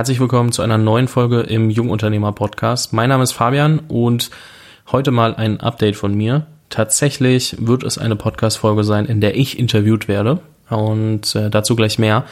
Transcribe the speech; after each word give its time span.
Herzlich 0.00 0.18
willkommen 0.18 0.50
zu 0.50 0.62
einer 0.62 0.78
neuen 0.78 1.08
Folge 1.08 1.40
im 1.40 1.68
Jungunternehmer 1.68 2.32
Podcast. 2.32 2.94
Mein 2.94 3.10
Name 3.10 3.22
ist 3.22 3.32
Fabian 3.32 3.80
und 3.80 4.30
heute 4.90 5.10
mal 5.10 5.34
ein 5.34 5.60
Update 5.60 5.94
von 5.94 6.14
mir. 6.14 6.46
Tatsächlich 6.70 7.54
wird 7.58 7.82
es 7.82 7.98
eine 7.98 8.16
Podcast-Folge 8.16 8.82
sein, 8.82 9.04
in 9.04 9.20
der 9.20 9.36
ich 9.36 9.58
interviewt 9.58 10.08
werde 10.08 10.40
und 10.70 11.34
äh, 11.34 11.50
dazu 11.50 11.76
gleich 11.76 11.98
mehr. 11.98 12.24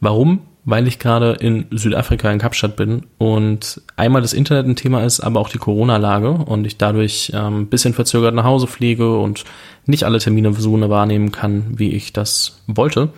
Warum? 0.00 0.40
Weil 0.66 0.86
ich 0.86 0.98
gerade 0.98 1.32
in 1.40 1.64
Südafrika 1.70 2.30
in 2.30 2.38
Kapstadt 2.38 2.76
bin 2.76 3.06
und 3.16 3.80
einmal 3.96 4.20
das 4.20 4.34
Internet 4.34 4.66
ein 4.66 4.76
Thema 4.76 5.02
ist, 5.02 5.20
aber 5.20 5.40
auch 5.40 5.48
die 5.48 5.56
Corona-Lage 5.56 6.28
und 6.32 6.66
ich 6.66 6.76
dadurch 6.76 7.32
ähm, 7.34 7.68
bisschen 7.68 7.94
verzögert 7.94 8.34
nach 8.34 8.44
Hause 8.44 8.66
fliege 8.66 9.18
und 9.18 9.44
nicht 9.86 10.04
alle 10.04 10.18
Termine 10.18 10.52
so 10.52 10.78
wahrnehmen 10.90 11.32
kann, 11.32 11.78
wie 11.78 11.92
ich 11.92 12.12
das 12.12 12.60
wollte. 12.66 13.08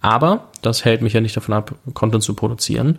Aber 0.00 0.48
das 0.62 0.84
hält 0.84 1.02
mich 1.02 1.12
ja 1.12 1.20
nicht 1.20 1.36
davon 1.36 1.54
ab, 1.54 1.74
Content 1.94 2.22
zu 2.22 2.34
produzieren. 2.34 2.98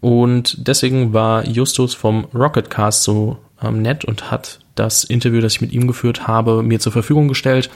Und 0.00 0.68
deswegen 0.68 1.12
war 1.12 1.46
Justus 1.46 1.94
vom 1.94 2.26
Rocketcast 2.34 3.02
so 3.02 3.38
ähm, 3.62 3.82
nett 3.82 4.04
und 4.04 4.30
hat 4.30 4.60
das 4.74 5.04
Interview, 5.04 5.40
das 5.40 5.54
ich 5.54 5.60
mit 5.60 5.72
ihm 5.72 5.86
geführt 5.86 6.26
habe, 6.26 6.62
mir 6.62 6.80
zur 6.80 6.92
Verfügung 6.92 7.28
gestellt, 7.28 7.70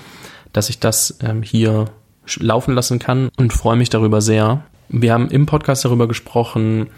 dass 0.53 0.69
ich 0.69 0.79
das 0.79 1.19
ähm, 1.23 1.43
hier 1.43 1.87
laufen 2.39 2.75
lassen 2.75 2.99
kann 2.99 3.31
und 3.39 3.53
freue 3.53 3.77
mich 3.77 3.91
darüber 3.91 4.21
sehr. 4.21 4.63
Wir 4.89 5.13
haben 5.13 5.31
im 5.31 5.47
Podcast 5.47 5.85
darüber 5.85 6.09
gesprochen, 6.09 6.89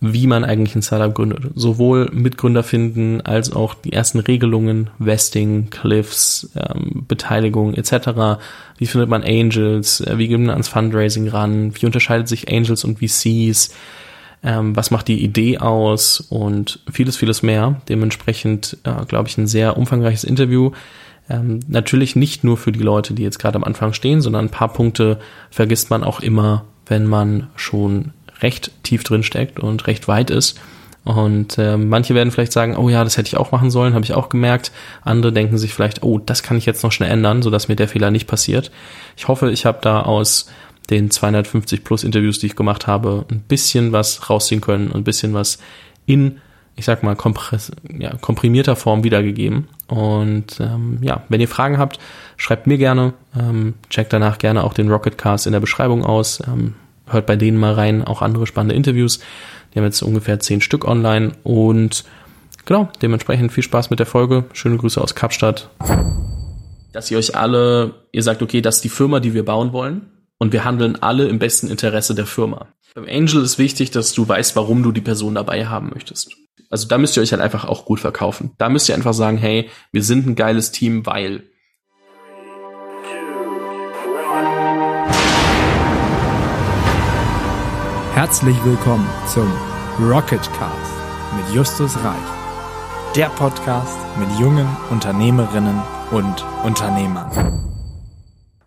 wie 0.00 0.26
man 0.26 0.44
eigentlich 0.44 0.74
ein 0.74 0.82
Startup 0.82 1.14
gründet. 1.14 1.52
Sowohl 1.54 2.10
Mitgründer 2.12 2.62
finden 2.62 3.22
als 3.22 3.52
auch 3.52 3.74
die 3.74 3.92
ersten 3.92 4.18
Regelungen, 4.18 4.90
Vesting, 4.98 5.70
Cliffs, 5.70 6.50
ähm, 6.54 7.04
Beteiligung 7.08 7.74
etc. 7.74 8.40
Wie 8.76 8.86
findet 8.86 9.08
man 9.08 9.24
Angels? 9.24 10.00
Äh, 10.00 10.18
wie 10.18 10.28
geht 10.28 10.38
man 10.38 10.50
ans 10.50 10.68
Fundraising 10.68 11.28
ran? 11.28 11.74
Wie 11.74 11.86
unterscheidet 11.86 12.28
sich 12.28 12.52
Angels 12.52 12.84
und 12.84 12.98
VCs? 12.98 13.74
Ähm, 14.42 14.76
was 14.76 14.90
macht 14.90 15.08
die 15.08 15.24
Idee 15.24 15.58
aus? 15.58 16.20
Und 16.20 16.80
vieles, 16.90 17.16
vieles 17.16 17.42
mehr. 17.42 17.80
Dementsprechend, 17.88 18.76
äh, 18.84 19.04
glaube 19.06 19.28
ich, 19.28 19.38
ein 19.38 19.46
sehr 19.46 19.78
umfangreiches 19.78 20.24
Interview. 20.24 20.72
Ähm, 21.30 21.60
natürlich 21.68 22.16
nicht 22.16 22.44
nur 22.44 22.58
für 22.58 22.70
die 22.70 22.80
Leute, 22.80 23.14
die 23.14 23.22
jetzt 23.22 23.38
gerade 23.38 23.56
am 23.56 23.64
Anfang 23.64 23.94
stehen, 23.94 24.20
sondern 24.20 24.46
ein 24.46 24.50
paar 24.50 24.72
Punkte 24.72 25.18
vergisst 25.50 25.88
man 25.88 26.04
auch 26.04 26.20
immer, 26.20 26.66
wenn 26.86 27.06
man 27.06 27.48
schon 27.56 28.12
recht 28.40 28.70
tief 28.82 29.04
drin 29.04 29.22
steckt 29.22 29.60
und 29.60 29.86
recht 29.86 30.08
weit 30.08 30.30
ist. 30.30 30.60
Und 31.06 31.56
äh, 31.56 31.76
manche 31.76 32.16
werden 32.16 32.32
vielleicht 32.32 32.52
sagen, 32.52 32.76
oh 32.76 32.88
ja, 32.88 33.04
das 33.04 33.16
hätte 33.16 33.28
ich 33.28 33.36
auch 33.36 33.52
machen 33.52 33.70
sollen, 33.70 33.94
habe 33.94 34.04
ich 34.04 34.12
auch 34.12 34.28
gemerkt. 34.28 34.72
Andere 35.02 35.32
denken 35.32 35.56
sich 35.56 35.72
vielleicht, 35.72 36.02
oh, 36.02 36.18
das 36.18 36.42
kann 36.42 36.56
ich 36.56 36.66
jetzt 36.66 36.82
noch 36.82 36.90
schnell 36.90 37.10
ändern, 37.10 37.42
sodass 37.42 37.68
mir 37.68 37.76
der 37.76 37.86
Fehler 37.86 38.10
nicht 38.10 38.26
passiert. 38.26 38.72
Ich 39.16 39.28
hoffe, 39.28 39.52
ich 39.52 39.66
habe 39.66 39.78
da 39.80 40.02
aus 40.02 40.48
den 40.90 41.10
250 41.12 41.84
plus 41.84 42.02
Interviews, 42.02 42.40
die 42.40 42.46
ich 42.46 42.56
gemacht 42.56 42.88
habe, 42.88 43.24
ein 43.30 43.40
bisschen 43.40 43.92
was 43.92 44.28
rausziehen 44.28 44.60
können, 44.60 44.92
ein 44.92 45.04
bisschen 45.04 45.32
was 45.32 45.58
in, 46.06 46.40
ich 46.74 46.84
sag 46.84 47.04
mal, 47.04 47.14
kompress 47.14 47.70
ja, 47.88 48.16
komprimierter 48.16 48.74
Form 48.74 49.04
wiedergegeben. 49.04 49.68
Und 49.86 50.58
ähm, 50.58 50.98
ja, 51.02 51.22
wenn 51.28 51.40
ihr 51.40 51.48
Fragen 51.48 51.78
habt, 51.78 52.00
schreibt 52.36 52.66
mir 52.66 52.78
gerne, 52.78 53.12
ähm, 53.38 53.74
checkt 53.90 54.12
danach 54.12 54.38
gerne 54.38 54.64
auch 54.64 54.74
den 54.74 54.90
Rocketcast 54.90 55.46
in 55.46 55.52
der 55.52 55.60
Beschreibung 55.60 56.04
aus. 56.04 56.42
Ähm, 56.46 56.74
hört 57.06 57.26
bei 57.26 57.36
denen 57.36 57.58
mal 57.58 57.74
rein, 57.74 58.04
auch 58.04 58.22
andere 58.22 58.46
spannende 58.46 58.74
Interviews. 58.74 59.20
Die 59.72 59.78
haben 59.78 59.84
jetzt 59.84 60.02
ungefähr 60.02 60.40
zehn 60.40 60.60
Stück 60.60 60.86
online 60.86 61.32
und 61.42 62.04
genau, 62.64 62.88
dementsprechend 63.02 63.52
viel 63.52 63.62
Spaß 63.62 63.90
mit 63.90 63.98
der 63.98 64.06
Folge. 64.06 64.44
Schöne 64.52 64.76
Grüße 64.76 65.00
aus 65.00 65.14
Kapstadt. 65.14 65.70
Dass 66.92 67.10
ihr 67.10 67.18
euch 67.18 67.36
alle, 67.36 67.94
ihr 68.12 68.22
sagt, 68.22 68.42
okay, 68.42 68.60
das 68.60 68.76
ist 68.76 68.84
die 68.84 68.88
Firma, 68.88 69.20
die 69.20 69.34
wir 69.34 69.44
bauen 69.44 69.72
wollen 69.72 70.10
und 70.38 70.52
wir 70.52 70.64
handeln 70.64 70.96
alle 71.00 71.28
im 71.28 71.38
besten 71.38 71.68
Interesse 71.68 72.14
der 72.14 72.26
Firma. 72.26 72.68
Beim 72.94 73.06
Angel 73.08 73.42
ist 73.42 73.58
wichtig, 73.58 73.90
dass 73.90 74.14
du 74.14 74.26
weißt, 74.26 74.56
warum 74.56 74.82
du 74.82 74.92
die 74.92 75.02
Person 75.02 75.34
dabei 75.34 75.66
haben 75.66 75.90
möchtest. 75.92 76.34
Also 76.70 76.88
da 76.88 76.98
müsst 76.98 77.16
ihr 77.16 77.22
euch 77.22 77.32
halt 77.32 77.42
einfach 77.42 77.64
auch 77.66 77.84
gut 77.84 78.00
verkaufen. 78.00 78.52
Da 78.58 78.68
müsst 78.68 78.88
ihr 78.88 78.94
einfach 78.94 79.14
sagen, 79.14 79.36
hey, 79.36 79.68
wir 79.92 80.02
sind 80.02 80.26
ein 80.26 80.34
geiles 80.34 80.72
Team, 80.72 81.06
weil 81.06 81.44
Herzlich 88.16 88.56
willkommen 88.64 89.06
zum 89.28 89.46
Rocket 90.00 90.40
Cast 90.54 90.92
mit 91.36 91.54
Justus 91.54 91.94
Reich. 92.02 93.12
Der 93.14 93.26
Podcast 93.26 93.98
mit 94.18 94.30
jungen 94.40 94.66
Unternehmerinnen 94.88 95.82
und 96.10 96.42
Unternehmern. 96.64 97.30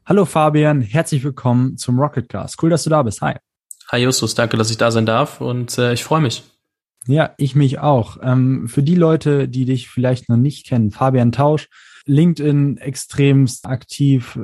Hallo 0.06 0.26
Fabian, 0.26 0.82
herzlich 0.82 1.24
willkommen 1.24 1.78
zum 1.78 2.00
Rocket 2.00 2.30
Cast. 2.30 2.62
Cool, 2.62 2.70
dass 2.70 2.84
du 2.84 2.92
da 2.92 3.02
bist. 3.02 3.24
Hi. 3.24 3.38
Hi 3.92 4.04
Justus, 4.04 4.36
danke, 4.36 4.56
dass 4.56 4.70
ich 4.70 4.78
da 4.78 4.92
sein 4.92 5.08
darf 5.08 5.42
und 5.42 5.80
äh, 5.80 5.94
ich 5.94 6.04
freue 6.04 6.22
mich. 6.22 6.44
Ja, 7.08 7.34
ich 7.38 7.56
mich 7.56 7.80
auch. 7.80 8.18
Ähm, 8.22 8.68
für 8.68 8.84
die 8.84 8.94
Leute, 8.94 9.48
die 9.48 9.66
dich 9.66 9.90
vielleicht 9.90 10.30
noch 10.30 10.38
nicht 10.38 10.68
kennen, 10.68 10.92
Fabian 10.92 11.32
Tausch, 11.32 11.70
LinkedIn 12.06 12.78
extremst 12.78 13.66
aktiv, 13.66 14.38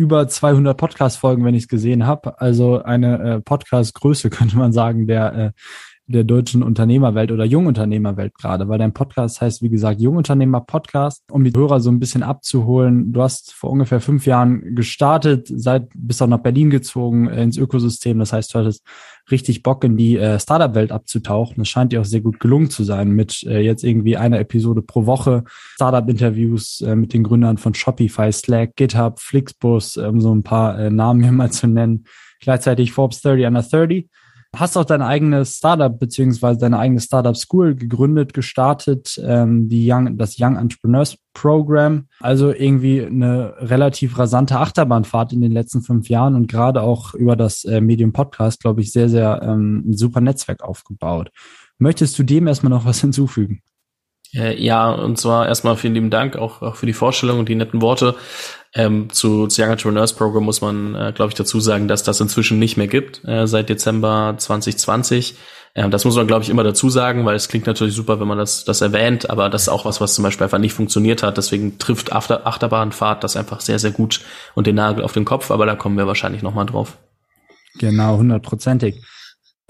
über 0.00 0.26
200 0.26 0.76
Podcast-Folgen, 0.76 1.44
wenn 1.44 1.54
ich 1.54 1.64
es 1.64 1.68
gesehen 1.68 2.06
habe. 2.06 2.40
Also 2.40 2.82
eine 2.82 3.18
äh, 3.18 3.40
Podcast-Größe 3.40 4.30
könnte 4.30 4.56
man 4.56 4.72
sagen, 4.72 5.06
der 5.06 5.34
äh, 5.34 5.52
der 6.10 6.24
deutschen 6.24 6.62
Unternehmerwelt 6.62 7.30
oder 7.30 7.44
Jungunternehmerwelt 7.44 8.34
gerade, 8.34 8.68
weil 8.68 8.78
dein 8.78 8.92
Podcast 8.92 9.40
heißt, 9.40 9.62
wie 9.62 9.68
gesagt, 9.68 10.00
Jungunternehmer 10.00 10.60
Podcast, 10.60 11.22
um 11.30 11.44
die 11.44 11.52
Hörer 11.54 11.80
so 11.80 11.90
ein 11.90 12.00
bisschen 12.00 12.24
abzuholen. 12.24 13.12
Du 13.12 13.22
hast 13.22 13.52
vor 13.52 13.70
ungefähr 13.70 14.00
fünf 14.00 14.26
Jahren 14.26 14.74
gestartet, 14.74 15.46
seit 15.48 15.88
bist 15.94 16.20
auch 16.20 16.26
nach 16.26 16.40
Berlin 16.42 16.70
gezogen 16.70 17.28
äh, 17.28 17.42
ins 17.44 17.56
Ökosystem. 17.56 18.18
Das 18.18 18.32
heißt, 18.32 18.52
du 18.52 18.58
hattest 18.58 18.84
richtig 19.30 19.62
Bock 19.62 19.84
in 19.84 19.96
die 19.96 20.16
äh, 20.16 20.40
Startup-Welt 20.40 20.90
abzutauchen. 20.90 21.56
Das 21.58 21.68
scheint 21.68 21.92
dir 21.92 22.00
auch 22.00 22.04
sehr 22.04 22.22
gut 22.22 22.40
gelungen 22.40 22.70
zu 22.70 22.82
sein 22.82 23.10
mit 23.12 23.44
äh, 23.44 23.60
jetzt 23.60 23.84
irgendwie 23.84 24.16
einer 24.16 24.40
Episode 24.40 24.82
pro 24.82 25.06
Woche, 25.06 25.44
Startup-Interviews 25.74 26.80
äh, 26.80 26.96
mit 26.96 27.14
den 27.14 27.22
Gründern 27.22 27.56
von 27.56 27.74
Shopify, 27.74 28.32
Slack, 28.32 28.74
GitHub, 28.74 29.20
Flixbus, 29.20 29.96
um 29.96 30.20
so 30.20 30.34
ein 30.34 30.42
paar 30.42 30.76
äh, 30.76 30.90
Namen 30.90 31.22
hier 31.22 31.32
mal 31.32 31.52
zu 31.52 31.68
nennen. 31.68 32.04
Gleichzeitig 32.40 32.90
Forbes 32.92 33.20
30 33.20 33.46
under 33.46 33.62
30 33.62 34.08
hast 34.56 34.76
auch 34.76 34.84
dein 34.84 35.02
eigenes 35.02 35.56
Startup 35.56 35.96
beziehungsweise 35.96 36.58
deine 36.60 36.78
eigene 36.78 37.00
Startup 37.00 37.36
School 37.36 37.74
gegründet, 37.74 38.34
gestartet, 38.34 39.20
ähm, 39.24 39.68
die 39.68 39.90
Young, 39.90 40.18
das 40.18 40.36
Young 40.38 40.56
Entrepreneurs 40.56 41.16
Program. 41.34 42.08
Also 42.18 42.52
irgendwie 42.52 43.04
eine 43.04 43.54
relativ 43.58 44.18
rasante 44.18 44.58
Achterbahnfahrt 44.58 45.32
in 45.32 45.40
den 45.40 45.52
letzten 45.52 45.82
fünf 45.82 46.08
Jahren 46.08 46.34
und 46.34 46.48
gerade 46.48 46.82
auch 46.82 47.14
über 47.14 47.36
das 47.36 47.64
äh, 47.64 47.80
Medium 47.80 48.12
Podcast, 48.12 48.60
glaube 48.60 48.80
ich, 48.80 48.92
sehr, 48.92 49.08
sehr 49.08 49.40
ähm, 49.42 49.84
ein 49.86 49.96
super 49.96 50.20
Netzwerk 50.20 50.62
aufgebaut. 50.62 51.30
Möchtest 51.78 52.18
du 52.18 52.24
dem 52.24 52.46
erstmal 52.46 52.70
noch 52.70 52.84
was 52.84 53.00
hinzufügen? 53.00 53.62
Äh, 54.34 54.62
ja, 54.62 54.90
und 54.90 55.18
zwar 55.18 55.48
erstmal 55.48 55.76
vielen 55.76 55.94
lieben 55.94 56.10
Dank 56.10 56.36
auch, 56.36 56.62
auch 56.62 56.76
für 56.76 56.86
die 56.86 56.92
Vorstellung 56.92 57.40
und 57.40 57.48
die 57.48 57.54
netten 57.54 57.82
Worte. 57.82 58.14
Ähm, 58.72 59.10
zu, 59.10 59.48
zu 59.48 59.62
Young 59.62 59.70
Entrepreneurs 59.70 60.12
Program 60.14 60.44
muss 60.44 60.60
man, 60.60 60.94
äh, 60.94 61.12
glaube 61.12 61.30
ich, 61.30 61.34
dazu 61.34 61.58
sagen, 61.58 61.88
dass 61.88 62.04
das 62.04 62.20
inzwischen 62.20 62.58
nicht 62.58 62.76
mehr 62.76 62.86
gibt, 62.86 63.24
äh, 63.24 63.46
seit 63.46 63.68
Dezember 63.68 64.34
2020. 64.38 65.34
Ähm, 65.74 65.90
das 65.90 66.04
muss 66.04 66.14
man, 66.16 66.26
glaube 66.26 66.44
ich, 66.44 66.50
immer 66.50 66.62
dazu 66.62 66.88
sagen, 66.88 67.24
weil 67.24 67.34
es 67.34 67.48
klingt 67.48 67.66
natürlich 67.66 67.94
super, 67.94 68.20
wenn 68.20 68.28
man 68.28 68.38
das, 68.38 68.64
das 68.64 68.80
erwähnt, 68.80 69.28
aber 69.28 69.48
das 69.48 69.62
ist 69.62 69.68
auch 69.68 69.84
was, 69.84 70.00
was 70.00 70.14
zum 70.14 70.22
Beispiel 70.22 70.44
einfach 70.44 70.58
nicht 70.58 70.72
funktioniert 70.72 71.22
hat. 71.22 71.36
Deswegen 71.36 71.78
trifft 71.78 72.12
After 72.12 72.46
Achterbahnfahrt 72.46 73.24
das 73.24 73.36
einfach 73.36 73.60
sehr, 73.60 73.78
sehr 73.78 73.90
gut 73.90 74.20
und 74.54 74.66
den 74.66 74.76
Nagel 74.76 75.04
auf 75.04 75.12
den 75.12 75.24
Kopf, 75.24 75.50
aber 75.50 75.66
da 75.66 75.74
kommen 75.74 75.96
wir 75.96 76.06
wahrscheinlich 76.06 76.42
nochmal 76.42 76.66
drauf. 76.66 76.96
Genau, 77.78 78.18
hundertprozentig. 78.18 79.02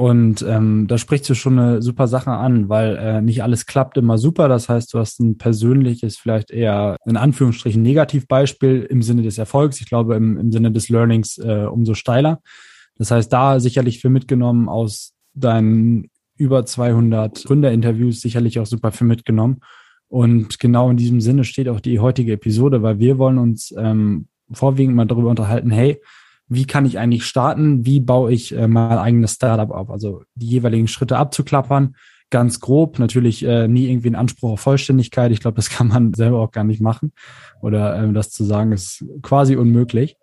Und 0.00 0.40
ähm, 0.48 0.86
da 0.86 0.96
sprichst 0.96 1.28
du 1.28 1.34
schon 1.34 1.58
eine 1.58 1.82
super 1.82 2.08
Sache 2.08 2.30
an, 2.30 2.70
weil 2.70 2.96
äh, 2.96 3.20
nicht 3.20 3.42
alles 3.42 3.66
klappt 3.66 3.98
immer 3.98 4.16
super. 4.16 4.48
Das 4.48 4.70
heißt, 4.70 4.94
du 4.94 4.98
hast 4.98 5.20
ein 5.20 5.36
persönliches, 5.36 6.16
vielleicht 6.16 6.50
eher 6.50 6.96
in 7.04 7.18
Anführungsstrichen 7.18 7.82
Negativbeispiel 7.82 8.86
im 8.88 9.02
Sinne 9.02 9.20
des 9.20 9.36
Erfolgs. 9.36 9.78
Ich 9.78 9.86
glaube, 9.86 10.16
im, 10.16 10.38
im 10.38 10.52
Sinne 10.52 10.72
des 10.72 10.88
Learnings 10.88 11.36
äh, 11.36 11.66
umso 11.70 11.92
steiler. 11.92 12.40
Das 12.96 13.10
heißt, 13.10 13.30
da 13.30 13.60
sicherlich 13.60 14.00
für 14.00 14.08
mitgenommen 14.08 14.70
aus 14.70 15.12
deinen 15.34 16.08
über 16.38 16.64
200 16.64 17.44
Gründerinterviews 17.44 18.22
sicherlich 18.22 18.58
auch 18.58 18.64
super 18.64 18.92
für 18.92 19.04
mitgenommen. 19.04 19.60
Und 20.08 20.58
genau 20.58 20.88
in 20.88 20.96
diesem 20.96 21.20
Sinne 21.20 21.44
steht 21.44 21.68
auch 21.68 21.80
die 21.80 22.00
heutige 22.00 22.32
Episode, 22.32 22.80
weil 22.80 23.00
wir 23.00 23.18
wollen 23.18 23.36
uns 23.36 23.74
ähm, 23.76 24.28
vorwiegend 24.50 24.96
mal 24.96 25.04
darüber 25.04 25.28
unterhalten, 25.28 25.70
hey, 25.70 26.00
wie 26.50 26.66
kann 26.66 26.84
ich 26.84 26.98
eigentlich 26.98 27.24
starten, 27.24 27.86
wie 27.86 28.00
baue 28.00 28.32
ich 28.32 28.54
äh, 28.54 28.66
mein 28.66 28.98
eigenes 28.98 29.34
Startup 29.34 29.70
auf. 29.70 29.88
Also 29.88 30.24
die 30.34 30.48
jeweiligen 30.48 30.88
Schritte 30.88 31.16
abzuklappern, 31.16 31.94
ganz 32.28 32.58
grob, 32.58 32.98
natürlich 32.98 33.44
äh, 33.44 33.68
nie 33.68 33.88
irgendwie 33.88 34.10
ein 34.10 34.16
Anspruch 34.16 34.52
auf 34.52 34.60
Vollständigkeit. 34.60 35.30
Ich 35.30 35.40
glaube, 35.40 35.54
das 35.54 35.70
kann 35.70 35.88
man 35.88 36.12
selber 36.12 36.40
auch 36.40 36.50
gar 36.50 36.64
nicht 36.64 36.80
machen. 36.80 37.12
Oder 37.62 37.96
ähm, 38.02 38.14
das 38.14 38.30
zu 38.30 38.44
sagen, 38.44 38.72
ist 38.72 39.04
quasi 39.22 39.54
unmöglich. 39.54 40.16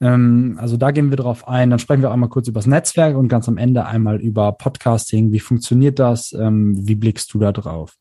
Ähm, 0.00 0.56
also 0.60 0.76
da 0.76 0.92
gehen 0.92 1.10
wir 1.10 1.16
drauf 1.16 1.48
ein. 1.48 1.70
Dann 1.70 1.80
sprechen 1.80 2.02
wir 2.02 2.12
einmal 2.12 2.28
kurz 2.28 2.46
über 2.46 2.60
das 2.60 2.68
Netzwerk 2.68 3.16
und 3.16 3.26
ganz 3.26 3.48
am 3.48 3.58
Ende 3.58 3.84
einmal 3.84 4.20
über 4.20 4.52
Podcasting. 4.52 5.32
Wie 5.32 5.40
funktioniert 5.40 5.98
das? 5.98 6.32
Ähm, 6.32 6.86
wie 6.86 6.94
blickst 6.94 7.34
du 7.34 7.40
da 7.40 7.50
drauf? 7.50 7.94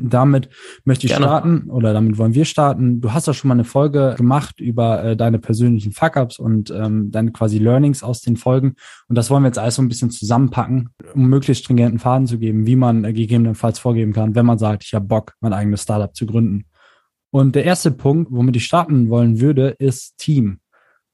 Damit 0.00 0.48
möchte 0.84 1.06
ich 1.06 1.12
Gerne. 1.12 1.26
starten 1.26 1.70
oder 1.70 1.92
damit 1.92 2.18
wollen 2.18 2.34
wir 2.34 2.44
starten. 2.44 3.00
Du 3.00 3.12
hast 3.12 3.26
ja 3.26 3.34
schon 3.34 3.48
mal 3.48 3.54
eine 3.54 3.64
Folge 3.64 4.14
gemacht 4.16 4.60
über 4.60 5.02
äh, 5.04 5.16
deine 5.16 5.38
persönlichen 5.38 5.92
Fuck-ups 5.92 6.38
und 6.38 6.70
ähm, 6.70 7.10
deine 7.10 7.32
quasi 7.32 7.58
Learnings 7.58 8.02
aus 8.02 8.20
den 8.20 8.36
Folgen. 8.36 8.74
Und 9.08 9.16
das 9.16 9.30
wollen 9.30 9.42
wir 9.42 9.48
jetzt 9.48 9.58
alles 9.58 9.76
so 9.76 9.82
ein 9.82 9.88
bisschen 9.88 10.10
zusammenpacken, 10.10 10.90
um 11.14 11.28
möglichst 11.28 11.64
stringenten 11.64 11.98
Faden 11.98 12.26
zu 12.26 12.38
geben, 12.38 12.66
wie 12.66 12.76
man 12.76 13.04
äh, 13.04 13.12
gegebenenfalls 13.12 13.78
vorgeben 13.78 14.12
kann, 14.12 14.34
wenn 14.34 14.46
man 14.46 14.58
sagt, 14.58 14.84
ich 14.84 14.94
habe 14.94 15.06
Bock, 15.06 15.34
mein 15.40 15.52
eigenes 15.52 15.82
Startup 15.82 16.14
zu 16.14 16.26
gründen. 16.26 16.64
Und 17.30 17.54
der 17.54 17.64
erste 17.64 17.90
Punkt, 17.90 18.32
womit 18.32 18.56
ich 18.56 18.64
starten 18.64 19.08
wollen 19.08 19.40
würde, 19.40 19.68
ist 19.78 20.16
Team. 20.18 20.60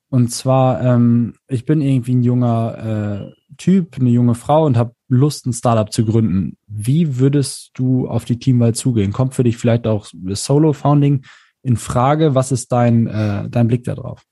Und 0.09 0.29
zwar, 0.29 0.83
ähm, 0.83 1.35
ich 1.49 1.65
bin 1.65 1.81
irgendwie 1.81 2.15
ein 2.15 2.23
junger 2.23 3.31
äh, 3.31 3.55
Typ, 3.57 3.97
eine 3.99 4.11
junge 4.11 4.35
Frau 4.35 4.67
und 4.67 4.77
habe 4.77 4.95
Lust, 5.13 5.47
ein 5.47 5.53
Startup 5.53 5.93
zu 5.93 6.07
gründen. 6.07 6.57
Wie 6.67 7.19
würdest 7.19 7.73
du 7.75 8.09
auf 8.09 8.25
die 8.25 8.39
Teamwahl 8.39 8.75
zugehen? 8.75 9.13
Kommt 9.13 9.35
für 9.35 9.45
dich 9.45 9.59
vielleicht 9.59 9.87
auch 9.87 10.07
Solo-Founding 10.07 11.25
in 11.63 11.77
Frage? 11.77 12.35
Was 12.35 12.51
ist 12.51 12.73
dein, 12.73 13.07
äh, 13.07 13.49
dein 13.51 13.69
Blick 13.69 13.85
darauf? 13.85 14.23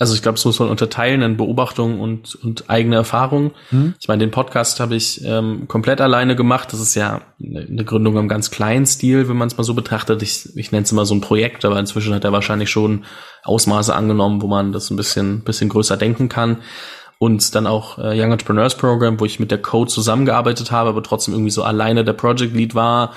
Also 0.00 0.14
ich 0.14 0.22
glaube, 0.22 0.36
es 0.36 0.44
muss 0.44 0.58
man 0.58 0.70
unterteilen 0.70 1.22
in 1.22 1.36
Beobachtung 1.36 2.00
und, 2.00 2.34
und 2.34 2.68
eigene 2.68 2.96
Erfahrung. 2.96 3.52
Hm. 3.68 3.94
Ich 4.00 4.08
meine, 4.08 4.24
den 4.24 4.32
Podcast 4.32 4.80
habe 4.80 4.96
ich 4.96 5.24
ähm, 5.24 5.68
komplett 5.68 6.00
alleine 6.00 6.34
gemacht. 6.34 6.72
Das 6.72 6.80
ist 6.80 6.96
ja 6.96 7.20
eine 7.40 7.84
Gründung 7.84 8.16
im 8.16 8.26
ganz 8.26 8.50
kleinen 8.50 8.86
Stil, 8.86 9.28
wenn 9.28 9.36
man 9.36 9.46
es 9.46 9.56
mal 9.56 9.62
so 9.62 9.74
betrachtet. 9.74 10.20
Ich, 10.22 10.56
ich 10.56 10.72
nenne 10.72 10.82
es 10.82 10.90
immer 10.90 11.06
so 11.06 11.14
ein 11.14 11.20
Projekt, 11.20 11.64
aber 11.64 11.78
inzwischen 11.78 12.12
hat 12.12 12.24
er 12.24 12.32
wahrscheinlich 12.32 12.70
schon 12.70 13.04
Ausmaße 13.44 13.94
angenommen, 13.94 14.42
wo 14.42 14.48
man 14.48 14.72
das 14.72 14.90
ein 14.90 14.96
bisschen, 14.96 15.44
bisschen 15.44 15.68
größer 15.68 15.96
denken 15.96 16.28
kann. 16.28 16.56
Und 17.22 17.54
dann 17.54 17.68
auch 17.68 17.98
äh, 17.98 18.20
Young 18.20 18.32
Entrepreneurs 18.32 18.76
Program, 18.76 19.20
wo 19.20 19.24
ich 19.24 19.38
mit 19.38 19.52
der 19.52 19.62
Code 19.62 19.88
zusammengearbeitet 19.88 20.72
habe, 20.72 20.88
aber 20.88 21.04
trotzdem 21.04 21.34
irgendwie 21.34 21.52
so 21.52 21.62
alleine 21.62 22.02
der 22.02 22.14
Project 22.14 22.52
Lead 22.52 22.74
war. 22.74 23.12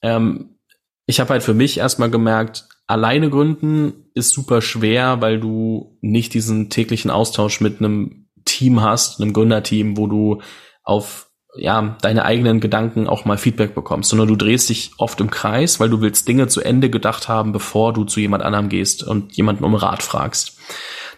Ähm, 0.00 0.56
ich 1.04 1.20
habe 1.20 1.28
halt 1.28 1.42
für 1.42 1.52
mich 1.52 1.76
erstmal 1.76 2.08
gemerkt, 2.08 2.66
alleine 2.86 3.28
gründen 3.28 4.08
ist 4.14 4.30
super 4.30 4.62
schwer, 4.62 5.20
weil 5.20 5.40
du 5.40 5.98
nicht 6.00 6.32
diesen 6.32 6.70
täglichen 6.70 7.10
Austausch 7.10 7.60
mit 7.60 7.80
einem 7.80 8.28
Team 8.46 8.80
hast, 8.80 9.20
einem 9.20 9.34
Gründerteam, 9.34 9.98
wo 9.98 10.06
du 10.06 10.40
auf 10.82 11.30
ja, 11.54 11.98
deine 12.00 12.24
eigenen 12.24 12.60
Gedanken 12.60 13.06
auch 13.06 13.26
mal 13.26 13.36
Feedback 13.36 13.74
bekommst, 13.74 14.08
sondern 14.08 14.28
du 14.28 14.36
drehst 14.36 14.70
dich 14.70 14.92
oft 14.96 15.20
im 15.20 15.30
Kreis, 15.30 15.80
weil 15.80 15.90
du 15.90 16.00
willst 16.00 16.26
Dinge 16.26 16.48
zu 16.48 16.62
Ende 16.62 16.88
gedacht 16.88 17.28
haben, 17.28 17.52
bevor 17.52 17.92
du 17.92 18.04
zu 18.04 18.20
jemand 18.20 18.42
anderem 18.42 18.70
gehst 18.70 19.02
und 19.02 19.36
jemanden 19.36 19.64
um 19.64 19.74
Rat 19.74 20.02
fragst. 20.02 20.56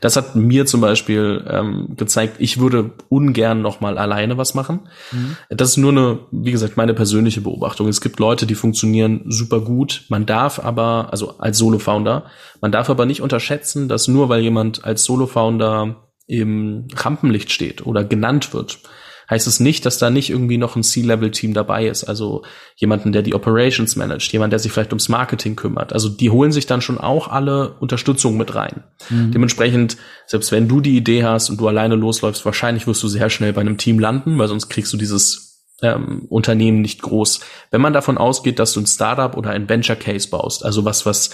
Das 0.01 0.17
hat 0.17 0.37
mir 0.37 0.67
zum 0.67 0.81
Beispiel 0.81 1.45
ähm, 1.49 1.95
gezeigt, 1.97 2.37
ich 2.39 2.59
würde 2.59 2.93
ungern 3.09 3.63
noch 3.63 3.81
mal 3.81 3.99
alleine 3.99 4.39
was 4.39 4.55
machen. 4.55 4.89
Mhm. 5.13 5.37
Das 5.51 5.71
ist 5.71 5.77
nur 5.77 5.93
eine, 5.93 6.19
wie 6.31 6.53
gesagt, 6.53 6.77
meine 6.77 6.95
persönliche 6.95 7.41
Beobachtung. 7.41 7.89
Es 7.89 8.01
gibt 8.01 8.19
Leute, 8.19 8.47
die 8.47 8.55
funktionieren 8.55 9.23
super 9.27 9.61
gut. 9.61 10.05
Man 10.09 10.27
darf 10.27 10.59
aber, 10.59 11.09
also 11.11 11.39
als 11.39 11.59
Solo-Founder, 11.59 12.27
man 12.61 12.73
darf 12.73 12.91
aber 12.91 13.07
nicht 13.07 13.21
unterschätzen, 13.21 13.89
dass 13.89 14.09
nur 14.09 14.29
weil 14.29 14.43
jemand 14.43 14.85
als 14.85 15.05
Solo-Founder 15.05 15.97
im 16.27 16.89
Rampenlicht 16.95 17.53
steht 17.53 17.87
oder 17.87 18.05
genannt 18.05 18.53
wird, 18.53 18.81
heißt 19.29 19.47
es 19.47 19.61
nicht, 19.61 19.87
dass 19.87 19.99
da 19.99 20.11
nicht 20.11 20.31
irgendwie 20.31 20.59
noch 20.59 20.77
ein 20.77 20.83
C-Level-Team 20.83 21.55
dabei 21.55 21.87
ist. 21.87 22.05
Also 22.05 22.43
jemanden, 22.77 23.13
der 23.13 23.23
die 23.23 23.35
Operations 23.35 23.97
managt, 23.97 24.33
jemand, 24.33 24.53
der 24.53 24.61
sich 24.61 24.73
vielleicht 24.73 24.93
ums 24.93 25.09
Marketing 25.09 25.57
kümmert. 25.57 25.93
Also 25.93 26.09
die 26.09 26.31
holen 26.31 26.53
sich 26.53 26.67
dann 26.67 26.81
schon 26.81 26.99
auch 26.99 27.29
alle 27.29 27.75
Unterstützung 27.81 28.37
mit 28.37 28.55
rein. 28.55 28.85
Mhm. 29.11 29.33
Dementsprechend, 29.33 29.97
selbst 30.27 30.53
wenn 30.53 30.69
du 30.69 30.81
die 30.81 30.97
Idee 30.97 31.25
hast 31.25 31.51
und 31.51 31.61
du 31.61 31.69
alleine 31.69 31.97
losläufst, 31.97 32.45
wahrscheinlich 32.45 32.87
wirst 32.87 33.03
du 33.03 33.09
sehr 33.09 33.31
schnell 33.31 33.53
bei 33.53 33.61
einem 33.61 33.79
Team 33.79 33.99
landen, 33.99 34.39
weil 34.39 34.49
sonst 34.49 34.69
kriegst 34.69 34.93
du 34.93 34.97
dieses 34.97 35.47
ähm, 35.83 36.27
Unternehmen 36.29 36.81
nicht 36.81 37.03
groß. 37.03 37.41
Wenn 37.71 37.81
man 37.81 37.93
davon 37.93 38.19
ausgeht, 38.19 38.59
dass 38.59 38.73
du 38.73 38.81
ein 38.81 38.87
Startup 38.87 39.37
oder 39.37 39.51
ein 39.51 39.69
Venture 39.69 39.97
Case 39.97 40.29
baust, 40.29 40.65
also 40.65 40.85
was, 40.85 41.05
was 41.05 41.31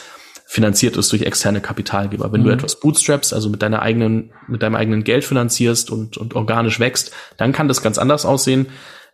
finanziert 0.52 0.98
ist 0.98 1.10
durch 1.10 1.22
externe 1.22 1.62
Kapitalgeber. 1.62 2.30
Wenn 2.30 2.42
mhm. 2.42 2.44
du 2.44 2.50
etwas 2.50 2.78
bootstraps, 2.78 3.32
also 3.32 3.48
mit 3.48 3.62
deiner 3.62 3.80
eigenen, 3.80 4.34
mit 4.48 4.62
deinem 4.62 4.74
eigenen 4.74 5.02
Geld 5.02 5.24
finanzierst 5.24 5.90
und, 5.90 6.18
und 6.18 6.34
organisch 6.34 6.78
wächst, 6.78 7.10
dann 7.38 7.52
kann 7.52 7.68
das 7.68 7.80
ganz 7.80 7.96
anders 7.96 8.26
aussehen. 8.26 8.66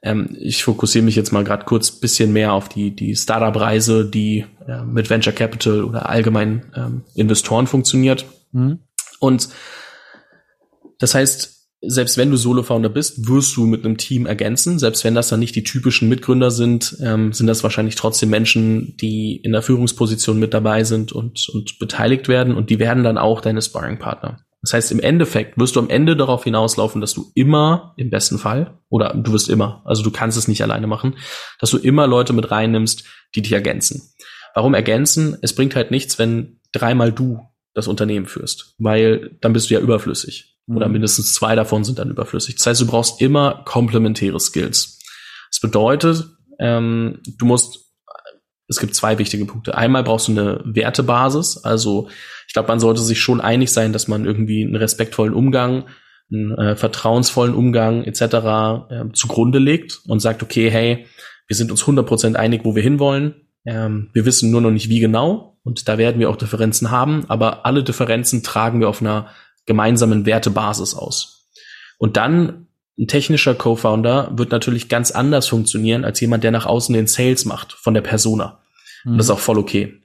Ähm, 0.02 0.36
ich 0.36 0.64
fokussiere 0.64 1.04
mich 1.04 1.14
jetzt 1.14 1.30
mal 1.30 1.44
gerade 1.44 1.64
kurz 1.64 1.92
bisschen 1.92 2.32
mehr 2.32 2.52
auf 2.52 2.68
die, 2.68 2.90
die 2.90 3.14
Startup-Reise, 3.14 4.04
die 4.04 4.46
äh, 4.66 4.82
mit 4.82 5.10
Venture 5.10 5.32
Capital 5.32 5.84
oder 5.84 6.08
allgemein 6.08 6.72
ähm, 6.74 7.04
Investoren 7.14 7.68
funktioniert. 7.68 8.26
Mhm. 8.50 8.80
Und 9.20 9.48
das 10.98 11.14
heißt, 11.14 11.57
selbst 11.80 12.18
wenn 12.18 12.30
du 12.30 12.36
Solo-Founder 12.36 12.88
bist, 12.88 13.28
wirst 13.28 13.56
du 13.56 13.66
mit 13.66 13.84
einem 13.84 13.96
Team 13.96 14.26
ergänzen. 14.26 14.78
Selbst 14.78 15.04
wenn 15.04 15.14
das 15.14 15.28
dann 15.28 15.40
nicht 15.40 15.54
die 15.54 15.62
typischen 15.62 16.08
Mitgründer 16.08 16.50
sind, 16.50 16.96
ähm, 17.00 17.32
sind 17.32 17.46
das 17.46 17.62
wahrscheinlich 17.62 17.94
trotzdem 17.94 18.30
Menschen, 18.30 18.96
die 18.96 19.36
in 19.36 19.52
der 19.52 19.62
Führungsposition 19.62 20.38
mit 20.38 20.54
dabei 20.54 20.84
sind 20.84 21.12
und, 21.12 21.48
und 21.48 21.78
beteiligt 21.78 22.28
werden 22.28 22.56
und 22.56 22.70
die 22.70 22.78
werden 22.78 23.04
dann 23.04 23.18
auch 23.18 23.40
deine 23.40 23.62
Sparring-Partner. 23.62 24.40
Das 24.62 24.72
heißt, 24.72 24.90
im 24.90 24.98
Endeffekt 24.98 25.56
wirst 25.56 25.76
du 25.76 25.80
am 25.80 25.88
Ende 25.88 26.16
darauf 26.16 26.42
hinauslaufen, 26.42 27.00
dass 27.00 27.14
du 27.14 27.30
immer, 27.36 27.94
im 27.96 28.10
besten 28.10 28.38
Fall, 28.38 28.80
oder 28.88 29.14
du 29.14 29.32
wirst 29.32 29.48
immer, 29.48 29.82
also 29.84 30.02
du 30.02 30.10
kannst 30.10 30.36
es 30.36 30.48
nicht 30.48 30.62
alleine 30.62 30.88
machen, 30.88 31.14
dass 31.60 31.70
du 31.70 31.78
immer 31.78 32.08
Leute 32.08 32.32
mit 32.32 32.50
reinnimmst, 32.50 33.04
die 33.36 33.42
dich 33.42 33.52
ergänzen. 33.52 34.14
Warum 34.54 34.74
ergänzen? 34.74 35.38
Es 35.42 35.54
bringt 35.54 35.76
halt 35.76 35.92
nichts, 35.92 36.18
wenn 36.18 36.58
dreimal 36.72 37.12
du 37.12 37.40
das 37.74 37.86
Unternehmen 37.86 38.26
führst, 38.26 38.74
weil 38.78 39.36
dann 39.40 39.52
bist 39.52 39.70
du 39.70 39.74
ja 39.74 39.80
überflüssig. 39.80 40.57
Oder 40.68 40.86
mhm. 40.86 40.92
mindestens 40.92 41.34
zwei 41.34 41.54
davon 41.54 41.84
sind 41.84 41.98
dann 41.98 42.10
überflüssig. 42.10 42.56
Das 42.56 42.66
heißt, 42.66 42.80
du 42.80 42.86
brauchst 42.86 43.20
immer 43.20 43.62
komplementäre 43.64 44.38
Skills. 44.38 44.98
Das 45.50 45.60
bedeutet, 45.60 46.26
ähm, 46.58 47.20
du 47.38 47.46
musst, 47.46 47.86
es 48.68 48.78
gibt 48.78 48.94
zwei 48.94 49.18
wichtige 49.18 49.46
Punkte. 49.46 49.76
Einmal 49.76 50.04
brauchst 50.04 50.28
du 50.28 50.32
eine 50.32 50.60
Wertebasis. 50.64 51.58
Also 51.64 52.08
ich 52.46 52.52
glaube, 52.52 52.68
man 52.68 52.80
sollte 52.80 53.00
sich 53.00 53.20
schon 53.20 53.40
einig 53.40 53.72
sein, 53.72 53.92
dass 53.92 54.08
man 54.08 54.24
irgendwie 54.24 54.62
einen 54.62 54.76
respektvollen 54.76 55.32
Umgang, 55.32 55.84
einen 56.30 56.52
äh, 56.58 56.76
vertrauensvollen 56.76 57.54
Umgang 57.54 58.04
etc. 58.04 58.22
Äh, 58.22 59.12
zugrunde 59.14 59.58
legt 59.58 60.00
und 60.06 60.20
sagt, 60.20 60.42
okay, 60.42 60.70
hey, 60.70 61.06
wir 61.46 61.56
sind 61.56 61.70
uns 61.70 61.82
100% 61.84 62.34
einig, 62.34 62.62
wo 62.64 62.74
wir 62.74 62.82
hinwollen. 62.82 63.48
Ähm, 63.64 64.10
wir 64.12 64.26
wissen 64.26 64.50
nur 64.50 64.60
noch 64.60 64.70
nicht, 64.70 64.90
wie 64.90 65.00
genau. 65.00 65.58
Und 65.62 65.88
da 65.88 65.96
werden 65.96 66.20
wir 66.20 66.28
auch 66.28 66.36
Differenzen 66.36 66.90
haben. 66.90 67.24
Aber 67.28 67.64
alle 67.64 67.82
Differenzen 67.82 68.42
tragen 68.42 68.80
wir 68.80 68.88
auf 68.88 69.00
einer 69.00 69.28
gemeinsamen 69.68 70.26
Wertebasis 70.26 70.94
aus. 70.94 71.46
Und 71.98 72.16
dann 72.16 72.66
ein 72.98 73.06
technischer 73.06 73.54
Co-Founder 73.54 74.32
wird 74.36 74.50
natürlich 74.50 74.88
ganz 74.88 75.12
anders 75.12 75.46
funktionieren 75.46 76.04
als 76.04 76.20
jemand, 76.20 76.42
der 76.42 76.50
nach 76.50 76.66
außen 76.66 76.92
den 76.92 77.06
Sales 77.06 77.44
macht 77.44 77.74
von 77.74 77.94
der 77.94 78.00
Persona. 78.00 78.60
Mhm. 79.04 79.12
Und 79.12 79.18
das 79.18 79.26
ist 79.26 79.30
auch 79.30 79.38
voll 79.38 79.58
okay. 79.58 80.02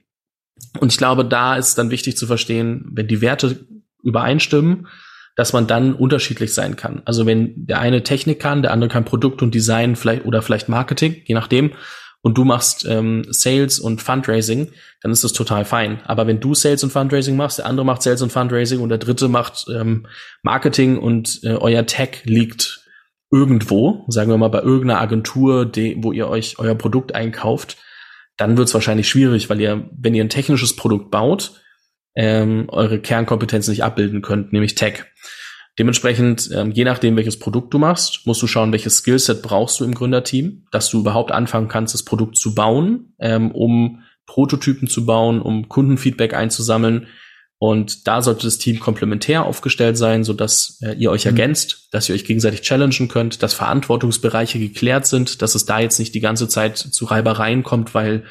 Und 0.80 0.92
ich 0.92 1.00
glaube, 1.00 1.26
da 1.26 1.56
ist 1.56 1.78
dann 1.80 1.90
wichtig 1.90 2.18
zu 2.18 2.28
verstehen, 2.28 2.86
wenn 2.92 3.08
die 3.08 3.22
Werte 3.22 3.66
übereinstimmen, 4.04 4.88
dass 5.36 5.54
man 5.54 5.66
dann 5.66 5.96
unterschiedlich 5.96 6.54
sein 6.54 6.76
kann. 6.76 7.02
Also 7.06 7.26
wenn 7.26 7.66
der 7.66 7.80
eine 7.80 8.04
Technik 8.04 8.40
kann, 8.40 8.62
der 8.62 8.72
andere 8.72 8.90
kann 8.90 9.06
Produkt 9.06 9.42
und 9.42 9.56
Design 9.56 9.96
vielleicht 9.96 10.26
oder 10.26 10.44
vielleicht 10.44 10.70
Marketing, 10.70 11.24
je 11.26 11.34
nachdem, 11.34 11.72
und 12.24 12.38
du 12.38 12.46
machst 12.46 12.86
ähm, 12.90 13.26
Sales 13.30 13.80
und 13.80 14.02
Fundraising, 14.02 14.72
dann 15.02 15.12
ist 15.12 15.26
das 15.26 15.34
total 15.34 15.66
fein. 15.66 16.02
Aber 16.06 16.26
wenn 16.26 16.40
du 16.40 16.56
Sales 16.56 16.84
und 16.84 16.92
Fundraising 16.92 17.36
machst, 17.36 17.60
der 17.60 17.66
andere 17.66 17.86
macht 17.86 18.02
Sales 18.02 18.22
und 18.22 18.32
Fundraising 18.32 18.80
und 18.80 18.90
der 18.90 18.98
dritte 18.98 19.28
macht 19.28 19.66
ähm, 19.70 20.08
Marketing 20.42 20.98
und 20.98 21.42
äh, 21.44 21.56
euer 21.56 21.86
Tech 21.86 22.22
liegt 22.24 22.88
irgendwo, 23.30 24.06
sagen 24.08 24.32
wir 24.32 24.38
mal 24.38 24.48
bei 24.48 24.62
irgendeiner 24.62 25.02
Agentur, 25.02 25.66
die, 25.66 25.98
wo 26.02 26.14
ihr 26.14 26.30
euch 26.30 26.60
euer 26.60 26.76
Produkt 26.76 27.14
einkauft, 27.14 27.78
dann 28.38 28.58
wird 28.58 28.70
es 28.70 28.74
wahrscheinlich 28.74 29.10
schwierig, 29.10 29.50
weil 29.50 29.60
ihr, 29.60 29.90
wenn 29.92 30.16
ihr 30.16 30.24
ein 30.24 30.30
technisches 30.30 30.78
Produkt 30.78 31.12
baut, 31.12 31.60
ähm, 32.16 32.68
eure 32.70 33.00
Kernkompetenz 33.00 33.68
nicht 33.68 33.84
abbilden 33.84 34.22
könnt, 34.22 34.54
nämlich 34.54 34.76
Tech. 34.76 35.06
Dementsprechend, 35.80 36.52
ähm, 36.54 36.72
je 36.72 36.84
nachdem, 36.84 37.16
welches 37.16 37.40
Produkt 37.40 37.74
du 37.74 37.80
machst, 37.80 38.28
musst 38.28 38.42
du 38.42 38.48
schauen, 38.48 38.72
welches 38.72 38.98
Skillset 38.98 39.42
brauchst 39.42 39.80
du 39.80 39.86
im 39.86 39.96
Gründerteam, 39.96 40.68
dass 40.72 40.90
du 40.90 41.00
überhaupt 41.00 41.32
anfangen 41.32 41.68
kannst, 41.68 41.96
das 41.96 42.04
Produkt 42.04 42.38
zu 42.38 42.54
bauen, 42.54 43.16
ähm, 43.20 43.52
um 43.52 44.04
Prototypen 44.28 44.88
zu 44.88 45.06
bauen, 45.06 45.42
um 45.42 45.68
Kundenfeedback 45.70 46.36
einzusammeln. 46.36 47.08
Und 47.58 48.08
da 48.08 48.22
sollte 48.22 48.46
das 48.46 48.58
Team 48.60 48.80
komplementär 48.80 49.46
aufgestellt 49.46 49.98
sein, 49.98 50.24
so 50.24 50.34
dass 50.34 50.80
äh, 50.84 50.94
ihr 50.94 51.10
euch 51.10 51.26
mhm. 51.26 51.32
ergänzt, 51.32 51.88
dass 51.92 52.08
ihr 52.08 52.14
euch 52.14 52.26
gegenseitig 52.26 52.62
challengen 52.62 53.08
könnt, 53.08 53.42
dass 53.42 53.54
Verantwortungsbereiche 53.56 54.60
geklärt 54.60 55.08
sind, 55.08 55.42
dass 55.42 55.56
es 55.56 55.66
da 55.66 55.80
jetzt 55.80 55.98
nicht 55.98 56.14
die 56.14 56.20
ganze 56.20 56.48
Zeit 56.48 56.78
zu 56.78 57.06
Reibereien 57.06 57.64
kommt, 57.64 57.96
weil 57.96 58.26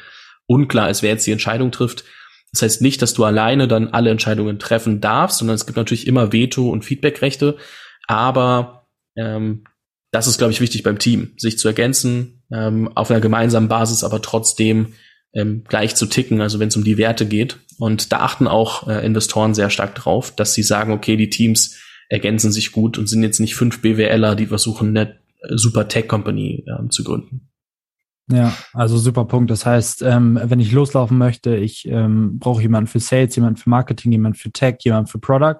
unklar 0.45 0.89
ist, 0.89 1.01
wer 1.01 1.11
jetzt 1.11 1.27
die 1.27 1.31
Entscheidung 1.31 1.71
trifft, 1.71 2.05
das 2.53 2.61
heißt 2.61 2.81
nicht, 2.83 3.01
dass 3.01 3.15
du 3.15 3.23
alleine 3.23 3.67
dann 3.67 3.89
alle 3.89 4.11
Entscheidungen 4.11 4.59
treffen 4.59 5.01
darfst, 5.01 5.39
sondern 5.39 5.55
es 5.55 5.65
gibt 5.65 5.75
natürlich 5.75 6.05
immer 6.05 6.31
Veto- 6.31 6.69
und 6.69 6.85
Feedbackrechte. 6.85 7.57
Aber 8.07 8.85
ähm, 9.15 9.63
das 10.11 10.27
ist, 10.27 10.37
glaube 10.37 10.53
ich, 10.53 10.61
wichtig 10.61 10.83
beim 10.83 10.99
Team, 10.99 11.33
sich 11.37 11.57
zu 11.57 11.67
ergänzen, 11.67 12.43
ähm, 12.51 12.95
auf 12.95 13.09
einer 13.09 13.21
gemeinsamen 13.21 13.69
Basis, 13.69 14.03
aber 14.03 14.21
trotzdem 14.21 14.93
ähm, 15.33 15.63
gleich 15.67 15.95
zu 15.95 16.05
ticken, 16.05 16.41
also 16.41 16.59
wenn 16.59 16.67
es 16.67 16.75
um 16.77 16.83
die 16.83 16.99
Werte 16.99 17.25
geht. 17.25 17.57
Und 17.79 18.11
da 18.11 18.19
achten 18.19 18.47
auch 18.47 18.87
äh, 18.87 19.03
Investoren 19.03 19.55
sehr 19.55 19.71
stark 19.71 19.95
drauf, 19.95 20.35
dass 20.35 20.53
sie 20.53 20.61
sagen, 20.61 20.93
okay, 20.93 21.17
die 21.17 21.31
Teams 21.31 21.79
ergänzen 22.07 22.51
sich 22.51 22.71
gut 22.71 22.99
und 22.99 23.09
sind 23.09 23.23
jetzt 23.23 23.39
nicht 23.39 23.55
fünf 23.55 23.81
BWLer, 23.81 24.35
die 24.35 24.45
versuchen, 24.45 24.89
eine 24.89 25.17
super 25.49 25.87
Tech-Company 25.87 26.65
äh, 26.67 26.89
zu 26.89 27.03
gründen. 27.03 27.49
Ja, 28.31 28.53
also 28.73 28.97
super 28.97 29.25
Punkt. 29.25 29.51
Das 29.51 29.65
heißt, 29.65 30.01
ähm, 30.01 30.39
wenn 30.41 30.59
ich 30.59 30.71
loslaufen 30.71 31.17
möchte, 31.17 31.55
ich 31.55 31.87
ähm, 31.87 32.39
brauche 32.39 32.61
jemanden 32.61 32.87
für 32.87 32.99
Sales, 32.99 33.35
jemanden 33.35 33.57
für 33.57 33.69
Marketing, 33.69 34.11
jemanden 34.11 34.37
für 34.37 34.51
Tech, 34.51 34.77
jemanden 34.81 35.07
für 35.07 35.19
Product. 35.19 35.59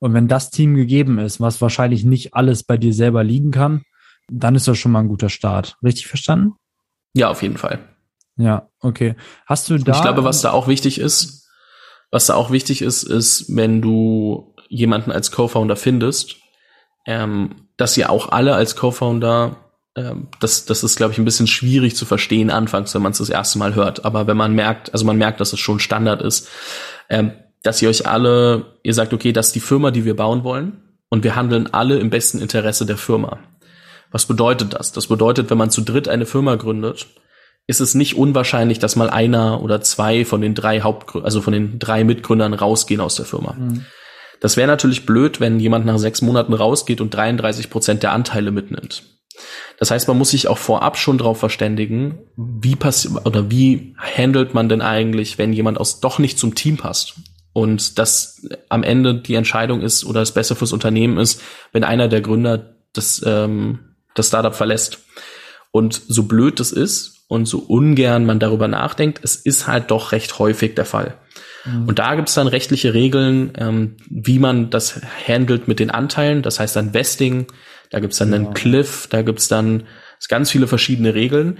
Und 0.00 0.14
wenn 0.14 0.26
das 0.26 0.50
Team 0.50 0.74
gegeben 0.74 1.18
ist, 1.18 1.40
was 1.40 1.60
wahrscheinlich 1.60 2.04
nicht 2.04 2.34
alles 2.34 2.64
bei 2.64 2.76
dir 2.76 2.92
selber 2.92 3.22
liegen 3.22 3.52
kann, 3.52 3.82
dann 4.28 4.56
ist 4.56 4.66
das 4.66 4.78
schon 4.78 4.90
mal 4.92 5.00
ein 5.00 5.08
guter 5.08 5.28
Start. 5.28 5.76
Richtig 5.82 6.08
verstanden? 6.08 6.54
Ja, 7.14 7.30
auf 7.30 7.42
jeden 7.42 7.56
Fall. 7.56 7.78
Ja, 8.36 8.68
okay. 8.80 9.14
Hast 9.46 9.70
du 9.70 9.78
da? 9.78 9.92
Ich 9.92 10.02
glaube, 10.02 10.24
was 10.24 10.40
da 10.40 10.50
auch 10.50 10.66
wichtig 10.66 10.98
ist, 10.98 11.48
was 12.10 12.26
da 12.26 12.34
auch 12.34 12.50
wichtig 12.50 12.82
ist, 12.82 13.04
ist, 13.04 13.54
wenn 13.54 13.80
du 13.80 14.54
jemanden 14.68 15.12
als 15.12 15.30
Co-Founder 15.30 15.76
findest, 15.76 16.36
ähm, 17.06 17.68
dass 17.76 17.96
ihr 17.96 18.10
auch 18.10 18.30
alle 18.30 18.54
als 18.54 18.74
Co-Founder 18.74 19.56
ähm, 19.96 20.28
das, 20.40 20.64
das 20.64 20.82
ist, 20.82 20.96
glaube 20.96 21.12
ich, 21.12 21.18
ein 21.18 21.24
bisschen 21.24 21.46
schwierig 21.46 21.96
zu 21.96 22.04
verstehen 22.04 22.50
anfangs, 22.50 22.94
wenn 22.94 23.02
man 23.02 23.12
es 23.12 23.18
das 23.18 23.30
erste 23.30 23.58
Mal 23.58 23.74
hört. 23.74 24.04
Aber 24.04 24.26
wenn 24.26 24.36
man 24.36 24.54
merkt, 24.54 24.92
also 24.92 25.04
man 25.04 25.18
merkt, 25.18 25.40
dass 25.40 25.52
es 25.52 25.60
schon 25.60 25.80
Standard 25.80 26.22
ist, 26.22 26.48
ähm, 27.08 27.32
dass 27.62 27.80
ihr 27.82 27.88
euch 27.88 28.06
alle, 28.06 28.78
ihr 28.82 28.94
sagt, 28.94 29.12
okay, 29.12 29.32
das 29.32 29.48
ist 29.48 29.54
die 29.54 29.60
Firma, 29.60 29.90
die 29.90 30.04
wir 30.04 30.16
bauen 30.16 30.44
wollen 30.44 30.82
und 31.08 31.24
wir 31.24 31.36
handeln 31.36 31.72
alle 31.72 31.98
im 31.98 32.10
besten 32.10 32.40
Interesse 32.40 32.86
der 32.86 32.96
Firma. 32.96 33.38
Was 34.10 34.26
bedeutet 34.26 34.74
das? 34.74 34.92
Das 34.92 35.06
bedeutet, 35.06 35.50
wenn 35.50 35.58
man 35.58 35.70
zu 35.70 35.82
dritt 35.82 36.08
eine 36.08 36.26
Firma 36.26 36.56
gründet, 36.56 37.06
ist 37.66 37.80
es 37.80 37.94
nicht 37.94 38.16
unwahrscheinlich, 38.16 38.78
dass 38.78 38.96
mal 38.96 39.08
einer 39.08 39.62
oder 39.62 39.80
zwei 39.80 40.24
von 40.24 40.40
den 40.40 40.54
drei 40.54 40.80
Hauptgründern, 40.80 41.24
also 41.24 41.40
von 41.40 41.52
den 41.52 41.78
drei 41.78 42.02
Mitgründern 42.02 42.54
rausgehen 42.54 43.00
aus 43.00 43.14
der 43.14 43.24
Firma. 43.24 43.52
Mhm. 43.52 43.86
Das 44.40 44.56
wäre 44.56 44.66
natürlich 44.66 45.06
blöd, 45.06 45.38
wenn 45.38 45.60
jemand 45.60 45.86
nach 45.86 45.98
sechs 45.98 46.20
Monaten 46.20 46.52
rausgeht 46.52 47.00
und 47.00 47.14
33 47.14 47.70
Prozent 47.70 48.02
der 48.02 48.12
Anteile 48.12 48.50
mitnimmt. 48.50 49.04
Das 49.78 49.90
heißt, 49.90 50.08
man 50.08 50.18
muss 50.18 50.30
sich 50.30 50.48
auch 50.48 50.58
vorab 50.58 50.96
schon 50.96 51.18
darauf 51.18 51.38
verständigen, 51.38 52.18
wie 52.36 52.76
passiert 52.76 53.26
oder 53.26 53.50
wie 53.50 53.94
handelt 53.96 54.54
man 54.54 54.68
denn 54.68 54.82
eigentlich, 54.82 55.38
wenn 55.38 55.52
jemand 55.52 55.78
aus 55.78 56.00
doch 56.00 56.18
nicht 56.18 56.38
zum 56.38 56.54
Team 56.54 56.76
passt 56.76 57.14
und 57.52 57.98
das 57.98 58.46
am 58.68 58.82
Ende 58.82 59.14
die 59.14 59.34
Entscheidung 59.34 59.82
ist 59.82 60.04
oder 60.04 60.22
es 60.22 60.32
besser 60.32 60.56
fürs 60.56 60.72
Unternehmen 60.72 61.18
ist, 61.18 61.42
wenn 61.72 61.84
einer 61.84 62.08
der 62.08 62.20
Gründer 62.20 62.76
das, 62.92 63.22
ähm, 63.26 63.80
das 64.14 64.28
Startup 64.28 64.54
verlässt. 64.54 64.98
Und 65.70 66.00
so 66.06 66.24
blöd 66.24 66.60
das 66.60 66.70
ist 66.70 67.24
und 67.28 67.46
so 67.46 67.58
ungern 67.58 68.26
man 68.26 68.38
darüber 68.38 68.68
nachdenkt, 68.68 69.20
es 69.22 69.36
ist 69.36 69.66
halt 69.66 69.90
doch 69.90 70.12
recht 70.12 70.38
häufig 70.38 70.74
der 70.74 70.84
Fall. 70.84 71.16
Mhm. 71.64 71.88
Und 71.88 71.98
da 71.98 72.14
gibt 72.14 72.28
es 72.28 72.34
dann 72.34 72.46
rechtliche 72.46 72.94
Regeln, 72.94 73.52
ähm, 73.56 73.96
wie 74.08 74.38
man 74.38 74.70
das 74.70 75.00
handelt 75.26 75.68
mit 75.68 75.78
den 75.78 75.90
Anteilen. 75.90 76.42
Das 76.42 76.60
heißt 76.60 76.76
dann 76.76 76.92
Vesting, 76.92 77.46
da 77.92 78.00
gibt's 78.00 78.18
dann 78.18 78.32
genau. 78.32 78.46
einen 78.46 78.54
Cliff, 78.54 79.06
da 79.08 79.22
gibt's 79.22 79.48
dann 79.48 79.84
ganz 80.28 80.50
viele 80.50 80.66
verschiedene 80.66 81.14
Regeln. 81.14 81.58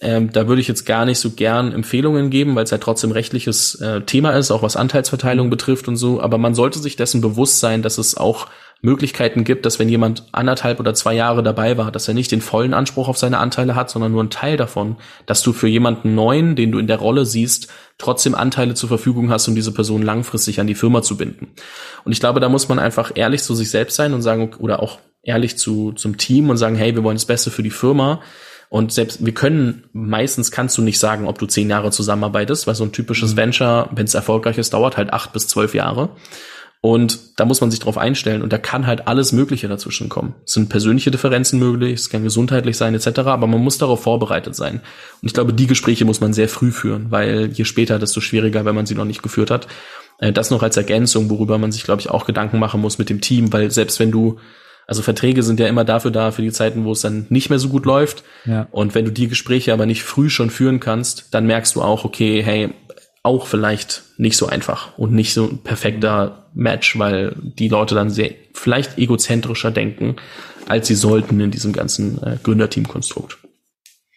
Ähm, 0.00 0.32
da 0.32 0.46
würde 0.46 0.60
ich 0.60 0.68
jetzt 0.68 0.86
gar 0.86 1.04
nicht 1.04 1.18
so 1.18 1.30
gern 1.30 1.72
Empfehlungen 1.72 2.30
geben, 2.30 2.54
weil 2.54 2.64
es 2.64 2.70
ja 2.70 2.78
trotzdem 2.78 3.10
rechtliches 3.10 3.76
äh, 3.76 4.00
Thema 4.02 4.30
ist, 4.32 4.50
auch 4.50 4.62
was 4.62 4.76
Anteilsverteilung 4.76 5.46
mhm. 5.46 5.50
betrifft 5.50 5.88
und 5.88 5.96
so. 5.96 6.20
Aber 6.20 6.38
man 6.38 6.54
sollte 6.54 6.78
sich 6.78 6.96
dessen 6.96 7.20
bewusst 7.20 7.60
sein, 7.60 7.82
dass 7.82 7.98
es 7.98 8.16
auch 8.16 8.48
Möglichkeiten 8.80 9.42
gibt, 9.42 9.66
dass 9.66 9.78
wenn 9.80 9.88
jemand 9.88 10.24
anderthalb 10.30 10.78
oder 10.78 10.94
zwei 10.94 11.12
Jahre 11.14 11.42
dabei 11.42 11.76
war, 11.76 11.90
dass 11.90 12.06
er 12.06 12.14
nicht 12.14 12.30
den 12.30 12.40
vollen 12.40 12.74
Anspruch 12.74 13.08
auf 13.08 13.18
seine 13.18 13.38
Anteile 13.38 13.74
hat, 13.74 13.90
sondern 13.90 14.12
nur 14.12 14.20
einen 14.20 14.30
Teil 14.30 14.56
davon, 14.56 14.96
dass 15.26 15.42
du 15.42 15.52
für 15.52 15.66
jemanden 15.66 16.14
neuen, 16.14 16.54
den 16.54 16.70
du 16.70 16.78
in 16.78 16.86
der 16.86 16.98
Rolle 16.98 17.26
siehst, 17.26 17.68
trotzdem 17.98 18.36
Anteile 18.36 18.74
zur 18.74 18.88
Verfügung 18.88 19.30
hast, 19.30 19.48
um 19.48 19.56
diese 19.56 19.72
Person 19.72 20.02
langfristig 20.02 20.60
an 20.60 20.68
die 20.68 20.76
Firma 20.76 21.02
zu 21.02 21.16
binden. 21.16 21.48
Und 22.04 22.12
ich 22.12 22.20
glaube, 22.20 22.38
da 22.38 22.48
muss 22.48 22.68
man 22.68 22.78
einfach 22.78 23.10
ehrlich 23.16 23.42
zu 23.42 23.56
sich 23.56 23.70
selbst 23.70 23.96
sein 23.96 24.14
und 24.14 24.22
sagen, 24.22 24.54
oder 24.58 24.80
auch 24.80 25.00
ehrlich 25.22 25.58
zu, 25.58 25.92
zum 25.92 26.16
Team 26.16 26.48
und 26.48 26.56
sagen, 26.56 26.76
hey, 26.76 26.94
wir 26.94 27.02
wollen 27.02 27.16
das 27.16 27.26
Beste 27.26 27.50
für 27.50 27.64
die 27.64 27.70
Firma. 27.70 28.20
Und 28.70 28.92
selbst 28.92 29.24
wir 29.24 29.32
können, 29.32 29.88
meistens 29.92 30.50
kannst 30.50 30.76
du 30.78 30.82
nicht 30.82 30.98
sagen, 30.98 31.26
ob 31.26 31.38
du 31.38 31.46
zehn 31.46 31.70
Jahre 31.70 31.90
zusammenarbeitest, 31.90 32.66
weil 32.66 32.74
so 32.74 32.84
ein 32.84 32.92
typisches 32.92 33.32
mhm. 33.32 33.38
Venture, 33.38 33.88
wenn 33.92 34.04
es 34.04 34.14
erfolgreich 34.14 34.58
ist, 34.58 34.72
dauert 34.72 34.96
halt 34.96 35.12
acht 35.12 35.32
bis 35.32 35.48
zwölf 35.48 35.74
Jahre. 35.74 36.10
Und 36.80 37.18
da 37.40 37.44
muss 37.44 37.60
man 37.60 37.72
sich 37.72 37.80
drauf 37.80 37.98
einstellen 37.98 38.40
und 38.40 38.52
da 38.52 38.58
kann 38.58 38.86
halt 38.86 39.08
alles 39.08 39.32
Mögliche 39.32 39.66
dazwischen 39.66 40.08
kommen. 40.08 40.36
Es 40.44 40.52
sind 40.52 40.68
persönliche 40.68 41.10
Differenzen 41.10 41.58
möglich, 41.58 41.94
es 41.94 42.08
kann 42.08 42.22
gesundheitlich 42.22 42.76
sein 42.76 42.94
etc., 42.94 43.18
aber 43.20 43.48
man 43.48 43.60
muss 43.60 43.78
darauf 43.78 44.02
vorbereitet 44.02 44.54
sein. 44.54 44.76
Und 45.20 45.26
ich 45.26 45.34
glaube, 45.34 45.52
die 45.52 45.66
Gespräche 45.66 46.04
muss 46.04 46.20
man 46.20 46.32
sehr 46.32 46.48
früh 46.48 46.70
führen, 46.70 47.10
weil 47.10 47.50
je 47.52 47.64
später, 47.64 47.98
desto 47.98 48.20
schwieriger, 48.20 48.64
wenn 48.64 48.76
man 48.76 48.86
sie 48.86 48.94
noch 48.94 49.04
nicht 49.04 49.24
geführt 49.24 49.50
hat. 49.50 49.66
Äh, 50.18 50.32
das 50.32 50.50
noch 50.50 50.62
als 50.62 50.76
Ergänzung, 50.76 51.30
worüber 51.30 51.58
man 51.58 51.72
sich, 51.72 51.82
glaube 51.82 52.00
ich, 52.00 52.10
auch 52.10 52.26
Gedanken 52.26 52.60
machen 52.60 52.80
muss 52.80 52.98
mit 52.98 53.10
dem 53.10 53.20
Team, 53.20 53.52
weil 53.52 53.72
selbst 53.72 53.98
wenn 53.98 54.12
du 54.12 54.38
also 54.88 55.02
Verträge 55.02 55.42
sind 55.42 55.60
ja 55.60 55.68
immer 55.68 55.84
dafür 55.84 56.10
da, 56.10 56.30
für 56.30 56.40
die 56.40 56.50
Zeiten, 56.50 56.86
wo 56.86 56.92
es 56.92 57.02
dann 57.02 57.26
nicht 57.28 57.50
mehr 57.50 57.58
so 57.58 57.68
gut 57.68 57.84
läuft. 57.84 58.24
Ja. 58.46 58.68
Und 58.70 58.94
wenn 58.94 59.04
du 59.04 59.12
die 59.12 59.28
Gespräche 59.28 59.74
aber 59.74 59.84
nicht 59.84 60.02
früh 60.02 60.30
schon 60.30 60.48
führen 60.48 60.80
kannst, 60.80 61.26
dann 61.34 61.44
merkst 61.44 61.76
du 61.76 61.82
auch, 61.82 62.06
okay, 62.06 62.42
hey, 62.42 62.70
auch 63.28 63.46
vielleicht 63.46 64.04
nicht 64.16 64.38
so 64.38 64.46
einfach 64.46 64.96
und 64.96 65.12
nicht 65.12 65.34
so 65.34 65.44
ein 65.44 65.58
perfekter 65.58 66.46
Match, 66.54 66.98
weil 66.98 67.36
die 67.36 67.68
Leute 67.68 67.94
dann 67.94 68.08
sehr 68.08 68.30
vielleicht 68.54 68.96
egozentrischer 68.96 69.70
denken, 69.70 70.16
als 70.66 70.86
sie 70.86 70.94
sollten 70.94 71.38
in 71.38 71.50
diesem 71.50 71.74
ganzen 71.74 72.22
äh, 72.22 72.38
Gründerteam-Konstrukt. 72.42 73.36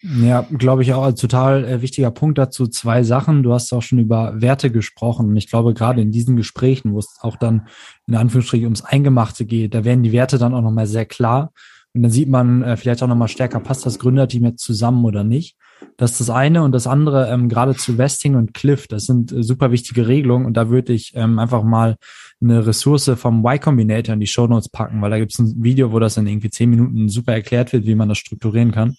Ja, 0.02 0.48
glaube 0.50 0.82
ich 0.82 0.94
auch 0.94 1.04
ein 1.04 1.14
total 1.14 1.64
äh, 1.64 1.82
wichtiger 1.82 2.10
Punkt 2.10 2.38
dazu. 2.38 2.66
Zwei 2.66 3.02
Sachen. 3.02 3.42
Du 3.42 3.52
hast 3.52 3.70
auch 3.72 3.82
schon 3.82 3.98
über 3.98 4.40
Werte 4.40 4.70
gesprochen. 4.70 5.28
Und 5.28 5.36
ich 5.36 5.48
glaube, 5.48 5.74
gerade 5.74 6.00
in 6.00 6.10
diesen 6.10 6.34
Gesprächen, 6.34 6.94
wo 6.94 6.98
es 6.98 7.18
auch 7.20 7.36
dann 7.36 7.68
in 8.08 8.16
Anführungsstrichen 8.16 8.64
ums 8.64 8.82
Eingemachte 8.82 9.44
geht, 9.44 9.74
da 9.74 9.84
werden 9.84 10.02
die 10.02 10.12
Werte 10.12 10.38
dann 10.38 10.54
auch 10.54 10.62
nochmal 10.62 10.86
sehr 10.86 11.04
klar. 11.04 11.52
Und 11.92 12.02
dann 12.02 12.10
sieht 12.10 12.30
man 12.30 12.62
äh, 12.62 12.78
vielleicht 12.78 13.02
auch 13.02 13.08
nochmal 13.08 13.28
stärker, 13.28 13.60
passt 13.60 13.84
das 13.84 13.98
Gründerteam 13.98 14.46
jetzt 14.46 14.64
zusammen 14.64 15.04
oder 15.04 15.22
nicht. 15.22 15.56
Das 15.96 16.12
ist 16.12 16.20
das 16.20 16.30
eine. 16.30 16.62
Und 16.62 16.72
das 16.72 16.86
andere, 16.86 17.28
ähm, 17.28 17.48
gerade 17.48 17.74
zu 17.74 17.98
Vesting 17.98 18.34
und 18.34 18.54
Cliff, 18.54 18.88
das 18.88 19.06
sind 19.06 19.32
äh, 19.32 19.42
super 19.42 19.70
wichtige 19.70 20.08
Regelungen. 20.08 20.46
Und 20.46 20.56
da 20.56 20.68
würde 20.68 20.92
ich 20.92 21.12
ähm, 21.14 21.38
einfach 21.38 21.62
mal 21.62 21.96
eine 22.40 22.66
Ressource 22.66 23.10
vom 23.16 23.44
Y 23.44 23.60
Combinator 23.60 24.14
in 24.14 24.20
die 24.20 24.26
Show 24.26 24.46
Notes 24.46 24.68
packen, 24.68 25.00
weil 25.00 25.10
da 25.10 25.18
gibt 25.18 25.32
es 25.32 25.38
ein 25.38 25.62
Video, 25.62 25.92
wo 25.92 25.98
das 25.98 26.16
in 26.16 26.26
irgendwie 26.26 26.50
zehn 26.50 26.70
Minuten 26.70 27.08
super 27.08 27.32
erklärt 27.32 27.72
wird, 27.72 27.86
wie 27.86 27.94
man 27.94 28.08
das 28.08 28.18
strukturieren 28.18 28.72
kann. 28.72 28.96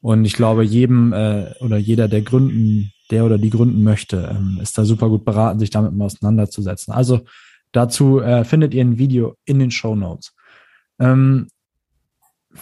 Und 0.00 0.24
ich 0.24 0.34
glaube, 0.34 0.64
jedem 0.64 1.12
äh, 1.12 1.54
oder 1.60 1.76
jeder, 1.76 2.08
der 2.08 2.22
gründen, 2.22 2.92
der 3.10 3.24
oder 3.24 3.38
die 3.38 3.50
gründen 3.50 3.84
möchte, 3.84 4.36
ähm, 4.36 4.58
ist 4.60 4.76
da 4.76 4.84
super 4.84 5.08
gut 5.08 5.24
beraten, 5.24 5.60
sich 5.60 5.70
damit 5.70 5.92
mal 5.92 6.06
auseinanderzusetzen. 6.06 6.92
Also 6.92 7.20
dazu 7.70 8.20
äh, 8.20 8.44
findet 8.44 8.74
ihr 8.74 8.84
ein 8.84 8.98
Video 8.98 9.36
in 9.44 9.58
den 9.60 9.70
Show 9.70 9.94
Notes. 9.94 10.34
Ähm, 10.98 11.46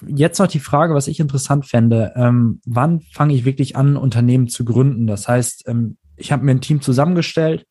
jetzt 0.07 0.39
noch 0.39 0.47
die 0.47 0.61
Frage, 0.61 0.95
was 0.95 1.09
ich 1.09 1.21
interessant 1.21 1.67
fände. 1.67 2.13
Ähm, 2.17 2.61
wann 2.67 3.01
fange 3.13 3.35
ich 3.35 3.45
wirklich 3.45 3.77
an, 3.77 3.97
Unternehmen 3.97 4.49
zu 4.49 4.65
gründen? 4.65 5.07
Das 5.07 5.29
heißt, 5.29 5.65
ähm, 5.67 5.97
ich 6.17 6.33
habe 6.33 6.45
mir 6.45 6.53
ein 6.53 6.61
Team 6.61 6.81
zusammengestellt. 6.81 7.67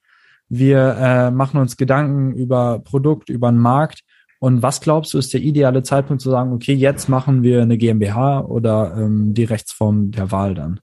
Wir 0.49 0.95
äh, 0.99 1.31
machen 1.31 1.59
uns 1.59 1.77
Gedanken 1.77 2.33
über 2.33 2.79
Produkt, 2.79 3.29
über 3.29 3.51
den 3.51 3.59
Markt 3.59 4.03
und 4.39 4.63
was 4.63 4.79
glaubst 4.79 5.13
du, 5.13 5.17
ist 5.17 5.33
der 5.33 5.41
ideale 5.41 5.83
Zeitpunkt 5.83 6.21
zu 6.21 6.29
sagen, 6.29 6.53
okay, 6.53 6.73
jetzt 6.73 7.09
machen 7.09 7.43
wir 7.43 7.61
eine 7.61 7.77
GmbH 7.77 8.39
oder 8.39 8.95
ähm, 8.97 9.33
die 9.33 9.43
Rechtsform 9.43 10.11
der 10.11 10.31
Wahl 10.31 10.55
dann? 10.55 10.79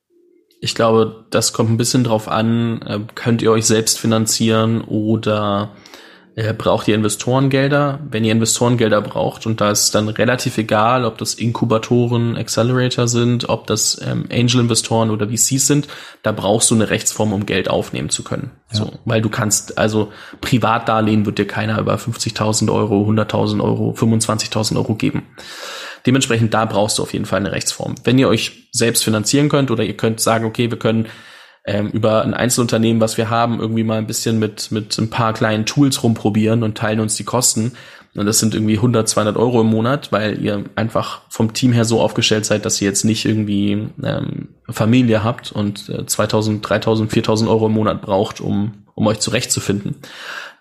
Ich 0.60 0.74
glaube, 0.74 1.26
das 1.30 1.52
kommt 1.52 1.70
ein 1.70 1.76
bisschen 1.78 2.04
drauf 2.04 2.28
an, 2.28 2.82
äh, 2.82 3.00
könnt 3.14 3.40
ihr 3.42 3.50
euch 3.50 3.64
selbst 3.64 3.98
finanzieren 3.98 4.82
oder 4.82 5.70
braucht 6.58 6.86
ihr 6.86 6.94
Investorengelder? 6.94 7.98
Wenn 8.10 8.22
ihr 8.22 8.32
Investorengelder 8.32 9.00
braucht, 9.00 9.46
und 9.46 9.62
da 9.62 9.70
ist 9.70 9.94
dann 9.94 10.08
relativ 10.08 10.58
egal, 10.58 11.06
ob 11.06 11.16
das 11.16 11.32
Inkubatoren, 11.32 12.36
Accelerator 12.36 13.08
sind, 13.08 13.48
ob 13.48 13.66
das 13.66 13.98
ähm, 14.06 14.26
Angel-Investoren 14.30 15.10
oder 15.10 15.28
VCs 15.28 15.66
sind, 15.66 15.88
da 16.22 16.32
brauchst 16.32 16.70
du 16.70 16.74
eine 16.74 16.90
Rechtsform, 16.90 17.32
um 17.32 17.46
Geld 17.46 17.70
aufnehmen 17.70 18.10
zu 18.10 18.22
können. 18.22 18.50
Ja. 18.70 18.80
So, 18.80 18.92
weil 19.06 19.22
du 19.22 19.30
kannst, 19.30 19.78
also 19.78 20.12
Privatdarlehen 20.42 21.24
wird 21.24 21.38
dir 21.38 21.46
keiner 21.46 21.78
über 21.78 21.94
50.000 21.94 22.70
Euro, 22.70 23.08
100.000 23.08 23.62
Euro, 23.62 23.94
25.000 23.96 24.76
Euro 24.76 24.94
geben. 24.94 25.22
Dementsprechend, 26.04 26.52
da 26.52 26.66
brauchst 26.66 26.98
du 26.98 27.02
auf 27.02 27.14
jeden 27.14 27.24
Fall 27.24 27.40
eine 27.40 27.52
Rechtsform. 27.52 27.94
Wenn 28.04 28.18
ihr 28.18 28.28
euch 28.28 28.68
selbst 28.72 29.04
finanzieren 29.04 29.48
könnt 29.48 29.70
oder 29.70 29.84
ihr 29.84 29.96
könnt 29.96 30.20
sagen, 30.20 30.44
okay, 30.44 30.70
wir 30.70 30.78
können 30.78 31.06
ähm, 31.66 31.90
über 31.90 32.23
ein 32.23 32.32
Einzelunternehmen, 32.32 33.00
was 33.00 33.16
wir 33.16 33.28
haben, 33.28 33.61
irgendwie 33.61 33.82
mal 33.82 33.99
ein 33.99 34.06
bisschen 34.06 34.38
mit, 34.38 34.70
mit 34.70 34.96
ein 34.99 35.11
paar 35.11 35.32
kleinen 35.32 35.66
Tools 35.66 36.02
rumprobieren 36.02 36.62
und 36.62 36.78
teilen 36.78 37.00
uns 37.00 37.16
die 37.16 37.25
Kosten. 37.25 37.73
Und 38.14 38.25
das 38.25 38.38
sind 38.38 38.54
irgendwie 38.54 38.76
100, 38.76 39.08
200 39.08 39.37
Euro 39.37 39.61
im 39.61 39.66
Monat, 39.66 40.11
weil 40.11 40.42
ihr 40.42 40.64
einfach 40.75 41.23
vom 41.28 41.52
Team 41.52 41.73
her 41.73 41.85
so 41.85 42.00
aufgestellt 42.00 42.46
seid, 42.46 42.64
dass 42.64 42.80
ihr 42.80 42.88
jetzt 42.88 43.04
nicht 43.04 43.26
irgendwie 43.26 43.88
ähm, 44.02 44.49
Familie 44.70 45.23
habt 45.23 45.52
und 45.52 45.88
äh, 45.90 46.06
2000, 46.06 46.66
3000, 46.66 47.12
4000 47.12 47.50
Euro 47.50 47.66
im 47.66 47.73
Monat 47.73 48.00
braucht, 48.00 48.40
um, 48.40 48.85
um 48.94 49.06
euch 49.06 49.18
zurechtzufinden. 49.18 49.96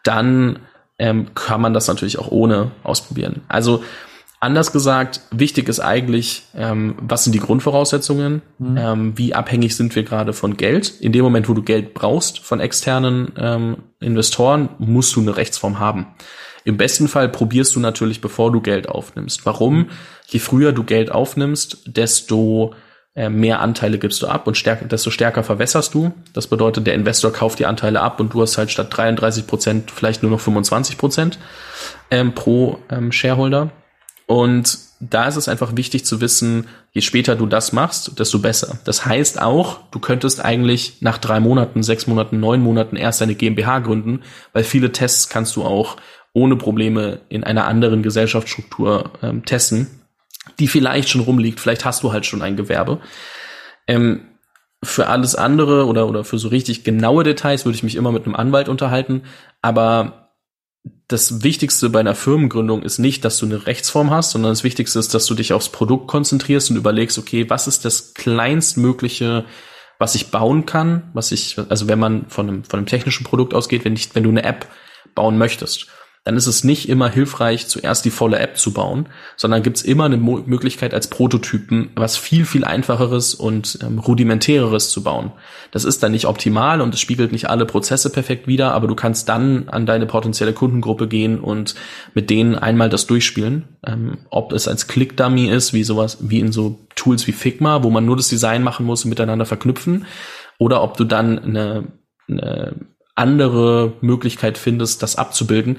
Dann 0.04 0.60
ähm, 0.98 1.28
kann 1.34 1.62
man 1.62 1.74
das 1.74 1.88
natürlich 1.88 2.20
auch 2.20 2.32
ohne 2.32 2.72
ausprobieren. 2.84 3.42
Also 3.48 3.84
Anders 4.40 4.72
gesagt, 4.72 5.22
wichtig 5.32 5.70
ist 5.70 5.80
eigentlich, 5.80 6.44
ähm, 6.56 6.96
was 7.00 7.24
sind 7.24 7.34
die 7.34 7.40
Grundvoraussetzungen? 7.40 8.42
Mhm. 8.60 8.78
Ähm, 8.78 9.18
wie 9.18 9.34
abhängig 9.34 9.76
sind 9.76 9.96
wir 9.96 10.04
gerade 10.04 10.34
von 10.34 10.58
Geld? 10.58 10.94
In 11.00 11.14
dem 11.14 11.24
Moment, 11.24 11.50
wo 11.50 11.54
du 11.54 11.64
Geld 11.64 11.94
brauchst 11.94 12.40
von 12.40 12.60
externen 12.60 13.32
ähm, 13.38 13.78
Investoren, 14.00 14.70
musst 14.78 15.16
du 15.16 15.22
eine 15.22 15.38
Rechtsform 15.38 15.80
haben. 15.80 16.08
Im 16.66 16.78
besten 16.78 17.08
Fall 17.08 17.30
probierst 17.30 17.76
du 17.76 17.80
natürlich, 17.80 18.22
bevor 18.22 18.52
du 18.52 18.60
Geld 18.60 18.90
aufnimmst. 18.90 19.46
Warum? 19.46 19.90
Je 20.28 20.40
früher 20.40 20.74
du 20.74 20.84
Geld 20.84 21.12
aufnimmst, 21.12 21.84
desto 21.86 22.74
äh, 23.16 23.30
mehr 23.30 23.62
Anteile 23.62 23.98
gibst 23.98 24.22
du 24.22 24.28
ab 24.28 24.46
und 24.48 24.58
stärker, 24.58 24.86
desto 24.86 25.12
stärker 25.12 25.44
verwässerst 25.44 25.94
du. 25.94 26.12
Das 26.34 26.48
bedeutet, 26.48 26.86
der 26.86 26.96
Investor 26.96 27.32
kauft 27.32 27.60
die 27.60 27.66
Anteile 27.66 28.02
ab 28.02 28.20
und 28.20 28.34
du 28.34 28.42
hast 28.42 28.58
halt 28.58 28.72
statt 28.72 28.88
33 28.90 29.48
Prozent 29.48 29.92
vielleicht 29.92 30.22
nur 30.22 30.32
noch 30.32 30.40
25 30.40 30.98
Prozent 30.98 31.40
ähm, 32.12 32.34
pro 32.34 32.80
ähm, 32.90 33.12
Shareholder. 33.12 33.72
Und 34.28 34.80
da 35.00 35.28
ist 35.28 35.36
es 35.36 35.48
einfach 35.48 35.76
wichtig 35.76 36.06
zu 36.06 36.22
wissen, 36.22 36.68
je 36.92 37.02
später 37.02 37.36
du 37.36 37.46
das 37.46 37.74
machst, 37.74 38.18
desto 38.18 38.40
besser. 38.40 38.80
Das 38.86 39.06
heißt 39.06 39.42
auch, 39.42 39.80
du 39.92 40.00
könntest 40.00 40.44
eigentlich 40.44 40.98
nach 41.02 41.18
drei 41.18 41.40
Monaten, 41.40 41.84
sechs 41.84 42.08
Monaten, 42.08 42.40
neun 42.40 42.62
Monaten 42.62 42.96
erst 42.96 43.22
eine 43.22 43.36
GmbH 43.36 43.80
gründen, 43.80 44.22
weil 44.54 44.64
viele 44.64 44.92
Tests 44.92 45.30
kannst 45.30 45.56
du 45.56 45.64
auch 45.64 45.98
ohne 46.34 46.56
Probleme 46.56 47.22
in 47.30 47.44
einer 47.44 47.66
anderen 47.68 48.04
Gesellschaftsstruktur 48.04 49.12
ähm, 49.22 49.46
testen, 49.46 50.02
die 50.60 50.68
vielleicht 50.68 51.10
schon 51.10 51.22
rumliegt. 51.22 51.60
Vielleicht 51.60 51.86
hast 51.86 52.04
du 52.04 52.12
halt 52.12 52.26
schon 52.26 52.42
ein 52.42 52.56
Gewerbe. 52.56 53.00
Ähm, 53.88 54.22
für 54.84 55.08
alles 55.08 55.36
andere 55.36 55.86
oder, 55.88 56.08
oder 56.08 56.24
für 56.24 56.38
so 56.38 56.48
richtig 56.50 56.84
genaue 56.84 57.24
Details 57.24 57.66
würde 57.66 57.76
ich 57.76 57.84
mich 57.84 57.96
immer 57.96 58.12
mit 58.12 58.26
einem 58.26 58.36
Anwalt 58.36 58.70
unterhalten. 58.70 59.24
Aber 59.62 60.25
das 61.08 61.44
Wichtigste 61.44 61.90
bei 61.90 62.00
einer 62.00 62.16
Firmengründung 62.16 62.82
ist 62.82 62.98
nicht, 62.98 63.26
dass 63.26 63.38
du 63.38 63.46
eine 63.46 63.68
Rechtsform 63.68 64.10
hast, 64.10 64.32
sondern 64.32 64.52
das 64.52 64.64
Wichtigste 64.64 64.98
ist, 65.00 65.14
dass 65.14 65.26
du 65.26 65.36
dich 65.36 65.54
aufs 65.54 65.70
Produkt 65.70 66.08
konzentrierst 66.08 66.72
und 66.72 66.78
überlegst, 66.78 67.18
okay, 67.18 67.50
was 67.50 67.68
ist 67.68 67.86
das 67.86 68.14
kleinstmögliche, 68.14 69.46
was 70.00 70.16
ich 70.16 70.32
bauen 70.32 70.66
kann, 70.66 71.12
was 71.14 71.32
ich, 71.32 71.58
also 71.70 71.88
wenn 71.88 72.00
man 72.00 72.30
von 72.30 72.48
einem, 72.48 72.64
von 72.64 72.80
einem 72.80 72.88
technischen 72.88 73.24
Produkt 73.24 73.54
ausgeht, 73.54 73.86
wenn, 73.86 73.94
ich, 73.94 74.16
wenn 74.16 74.24
du 74.24 74.30
eine 74.30 74.44
App 74.44 74.68
bauen 75.14 75.38
möchtest 75.38 75.88
dann 76.26 76.38
ist 76.38 76.48
es 76.48 76.64
nicht 76.64 76.90
immer 76.90 77.08
hilfreich, 77.08 77.68
zuerst 77.68 78.04
die 78.04 78.10
volle 78.10 78.40
App 78.40 78.58
zu 78.58 78.74
bauen, 78.74 79.08
sondern 79.38 79.62
gibt 79.62 79.78
es 79.78 79.84
immer 79.84 80.06
eine 80.06 80.18
Mo 80.18 80.42
Möglichkeit 80.48 80.96
als 80.96 81.08
Prototypen 81.08 81.92
was 81.96 82.18
viel, 82.18 82.46
viel 82.46 82.66
einfacheres 82.66 83.36
und 83.36 83.78
ähm, 83.84 84.00
rudimentäreres 84.00 84.90
zu 84.90 85.04
bauen. 85.04 85.32
Das 85.70 85.86
ist 85.86 86.02
dann 86.02 86.12
nicht 86.12 86.26
optimal 86.26 86.82
und 86.82 86.96
es 86.96 87.00
spiegelt 87.00 87.32
nicht 87.32 87.48
alle 87.48 87.66
Prozesse 87.66 88.10
perfekt 88.10 88.48
wider, 88.48 88.74
aber 88.74 88.88
du 88.88 88.96
kannst 88.96 89.30
dann 89.30 89.70
an 89.70 89.86
deine 89.86 90.08
potenzielle 90.08 90.54
Kundengruppe 90.54 91.08
gehen 91.08 91.40
und 91.40 91.76
mit 92.16 92.32
denen 92.32 92.56
einmal 92.56 92.90
das 92.90 93.06
durchspielen. 93.06 93.78
Ähm, 93.86 94.18
ob 94.32 94.52
es 94.52 94.68
als 94.68 94.88
Click-Dummy 94.88 95.48
ist, 95.48 95.74
wie 95.74 95.84
sowas, 95.84 96.18
wie 96.22 96.40
in 96.40 96.52
so 96.52 96.88
Tools 96.96 97.28
wie 97.28 97.34
Figma, 97.34 97.84
wo 97.84 97.92
man 97.92 98.06
nur 98.06 98.18
das 98.18 98.30
Design 98.30 98.64
machen 98.64 98.88
muss 98.88 99.06
und 99.06 99.10
miteinander 99.10 99.46
verknüpfen, 99.46 100.08
oder 100.58 100.82
ob 100.82 100.98
du 100.98 101.04
dann 101.04 101.38
eine, 101.38 101.84
eine 102.28 102.76
andere 103.14 103.94
Möglichkeit 104.02 104.58
findest, 104.58 105.04
das 105.04 105.18
abzubilden. 105.18 105.78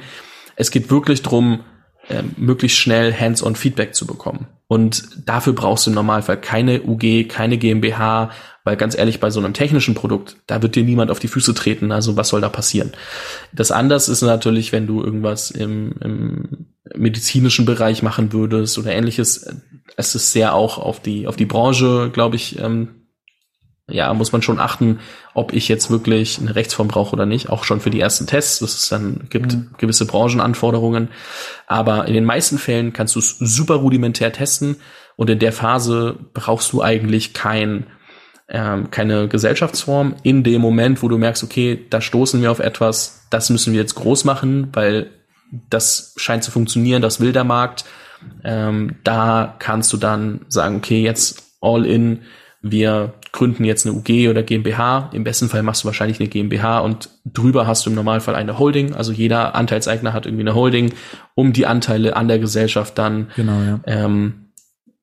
Es 0.56 0.70
geht 0.70 0.90
wirklich 0.90 1.22
drum, 1.22 1.60
äh, 2.08 2.22
möglichst 2.36 2.78
schnell 2.78 3.14
Hands-on 3.14 3.56
Feedback 3.56 3.94
zu 3.94 4.06
bekommen. 4.06 4.46
Und 4.68 5.28
dafür 5.28 5.52
brauchst 5.52 5.86
du 5.86 5.90
im 5.90 5.94
Normalfall 5.94 6.40
keine 6.40 6.82
UG, 6.82 7.28
keine 7.28 7.56
GmbH, 7.56 8.30
weil 8.64 8.76
ganz 8.76 8.98
ehrlich, 8.98 9.20
bei 9.20 9.30
so 9.30 9.38
einem 9.38 9.54
technischen 9.54 9.94
Produkt, 9.94 10.36
da 10.46 10.60
wird 10.60 10.74
dir 10.74 10.82
niemand 10.82 11.10
auf 11.10 11.20
die 11.20 11.28
Füße 11.28 11.54
treten. 11.54 11.92
Also 11.92 12.16
was 12.16 12.28
soll 12.28 12.40
da 12.40 12.48
passieren? 12.48 12.92
Das 13.52 13.70
anders 13.70 14.08
ist 14.08 14.22
natürlich, 14.22 14.72
wenn 14.72 14.88
du 14.88 15.02
irgendwas 15.02 15.52
im, 15.52 15.94
im 16.00 16.66
medizinischen 16.94 17.64
Bereich 17.64 18.02
machen 18.02 18.32
würdest 18.32 18.76
oder 18.78 18.92
ähnliches. 18.92 19.46
Es 19.96 20.14
ist 20.16 20.32
sehr 20.32 20.54
auch 20.54 20.78
auf 20.78 21.00
die, 21.00 21.28
auf 21.28 21.36
die 21.36 21.46
Branche, 21.46 22.10
glaube 22.12 22.36
ich, 22.36 22.58
ähm, 22.58 23.05
ja, 23.88 24.12
muss 24.14 24.32
man 24.32 24.42
schon 24.42 24.58
achten, 24.58 24.98
ob 25.32 25.52
ich 25.52 25.68
jetzt 25.68 25.90
wirklich 25.90 26.40
eine 26.40 26.56
Rechtsform 26.56 26.88
brauche 26.88 27.12
oder 27.12 27.24
nicht. 27.24 27.50
Auch 27.50 27.62
schon 27.62 27.80
für 27.80 27.90
die 27.90 28.00
ersten 28.00 28.26
Tests. 28.26 28.58
Das 28.58 28.74
ist 28.74 28.90
dann, 28.90 29.28
gibt 29.30 29.54
mhm. 29.54 29.70
gewisse 29.78 30.06
Branchenanforderungen. 30.06 31.08
Aber 31.68 32.06
in 32.06 32.14
den 32.14 32.24
meisten 32.24 32.58
Fällen 32.58 32.92
kannst 32.92 33.14
du 33.14 33.20
es 33.20 33.38
super 33.38 33.76
rudimentär 33.76 34.32
testen. 34.32 34.76
Und 35.14 35.30
in 35.30 35.38
der 35.38 35.52
Phase 35.52 36.18
brauchst 36.34 36.72
du 36.72 36.82
eigentlich 36.82 37.32
kein, 37.32 37.86
ähm, 38.48 38.90
keine 38.90 39.28
Gesellschaftsform. 39.28 40.16
In 40.24 40.42
dem 40.42 40.60
Moment, 40.60 41.00
wo 41.02 41.08
du 41.08 41.16
merkst, 41.16 41.44
okay, 41.44 41.86
da 41.88 42.00
stoßen 42.00 42.42
wir 42.42 42.50
auf 42.50 42.58
etwas, 42.58 43.26
das 43.30 43.50
müssen 43.50 43.72
wir 43.72 43.80
jetzt 43.80 43.94
groß 43.94 44.24
machen, 44.24 44.68
weil 44.72 45.10
das 45.70 46.12
scheint 46.16 46.42
zu 46.42 46.50
funktionieren, 46.50 47.02
das 47.02 47.20
will 47.20 47.32
der 47.32 47.44
Markt. 47.44 47.84
Ähm, 48.42 48.96
da 49.04 49.54
kannst 49.60 49.92
du 49.92 49.96
dann 49.96 50.44
sagen, 50.48 50.78
okay, 50.78 51.02
jetzt 51.02 51.44
all 51.60 51.86
in, 51.86 52.22
wir 52.62 53.14
gründen 53.36 53.64
jetzt 53.64 53.86
eine 53.86 53.94
UG 53.94 54.28
oder 54.28 54.42
GmbH. 54.42 55.10
Im 55.12 55.22
besten 55.22 55.48
Fall 55.48 55.62
machst 55.62 55.84
du 55.84 55.86
wahrscheinlich 55.86 56.18
eine 56.18 56.28
GmbH 56.28 56.80
und 56.80 57.10
drüber 57.24 57.66
hast 57.66 57.84
du 57.84 57.90
im 57.90 57.96
Normalfall 57.96 58.34
eine 58.34 58.58
Holding. 58.58 58.94
Also 58.94 59.12
jeder 59.12 59.54
Anteilseigner 59.54 60.12
hat 60.12 60.26
irgendwie 60.26 60.42
eine 60.42 60.54
Holding, 60.54 60.94
um 61.34 61.52
die 61.52 61.66
Anteile 61.66 62.16
an 62.16 62.28
der 62.28 62.38
Gesellschaft 62.38 62.96
dann 62.98 63.28
genau, 63.36 63.60
ja. 63.60 63.80
ähm, 63.86 64.46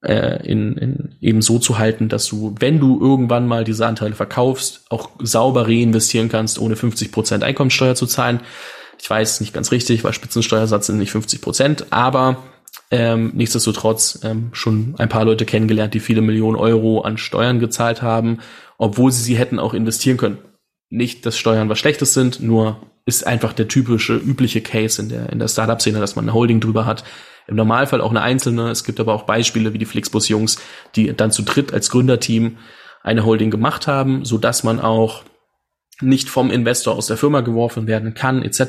äh, 0.02 0.46
in, 0.46 0.78
in 0.78 1.16
eben 1.22 1.42
so 1.44 1.60
zu 1.60 1.78
halten, 1.78 2.10
dass 2.10 2.28
du, 2.28 2.56
wenn 2.60 2.80
du 2.80 3.00
irgendwann 3.00 3.48
mal 3.48 3.64
diese 3.64 3.86
Anteile 3.86 4.16
verkaufst, 4.16 4.86
auch 4.90 5.12
sauber 5.20 5.68
reinvestieren 5.68 6.30
kannst, 6.30 6.60
ohne 6.60 6.76
50 6.76 7.12
Prozent 7.12 7.44
Einkommensteuer 7.44 7.94
zu 7.94 8.08
zahlen. 8.08 8.42
Ich 9.00 9.08
weiß 9.08 9.42
nicht 9.42 9.54
ganz 9.54 9.72
richtig, 9.72 10.04
weil 10.04 10.14
Spitzensteuersatz 10.14 10.88
sind 10.88 10.98
nicht 10.98 11.12
50 11.12 11.40
Prozent, 11.40 11.86
aber 11.92 12.38
ähm, 12.92 13.32
nichtsdestotrotz 13.36 14.20
ähm, 14.24 14.50
schon 14.52 14.96
ein 14.98 15.10
paar 15.10 15.26
Leute 15.26 15.46
kennengelernt, 15.46 15.94
die 15.94 16.00
viele 16.00 16.22
Millionen 16.22 16.58
Euro 16.58 17.02
an 17.02 17.18
Steuern 17.18 17.60
gezahlt 17.60 18.02
haben, 18.02 18.40
obwohl 18.78 19.12
sie 19.12 19.24
sie 19.24 19.38
hätten 19.38 19.60
auch 19.60 19.74
investieren 19.74 20.18
können. 20.18 20.38
Nicht, 20.90 21.26
dass 21.26 21.38
Steuern 21.38 21.70
was 21.70 21.80
Schlechtes 21.80 22.14
sind, 22.14 22.40
nur 22.40 22.82
ist 23.06 23.26
einfach 23.26 23.54
der 23.54 23.68
typische, 23.68 24.16
übliche 24.16 24.62
Case 24.62 25.02
in 25.02 25.10
der, 25.10 25.30
in 25.32 25.40
der 25.40 25.48
Startup-Szene, 25.48 26.00
dass 26.00 26.16
man 26.16 26.26
eine 26.26 26.34
Holding 26.34 26.60
drüber 26.60 26.86
hat. 26.86 27.04
Im 27.48 27.56
Normalfall 27.56 28.00
auch 28.00 28.12
eine 28.12 28.22
einzelne. 28.22 28.70
Es 28.70 28.84
gibt 28.84 29.00
aber 29.00 29.14
auch 29.14 29.24
Beispiele 29.24 29.74
wie 29.74 29.78
die 29.78 29.86
Flixbus-Jungs, 29.86 30.60
die 30.96 31.14
dann 31.16 31.32
zu 31.32 31.42
dritt 31.42 31.74
als 31.74 31.90
Gründerteam 31.90 32.58
eine 33.02 33.26
Holding 33.26 33.52
gemacht 33.52 33.88
haben, 33.88 34.24
so 34.24 34.38
dass 34.38 34.64
man 34.64 34.80
auch 34.80 35.24
nicht 36.02 36.30
vom 36.30 36.52
Investor 36.52 36.96
aus 36.96 37.08
der 37.08 37.18
Firma 37.18 37.42
geworfen 37.42 37.88
werden 37.88 38.14
kann, 38.14 38.44
etc. 38.44 38.60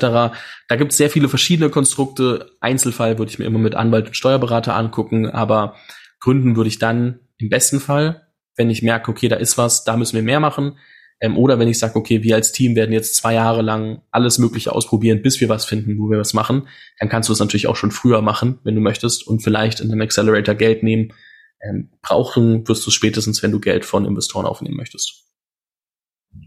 Da 0.69 0.77
gibt 0.77 0.93
es 0.93 0.99
sehr 0.99 1.11
viele 1.11 1.29
verschiedene 1.29 1.71
Konstrukte. 1.71 2.51
Einzelfall 2.61 3.19
würde 3.19 3.31
ich 3.31 3.39
mir 3.39 3.47
immer 3.47 3.59
mit 3.59 3.75
Anwalt 3.75 4.09
und 4.09 4.17
Steuerberater 4.17 4.77
angucken, 4.77 5.29
aber 5.29 5.77
gründen 6.21 6.57
würde 6.57 6.69
ich 6.69 6.79
dann 6.79 7.21
im 7.39 7.49
besten 7.49 7.81
Fall, 7.81 8.29
wenn 8.57 8.71
ich 8.71 8.83
merke, 8.83 9.11
okay, 9.11 9.29
da 9.29 9.37
ist 9.37 9.59
was, 9.59 9.85
da 9.85 9.97
müssen 9.97 10.17
wir 10.17 10.23
mehr 10.23 10.41
machen. 10.41 10.79
Ähm, 11.21 11.39
oder 11.39 11.59
wenn 11.59 11.69
ich 11.69 11.79
sage, 11.79 11.97
okay, 11.97 12.23
wir 12.23 12.35
als 12.35 12.53
Team 12.53 12.77
werden 12.77 12.93
jetzt 12.93 13.17
zwei 13.17 13.35
Jahre 13.35 13.63
lang 13.63 14.03
alles 14.11 14.39
Mögliche 14.39 14.73
ausprobieren, 14.73 15.23
bis 15.23 15.41
wir 15.41 15.49
was 15.49 15.65
finden, 15.65 15.99
wo 15.99 16.11
wir 16.11 16.19
was 16.19 16.35
machen, 16.35 16.69
dann 16.99 17.09
kannst 17.09 17.29
du 17.29 17.33
es 17.33 17.39
natürlich 17.39 17.67
auch 17.67 17.77
schon 17.77 17.91
früher 17.91 18.21
machen, 18.21 18.59
wenn 18.65 18.75
du 18.75 18.81
möchtest, 18.81 19.27
und 19.27 19.43
vielleicht 19.43 19.81
in 19.81 19.91
einem 19.91 20.03
Accelerator 20.03 20.55
Geld 20.55 20.83
nehmen. 20.83 21.13
Ähm, 21.63 21.91
brauchen 22.03 22.69
wirst 22.69 22.85
du 22.85 22.91
es 22.91 22.95
spätestens, 22.95 23.43
wenn 23.43 23.53
du 23.53 23.61
Geld 23.61 23.85
von 23.85 24.05
Investoren 24.05 24.45
aufnehmen 24.45 24.77
möchtest. 24.77 25.24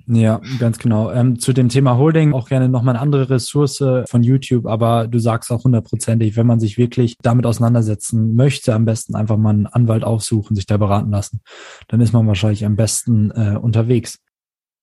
Ja, 0.09 0.39
ganz 0.57 0.79
genau. 0.79 1.11
Ähm, 1.11 1.37
zu 1.37 1.51
dem 1.51 1.67
Thema 1.67 1.97
Holding 1.97 2.33
auch 2.33 2.47
gerne 2.47 2.69
nochmal 2.69 2.95
eine 2.95 3.01
andere 3.01 3.29
Ressource 3.29 3.83
von 4.07 4.23
YouTube, 4.23 4.65
aber 4.65 5.07
du 5.07 5.19
sagst 5.19 5.51
auch 5.51 5.65
hundertprozentig, 5.65 6.37
wenn 6.37 6.47
man 6.47 6.61
sich 6.61 6.77
wirklich 6.77 7.17
damit 7.21 7.45
auseinandersetzen 7.45 8.33
möchte, 8.33 8.73
am 8.73 8.85
besten 8.85 9.15
einfach 9.15 9.35
mal 9.35 9.49
einen 9.49 9.67
Anwalt 9.67 10.05
aufsuchen, 10.05 10.55
sich 10.55 10.65
da 10.65 10.77
beraten 10.77 11.11
lassen. 11.11 11.41
Dann 11.89 11.99
ist 11.99 12.13
man 12.13 12.25
wahrscheinlich 12.25 12.65
am 12.65 12.77
besten 12.77 13.31
äh, 13.31 13.57
unterwegs. 13.61 14.19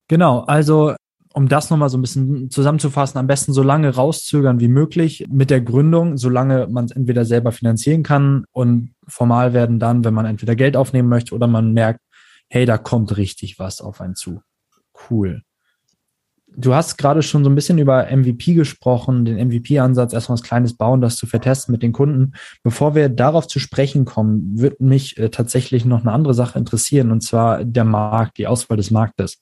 Genau, 0.09 0.41
also 0.41 0.95
um 1.33 1.49
das 1.49 1.69
nochmal 1.69 1.89
so 1.89 1.99
ein 1.99 2.03
bisschen 2.03 2.51
zusammenzufassen, 2.51 3.19
am 3.19 3.27
besten 3.27 3.53
so 3.53 3.63
lange 3.63 3.95
rauszögern 3.95 4.61
wie 4.61 4.69
möglich 4.69 5.27
mit 5.29 5.51
der 5.51 5.61
Gründung, 5.61 6.17
solange 6.17 6.69
man 6.69 6.85
es 6.85 6.93
entweder 6.93 7.25
selber 7.25 7.51
finanzieren 7.51 8.03
kann 8.05 8.45
und 8.53 8.95
formal 9.09 9.53
werden 9.53 9.81
dann, 9.81 10.05
wenn 10.05 10.15
man 10.15 10.27
entweder 10.27 10.55
Geld 10.55 10.77
aufnehmen 10.77 11.09
möchte 11.09 11.35
oder 11.35 11.49
man 11.49 11.73
merkt, 11.73 12.01
hey, 12.49 12.67
da 12.67 12.79
kommt 12.79 13.17
richtig 13.17 13.59
was 13.59 13.81
auf 13.81 14.01
einen 14.01 14.15
zu. 14.15 14.43
Cool. 15.11 15.43
Du 16.57 16.75
hast 16.75 16.99
gerade 16.99 17.23
schon 17.23 17.43
so 17.43 17.51
ein 17.51 17.55
bisschen 17.57 17.79
über 17.79 18.07
MVP 18.11 18.55
gesprochen, 18.55 19.25
den 19.25 19.49
MVP-Ansatz, 19.49 20.13
erstmal 20.13 20.35
was 20.35 20.45
Kleines 20.45 20.77
bauen, 20.77 21.01
das 21.01 21.17
zu 21.17 21.27
vertesten 21.27 21.73
mit 21.73 21.83
den 21.83 21.93
Kunden. 21.93 22.35
Bevor 22.63 22.95
wir 22.95 23.09
darauf 23.09 23.49
zu 23.49 23.59
sprechen 23.59 24.05
kommen, 24.05 24.61
wird 24.61 24.81
mich 24.81 25.19
äh, 25.19 25.31
tatsächlich 25.31 25.85
noch 25.85 26.03
eine 26.03 26.13
andere 26.13 26.35
Sache 26.35 26.59
interessieren, 26.59 27.11
und 27.11 27.23
zwar 27.23 27.65
der 27.65 27.85
Markt, 27.85 28.39
die 28.39 28.47
Auswahl 28.47 28.77
des 28.77 28.93
Marktes. 28.93 29.41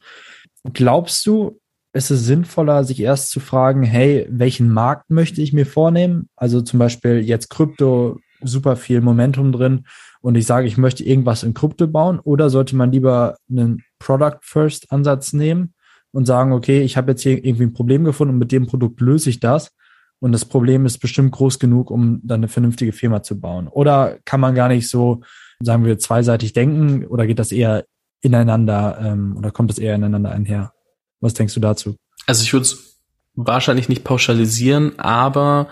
Glaubst 0.72 1.26
du, 1.26 1.60
ist 1.92 2.10
es 2.10 2.24
sinnvoller, 2.24 2.84
sich 2.84 3.00
erst 3.00 3.30
zu 3.30 3.40
fragen, 3.40 3.82
hey, 3.82 4.26
welchen 4.30 4.70
Markt 4.70 5.10
möchte 5.10 5.42
ich 5.42 5.52
mir 5.52 5.66
vornehmen? 5.66 6.30
Also 6.36 6.62
zum 6.62 6.78
Beispiel 6.78 7.20
jetzt 7.20 7.50
Krypto, 7.50 8.18
super 8.42 8.76
viel 8.76 9.02
Momentum 9.02 9.52
drin 9.52 9.84
und 10.20 10.36
ich 10.36 10.46
sage, 10.46 10.66
ich 10.66 10.78
möchte 10.78 11.04
irgendwas 11.04 11.42
in 11.42 11.52
Krypto 11.54 11.86
bauen 11.86 12.18
oder 12.20 12.48
sollte 12.48 12.76
man 12.76 12.92
lieber 12.92 13.36
einen 13.50 13.82
Product 14.02 14.38
First 14.42 14.90
Ansatz 14.90 15.32
nehmen 15.32 15.74
und 16.10 16.26
sagen, 16.26 16.52
okay, 16.52 16.82
ich 16.82 16.96
habe 16.96 17.12
jetzt 17.12 17.22
hier 17.22 17.44
irgendwie 17.44 17.64
ein 17.64 17.72
Problem 17.72 18.04
gefunden 18.04 18.34
und 18.34 18.38
mit 18.38 18.52
dem 18.52 18.66
Produkt 18.66 19.00
löse 19.00 19.30
ich 19.30 19.40
das 19.40 19.72
und 20.20 20.32
das 20.32 20.44
Problem 20.44 20.86
ist 20.86 20.98
bestimmt 20.98 21.32
groß 21.32 21.58
genug, 21.58 21.90
um 21.90 22.20
dann 22.22 22.40
eine 22.40 22.48
vernünftige 22.48 22.92
Firma 22.92 23.22
zu 23.22 23.40
bauen. 23.40 23.68
Oder 23.68 24.18
kann 24.24 24.40
man 24.40 24.54
gar 24.54 24.68
nicht 24.68 24.88
so, 24.88 25.22
sagen 25.60 25.84
wir, 25.84 25.98
zweiseitig 25.98 26.52
denken 26.52 27.06
oder 27.06 27.26
geht 27.26 27.38
das 27.38 27.50
eher 27.52 27.84
ineinander 28.20 28.98
ähm, 29.02 29.36
oder 29.36 29.50
kommt 29.50 29.70
das 29.70 29.78
eher 29.78 29.94
ineinander 29.94 30.30
einher? 30.30 30.72
Was 31.20 31.34
denkst 31.34 31.54
du 31.54 31.60
dazu? 31.60 31.96
Also 32.26 32.44
ich 32.44 32.52
würde 32.52 32.64
es 32.64 33.00
wahrscheinlich 33.34 33.88
nicht 33.88 34.04
pauschalisieren, 34.04 34.98
aber 34.98 35.68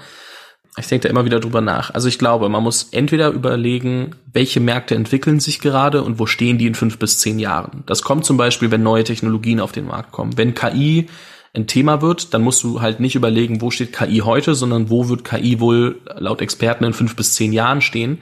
Ich 0.77 0.87
denke 0.87 1.05
da 1.05 1.11
immer 1.11 1.25
wieder 1.25 1.41
drüber 1.41 1.61
nach. 1.61 1.93
Also 1.93 2.09
ich 2.09 2.19
glaube, 2.19 2.49
man 2.49 2.63
muss 2.63 2.89
entweder 2.93 3.31
überlegen, 3.31 4.15
welche 4.33 4.61
Märkte 4.61 4.95
entwickeln 4.95 5.41
sich 5.41 5.61
gerade 5.61 6.03
und 6.03 6.19
wo 6.19 6.27
stehen 6.27 6.59
die 6.59 6.67
in 6.67 6.75
fünf 6.75 6.99
bis 6.99 7.19
zehn 7.19 7.39
Jahren. 7.39 7.83
Das 7.87 8.03
kommt 8.03 8.25
zum 8.25 8.37
Beispiel, 8.37 8.71
wenn 8.71 8.83
neue 8.83 9.05
Technologien 9.05 9.61
auf 9.61 9.73
den 9.73 9.87
Markt 9.87 10.13
kommen. 10.13 10.37
Wenn 10.39 10.55
KI 10.55 11.09
ein 11.53 11.67
Thema 11.67 12.03
wird, 12.03 12.33
dann 12.33 12.43
musst 12.43 12.63
du 12.63 12.81
halt 12.81 13.01
nicht 13.01 13.17
überlegen, 13.17 13.61
wo 13.61 13.71
steht 13.73 13.93
KI 13.93 14.19
heute, 14.19 14.55
sondern 14.55 14.91
wo 14.91 15.09
wird 15.09 15.25
KI 15.25 15.59
wohl 15.59 16.01
laut 16.17 16.41
Experten 16.41 16.85
in 16.85 16.93
fünf 16.93 17.17
bis 17.17 17.35
zehn 17.35 17.53
Jahren 17.53 17.81
stehen. 17.81 18.19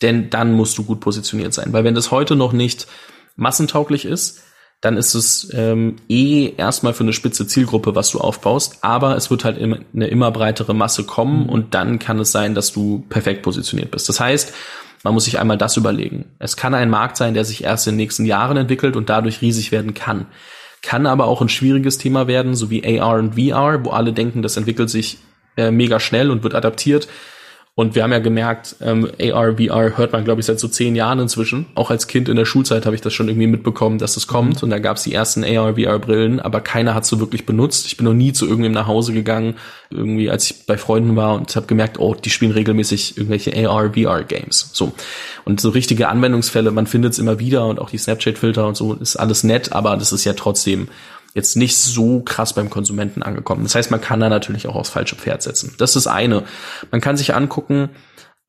Denn 0.00 0.30
dann 0.30 0.52
musst 0.52 0.78
du 0.78 0.84
gut 0.84 1.00
positioniert 1.00 1.52
sein. 1.52 1.74
Weil 1.74 1.84
wenn 1.84 1.94
das 1.94 2.10
heute 2.10 2.34
noch 2.34 2.52
nicht 2.52 2.86
massentauglich 3.36 4.06
ist, 4.06 4.42
dann 4.80 4.96
ist 4.96 5.14
es 5.14 5.50
ähm, 5.52 5.96
eh 6.08 6.54
erstmal 6.56 6.94
für 6.94 7.02
eine 7.02 7.12
spitze 7.12 7.46
Zielgruppe, 7.46 7.94
was 7.94 8.10
du 8.10 8.18
aufbaust, 8.18 8.78
aber 8.80 9.16
es 9.16 9.30
wird 9.30 9.44
halt 9.44 9.58
immer, 9.58 9.78
eine 9.94 10.06
immer 10.06 10.30
breitere 10.30 10.74
Masse 10.74 11.04
kommen 11.04 11.44
mhm. 11.44 11.48
und 11.50 11.74
dann 11.74 11.98
kann 11.98 12.18
es 12.18 12.32
sein, 12.32 12.54
dass 12.54 12.72
du 12.72 13.04
perfekt 13.08 13.42
positioniert 13.42 13.90
bist. 13.90 14.08
Das 14.08 14.20
heißt, 14.20 14.54
man 15.02 15.14
muss 15.14 15.24
sich 15.24 15.38
einmal 15.38 15.58
das 15.58 15.76
überlegen. 15.76 16.26
Es 16.38 16.56
kann 16.56 16.74
ein 16.74 16.90
Markt 16.90 17.16
sein, 17.16 17.34
der 17.34 17.44
sich 17.44 17.64
erst 17.64 17.86
in 17.86 17.92
den 17.92 17.98
nächsten 17.98 18.24
Jahren 18.24 18.56
entwickelt 18.56 18.96
und 18.96 19.08
dadurch 19.08 19.40
riesig 19.40 19.72
werden 19.72 19.94
kann. 19.94 20.26
Kann 20.82 21.06
aber 21.06 21.26
auch 21.26 21.42
ein 21.42 21.48
schwieriges 21.48 21.98
Thema 21.98 22.26
werden, 22.26 22.54
so 22.54 22.70
wie 22.70 23.00
AR 23.00 23.18
und 23.18 23.34
VR, 23.34 23.84
wo 23.84 23.90
alle 23.90 24.12
denken, 24.12 24.42
das 24.42 24.56
entwickelt 24.56 24.88
sich 24.88 25.18
äh, 25.56 25.70
mega 25.70 26.00
schnell 26.00 26.30
und 26.30 26.42
wird 26.42 26.54
adaptiert. 26.54 27.08
Und 27.80 27.94
wir 27.94 28.02
haben 28.02 28.12
ja 28.12 28.18
gemerkt, 28.18 28.76
ähm, 28.82 29.08
AR, 29.18 29.56
VR 29.56 29.96
hört 29.96 30.12
man, 30.12 30.22
glaube 30.22 30.40
ich, 30.42 30.46
seit 30.46 30.60
so 30.60 30.68
zehn 30.68 30.94
Jahren 30.94 31.18
inzwischen. 31.18 31.64
Auch 31.74 31.90
als 31.90 32.08
Kind 32.08 32.28
in 32.28 32.36
der 32.36 32.44
Schulzeit 32.44 32.84
habe 32.84 32.94
ich 32.94 33.00
das 33.00 33.14
schon 33.14 33.28
irgendwie 33.28 33.46
mitbekommen, 33.46 33.96
dass 33.96 34.16
das 34.16 34.26
kommt. 34.26 34.56
Mhm. 34.56 34.64
Und 34.64 34.68
da 34.68 34.78
gab 34.78 34.98
es 34.98 35.04
die 35.04 35.14
ersten 35.14 35.44
AR, 35.44 35.76
VR-Brillen, 35.76 36.40
aber 36.40 36.60
keiner 36.60 36.94
hat 36.94 37.06
so 37.06 37.20
wirklich 37.20 37.46
benutzt. 37.46 37.86
Ich 37.86 37.96
bin 37.96 38.04
noch 38.04 38.12
nie 38.12 38.34
zu 38.34 38.46
irgendwem 38.46 38.72
nach 38.72 38.86
Hause 38.86 39.14
gegangen, 39.14 39.54
irgendwie 39.88 40.28
als 40.28 40.50
ich 40.50 40.66
bei 40.66 40.76
Freunden 40.76 41.16
war 41.16 41.34
und 41.34 41.56
habe 41.56 41.66
gemerkt, 41.66 41.98
oh, 41.98 42.14
die 42.14 42.28
spielen 42.28 42.52
regelmäßig 42.52 43.16
irgendwelche 43.16 43.56
AR, 43.66 43.94
VR-Games. 43.94 44.72
So. 44.74 44.92
Und 45.46 45.62
so 45.62 45.70
richtige 45.70 46.10
Anwendungsfälle, 46.10 46.72
man 46.72 46.86
findet 46.86 47.14
es 47.14 47.18
immer 47.18 47.38
wieder 47.38 47.66
und 47.66 47.78
auch 47.78 47.88
die 47.88 47.96
Snapchat-Filter 47.96 48.66
und 48.68 48.76
so 48.76 48.92
ist 48.92 49.16
alles 49.16 49.42
nett, 49.42 49.72
aber 49.72 49.96
das 49.96 50.12
ist 50.12 50.26
ja 50.26 50.34
trotzdem 50.34 50.88
jetzt 51.34 51.56
nicht 51.56 51.76
so 51.76 52.20
krass 52.20 52.54
beim 52.54 52.70
Konsumenten 52.70 53.22
angekommen. 53.22 53.62
Das 53.62 53.74
heißt, 53.74 53.90
man 53.90 54.00
kann 54.00 54.20
da 54.20 54.28
natürlich 54.28 54.66
auch 54.66 54.74
aufs 54.74 54.90
falsche 54.90 55.16
Pferd 55.16 55.42
setzen. 55.42 55.74
Das 55.78 55.96
ist 55.96 56.06
eine. 56.06 56.44
Man 56.90 57.00
kann 57.00 57.16
sich 57.16 57.34
angucken, 57.34 57.90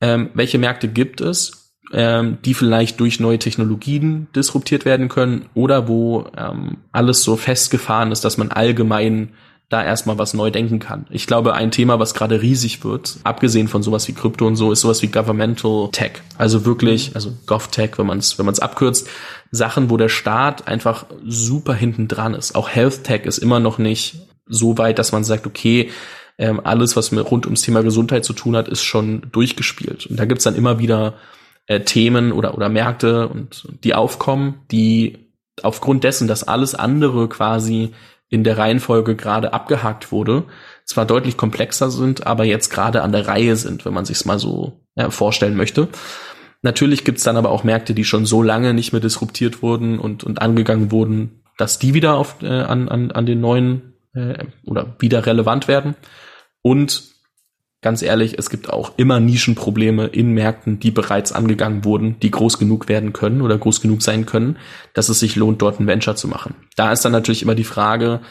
ähm, 0.02 0.30
welche 0.34 0.58
Märkte 0.58 0.88
gibt 0.88 1.22
es, 1.22 1.74
ähm, 1.94 2.38
die 2.44 2.54
vielleicht 2.54 3.00
durch 3.00 3.20
neue 3.20 3.40
Technologien 3.40 4.28
disruptiert 4.36 4.86
werden 4.86 5.10
können 5.10 5.50
oder 5.54 5.88
wo 5.88 6.26
ähm, 6.38 6.78
alles 6.92 7.24
so 7.24 7.36
festgefahren 7.36 8.12
ist, 8.12 8.26
dass 8.26 8.38
man 8.38 8.52
allgemein 8.52 9.34
da 9.72 9.84
erstmal 9.84 10.18
was 10.18 10.34
neu 10.34 10.52
denken 10.52 10.80
kann. 10.80 11.08
Ich 11.10 11.28
glaube, 11.28 11.54
ein 11.54 11.72
Thema, 11.72 11.98
was 11.98 12.14
gerade 12.14 12.42
riesig 12.42 12.84
wird, 12.84 13.18
abgesehen 13.24 13.70
von 13.70 13.82
sowas 13.82 14.06
wie 14.10 14.14
Krypto 14.14 14.46
und 14.46 14.58
so, 14.58 14.72
ist 14.72 14.82
sowas 14.82 15.02
wie 15.02 15.08
Governmental 15.08 15.90
Tech. 15.94 16.12
Also 16.38 16.66
wirklich, 16.66 17.12
also 17.16 17.34
GovTech, 17.46 17.98
wenn 17.98 18.06
man 18.06 18.18
es 18.18 18.38
wenn 18.38 18.46
man 18.46 18.54
es 18.54 18.60
abkürzt, 18.60 19.08
Sachen, 19.50 19.90
wo 19.90 19.96
der 19.96 20.10
Staat 20.10 20.68
einfach 20.68 21.06
super 21.26 21.74
hinten 21.74 22.10
dran 22.10 22.34
ist. 22.34 22.54
Auch 22.54 22.68
Health 22.70 23.06
Tech 23.06 23.24
ist 23.24 23.38
immer 23.38 23.62
noch 23.62 23.78
nicht 23.78 24.18
so 24.46 24.78
weit, 24.78 25.00
dass 25.00 25.14
man 25.14 25.24
sagt, 25.24 25.48
okay, 25.48 25.90
ähm, 26.38 26.60
alles, 26.62 26.98
was 26.98 27.12
mit 27.12 27.32
rund 27.32 27.46
ums 27.46 27.62
Thema 27.62 27.82
Gesundheit 27.82 28.26
zu 28.26 28.34
tun 28.34 28.58
hat, 28.58 28.68
ist 28.68 28.84
schon 28.84 29.28
durchgespielt. 29.32 30.06
Und 30.08 30.20
da 30.20 30.26
gibt's 30.26 30.44
dann 30.44 30.56
immer 30.56 30.80
wieder 30.80 31.14
äh, 31.68 31.80
Themen 31.80 32.34
oder, 32.34 32.56
oder 32.56 32.68
Märkte 32.68 33.30
und 33.30 33.68
die 33.86 33.94
aufkommen, 33.94 34.56
die 34.70 35.30
aufgrund 35.64 36.04
dessen, 36.04 36.28
dass 36.28 36.44
alles 36.44 36.76
andere 36.76 37.30
quasi 37.30 37.92
in 38.32 38.44
der 38.44 38.58
Reihenfolge 38.58 39.16
gerade 39.16 39.54
abgehakt 39.54 40.12
wurde, 40.12 40.46
zwar 40.86 41.06
deutlich 41.06 41.38
komplexer 41.38 41.92
sind, 41.92 42.26
aber 42.26 42.46
jetzt 42.46 42.70
gerade 42.70 43.04
an 43.04 43.12
der 43.12 43.28
Reihe 43.28 43.56
sind, 43.58 43.86
wenn 43.86 43.94
man 43.94 44.06
sich's 44.06 44.26
mal 44.26 44.40
so 44.40 44.80
ja, 44.96 45.12
vorstellen 45.12 45.56
möchte. 45.56 45.90
Natürlich 46.64 47.04
gibt's 47.04 47.24
dann 47.24 47.38
aber 47.38 47.50
auch 47.50 47.64
Märkte, 47.64 47.94
die 47.94 48.06
schon 48.06 48.26
so 48.26 48.42
lange 48.42 48.74
nicht 48.74 48.94
mehr 48.94 49.02
disruptiert 49.02 49.62
wurden 49.62 50.00
und, 50.00 50.24
und 50.24 50.42
angegangen 50.42 50.92
wurden, 50.92 51.44
dass 51.58 51.78
die 51.78 51.94
wieder 51.94 52.16
auf, 52.16 52.42
äh, 52.42 52.48
an, 52.48 52.88
an, 52.88 53.12
an 53.12 53.26
den 53.26 53.42
neuen 53.42 53.94
äh, 54.14 54.46
oder 54.66 54.96
wieder 55.00 55.26
relevant 55.26 55.68
werden. 55.68 55.96
Und 56.62 57.04
ganz 57.82 58.02
ehrlich, 58.02 58.38
es 58.38 58.50
gibt 58.50 58.70
auch 58.70 58.94
immer 58.98 59.20
Nischenprobleme 59.20 60.08
in 60.08 60.32
Märkten, 60.32 60.80
die 60.80 60.92
bereits 60.92 61.32
angegangen 61.32 61.84
wurden, 61.84 62.20
die 62.20 62.32
groß 62.32 62.60
genug 62.60 62.88
werden 62.88 63.12
können 63.14 63.42
oder 63.42 63.58
groß 63.58 63.82
genug 63.82 64.02
sein 64.02 64.26
können, 64.26 64.58
dass 64.94 65.10
es 65.10 65.20
sich 65.20 65.36
lohnt, 65.36 65.62
dort 65.62 65.80
ein 65.80 65.88
Venture 65.88 66.16
zu 66.16 66.28
machen. 66.28 66.56
Da 66.76 66.92
ist 66.92 67.04
dann 67.04 67.12
natürlich 67.12 67.42
immer 67.42 67.56
die 67.56 67.64
Frage, 67.64 68.22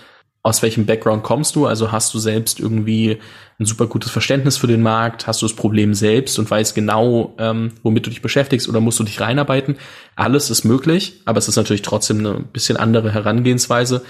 aus 0.42 0.62
welchem 0.62 0.86
Background 0.86 1.22
kommst 1.22 1.54
du? 1.54 1.66
Also 1.66 1.92
hast 1.92 2.14
du 2.14 2.18
selbst 2.18 2.60
irgendwie 2.60 3.18
ein 3.58 3.66
super 3.66 3.86
gutes 3.86 4.10
Verständnis 4.10 4.56
für 4.56 4.68
den 4.68 4.80
Markt? 4.80 5.26
Hast 5.26 5.42
du 5.42 5.46
das 5.46 5.54
Problem 5.54 5.92
selbst 5.92 6.38
und 6.38 6.50
weißt 6.50 6.74
genau, 6.74 7.34
ähm, 7.38 7.72
womit 7.82 8.06
du 8.06 8.10
dich 8.10 8.22
beschäftigst 8.22 8.66
oder 8.66 8.80
musst 8.80 8.98
du 8.98 9.04
dich 9.04 9.20
reinarbeiten? 9.20 9.76
Alles 10.16 10.48
ist 10.48 10.64
möglich, 10.64 11.20
aber 11.26 11.38
es 11.38 11.48
ist 11.48 11.56
natürlich 11.56 11.82
trotzdem 11.82 12.20
eine 12.20 12.40
bisschen 12.40 12.78
andere 12.78 13.12
Herangehensweise 13.12 14.02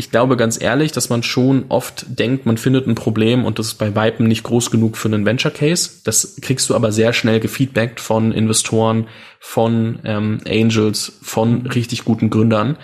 ich 0.00 0.10
glaube 0.10 0.38
ganz 0.38 0.58
ehrlich, 0.58 0.92
dass 0.92 1.10
man 1.10 1.22
schon 1.22 1.66
oft 1.68 2.06
denkt, 2.18 2.46
man 2.46 2.56
findet 2.56 2.86
ein 2.86 2.94
Problem 2.94 3.44
und 3.44 3.58
das 3.58 3.66
ist 3.66 3.74
bei 3.74 3.94
Weitem 3.94 4.26
nicht 4.26 4.44
groß 4.44 4.70
genug 4.70 4.96
für 4.96 5.08
einen 5.08 5.26
Venture 5.26 5.50
Case. 5.50 6.00
Das 6.04 6.38
kriegst 6.40 6.70
du 6.70 6.74
aber 6.74 6.90
sehr 6.90 7.12
schnell 7.12 7.38
gefeedbackt 7.38 8.00
von 8.00 8.32
Investoren, 8.32 9.08
von 9.40 9.98
ähm, 10.04 10.40
Angels, 10.48 11.18
von 11.20 11.66
richtig 11.66 12.06
guten 12.06 12.30
Gründern, 12.30 12.78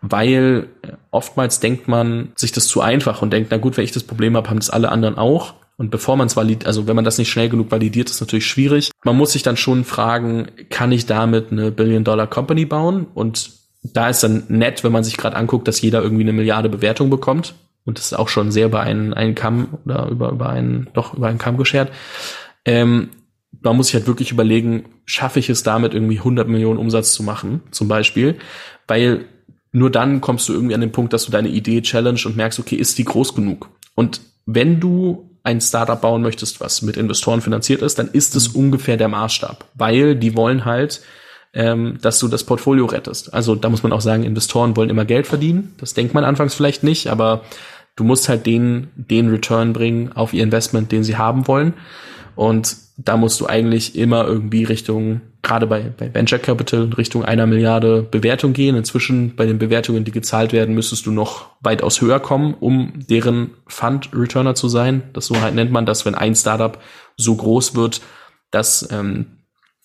weil 0.00 0.68
oftmals 1.10 1.58
denkt 1.58 1.88
man 1.88 2.30
sich 2.36 2.52
das 2.52 2.68
zu 2.68 2.80
einfach 2.80 3.20
und 3.20 3.32
denkt, 3.32 3.48
na 3.50 3.56
gut, 3.56 3.76
wenn 3.76 3.84
ich 3.84 3.90
das 3.90 4.04
Problem 4.04 4.36
habe, 4.36 4.48
haben 4.48 4.60
das 4.60 4.70
alle 4.70 4.90
anderen 4.90 5.18
auch. 5.18 5.54
Und 5.76 5.90
bevor 5.90 6.16
man 6.16 6.28
es 6.28 6.36
validiert, 6.36 6.68
also 6.68 6.86
wenn 6.86 6.94
man 6.94 7.04
das 7.04 7.18
nicht 7.18 7.30
schnell 7.30 7.48
genug 7.48 7.72
validiert, 7.72 8.10
ist 8.10 8.20
natürlich 8.20 8.46
schwierig. 8.46 8.92
Man 9.02 9.16
muss 9.16 9.32
sich 9.32 9.42
dann 9.42 9.56
schon 9.56 9.82
fragen, 9.84 10.46
kann 10.68 10.92
ich 10.92 11.06
damit 11.06 11.50
eine 11.50 11.72
Billion-Dollar-Company 11.72 12.66
bauen? 12.66 13.08
Und 13.12 13.59
da 13.82 14.08
ist 14.08 14.22
dann 14.22 14.44
nett, 14.48 14.84
wenn 14.84 14.92
man 14.92 15.04
sich 15.04 15.16
gerade 15.16 15.36
anguckt, 15.36 15.66
dass 15.68 15.80
jeder 15.80 16.02
irgendwie 16.02 16.22
eine 16.22 16.32
Milliarde 16.32 16.68
Bewertung 16.68 17.10
bekommt. 17.10 17.54
Und 17.84 17.98
das 17.98 18.06
ist 18.06 18.18
auch 18.18 18.28
schon 18.28 18.52
sehr 18.52 18.66
über 18.66 18.80
einen, 18.80 19.14
einen 19.14 19.34
Kamm 19.34 19.78
oder 19.84 20.08
über, 20.08 20.30
über 20.30 20.50
einen, 20.50 20.88
doch 20.92 21.14
über 21.14 21.28
einen 21.28 21.38
Kamm 21.38 21.56
geschert. 21.56 21.90
Ähm, 22.64 23.10
man 23.62 23.76
muss 23.76 23.86
sich 23.86 23.94
halt 23.94 24.06
wirklich 24.06 24.30
überlegen, 24.30 24.84
schaffe 25.06 25.38
ich 25.38 25.50
es 25.50 25.62
damit 25.62 25.94
irgendwie 25.94 26.18
100 26.18 26.48
Millionen 26.48 26.78
Umsatz 26.78 27.12
zu 27.14 27.22
machen, 27.22 27.62
zum 27.70 27.88
Beispiel, 27.88 28.36
weil 28.86 29.24
nur 29.72 29.90
dann 29.90 30.20
kommst 30.20 30.48
du 30.48 30.52
irgendwie 30.52 30.74
an 30.74 30.80
den 30.80 30.92
Punkt, 30.92 31.12
dass 31.12 31.24
du 31.24 31.32
deine 31.32 31.48
Idee 31.48 31.82
challenge 31.82 32.22
und 32.26 32.36
merkst, 32.36 32.58
okay, 32.58 32.76
ist 32.76 32.98
die 32.98 33.04
groß 33.04 33.34
genug? 33.34 33.70
Und 33.94 34.20
wenn 34.46 34.80
du 34.80 35.30
ein 35.42 35.60
Startup 35.60 36.00
bauen 36.00 36.22
möchtest, 36.22 36.60
was 36.60 36.82
mit 36.82 36.96
Investoren 36.96 37.40
finanziert 37.40 37.82
ist, 37.82 37.98
dann 37.98 38.08
ist 38.08 38.36
es 38.36 38.48
ungefähr 38.48 38.96
der 38.96 39.08
Maßstab, 39.08 39.64
weil 39.74 40.16
die 40.16 40.36
wollen 40.36 40.64
halt 40.64 41.02
ähm, 41.52 41.98
dass 42.00 42.18
du 42.18 42.28
das 42.28 42.44
Portfolio 42.44 42.86
rettest. 42.86 43.34
Also 43.34 43.54
da 43.54 43.68
muss 43.68 43.82
man 43.82 43.92
auch 43.92 44.00
sagen, 44.00 44.22
Investoren 44.22 44.76
wollen 44.76 44.90
immer 44.90 45.04
Geld 45.04 45.26
verdienen. 45.26 45.74
Das 45.78 45.94
denkt 45.94 46.14
man 46.14 46.24
anfangs 46.24 46.54
vielleicht 46.54 46.82
nicht, 46.84 47.08
aber 47.08 47.42
du 47.96 48.04
musst 48.04 48.28
halt 48.28 48.46
den, 48.46 48.88
den 48.94 49.28
Return 49.28 49.72
bringen 49.72 50.12
auf 50.12 50.32
ihr 50.32 50.42
Investment, 50.42 50.92
den 50.92 51.04
sie 51.04 51.16
haben 51.16 51.48
wollen. 51.48 51.74
Und 52.36 52.76
da 52.96 53.16
musst 53.16 53.40
du 53.40 53.46
eigentlich 53.46 53.96
immer 53.96 54.26
irgendwie 54.26 54.64
Richtung, 54.64 55.20
gerade 55.42 55.66
bei, 55.66 55.92
bei 55.96 56.14
Venture 56.14 56.38
Capital, 56.38 56.84
Richtung 56.96 57.24
einer 57.24 57.46
Milliarde 57.46 58.02
Bewertung 58.02 58.52
gehen. 58.52 58.76
Inzwischen 58.76 59.34
bei 59.34 59.46
den 59.46 59.58
Bewertungen, 59.58 60.04
die 60.04 60.12
gezahlt 60.12 60.52
werden, 60.52 60.74
müsstest 60.74 61.06
du 61.06 61.10
noch 61.10 61.48
weitaus 61.60 62.00
höher 62.00 62.20
kommen, 62.20 62.54
um 62.58 62.92
deren 63.08 63.50
Fund-Returner 63.66 64.54
zu 64.54 64.68
sein. 64.68 65.02
Das 65.12 65.26
so 65.26 65.40
halt 65.40 65.54
nennt 65.54 65.72
man 65.72 65.86
das, 65.86 66.06
wenn 66.06 66.14
ein 66.14 66.34
Startup 66.34 66.78
so 67.16 67.34
groß 67.34 67.74
wird, 67.74 68.00
dass 68.50 68.88
ähm, 68.92 69.39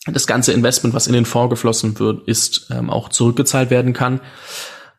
das 0.05 0.27
ganze 0.27 0.53
Investment, 0.53 0.93
was 0.93 1.07
in 1.07 1.13
den 1.13 1.25
Fonds 1.25 1.49
geflossen 1.49 1.97
wird, 1.99 2.27
ist 2.27 2.67
ähm, 2.71 2.89
auch 2.89 3.09
zurückgezahlt 3.09 3.69
werden 3.69 3.93
kann 3.93 4.21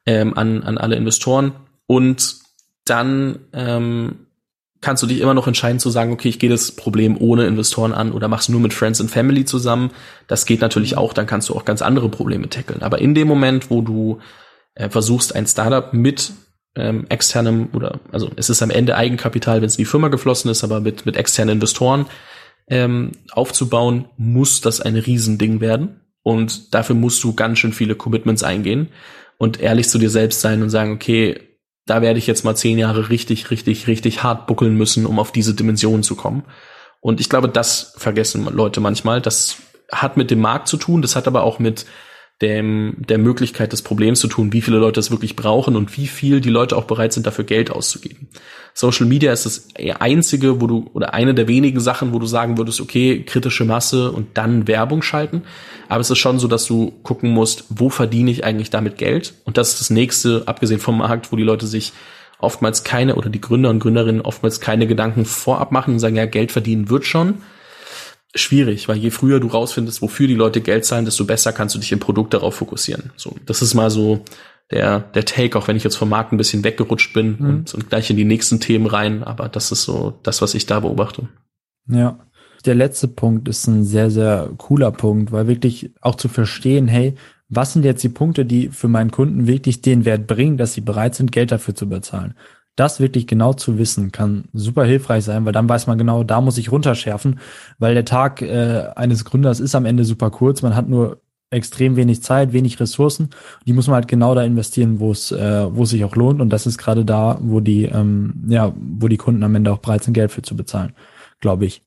ähm, 0.05 0.37
an, 0.37 0.63
an 0.63 0.79
alle 0.79 0.97
Investoren. 0.97 1.53
Und 1.87 2.37
dann 2.85 3.41
ähm, 3.53 4.27
kannst 4.81 5.03
du 5.03 5.07
dich 5.07 5.21
immer 5.21 5.35
noch 5.35 5.47
entscheiden 5.47 5.79
zu 5.79 5.91
sagen, 5.91 6.13
okay, 6.13 6.29
ich 6.29 6.39
gehe 6.39 6.51
das 6.51 6.73
Problem 6.73 7.17
ohne 7.19 7.47
Investoren 7.47 7.93
an 7.93 8.13
oder 8.13 8.29
mach's 8.29 8.49
nur 8.49 8.61
mit 8.61 8.75
Friends 8.75 9.01
and 9.01 9.11
Family 9.11 9.45
zusammen. 9.45 9.91
Das 10.27 10.47
geht 10.47 10.61
natürlich 10.61 10.97
auch, 10.97 11.13
dann 11.13 11.27
kannst 11.27 11.49
du 11.49 11.55
auch 11.55 11.65
ganz 11.65 11.83
andere 11.83 12.09
Probleme 12.09 12.49
tackeln. 12.49 12.83
Aber 12.83 13.01
in 13.01 13.15
dem 13.15 13.29
Moment, 13.29 13.71
wo 13.71 13.83
du 13.83 14.21
äh, 14.75 14.89
versuchst, 14.89 15.35
ein 15.35 15.47
Startup 15.47 15.93
mit 15.93 16.33
ähm, 16.77 17.07
externem 17.09 17.71
oder 17.73 18.01
also 18.13 18.31
es 18.37 18.51
ist 18.51 18.63
am 18.63 18.71
Ende 18.71 18.97
Eigenkapital, 18.97 19.61
wenn 19.61 19.67
es 19.67 19.77
in 19.77 19.85
die 19.85 19.91
Firma 19.91 20.09
geflossen 20.09 20.51
ist, 20.51 20.63
aber 20.63 20.81
mit, 20.81 21.07
mit 21.07 21.17
externen 21.17 21.55
Investoren, 21.55 22.07
ähm, 22.69 23.13
aufzubauen, 23.31 24.07
muss 24.17 24.61
das 24.61 24.81
ein 24.81 24.97
Riesending 24.97 25.61
werden. 25.61 26.01
Und 26.23 26.75
dafür 26.75 26.97
musst 26.97 27.23
du 27.23 27.35
ganz 27.35 27.59
schön 27.59 27.73
viele 27.73 27.95
Commitments 27.95 28.43
eingehen 28.43 28.89
und 29.39 29.61
ehrlich 29.61 29.89
zu 29.89 29.99
dir 29.99 30.11
selbst 30.11 30.41
sein 30.41 30.63
und 30.63 30.71
sagen, 30.71 30.93
okay, 30.93 31.41
da 31.87 32.03
werde 32.03 32.19
ich 32.19 32.27
jetzt 32.27 32.45
mal 32.45 32.57
zehn 32.57 32.79
Jahre 32.79 33.11
richtig, 33.11 33.51
richtig, 33.51 33.87
richtig 33.87 34.25
hart 34.25 34.49
buckeln 34.49 34.77
müssen, 34.77 35.07
um 35.07 35.21
auf 35.21 35.31
diese 35.31 35.55
Dimension 35.55 36.03
zu 36.03 36.17
kommen. 36.17 36.45
Und 37.01 37.21
ich 37.21 37.29
glaube, 37.29 37.49
das 37.49 37.95
vergessen 37.97 38.45
Leute 38.53 38.81
manchmal. 38.81 39.21
Das 39.21 39.59
hat 39.93 40.17
mit 40.17 40.33
dem 40.33 40.41
Markt 40.41 40.67
zu 40.67 40.77
tun, 40.77 41.01
das 41.01 41.15
hat 41.15 41.29
aber 41.29 41.45
auch 41.45 41.61
mit 41.61 41.87
dem, 42.43 42.97
der 42.99 43.17
Möglichkeit 43.17 43.73
des 43.73 43.81
Problems 43.81 44.21
zu 44.21 44.29
tun, 44.29 44.53
wie 44.53 44.61
viele 44.61 44.77
Leute 44.77 45.01
es 45.01 45.11
wirklich 45.11 45.37
brauchen 45.37 45.75
und 45.75 45.97
wie 45.97 46.07
viel 46.07 46.43
die 46.43 46.51
Leute 46.51 46.77
auch 46.77 46.85
bereit 46.85 47.15
sind, 47.15 47.27
dafür 47.27 47.45
Geld 47.45 47.71
auszugeben. 47.71 48.29
Social 48.75 49.07
Media 49.07 49.33
ist 49.33 49.47
das 49.47 49.69
einzige, 49.99 50.61
wo 50.61 50.67
du, 50.67 50.91
oder 50.93 51.15
eine 51.15 51.33
der 51.33 51.49
wenigen 51.49 51.81
Sachen, 51.81 52.13
wo 52.13 52.19
du 52.19 52.27
sagen 52.27 52.59
würdest, 52.59 52.83
okay, 52.83 53.23
kritische 53.23 53.65
Masse 53.65 54.13
und 54.13 54.37
dann 54.37 54.69
Werbung 54.69 55.01
schalten. 55.01 55.45
Aber 55.89 56.03
es 56.03 56.11
ist 56.11 56.19
schon 56.19 56.39
so, 56.39 56.47
dass 56.47 56.67
du 56.67 56.93
gucken 57.03 57.31
musst, 57.31 57.65
wo 57.71 57.89
verdiene 57.89 58.31
ich 58.31 58.45
eigentlich 58.45 58.69
damit 58.69 58.99
Geld? 58.99 59.33
Und 59.45 59.57
das 59.57 59.71
ist 59.71 59.81
das 59.81 59.91
nächste, 59.91 60.43
abgesehen 60.45 60.81
vom 60.81 60.99
Markt, 60.99 61.33
wo 61.33 61.37
die 61.37 61.43
Leute 61.43 61.67
sich 61.67 61.95
oftmals 62.39 62.85
keine, 62.85 63.15
oder 63.15 63.31
die 63.31 63.41
Gründer 63.41 63.71
und 63.71 63.81
Gründerinnen 63.81 64.21
oftmals 64.21 64.61
keine 64.61 64.87
Gedanken 64.87 65.25
vorab 65.25 65.73
machen 65.73 65.95
und 65.95 66.01
sagen, 66.01 66.17
ja, 66.17 66.27
Geld 66.27 66.53
verdienen 66.53 66.91
wird 66.91 67.07
schon 67.07 67.39
schwierig, 68.37 68.89
weil 68.89 68.97
je 68.97 69.11
früher 69.11 69.41
du 69.41 69.49
rausfindest, 69.49 70.03
wofür 70.03 70.27
die 70.27 70.35
Leute 70.35 70.61
Geld 70.61 70.85
zahlen, 70.85 71.05
desto 71.05 71.25
besser 71.25 71.53
kannst 71.53 71.75
du 71.75 71.79
dich 71.79 71.93
im 71.93 72.01
Produkt 72.01 72.35
darauf 72.35 72.55
fokussieren. 72.55 73.11
So, 73.17 73.37
das 73.47 73.63
ist 73.63 73.75
mal 73.75 73.91
so 73.91 74.23
der, 74.71 75.01
der 75.01 75.25
Take, 75.25 75.59
auch 75.59 75.69
wenn 75.69 75.77
ich 75.77 75.85
jetzt 75.85 75.97
vom 75.97 76.09
Markt 76.09 76.33
ein 76.33 76.39
bisschen 76.39 76.65
weggerutscht 76.65 77.13
bin 77.15 77.37
mhm. 77.39 77.49
und, 77.49 77.75
und 77.75 77.89
gleich 77.89 78.11
in 78.11 78.17
die 78.17 78.25
nächsten 78.25 78.61
Themen 78.61 78.87
rein, 78.87 79.23
aber 79.23 79.49
das 79.49 79.73
ist 79.73 79.85
so 79.85 80.19
das, 80.23 80.43
was 80.43 80.55
ich 80.55 80.67
da 80.67 80.81
beobachte. 80.81 81.29
Ja. 81.89 82.19
Der 82.65 82.75
letzte 82.75 83.07
Punkt 83.07 83.47
ist 83.47 83.69
ein 83.69 83.85
sehr, 83.85 84.11
sehr 84.11 84.51
cooler 84.57 84.91
Punkt, 84.91 85.31
weil 85.31 85.47
wirklich 85.47 85.93
auch 86.01 86.17
zu 86.17 86.29
verstehen, 86.29 86.89
hey, 86.89 87.15
was 87.49 87.75
sind 87.75 87.85
jetzt 87.85 88.03
die 88.03 88.09
Punkte, 88.09 88.45
die 88.45 88.71
für 88.71 88.89
meinen 88.89 89.13
Kunden 89.13 89.47
wirklich 89.47 89.83
den 89.83 90.05
Wert 90.05 90.27
bringen, 90.27 90.57
dass 90.57 90.75
sie 90.75 90.81
bereit 90.81 91.15
sind, 91.15 91.31
Geld 91.31 91.53
dafür 91.53 91.77
zu 91.77 91.89
bezahlen 91.89 92.35
das 92.77 93.01
wirklich 93.01 93.27
genau 93.27 93.55
zu 93.55 93.79
wissen, 93.79 94.13
kann 94.13 94.45
super 94.53 94.85
hilfreich 94.85 95.25
sein, 95.25 95.45
weil 95.45 95.53
dann 95.53 95.69
weiß 95.69 95.87
man 95.87 95.99
genau, 95.99 96.25
da 96.25 96.41
muss 96.41 96.59
ich 96.59 96.71
runterschärfen, 96.71 97.41
weil 97.79 97.95
der 97.95 98.05
Tag 98.05 98.43
äh, 98.43 98.89
eines 98.95 99.25
Gründers 99.25 99.61
ist 99.61 99.75
am 99.75 99.87
Ende 99.87 100.05
super 100.05 100.31
kurz. 100.31 100.63
Man 100.63 100.77
hat 100.77 100.89
nur 100.89 101.21
extrem 101.51 101.97
wenig 101.97 102.23
Zeit, 102.23 102.53
wenig 102.53 102.79
Ressourcen. 102.81 103.31
Die 103.67 103.73
muss 103.73 103.87
man 103.87 103.95
halt 103.95 104.09
genau 104.09 104.35
da 104.35 104.43
investieren, 104.43 105.01
wo 105.01 105.11
es, 105.13 105.33
äh, 105.33 105.75
wo 105.75 105.85
es 105.85 105.91
sich 105.91 106.05
auch 106.05 106.17
lohnt. 106.17 106.41
Und 106.41 106.51
das 106.51 106.67
ist 106.67 106.77
gerade 106.77 107.05
da, 107.05 107.39
wo 107.41 107.61
die, 107.61 107.85
ähm, 107.85 108.45
ja, 108.49 108.73
wo 108.77 109.09
die 109.09 109.17
Kunden 109.17 109.43
am 109.43 109.55
Ende 109.55 109.73
auch 109.73 109.79
bereit 109.79 110.05
sind, 110.05 110.15
Geld 110.15 110.33
für 110.33 110.43
zu 110.43 110.57
bezahlen, 110.57 110.93
glaube 111.41 111.67
ich 111.67 111.86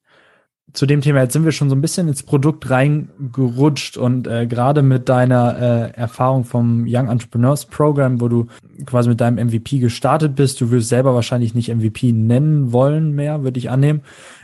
zu 0.73 0.85
dem 0.85 1.01
Thema, 1.01 1.21
jetzt 1.21 1.33
sind 1.33 1.45
wir 1.45 1.51
schon 1.51 1.69
so 1.69 1.75
ein 1.75 1.81
bisschen 1.81 2.07
ins 2.07 2.23
Produkt 2.23 2.69
reingerutscht 2.69 3.97
und 3.97 4.27
äh, 4.27 4.45
gerade 4.47 4.81
mit 4.81 5.09
deiner 5.09 5.57
äh, 5.57 5.91
Erfahrung 5.97 6.43
vom 6.43 6.85
Young 6.87 7.07
Entrepreneurs 7.07 7.65
Program, 7.65 8.21
wo 8.21 8.27
du 8.27 8.47
quasi 8.85 9.09
mit 9.09 9.21
deinem 9.21 9.47
MVP 9.47 9.79
gestartet 9.79 10.35
bist, 10.35 10.61
du 10.61 10.71
wirst 10.71 10.89
selber 10.89 11.15
wahrscheinlich 11.15 11.55
nicht 11.55 11.73
MVP 11.73 12.11
nennen 12.11 12.71
wollen 12.71 13.13
mehr, 13.13 13.43
würde 13.43 13.59
ich 13.59 13.69
annehmen. 13.69 14.01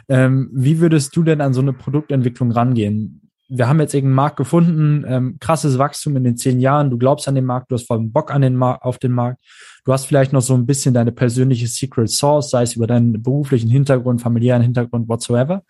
Ähm, 0.07 0.49
wie 0.53 0.79
würdest 0.79 1.15
du 1.15 1.23
denn 1.23 1.41
an 1.41 1.53
so 1.53 1.61
eine 1.61 1.73
Produktentwicklung 1.73 2.51
rangehen? 2.51 3.21
Wir 3.47 3.67
haben 3.67 3.79
jetzt 3.79 3.93
irgendeinen 3.93 4.15
Markt 4.15 4.38
gefunden, 4.38 5.05
ähm, 5.07 5.38
krasses 5.39 5.77
Wachstum 5.77 6.17
in 6.17 6.23
den 6.23 6.38
zehn 6.38 6.59
Jahren, 6.59 6.89
du 6.89 6.97
glaubst 6.97 7.27
an 7.27 7.35
den 7.35 7.45
Markt, 7.45 7.69
du 7.69 7.75
hast 7.75 7.85
voll 7.85 7.99
Bock 7.99 8.33
an 8.33 8.41
den 8.41 8.55
Mar 8.55 8.83
auf 8.83 8.97
den 8.97 9.11
Markt, 9.11 9.43
du 9.85 9.93
hast 9.93 10.05
vielleicht 10.05 10.33
noch 10.33 10.41
so 10.41 10.55
ein 10.55 10.65
bisschen 10.65 10.95
deine 10.95 11.11
persönliche 11.11 11.67
Secret 11.67 12.09
Source, 12.09 12.49
sei 12.49 12.63
es 12.63 12.75
über 12.75 12.88
deinen 12.88 13.21
beruflichen 13.21 13.69
Hintergrund, 13.69 14.21
familiären 14.21 14.63
Hintergrund, 14.63 15.07
whatsoever. 15.07 15.61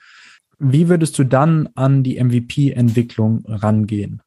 Wie 0.60 0.90
würdest 0.90 1.18
du 1.20 1.24
dann 1.24 1.70
an 1.76 2.04
die 2.04 2.22
MVP-Entwicklung 2.24 3.44
rangehen? 3.48 4.22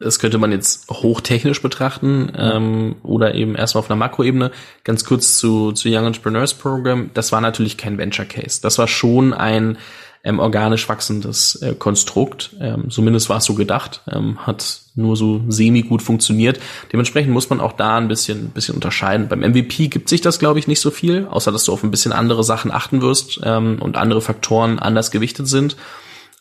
Das 0.00 0.20
könnte 0.20 0.38
man 0.38 0.52
jetzt 0.52 0.88
hochtechnisch 0.90 1.60
betrachten 1.60 2.30
ähm, 2.36 2.96
oder 3.02 3.34
eben 3.34 3.56
erstmal 3.56 3.80
auf 3.80 3.90
einer 3.90 3.98
Makroebene. 3.98 4.52
Ganz 4.84 5.04
kurz 5.04 5.38
zu, 5.38 5.72
zu 5.72 5.88
Young 5.88 6.06
Entrepreneurs 6.06 6.54
Program. 6.54 7.10
Das 7.14 7.32
war 7.32 7.40
natürlich 7.40 7.76
kein 7.76 7.98
Venture 7.98 8.24
Case. 8.24 8.60
Das 8.62 8.78
war 8.78 8.86
schon 8.86 9.34
ein 9.34 9.76
ähm, 10.24 10.38
organisch 10.40 10.88
wachsendes 10.88 11.62
äh, 11.62 11.74
Konstrukt. 11.74 12.56
Ähm, 12.60 12.90
zumindest 12.90 13.28
war 13.28 13.38
es 13.38 13.44
so 13.44 13.54
gedacht, 13.54 14.02
ähm, 14.10 14.46
hat 14.46 14.80
nur 14.94 15.16
so 15.16 15.42
semi 15.48 15.82
gut 15.82 16.02
funktioniert. 16.02 16.58
Dementsprechend 16.92 17.32
muss 17.32 17.50
man 17.50 17.60
auch 17.60 17.72
da 17.72 17.96
ein 17.96 18.08
bisschen, 18.08 18.50
bisschen 18.50 18.74
unterscheiden. 18.74 19.28
Beim 19.28 19.40
MVP 19.40 19.88
gibt 19.88 20.08
sich 20.08 20.20
das, 20.20 20.38
glaube 20.38 20.58
ich, 20.58 20.66
nicht 20.66 20.80
so 20.80 20.90
viel, 20.90 21.26
außer 21.26 21.52
dass 21.52 21.64
du 21.64 21.72
auf 21.72 21.84
ein 21.84 21.90
bisschen 21.90 22.12
andere 22.12 22.42
Sachen 22.42 22.72
achten 22.72 23.00
wirst 23.00 23.40
ähm, 23.44 23.78
und 23.80 23.96
andere 23.96 24.20
Faktoren 24.20 24.78
anders 24.78 25.10
gewichtet 25.10 25.46
sind. 25.46 25.76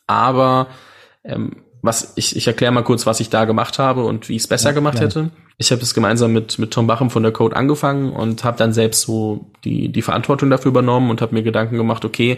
Aber 0.08 0.68
ähm, 1.24 1.58
was 1.88 2.14
ich, 2.16 2.36
ich 2.36 2.46
erkläre 2.46 2.72
mal 2.72 2.84
kurz, 2.84 3.08
was 3.08 3.20
ich 3.20 3.30
da 3.30 3.46
gemacht 3.46 3.80
habe 3.80 4.06
und 4.06 4.30
wie 4.30 4.36
ich 4.36 4.44
es 4.44 4.48
besser 4.48 4.70
ja, 4.70 4.74
gemacht 4.74 5.00
ja. 5.00 5.06
hätte. 5.06 5.32
Ich 5.58 5.72
habe 5.72 5.82
es 5.82 5.96
gemeinsam 5.96 6.34
mit, 6.34 6.60
mit 6.60 6.70
Tom 6.70 6.86
Bachem 6.86 7.10
von 7.10 7.24
der 7.24 7.32
Code 7.32 7.56
angefangen 7.56 8.12
und 8.12 8.44
habe 8.44 8.58
dann 8.58 8.74
selbst 8.74 9.02
so 9.02 9.48
die, 9.64 9.90
die 9.90 10.04
Verantwortung 10.04 10.52
dafür 10.52 10.70
übernommen 10.70 11.10
und 11.10 11.22
habe 11.22 11.34
mir 11.34 11.42
Gedanken 11.42 11.78
gemacht, 11.78 12.06
okay, 12.06 12.38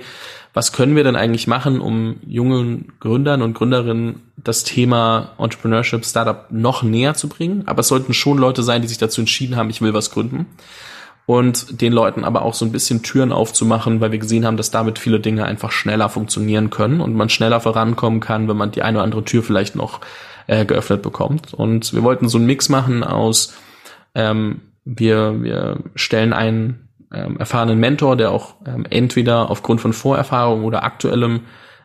was 0.53 0.71
können 0.71 0.95
wir 0.95 1.03
denn 1.03 1.17
eigentlich 1.17 1.45
machen, 1.45 1.81
um 1.81 2.15
jungen 2.25 2.93
Gründern 3.01 3.41
und 3.41 3.55
Gründerinnen 3.55 4.21
das 4.37 4.63
Thema 4.63 5.31
Entrepreneurship, 5.37 6.05
Startup 6.05 6.45
noch 6.49 6.81
näher 6.81 7.13
zu 7.13 7.27
bringen? 7.27 7.63
Aber 7.65 7.81
es 7.81 7.89
sollten 7.89 8.13
schon 8.13 8.37
Leute 8.37 8.63
sein, 8.63 8.81
die 8.81 8.87
sich 8.87 8.97
dazu 8.97 9.19
entschieden 9.19 9.57
haben, 9.57 9.69
ich 9.69 9.81
will 9.81 9.93
was 9.93 10.11
gründen 10.11 10.45
und 11.29 11.79
den 11.79 11.93
Leuten 11.93 12.23
aber 12.23 12.41
auch 12.41 12.55
so 12.55 12.65
ein 12.65 12.71
bisschen 12.71 13.03
Türen 13.03 13.31
aufzumachen, 13.31 14.01
weil 14.01 14.11
wir 14.11 14.17
gesehen 14.17 14.47
haben, 14.47 14.57
dass 14.57 14.71
damit 14.71 14.97
viele 14.97 15.19
Dinge 15.19 15.45
einfach 15.45 15.71
schneller 15.71 16.09
funktionieren 16.09 16.71
können 16.71 17.01
und 17.01 17.13
man 17.13 17.29
schneller 17.29 17.59
vorankommen 17.59 18.19
kann, 18.19 18.47
wenn 18.47 18.57
man 18.57 18.71
die 18.71 18.81
eine 18.81 18.97
oder 18.97 19.03
andere 19.03 19.23
Tür 19.23 19.43
vielleicht 19.43 19.75
noch 19.75 20.01
äh, 20.47 20.65
geöffnet 20.65 21.03
bekommt. 21.03 21.53
Und 21.53 21.93
wir 21.93 22.01
wollten 22.01 22.27
so 22.29 22.39
einen 22.39 22.47
Mix 22.47 22.67
machen 22.67 23.03
aus, 23.03 23.53
ähm, 24.15 24.61
wir, 24.85 25.43
wir 25.43 25.83
stellen 25.93 26.33
einen 26.33 26.89
ähm, 27.13 27.37
erfahrenen 27.37 27.79
Mentor, 27.79 28.15
der 28.15 28.31
auch 28.31 28.55
ähm, 28.65 28.87
entweder 28.89 29.51
aufgrund 29.51 29.81
von 29.81 29.93
Vorerfahrung 29.93 30.63
oder 30.63 30.83
aktuellem 30.83 31.41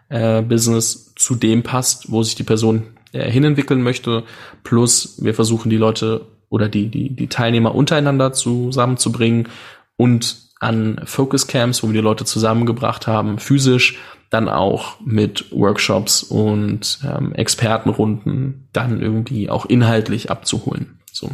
äh, 0.08 0.40
Business 0.40 1.12
zu 1.16 1.34
dem 1.34 1.62
passt, 1.62 2.10
wo 2.10 2.22
sich 2.22 2.34
die 2.34 2.44
Person 2.44 2.94
äh, 3.12 3.30
hinentwickeln 3.30 3.82
möchte. 3.82 4.22
Plus 4.62 5.22
wir 5.22 5.34
versuchen 5.34 5.68
die 5.68 5.76
Leute 5.76 6.28
oder 6.48 6.68
die, 6.68 6.88
die, 6.88 7.10
die 7.14 7.28
Teilnehmer 7.28 7.74
untereinander 7.74 8.32
zusammenzubringen 8.32 9.48
und 9.96 10.36
an 10.60 11.00
Focus 11.04 11.46
Camps, 11.46 11.82
wo 11.82 11.88
wir 11.88 11.94
die 11.94 12.00
Leute 12.00 12.24
zusammengebracht 12.24 13.06
haben, 13.06 13.38
physisch, 13.38 13.98
dann 14.30 14.48
auch 14.48 14.98
mit 15.04 15.52
Workshops 15.52 16.22
und 16.22 16.98
ähm, 17.04 17.32
Expertenrunden 17.34 18.68
dann 18.72 19.00
irgendwie 19.00 19.50
auch 19.50 19.66
inhaltlich 19.66 20.30
abzuholen. 20.30 20.98
So. 21.12 21.30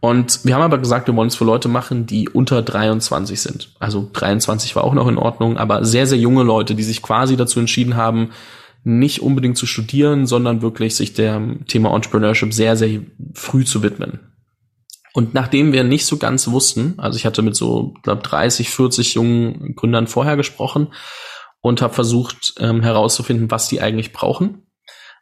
Und 0.00 0.44
wir 0.44 0.54
haben 0.54 0.62
aber 0.62 0.78
gesagt, 0.78 1.08
wir 1.08 1.16
wollen 1.16 1.28
es 1.28 1.34
für 1.34 1.44
Leute 1.44 1.68
machen, 1.68 2.06
die 2.06 2.28
unter 2.28 2.62
23 2.62 3.40
sind. 3.40 3.70
Also 3.80 4.08
23 4.12 4.76
war 4.76 4.84
auch 4.84 4.94
noch 4.94 5.08
in 5.08 5.18
Ordnung, 5.18 5.58
aber 5.58 5.84
sehr, 5.84 6.06
sehr 6.06 6.18
junge 6.18 6.44
Leute, 6.44 6.74
die 6.74 6.84
sich 6.84 7.02
quasi 7.02 7.36
dazu 7.36 7.58
entschieden 7.58 7.96
haben, 7.96 8.30
nicht 8.88 9.20
unbedingt 9.20 9.56
zu 9.56 9.66
studieren, 9.66 10.26
sondern 10.26 10.62
wirklich 10.62 10.96
sich 10.96 11.12
dem 11.12 11.66
Thema 11.66 11.94
Entrepreneurship 11.94 12.52
sehr, 12.54 12.76
sehr 12.76 13.00
früh 13.34 13.64
zu 13.64 13.82
widmen. 13.82 14.20
Und 15.12 15.34
nachdem 15.34 15.72
wir 15.72 15.84
nicht 15.84 16.06
so 16.06 16.16
ganz 16.16 16.48
wussten, 16.48 16.94
also 16.96 17.16
ich 17.16 17.26
hatte 17.26 17.42
mit 17.42 17.54
so, 17.54 17.94
glaube 18.02 18.22
30, 18.22 18.70
40 18.70 19.14
jungen 19.14 19.74
Gründern 19.74 20.06
vorher 20.06 20.36
gesprochen 20.36 20.88
und 21.60 21.82
habe 21.82 21.92
versucht 21.92 22.54
ähm, 22.58 22.82
herauszufinden, 22.82 23.50
was 23.50 23.68
die 23.68 23.80
eigentlich 23.80 24.12
brauchen. 24.12 24.62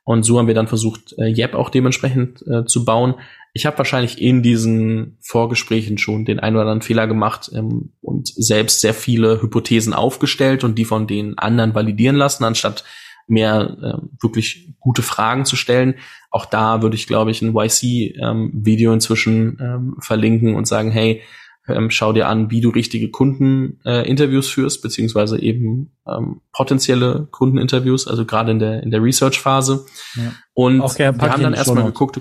Und 0.04 0.22
so 0.22 0.38
haben 0.38 0.46
wir 0.46 0.54
dann 0.54 0.68
versucht, 0.68 1.14
äh, 1.18 1.32
Yep 1.36 1.54
auch 1.54 1.70
dementsprechend 1.70 2.42
äh, 2.46 2.64
zu 2.64 2.84
bauen. 2.84 3.14
Ich 3.52 3.66
habe 3.66 3.78
wahrscheinlich 3.78 4.20
in 4.20 4.42
diesen 4.42 5.18
Vorgesprächen 5.20 5.98
schon 5.98 6.24
den 6.24 6.38
einen 6.38 6.54
oder 6.54 6.62
anderen 6.62 6.82
Fehler 6.82 7.08
gemacht 7.08 7.50
ähm, 7.52 7.94
und 8.00 8.28
selbst 8.28 8.80
sehr 8.80 8.94
viele 8.94 9.42
Hypothesen 9.42 9.94
aufgestellt 9.94 10.62
und 10.62 10.76
die 10.76 10.84
von 10.84 11.08
den 11.08 11.38
anderen 11.38 11.74
validieren 11.74 12.14
lassen, 12.14 12.44
anstatt 12.44 12.84
mehr 13.26 13.76
äh, 13.82 14.22
wirklich 14.22 14.74
gute 14.78 15.02
Fragen 15.02 15.44
zu 15.44 15.56
stellen. 15.56 15.94
Auch 16.30 16.46
da 16.46 16.82
würde 16.82 16.96
ich, 16.96 17.06
glaube 17.06 17.30
ich, 17.30 17.42
ein 17.42 17.54
YC-Video 17.54 18.90
ähm, 18.90 18.94
inzwischen 18.94 19.58
ähm, 19.60 19.96
verlinken 20.00 20.54
und 20.54 20.66
sagen, 20.68 20.90
hey, 20.90 21.22
ähm, 21.68 21.90
schau 21.90 22.12
dir 22.12 22.28
an, 22.28 22.50
wie 22.50 22.60
du 22.60 22.70
richtige 22.70 23.10
Kundeninterviews 23.10 24.48
äh, 24.48 24.52
führst, 24.52 24.82
beziehungsweise 24.82 25.40
eben 25.40 25.96
ähm, 26.06 26.40
potenzielle 26.52 27.26
Kundeninterviews, 27.30 28.06
also 28.06 28.24
gerade 28.24 28.52
in 28.52 28.58
der 28.60 28.82
in 28.82 28.90
der 28.90 29.02
Research-Phase. 29.02 29.84
Ja. 30.14 30.32
Und 30.54 30.98
wir 30.98 31.06
haben 31.08 31.42
dann 31.42 31.54
erstmal 31.54 31.84
geguckt, 31.84 32.20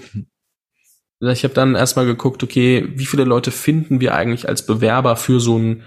ich 1.21 1.43
habe 1.43 1.53
dann 1.53 1.75
erstmal 1.75 2.05
geguckt, 2.05 2.43
okay, 2.43 2.89
wie 2.95 3.05
viele 3.05 3.23
Leute 3.23 3.51
finden 3.51 4.01
wir 4.01 4.15
eigentlich 4.15 4.49
als 4.49 4.65
Bewerber 4.65 5.15
für 5.15 5.39
so 5.39 5.57
ein 5.57 5.83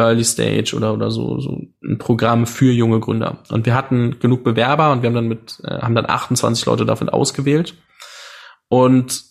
Early 0.00 0.24
Stage 0.24 0.74
oder 0.74 0.92
oder 0.92 1.10
so 1.10 1.40
so 1.40 1.60
ein 1.82 1.98
Programm 1.98 2.46
für 2.46 2.72
junge 2.72 3.00
Gründer. 3.00 3.38
Und 3.50 3.66
wir 3.66 3.74
hatten 3.74 4.18
genug 4.20 4.44
Bewerber 4.44 4.92
und 4.92 5.02
wir 5.02 5.08
haben 5.08 5.14
dann 5.14 5.28
mit 5.28 5.60
äh, 5.64 5.80
haben 5.80 5.94
dann 5.94 6.08
28 6.08 6.66
Leute 6.66 6.84
davon 6.84 7.08
ausgewählt. 7.08 7.74
Und 8.68 9.24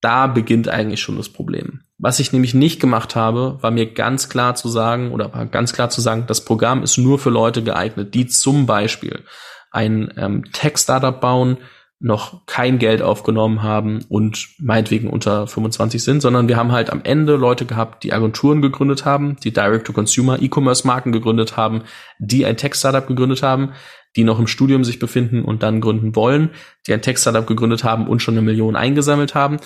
da 0.00 0.26
beginnt 0.26 0.68
eigentlich 0.68 1.00
schon 1.00 1.16
das 1.16 1.28
Problem. 1.28 1.80
Was 1.98 2.20
ich 2.20 2.32
nämlich 2.32 2.54
nicht 2.54 2.80
gemacht 2.80 3.16
habe, 3.16 3.58
war 3.62 3.70
mir 3.70 3.92
ganz 3.92 4.28
klar 4.28 4.54
zu 4.54 4.68
sagen 4.68 5.12
oder 5.12 5.32
war 5.32 5.46
ganz 5.46 5.72
klar 5.72 5.88
zu 5.88 6.00
sagen, 6.00 6.24
das 6.26 6.44
Programm 6.44 6.82
ist 6.82 6.98
nur 6.98 7.18
für 7.18 7.30
Leute 7.30 7.62
geeignet, 7.62 8.14
die 8.14 8.26
zum 8.26 8.66
Beispiel 8.66 9.24
ein 9.70 10.12
ähm, 10.16 10.44
Tech-Startup 10.52 11.20
bauen, 11.20 11.58
noch 11.98 12.44
kein 12.46 12.78
Geld 12.78 13.00
aufgenommen 13.00 13.62
haben 13.62 14.04
und 14.08 14.48
meinetwegen 14.58 15.08
unter 15.08 15.46
25 15.46 16.02
sind, 16.02 16.20
sondern 16.20 16.46
wir 16.46 16.56
haben 16.56 16.72
halt 16.72 16.90
am 16.90 17.00
Ende 17.04 17.36
Leute 17.36 17.64
gehabt, 17.64 18.04
die 18.04 18.12
Agenturen 18.12 18.60
gegründet 18.60 19.06
haben, 19.06 19.36
die 19.42 19.52
Direct-to-Consumer 19.52 20.42
E-Commerce-Marken 20.42 21.12
gegründet 21.12 21.56
haben, 21.56 21.82
die 22.18 22.44
ein 22.44 22.58
Tech-Startup 22.58 23.06
gegründet 23.06 23.42
haben, 23.42 23.72
die 24.14 24.24
noch 24.24 24.38
im 24.38 24.46
Studium 24.46 24.84
sich 24.84 24.98
befinden 24.98 25.42
und 25.42 25.62
dann 25.62 25.80
gründen 25.80 26.14
wollen, 26.14 26.50
die 26.86 26.92
ein 26.92 27.02
Tech-Startup 27.02 27.46
gegründet 27.46 27.82
haben 27.82 28.06
und 28.06 28.20
schon 28.20 28.34
eine 28.34 28.42
Million 28.42 28.76
eingesammelt 28.76 29.34
haben. 29.34 29.56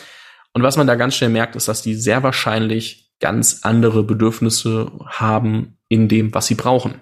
Und 0.53 0.62
was 0.62 0.77
man 0.77 0.87
da 0.87 0.95
ganz 0.95 1.16
schnell 1.16 1.31
merkt, 1.31 1.57
ist, 1.57 1.69
dass 1.69 1.83
die 1.83 1.95
sehr 1.95 2.23
wahrscheinlich 2.23 3.11
ganz 3.21 3.61
andere 3.62 4.03
Bedürfnisse 4.03 4.90
haben 5.07 5.79
in 5.88 6.09
dem, 6.09 6.33
was 6.35 6.47
sie 6.47 6.55
brauchen. 6.55 6.95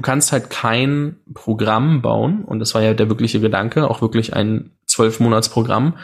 Du 0.00 0.02
kannst 0.02 0.32
halt 0.32 0.48
kein 0.48 1.16
Programm 1.34 2.00
bauen, 2.00 2.42
und 2.46 2.58
das 2.58 2.74
war 2.74 2.80
ja 2.80 2.94
der 2.94 3.10
wirkliche 3.10 3.38
Gedanke, 3.38 3.86
auch 3.90 4.00
wirklich 4.00 4.32
ein 4.32 4.70
Zwölf-Monats-Programm 4.86 5.98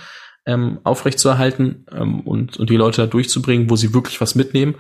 ähm, 0.45 0.81
aufrechtzuerhalten 0.85 1.87
ähm, 1.91 2.21
und, 2.21 2.59
und 2.59 2.69
die 2.69 2.77
Leute 2.77 3.01
da 3.01 3.07
durchzubringen, 3.07 3.71
wo 3.71 3.77
sie 3.77 3.95
wirklich 3.95 4.21
was 4.21 4.35
mitnehmen, 4.35 4.75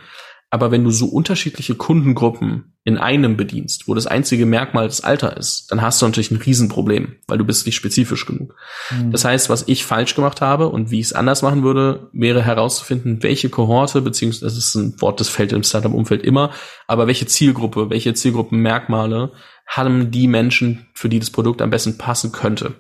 aber 0.57 0.71
wenn 0.71 0.85
du 0.85 0.90
so 0.90 1.05
unterschiedliche 1.05 1.75
Kundengruppen 1.75 2.73
in 2.83 2.97
einem 2.97 3.37
bedienst, 3.37 3.88
wo 3.88 3.95
das 3.95 4.07
einzige 4.07 4.47
Merkmal 4.47 4.87
das 4.87 5.05
Alter 5.05 5.37
ist, 5.37 5.71
dann 5.71 5.83
hast 5.83 6.01
du 6.01 6.07
natürlich 6.07 6.31
ein 6.31 6.38
Riesenproblem, 6.38 7.16
weil 7.27 7.37
du 7.37 7.45
bist 7.45 7.66
nicht 7.66 7.77
spezifisch 7.77 8.25
genug. 8.25 8.55
Mhm. 8.90 9.12
Das 9.12 9.27
heißt, 9.27 9.51
was 9.51 9.69
ich 9.69 9.85
falsch 9.85 10.14
gemacht 10.14 10.40
habe 10.40 10.71
und 10.71 10.90
wie 10.90 11.01
ich 11.01 11.09
es 11.09 11.12
anders 11.12 11.42
machen 11.42 11.62
würde, 11.62 12.09
wäre 12.14 12.42
herauszufinden, 12.42 13.23
welche 13.23 13.51
Kohorte, 13.51 14.01
beziehungsweise 14.01 14.47
das 14.47 14.57
ist 14.57 14.75
ein 14.77 14.99
Wort, 15.03 15.21
das 15.21 15.29
fällt 15.29 15.53
im 15.53 15.62
Startup-Umfeld 15.62 16.23
immer, 16.23 16.53
aber 16.87 17.07
welche 17.07 17.27
Zielgruppe, 17.27 17.90
welche 17.90 18.14
Zielgruppenmerkmale 18.14 19.33
haben 19.66 20.11
die 20.11 20.27
Menschen, 20.27 20.87
für 20.95 21.11
die 21.11 21.19
das 21.19 21.29
Produkt 21.29 21.61
am 21.61 21.69
besten 21.69 21.99
passen 21.99 22.33
könnte. 22.33 22.77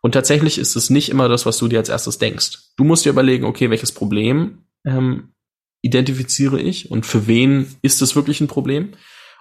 Und 0.00 0.12
tatsächlich 0.12 0.58
ist 0.58 0.74
es 0.74 0.90
nicht 0.90 1.08
immer 1.08 1.28
das, 1.28 1.46
was 1.46 1.58
du 1.58 1.68
dir 1.68 1.78
als 1.78 1.88
erstes 1.88 2.18
denkst. 2.18 2.58
Du 2.76 2.82
musst 2.82 3.04
dir 3.04 3.10
überlegen, 3.10 3.44
okay, 3.44 3.70
welches 3.70 3.92
Problem 3.92 4.64
ähm, 4.84 5.31
identifiziere 5.82 6.60
ich 6.60 6.90
und 6.90 7.04
für 7.04 7.26
wen 7.26 7.76
ist 7.82 8.00
es 8.02 8.16
wirklich 8.16 8.40
ein 8.40 8.48
Problem. 8.48 8.92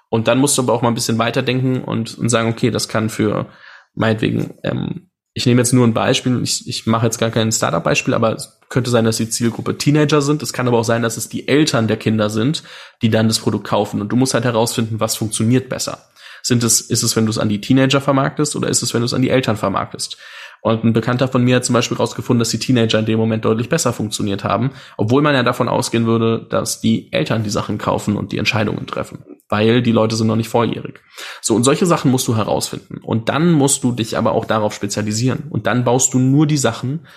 Und 0.10 0.27
dann 0.27 0.39
musst 0.39 0.58
du 0.58 0.63
aber 0.63 0.73
auch 0.73 0.82
mal 0.82 0.89
ein 0.89 0.95
bisschen 0.95 1.19
weiterdenken 1.19 1.84
und, 1.84 2.17
und 2.17 2.27
sagen, 2.27 2.49
okay, 2.49 2.69
das 2.69 2.89
kann 2.89 3.10
für 3.10 3.47
meinetwegen, 3.95 4.56
ähm, 4.63 5.08
ich 5.34 5.45
nehme 5.45 5.62
jetzt 5.62 5.71
nur 5.71 5.88
ein 5.88 5.93
Beispiel, 5.93 6.41
ich, 6.43 6.67
ich 6.67 6.86
mache 6.86 7.06
jetzt 7.06 7.17
gar 7.17 7.30
kein 7.30 7.51
Startup-Beispiel, 7.51 8.13
aber 8.13 8.34
es 8.34 8.60
könnte 8.67 8.89
sein, 8.89 9.06
dass 9.06 9.17
die 9.17 9.30
Zielgruppe 9.30 9.77
Teenager 9.77 10.21
sind. 10.21 10.43
Es 10.43 10.51
kann 10.51 10.67
aber 10.67 10.80
auch 10.80 10.84
sein, 10.84 11.04
dass 11.04 11.15
es 11.15 11.30
die 11.30 11.47
Eltern 11.47 11.88
der 11.88 11.95
Kinder 11.95 12.30
sind, 12.30 12.63
die 13.01 13.10
dann 13.10 13.30
das 13.30 13.39
Produkt 13.39 13.65
kaufen. 13.67 14.01
Und 14.01 14.10
du 14.10 14.17
musst 14.17 14.34
halt 14.34 14.43
herausfinden, 14.43 14.99
was 14.99 15.15
funktioniert 15.15 15.69
besser. 15.69 16.10
Sind 16.43 16.63
es, 16.63 16.82
ist 16.82 17.04
es, 17.04 17.15
wenn 17.15 17.25
du 17.25 17.30
es 17.30 17.38
an 17.38 17.49
die 17.49 17.62
Teenager 17.62 18.01
vermarktest 18.01 18.56
oder 18.56 18.67
ist 18.67 18.82
es, 18.82 18.93
wenn 18.93 19.01
du 19.01 19.06
es 19.06 19.13
an 19.13 19.21
die 19.21 19.30
Eltern 19.30 19.56
vermarktest? 19.56 20.17
Und 20.62 20.84
ein 20.84 20.93
Bekannter 20.93 21.28
von 21.28 21.43
mir 21.43 21.56
hat 21.56 21.65
zum 21.65 21.74
Beispiel 21.74 21.97
rausgefunden, 21.97 22.39
dass 22.39 22.50
die 22.50 22.60
Teenager 22.60 23.00
in 23.00 23.06
dem 23.06 23.17
Moment 23.17 23.43
deutlich 23.43 23.67
besser 23.67 23.93
funktioniert 23.93 24.43
haben, 24.43 24.71
obwohl 24.95 25.24
man 25.24 25.34
ja 25.34 25.41
davon 25.41 25.67
ausgehen 25.67 26.06
würde, 26.06 26.45
dass 26.50 26.82
die 26.82 27.12
Eltern 27.12 27.43
die 27.43 27.50
Sachen 27.50 27.80
kaufen 27.80 28.15
und 28.15 28.32
die 28.32 28.38
Entscheidungen 28.38 28.86
treffen, 28.86 29.26
weil 29.50 29.82
die 29.82 29.91
Leute 29.91 30.15
sind 30.15 30.28
noch 30.28 30.36
nicht 30.36 30.50
volljährig. 30.50 31.02
So, 31.41 31.56
und 31.56 31.63
solche 31.63 31.88
Sachen 31.88 32.12
musst 32.12 32.28
du 32.28 32.36
herausfinden. 32.36 33.00
Und 33.02 33.30
dann 33.30 33.52
musst 33.52 33.84
du 33.84 33.91
dich 33.91 34.17
aber 34.17 34.34
auch 34.34 34.45
darauf 34.45 34.74
spezialisieren. 34.74 35.47
Und 35.50 35.65
dann 35.65 35.84
baust 35.84 36.13
du 36.13 36.19
nur 36.19 36.45
die 36.45 36.58
Sachen, 36.58 37.08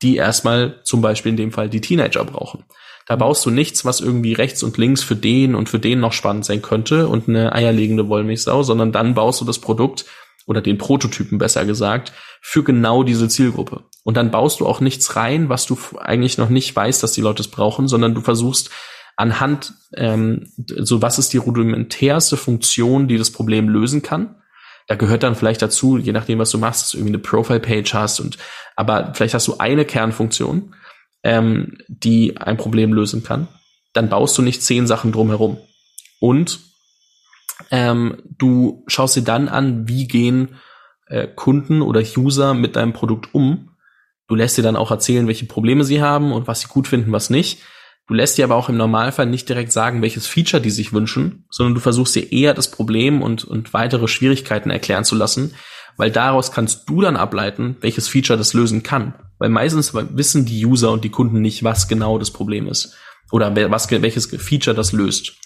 die 0.00 0.16
erstmal 0.16 0.80
zum 0.84 1.02
Beispiel 1.02 1.30
in 1.30 1.36
dem 1.36 1.52
Fall 1.52 1.68
die 1.68 1.82
Teenager 1.82 2.24
brauchen. 2.24 2.64
Da 3.06 3.16
baust 3.16 3.44
du 3.44 3.50
nichts, 3.50 3.84
was 3.84 4.00
irgendwie 4.00 4.32
rechts 4.32 4.62
und 4.62 4.78
links 4.78 5.02
für 5.02 5.16
den 5.16 5.54
und 5.54 5.68
für 5.68 5.78
den 5.78 6.00
noch 6.00 6.12
spannend 6.12 6.46
sein 6.46 6.62
könnte 6.62 7.06
und 7.06 7.28
eine 7.28 7.52
eierlegende 7.52 8.08
Wollmilchsau, 8.08 8.62
sondern 8.62 8.92
dann 8.92 9.14
baust 9.14 9.42
du 9.42 9.44
das 9.44 9.58
Produkt, 9.58 10.06
oder 10.46 10.60
den 10.60 10.78
Prototypen 10.78 11.38
besser 11.38 11.64
gesagt, 11.64 12.12
für 12.40 12.62
genau 12.62 13.02
diese 13.02 13.28
Zielgruppe. 13.28 13.84
Und 14.02 14.16
dann 14.16 14.30
baust 14.30 14.60
du 14.60 14.66
auch 14.66 14.80
nichts 14.80 15.16
rein, 15.16 15.48
was 15.48 15.66
du 15.66 15.78
eigentlich 15.98 16.36
noch 16.36 16.50
nicht 16.50 16.74
weißt, 16.74 17.02
dass 17.02 17.12
die 17.12 17.22
Leute 17.22 17.42
es 17.42 17.48
brauchen, 17.48 17.88
sondern 17.88 18.14
du 18.14 18.20
versuchst 18.20 18.70
anhand, 19.16 19.72
ähm, 19.96 20.52
so 20.56 21.00
was 21.00 21.18
ist 21.18 21.32
die 21.32 21.38
rudimentärste 21.38 22.36
Funktion, 22.36 23.08
die 23.08 23.16
das 23.16 23.30
Problem 23.30 23.68
lösen 23.68 24.02
kann. 24.02 24.36
Da 24.86 24.96
gehört 24.96 25.22
dann 25.22 25.34
vielleicht 25.34 25.62
dazu, 25.62 25.96
je 25.96 26.12
nachdem, 26.12 26.38
was 26.38 26.50
du 26.50 26.58
machst, 26.58 26.82
dass 26.82 26.90
du 26.90 26.98
irgendwie 26.98 27.14
eine 27.14 27.22
Profile-Page 27.22 27.94
hast 27.94 28.20
und, 28.20 28.36
aber 28.76 29.14
vielleicht 29.14 29.32
hast 29.32 29.48
du 29.48 29.56
eine 29.58 29.86
Kernfunktion, 29.86 30.74
ähm, 31.22 31.78
die 31.88 32.36
ein 32.36 32.58
Problem 32.58 32.92
lösen 32.92 33.22
kann. 33.22 33.48
Dann 33.94 34.10
baust 34.10 34.36
du 34.36 34.42
nicht 34.42 34.62
zehn 34.62 34.86
Sachen 34.86 35.12
drumherum. 35.12 35.56
Und 36.20 36.60
ähm, 37.70 38.22
du 38.38 38.84
schaust 38.86 39.16
dir 39.16 39.22
dann 39.22 39.48
an, 39.48 39.88
wie 39.88 40.06
gehen 40.06 40.56
äh, 41.06 41.28
Kunden 41.28 41.82
oder 41.82 42.02
User 42.16 42.54
mit 42.54 42.76
deinem 42.76 42.92
Produkt 42.92 43.34
um. 43.34 43.70
Du 44.26 44.34
lässt 44.34 44.56
dir 44.56 44.62
dann 44.62 44.76
auch 44.76 44.90
erzählen, 44.90 45.26
welche 45.26 45.46
Probleme 45.46 45.84
sie 45.84 46.02
haben 46.02 46.32
und 46.32 46.46
was 46.46 46.60
sie 46.60 46.68
gut 46.68 46.88
finden, 46.88 47.12
was 47.12 47.30
nicht. 47.30 47.60
Du 48.06 48.14
lässt 48.14 48.36
dir 48.36 48.44
aber 48.44 48.56
auch 48.56 48.68
im 48.68 48.76
Normalfall 48.76 49.26
nicht 49.26 49.48
direkt 49.48 49.72
sagen, 49.72 50.02
welches 50.02 50.26
Feature 50.26 50.62
die 50.62 50.70
sich 50.70 50.92
wünschen, 50.92 51.46
sondern 51.50 51.74
du 51.74 51.80
versuchst 51.80 52.14
dir 52.14 52.32
eher 52.32 52.52
das 52.52 52.70
Problem 52.70 53.22
und, 53.22 53.44
und 53.44 53.72
weitere 53.72 54.08
Schwierigkeiten 54.08 54.70
erklären 54.70 55.04
zu 55.04 55.14
lassen, 55.14 55.54
weil 55.96 56.10
daraus 56.10 56.52
kannst 56.52 56.88
du 56.88 57.00
dann 57.00 57.16
ableiten, 57.16 57.76
welches 57.80 58.08
Feature 58.08 58.38
das 58.38 58.52
lösen 58.52 58.82
kann. 58.82 59.14
Weil 59.38 59.48
meistens 59.48 59.94
wissen 59.94 60.44
die 60.44 60.66
User 60.66 60.92
und 60.92 61.04
die 61.04 61.10
Kunden 61.10 61.40
nicht, 61.40 61.64
was 61.64 61.88
genau 61.88 62.18
das 62.18 62.30
Problem 62.30 62.68
ist 62.68 62.94
oder 63.30 63.54
was, 63.70 63.90
welches 63.90 64.26
Feature 64.26 64.76
das 64.76 64.92
löst. 64.92 65.36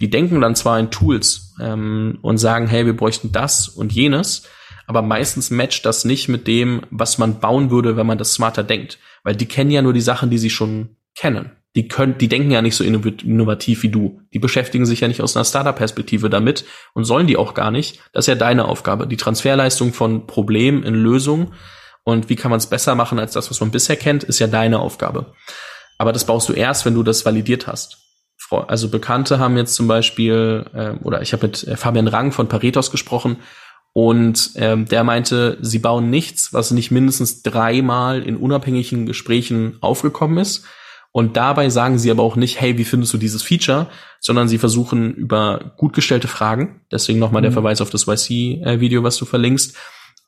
Die 0.00 0.10
denken 0.10 0.40
dann 0.40 0.54
zwar 0.54 0.78
in 0.78 0.90
Tools 0.90 1.54
ähm, 1.60 2.18
und 2.22 2.38
sagen, 2.38 2.66
hey, 2.66 2.84
wir 2.84 2.96
bräuchten 2.96 3.32
das 3.32 3.68
und 3.68 3.92
jenes, 3.92 4.44
aber 4.86 5.02
meistens 5.02 5.50
matcht 5.50 5.86
das 5.86 6.04
nicht 6.04 6.28
mit 6.28 6.46
dem, 6.46 6.82
was 6.90 7.18
man 7.18 7.40
bauen 7.40 7.70
würde, 7.70 7.96
wenn 7.96 8.06
man 8.06 8.18
das 8.18 8.34
smarter 8.34 8.62
denkt. 8.62 8.98
Weil 9.24 9.34
die 9.34 9.46
kennen 9.46 9.70
ja 9.70 9.82
nur 9.82 9.92
die 9.92 10.00
Sachen, 10.00 10.30
die 10.30 10.38
sie 10.38 10.50
schon 10.50 10.96
kennen. 11.16 11.50
Die 11.74 11.88
können, 11.88 12.16
die 12.18 12.28
denken 12.28 12.50
ja 12.50 12.62
nicht 12.62 12.76
so 12.76 12.84
innovativ 12.84 13.82
wie 13.82 13.90
du. 13.90 14.20
Die 14.32 14.38
beschäftigen 14.38 14.86
sich 14.86 15.00
ja 15.00 15.08
nicht 15.08 15.20
aus 15.20 15.36
einer 15.36 15.44
Startup-Perspektive 15.44 16.30
damit 16.30 16.64
und 16.94 17.04
sollen 17.04 17.26
die 17.26 17.36
auch 17.36 17.52
gar 17.52 17.70
nicht. 17.70 18.00
Das 18.12 18.24
ist 18.24 18.28
ja 18.28 18.34
deine 18.34 18.66
Aufgabe. 18.66 19.06
Die 19.06 19.18
Transferleistung 19.18 19.92
von 19.92 20.26
Problem 20.26 20.82
in 20.84 20.94
Lösung 20.94 21.52
und 22.04 22.30
wie 22.30 22.36
kann 22.36 22.50
man 22.50 22.58
es 22.58 22.68
besser 22.68 22.94
machen 22.94 23.18
als 23.18 23.32
das, 23.32 23.50
was 23.50 23.60
man 23.60 23.72
bisher 23.72 23.96
kennt, 23.96 24.24
ist 24.24 24.38
ja 24.38 24.46
deine 24.46 24.78
Aufgabe. 24.78 25.34
Aber 25.98 26.12
das 26.12 26.24
baust 26.24 26.48
du 26.48 26.52
erst, 26.52 26.86
wenn 26.86 26.94
du 26.94 27.02
das 27.02 27.26
validiert 27.26 27.66
hast 27.66 28.05
also 28.50 28.88
Bekannte 28.88 29.38
haben 29.38 29.56
jetzt 29.56 29.74
zum 29.74 29.88
Beispiel, 29.88 30.64
äh, 30.74 30.90
oder 31.04 31.22
ich 31.22 31.32
habe 31.32 31.46
mit 31.46 31.64
äh, 31.64 31.76
Fabian 31.76 32.08
Rang 32.08 32.32
von 32.32 32.48
Paretos 32.48 32.90
gesprochen 32.90 33.38
und 33.92 34.50
ähm, 34.56 34.86
der 34.86 35.04
meinte, 35.04 35.58
sie 35.62 35.78
bauen 35.78 36.10
nichts, 36.10 36.52
was 36.52 36.70
nicht 36.70 36.90
mindestens 36.90 37.42
dreimal 37.42 38.22
in 38.22 38.36
unabhängigen 38.36 39.06
Gesprächen 39.06 39.78
aufgekommen 39.80 40.38
ist. 40.38 40.66
Und 41.12 41.38
dabei 41.38 41.70
sagen 41.70 41.98
sie 41.98 42.10
aber 42.10 42.22
auch 42.22 42.36
nicht, 42.36 42.60
hey, 42.60 42.76
wie 42.76 42.84
findest 42.84 43.14
du 43.14 43.16
dieses 43.16 43.42
Feature, 43.42 43.86
sondern 44.20 44.48
sie 44.48 44.58
versuchen 44.58 45.14
über 45.14 45.72
gut 45.78 45.94
gestellte 45.94 46.28
Fragen, 46.28 46.82
deswegen 46.92 47.18
nochmal 47.18 47.40
mhm. 47.40 47.44
der 47.44 47.52
Verweis 47.52 47.80
auf 47.80 47.88
das 47.88 48.06
YC-Video, 48.06 49.02
was 49.02 49.16
du 49.16 49.24
verlinkst, 49.24 49.74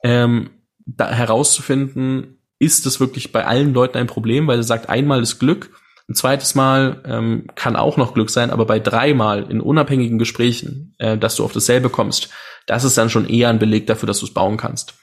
ähm, 0.03 0.49
da 0.87 1.11
herauszufinden, 1.11 2.39
ist 2.59 2.87
es 2.87 3.01
wirklich 3.01 3.33
bei 3.33 3.45
allen 3.45 3.75
Leuten 3.75 3.99
ein 3.99 4.07
Problem, 4.07 4.47
weil 4.47 4.61
er 4.61 4.65
sagt, 4.65 4.89
einmal 4.89 5.23
ist 5.23 5.39
Glück 5.39 5.71
ein 6.09 6.15
zweites 6.15 6.55
Mal 6.55 7.03
ähm, 7.05 7.47
kann 7.55 7.77
auch 7.77 7.99
noch 7.99 8.15
Glück 8.15 8.31
sein, 8.31 8.51
aber 8.51 8.65
bei 8.65 8.81
dreimal 8.81 9.51
in 9.51 9.61
unabhängigen 9.61 10.19
Gesprächen, 10.19 10.95
äh, 10.99 11.19
dass 11.19 11.37
du 11.37 11.45
auf 11.45 11.53
dasselbe 11.53 11.91
kommst, 11.91 12.31
das 12.67 12.85
ist 12.85 12.97
dann 12.97 13.11
schon 13.11 13.29
eher 13.29 13.51
ein 13.51 13.59
Beleg 13.59 13.87
dafür, 13.87 14.07
dass 14.07 14.21
du 14.21 14.27
es 14.27 14.33
bauen 14.33 14.57
kannst. 14.57 14.95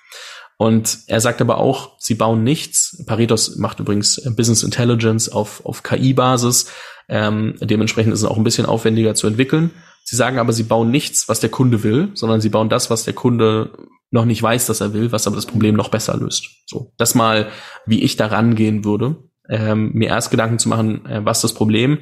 Und 0.58 1.00
er 1.08 1.22
sagt 1.22 1.42
aber 1.42 1.58
auch, 1.58 2.00
sie 2.00 2.16
bauen 2.16 2.44
nichts. 2.44 3.04
Paretos 3.06 3.58
macht 3.58 3.80
übrigens 3.80 4.22
Business 4.36 4.64
Intelligence 4.64 5.30
auf, 5.30 5.66
auf 5.66 5.84
KI-Basis. 5.84 6.72
Ähm, 7.10 7.56
dementsprechend 7.60 8.14
ist 8.14 8.22
es 8.22 8.26
auch 8.26 8.38
ein 8.38 8.44
bisschen 8.44 8.66
aufwendiger 8.66 9.16
zu 9.16 9.28
entwickeln. 9.28 9.72
Sie 10.06 10.16
sagen 10.16 10.40
aber, 10.40 10.54
sie 10.54 10.64
bauen 10.64 10.92
nichts, 10.92 11.28
was 11.28 11.40
der 11.40 11.50
Kunde 11.50 11.84
will, 11.84 12.12
sondern 12.14 12.40
sie 12.40 12.50
bauen 12.50 12.70
das, 12.70 12.90
was 12.90 13.04
der 13.04 13.14
Kunde 13.14 13.72
noch 14.12 14.26
nicht 14.26 14.42
weiß, 14.42 14.66
dass 14.68 14.82
er 14.82 14.94
will, 14.94 15.12
was 15.12 15.28
aber 15.28 15.36
das 15.36 15.46
Problem 15.46 15.76
noch 15.76 15.90
besser 15.90 16.16
löst. 16.16 16.48
So, 16.68 16.94
das 16.98 17.16
mal, 17.16 17.50
wie 17.86 18.02
ich 18.02 18.16
da 18.16 18.28
rangehen 18.28 18.86
würde 18.86 19.18
ähm, 19.50 19.92
mir 19.94 20.10
erst 20.10 20.32
Gedanken 20.32 20.60
zu 20.60 20.70
machen, 20.70 21.06
äh, 21.06 21.24
was 21.24 21.42
das 21.42 21.54
Problem, 21.54 22.00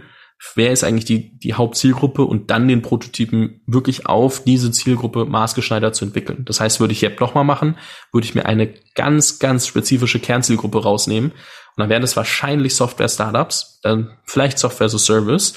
wer 0.56 0.72
ist 0.72 0.84
eigentlich 0.84 1.06
die, 1.06 1.38
die 1.38 1.54
Hauptzielgruppe 1.54 2.24
und 2.24 2.52
dann 2.52 2.68
den 2.68 2.82
Prototypen 2.82 3.62
wirklich 3.66 4.06
auf 4.06 4.44
diese 4.44 4.72
Zielgruppe 4.72 5.26
maßgeschneidert 5.26 5.96
zu 5.96 6.06
entwickeln. 6.06 6.44
Das 6.46 6.60
heißt, 6.60 6.80
würde 6.80 6.94
ich 6.94 7.02
jetzt 7.02 7.20
nochmal 7.20 7.44
machen, 7.44 7.78
würde 8.12 8.26
ich 8.26 8.36
mir 8.36 8.46
eine 8.46 8.74
ganz, 8.96 9.40
ganz 9.40 9.68
spezifische 9.68 10.20
Kernzielgruppe 10.20 10.84
rausnehmen 10.84 11.32
und 11.32 11.82
dann 11.82 11.90
wären 11.90 12.04
es 12.04 12.16
wahrscheinlich 12.16 12.76
Software-Startups, 12.76 13.80
dann 13.82 14.18
vielleicht 14.26 14.60
Software 14.60 14.86
as 14.86 14.96
a 14.96 15.00
Service 15.00 15.54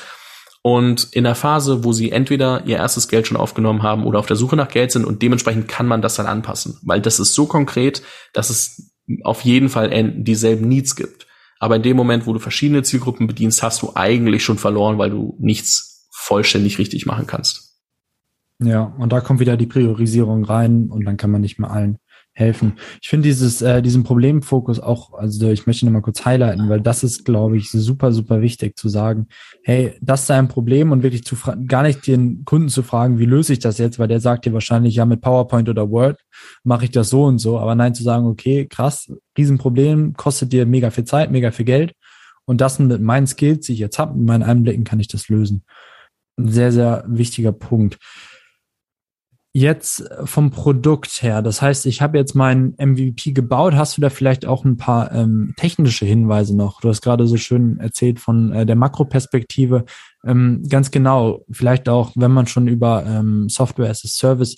und 0.62 1.12
in 1.12 1.24
der 1.24 1.34
Phase, 1.34 1.84
wo 1.84 1.92
sie 1.92 2.10
entweder 2.10 2.64
ihr 2.64 2.78
erstes 2.78 3.08
Geld 3.08 3.26
schon 3.26 3.36
aufgenommen 3.36 3.82
haben 3.82 4.04
oder 4.04 4.18
auf 4.18 4.26
der 4.26 4.36
Suche 4.36 4.56
nach 4.56 4.68
Geld 4.68 4.92
sind 4.92 5.04
und 5.04 5.22
dementsprechend 5.22 5.68
kann 5.68 5.86
man 5.86 6.02
das 6.02 6.14
dann 6.14 6.26
anpassen, 6.26 6.78
weil 6.82 7.00
das 7.00 7.20
ist 7.20 7.34
so 7.34 7.46
konkret, 7.46 8.02
dass 8.32 8.50
es 8.50 8.92
auf 9.22 9.42
jeden 9.42 9.68
Fall 9.68 10.12
dieselben 10.16 10.66
Needs 10.68 10.96
gibt. 10.96 11.25
Aber 11.58 11.76
in 11.76 11.82
dem 11.82 11.96
Moment, 11.96 12.26
wo 12.26 12.32
du 12.32 12.38
verschiedene 12.38 12.82
Zielgruppen 12.82 13.26
bedienst, 13.26 13.62
hast 13.62 13.82
du 13.82 13.92
eigentlich 13.94 14.44
schon 14.44 14.58
verloren, 14.58 14.98
weil 14.98 15.10
du 15.10 15.36
nichts 15.38 16.08
vollständig 16.12 16.78
richtig 16.78 17.06
machen 17.06 17.26
kannst. 17.26 17.80
Ja, 18.58 18.82
und 18.82 19.12
da 19.12 19.20
kommt 19.20 19.40
wieder 19.40 19.56
die 19.56 19.66
Priorisierung 19.66 20.44
rein 20.44 20.88
und 20.88 21.04
dann 21.04 21.16
kann 21.16 21.30
man 21.30 21.42
nicht 21.42 21.58
mehr 21.58 21.70
allen 21.70 21.98
helfen. 22.36 22.74
Ich 23.00 23.08
finde 23.08 23.28
dieses, 23.28 23.62
äh, 23.62 23.80
diesen 23.80 24.04
Problemfokus 24.04 24.78
auch, 24.78 25.14
also 25.14 25.48
ich 25.48 25.66
möchte 25.66 25.86
nochmal 25.86 26.02
kurz 26.02 26.26
highlighten, 26.26 26.68
weil 26.68 26.82
das 26.82 27.02
ist, 27.02 27.24
glaube 27.24 27.56
ich, 27.56 27.70
super, 27.70 28.12
super 28.12 28.42
wichtig 28.42 28.76
zu 28.76 28.90
sagen, 28.90 29.28
hey, 29.64 29.94
das 30.02 30.24
ist 30.24 30.30
ein 30.30 30.46
Problem 30.46 30.92
und 30.92 31.02
wirklich 31.02 31.24
zu 31.24 31.34
gar 31.66 31.82
nicht 31.82 32.06
den 32.06 32.44
Kunden 32.44 32.68
zu 32.68 32.82
fragen, 32.82 33.18
wie 33.18 33.24
löse 33.24 33.54
ich 33.54 33.58
das 33.58 33.78
jetzt, 33.78 33.98
weil 33.98 34.08
der 34.08 34.20
sagt 34.20 34.44
dir 34.44 34.52
wahrscheinlich, 34.52 34.96
ja, 34.96 35.06
mit 35.06 35.22
PowerPoint 35.22 35.70
oder 35.70 35.90
Word 35.90 36.20
mache 36.62 36.84
ich 36.84 36.90
das 36.90 37.08
so 37.08 37.24
und 37.24 37.38
so, 37.38 37.58
aber 37.58 37.74
nein, 37.74 37.94
zu 37.94 38.02
sagen, 38.02 38.26
okay, 38.26 38.66
krass, 38.66 39.10
Riesenproblem, 39.38 40.12
kostet 40.12 40.52
dir 40.52 40.66
mega 40.66 40.90
viel 40.90 41.04
Zeit, 41.04 41.30
mega 41.30 41.52
viel 41.52 41.64
Geld 41.64 41.94
und 42.44 42.60
das 42.60 42.78
mit 42.78 43.00
meinen 43.00 43.26
Skills, 43.26 43.64
die 43.64 43.72
ich 43.72 43.78
jetzt 43.78 43.98
habe, 43.98 44.14
mit 44.14 44.26
meinen 44.26 44.42
Einblicken 44.42 44.84
kann 44.84 45.00
ich 45.00 45.08
das 45.08 45.30
lösen. 45.30 45.64
Ein 46.38 46.48
sehr, 46.48 46.70
sehr 46.70 47.02
wichtiger 47.08 47.52
Punkt. 47.52 47.98
Jetzt 49.58 50.04
vom 50.24 50.50
Produkt 50.50 51.22
her, 51.22 51.40
das 51.40 51.62
heißt, 51.62 51.86
ich 51.86 52.02
habe 52.02 52.18
jetzt 52.18 52.34
meinen 52.34 52.74
MVP 52.76 53.32
gebaut. 53.32 53.72
Hast 53.72 53.96
du 53.96 54.02
da 54.02 54.10
vielleicht 54.10 54.44
auch 54.44 54.66
ein 54.66 54.76
paar 54.76 55.10
ähm, 55.12 55.54
technische 55.56 56.04
Hinweise 56.04 56.54
noch? 56.54 56.82
Du 56.82 56.90
hast 56.90 57.00
gerade 57.00 57.26
so 57.26 57.38
schön 57.38 57.80
erzählt 57.80 58.20
von 58.20 58.52
äh, 58.52 58.66
der 58.66 58.76
Makroperspektive. 58.76 59.86
Ähm, 60.26 60.62
ganz 60.68 60.90
genau, 60.90 61.46
vielleicht 61.50 61.88
auch, 61.88 62.12
wenn 62.16 62.32
man 62.32 62.46
schon 62.46 62.68
über 62.68 63.06
ähm, 63.06 63.48
Software 63.48 63.88
as 63.88 64.04
a 64.04 64.08
Service 64.08 64.56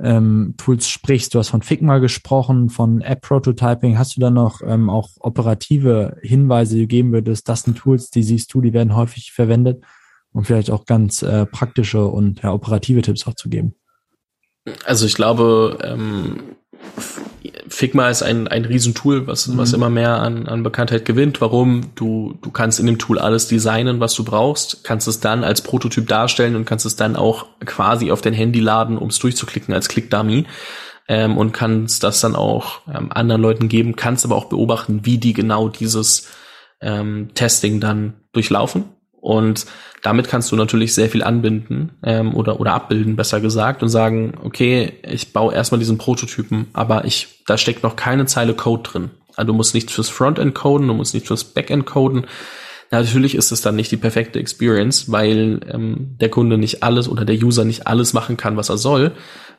ähm, 0.00 0.54
Tools 0.58 0.88
sprichst. 0.88 1.34
Du 1.34 1.40
hast 1.40 1.48
von 1.48 1.62
Figma 1.62 1.98
gesprochen, 1.98 2.68
von 2.68 3.00
App 3.00 3.22
Prototyping. 3.22 3.98
Hast 3.98 4.14
du 4.14 4.20
da 4.20 4.30
noch 4.30 4.60
ähm, 4.64 4.90
auch 4.90 5.08
operative 5.18 6.18
Hinweise, 6.22 6.76
die 6.76 6.82
du 6.82 6.86
geben 6.86 7.10
würdest? 7.10 7.48
Das 7.48 7.62
sind 7.62 7.78
Tools, 7.78 8.10
die 8.10 8.22
siehst 8.22 8.54
du, 8.54 8.60
die 8.60 8.72
werden 8.72 8.94
häufig 8.94 9.32
verwendet, 9.32 9.82
um 10.30 10.44
vielleicht 10.44 10.70
auch 10.70 10.84
ganz 10.84 11.22
äh, 11.22 11.46
praktische 11.46 12.06
und 12.06 12.44
ja, 12.44 12.52
operative 12.52 13.02
Tipps 13.02 13.26
auch 13.26 13.34
zu 13.34 13.48
geben. 13.48 13.74
Also 14.84 15.06
ich 15.06 15.14
glaube, 15.14 15.78
ähm, 15.82 16.56
Figma 17.68 18.08
ist 18.08 18.22
ein, 18.22 18.48
ein 18.48 18.64
Riesentool, 18.64 19.26
was, 19.26 19.46
mhm. 19.48 19.58
was 19.58 19.72
immer 19.72 19.90
mehr 19.90 20.20
an, 20.20 20.46
an 20.46 20.62
Bekanntheit 20.62 21.04
gewinnt. 21.04 21.40
Warum? 21.40 21.90
Du, 21.94 22.38
du 22.42 22.50
kannst 22.50 22.80
in 22.80 22.86
dem 22.86 22.98
Tool 22.98 23.18
alles 23.18 23.48
designen, 23.48 24.00
was 24.00 24.14
du 24.14 24.24
brauchst, 24.24 24.84
kannst 24.84 25.08
es 25.08 25.20
dann 25.20 25.44
als 25.44 25.62
Prototyp 25.62 26.06
darstellen 26.08 26.56
und 26.56 26.64
kannst 26.64 26.86
es 26.86 26.96
dann 26.96 27.16
auch 27.16 27.46
quasi 27.64 28.10
auf 28.10 28.20
dein 28.20 28.34
Handy 28.34 28.60
laden, 28.60 28.98
um 28.98 29.08
es 29.08 29.18
durchzuklicken 29.18 29.74
als 29.74 29.88
Click-Dummy. 29.88 30.46
Ähm, 31.08 31.38
und 31.38 31.52
kannst 31.52 32.02
das 32.02 32.20
dann 32.20 32.34
auch 32.34 32.80
ähm, 32.92 33.12
anderen 33.12 33.40
Leuten 33.40 33.68
geben, 33.68 33.94
kannst 33.94 34.24
aber 34.24 34.34
auch 34.34 34.46
beobachten, 34.46 35.02
wie 35.04 35.18
die 35.18 35.34
genau 35.34 35.68
dieses 35.68 36.28
ähm, 36.80 37.30
Testing 37.34 37.78
dann 37.78 38.14
durchlaufen 38.32 38.95
und 39.26 39.66
damit 40.02 40.28
kannst 40.28 40.52
du 40.52 40.56
natürlich 40.56 40.94
sehr 40.94 41.10
viel 41.10 41.24
anbinden 41.24 41.90
ähm, 42.04 42.32
oder, 42.32 42.60
oder 42.60 42.74
abbilden, 42.74 43.16
besser 43.16 43.40
gesagt, 43.40 43.82
und 43.82 43.88
sagen, 43.88 44.34
okay, 44.44 44.92
ich 45.02 45.32
baue 45.32 45.52
erstmal 45.52 45.80
diesen 45.80 45.98
Prototypen, 45.98 46.68
aber 46.74 47.06
ich, 47.06 47.42
da 47.44 47.58
steckt 47.58 47.82
noch 47.82 47.96
keine 47.96 48.26
Zeile 48.26 48.54
Code 48.54 48.84
drin. 48.84 49.10
Also 49.34 49.48
du 49.48 49.54
musst 49.54 49.74
nicht 49.74 49.90
fürs 49.90 50.08
Frontend 50.08 50.54
coden, 50.54 50.86
du 50.86 50.94
musst 50.94 51.12
nicht 51.12 51.26
fürs 51.26 51.42
Backend 51.42 51.86
coden. 51.86 52.28
Natürlich 52.92 53.34
ist 53.34 53.50
es 53.50 53.62
dann 53.62 53.74
nicht 53.74 53.90
die 53.90 53.96
perfekte 53.96 54.38
Experience, 54.38 55.10
weil 55.10 55.58
ähm, 55.72 56.14
der 56.20 56.28
Kunde 56.28 56.56
nicht 56.56 56.84
alles 56.84 57.08
oder 57.08 57.24
der 57.24 57.42
User 57.42 57.64
nicht 57.64 57.88
alles 57.88 58.12
machen 58.12 58.36
kann, 58.36 58.56
was 58.56 58.68
er 58.68 58.78
soll, 58.78 59.10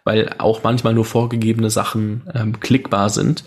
weil 0.05 0.29
auch 0.37 0.63
manchmal 0.63 0.93
nur 0.93 1.03
vorgegebene 1.03 1.69
Sachen 1.69 2.23
ähm, 2.33 2.61
klickbar 2.61 3.09
sind. 3.09 3.43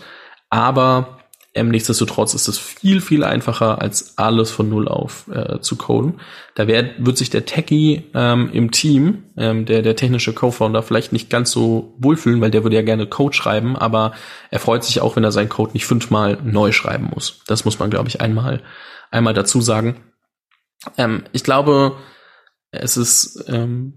Aber 0.51 1.20
ähm, 1.53 1.69
nichtsdestotrotz 1.69 2.33
ist 2.33 2.47
es 2.47 2.57
viel, 2.57 3.01
viel 3.01 3.25
einfacher, 3.25 3.81
als 3.81 4.17
alles 4.17 4.51
von 4.51 4.69
Null 4.69 4.87
auf 4.87 5.27
äh, 5.27 5.59
zu 5.59 5.75
coden. 5.75 6.21
Da 6.55 6.65
wär, 6.67 6.91
wird 6.97 7.17
sich 7.17 7.29
der 7.29 7.45
Techie 7.45 8.03
ähm, 8.13 8.49
im 8.53 8.71
Team, 8.71 9.23
ähm, 9.35 9.65
der, 9.65 9.81
der 9.81 9.97
technische 9.97 10.33
Co-Founder, 10.33 10.81
vielleicht 10.81 11.11
nicht 11.11 11.29
ganz 11.29 11.51
so 11.51 11.93
wohlfühlen, 11.97 12.39
weil 12.39 12.51
der 12.51 12.63
würde 12.63 12.77
ja 12.77 12.83
gerne 12.83 13.05
Code 13.05 13.35
schreiben, 13.35 13.75
aber 13.75 14.13
er 14.49 14.59
freut 14.59 14.85
sich 14.85 15.01
auch, 15.01 15.17
wenn 15.17 15.25
er 15.25 15.33
seinen 15.33 15.49
Code 15.49 15.73
nicht 15.73 15.85
fünfmal 15.85 16.37
neu 16.41 16.71
schreiben 16.71 17.09
muss. 17.13 17.41
Das 17.47 17.65
muss 17.65 17.79
man, 17.79 17.89
glaube 17.89 18.07
ich, 18.07 18.21
einmal, 18.21 18.61
einmal 19.09 19.33
dazu 19.33 19.59
sagen. 19.59 19.97
Ähm, 20.97 21.25
ich 21.33 21.43
glaube, 21.43 21.97
es 22.71 22.95
ist 22.95 23.43
ähm, 23.49 23.95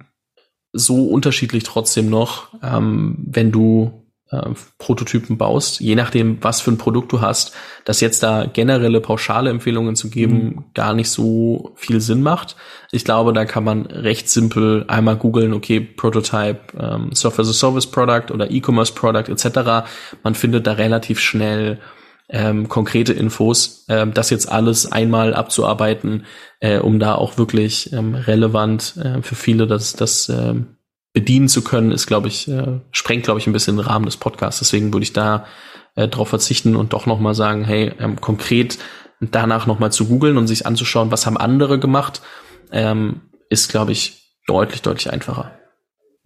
so 0.73 1.07
unterschiedlich 1.07 1.63
trotzdem 1.63 2.11
noch, 2.11 2.49
ähm, 2.63 3.25
wenn 3.29 3.53
du 3.53 4.04
äh, 4.43 4.55
Prototypen 4.79 5.39
baust, 5.39 5.81
je 5.81 5.95
nachdem, 5.95 6.43
was 6.43 6.61
für 6.61 6.71
ein 6.71 6.79
Produkt 6.79 7.13
du 7.13 7.21
hast, 7.21 7.55
dass 7.85 8.01
jetzt 8.01 8.23
da 8.23 8.47
generelle 8.47 9.01
pauschale 9.01 9.51
Empfehlungen 9.51 9.97
zu 9.97 10.11
geben 10.11 10.37
mhm. 10.37 10.65
gar 10.75 10.95
nicht 10.95 11.11
so 11.11 11.73
viel 11.77 12.01
Sinn 12.01 12.23
macht. 12.23 12.57
Ich 12.93 13.05
glaube, 13.05 13.33
da 13.33 13.45
kann 13.45 13.65
man 13.65 13.87
recht 13.87 14.29
simpel 14.29 14.85
einmal 14.89 15.17
googeln, 15.17 15.53
okay, 15.53 15.81
Prototype, 15.81 16.61
ähm, 16.79 17.11
Software 17.13 17.43
as 17.43 17.51
a 17.51 17.53
Service 17.53 17.87
Product 17.87 18.33
oder 18.33 18.51
E-Commerce 18.51 18.93
Product 18.93 19.29
etc. 19.29 19.87
Man 20.23 20.35
findet 20.35 20.67
da 20.67 20.73
relativ 20.73 21.21
schnell 21.21 21.81
ähm, 22.29 22.69
konkrete 22.69 23.13
Infos, 23.13 23.85
ähm, 23.89 24.15
das 24.15 24.31
jetzt 24.31 24.51
alles 24.51 24.91
einmal 24.91 25.35
abzuarbeiten, 25.35 26.25
äh, 26.61 26.79
um 26.79 26.99
da 26.99 27.15
auch 27.15 27.37
wirklich 27.37 27.93
ähm, 27.93 28.15
relevant 28.15 28.97
äh, 28.97 29.23
für 29.23 29.35
viele 29.35 29.67
das, 29.67 29.93
das 29.93 30.29
ähm, 30.29 30.77
bedienen 31.15 31.49
zu 31.49 31.63
können, 31.63 31.93
ist, 31.93 32.07
glaube 32.07 32.29
ich, 32.29 32.49
äh, 32.49 32.81
sprengt, 32.91 33.25
glaube 33.25 33.41
ich, 33.41 33.47
ein 33.47 33.53
bisschen 33.55 33.77
den 33.77 33.87
Rahmen 33.87 34.05
des 34.05 34.19
Podcasts. 34.19 34.59
Deswegen 34.59 34.93
würde 34.93 35.05
ich 35.05 35.15
da 35.15 35.47
äh, 35.95 36.09
darauf 36.09 36.29
verzichten 36.29 36.77
und 36.77 36.93
doch 36.93 37.07
nochmal 37.07 37.35
sagen, 37.35 37.65
hey, 37.65 37.93
ähm, 37.99 38.21
konkret 38.21 38.79
danach 39.21 39.67
nochmal 39.67 39.93
zu 39.93 40.07
googeln 40.07 40.37
und 40.37 40.49
sich 40.49 40.67
anzuschauen, 40.67 41.11
was 41.11 41.25
haben 41.25 41.37
andere 41.37 41.79
gemacht, 41.79 42.21
ähm, 42.73 43.23
ist, 43.49 43.71
glaube 43.71 43.93
ich, 43.93 44.35
deutlich, 44.47 44.83
deutlich 44.83 45.11
einfacher. 45.13 45.53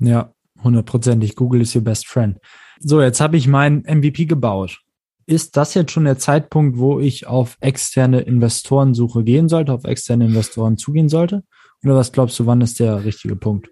Ja, 0.00 0.32
hundertprozentig. 0.64 1.36
Google 1.36 1.60
ist 1.60 1.76
your 1.76 1.82
best 1.82 2.08
friend. 2.08 2.38
So, 2.80 3.02
jetzt 3.02 3.20
habe 3.20 3.36
ich 3.36 3.46
mein 3.46 3.82
MVP 3.86 4.24
gebaut. 4.24 4.80
Ist 5.26 5.58
das 5.58 5.74
jetzt 5.74 5.92
schon 5.92 6.04
der 6.04 6.16
Zeitpunkt, 6.16 6.78
wo 6.78 6.98
ich 6.98 7.26
auf 7.26 7.58
externe 7.60 8.20
Investorensuche 8.20 9.22
gehen 9.22 9.50
sollte, 9.50 9.74
auf 9.74 9.84
externe 9.84 10.24
Investoren 10.24 10.78
zugehen 10.78 11.10
sollte? 11.10 11.44
Oder 11.84 11.96
was 11.96 12.12
glaubst 12.12 12.38
du, 12.38 12.46
wann 12.46 12.62
ist 12.62 12.80
der 12.80 13.04
richtige 13.04 13.36
Punkt? 13.36 13.68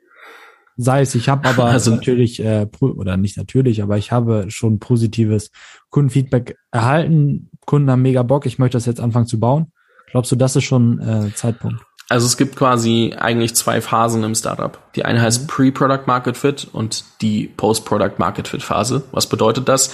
Sei 0.76 1.00
es, 1.00 1.14
ich 1.14 1.28
habe 1.28 1.48
aber 1.48 1.64
also, 1.66 1.90
natürlich, 1.90 2.40
äh, 2.40 2.66
oder 2.80 3.16
nicht 3.16 3.36
natürlich, 3.36 3.82
aber 3.82 3.96
ich 3.96 4.12
habe 4.12 4.46
schon 4.48 4.78
positives 4.78 5.50
Kundenfeedback 5.90 6.56
erhalten. 6.70 7.50
Kunden 7.64 7.90
haben 7.90 8.02
mega 8.02 8.22
Bock, 8.22 8.46
ich 8.46 8.58
möchte 8.58 8.76
das 8.76 8.86
jetzt 8.86 9.00
anfangen 9.00 9.26
zu 9.26 9.40
bauen. 9.40 9.72
Glaubst 10.10 10.30
du, 10.32 10.36
das 10.36 10.56
ist 10.56 10.64
schon 10.64 11.00
äh, 11.00 11.34
Zeitpunkt? 11.34 11.82
Also 12.08 12.26
es 12.26 12.36
gibt 12.36 12.54
quasi 12.54 13.14
eigentlich 13.18 13.56
zwei 13.56 13.80
Phasen 13.80 14.22
im 14.22 14.34
Startup. 14.34 14.78
Die 14.94 15.04
eine 15.04 15.20
heißt 15.20 15.42
mhm. 15.42 15.46
Pre-Product 15.48 16.06
Market 16.06 16.36
Fit 16.36 16.68
und 16.72 17.04
die 17.20 17.48
Post-Product 17.48 18.18
Market 18.18 18.48
Fit 18.48 18.62
Phase. 18.62 19.02
Was 19.10 19.28
bedeutet 19.28 19.68
das? 19.68 19.92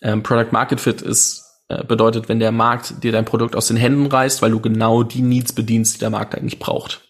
Ähm, 0.00 0.22
Product 0.22 0.52
Market 0.52 0.80
Fit 0.80 1.02
ist 1.02 1.44
äh, 1.68 1.84
bedeutet, 1.84 2.28
wenn 2.28 2.38
der 2.38 2.52
Markt 2.52 3.02
dir 3.02 3.12
dein 3.12 3.24
Produkt 3.24 3.56
aus 3.56 3.66
den 3.66 3.76
Händen 3.76 4.06
reißt, 4.06 4.40
weil 4.40 4.52
du 4.52 4.60
genau 4.60 5.02
die 5.02 5.22
Needs 5.22 5.52
bedienst, 5.52 5.96
die 5.96 5.98
der 5.98 6.10
Markt 6.10 6.34
eigentlich 6.36 6.58
braucht. 6.60 7.02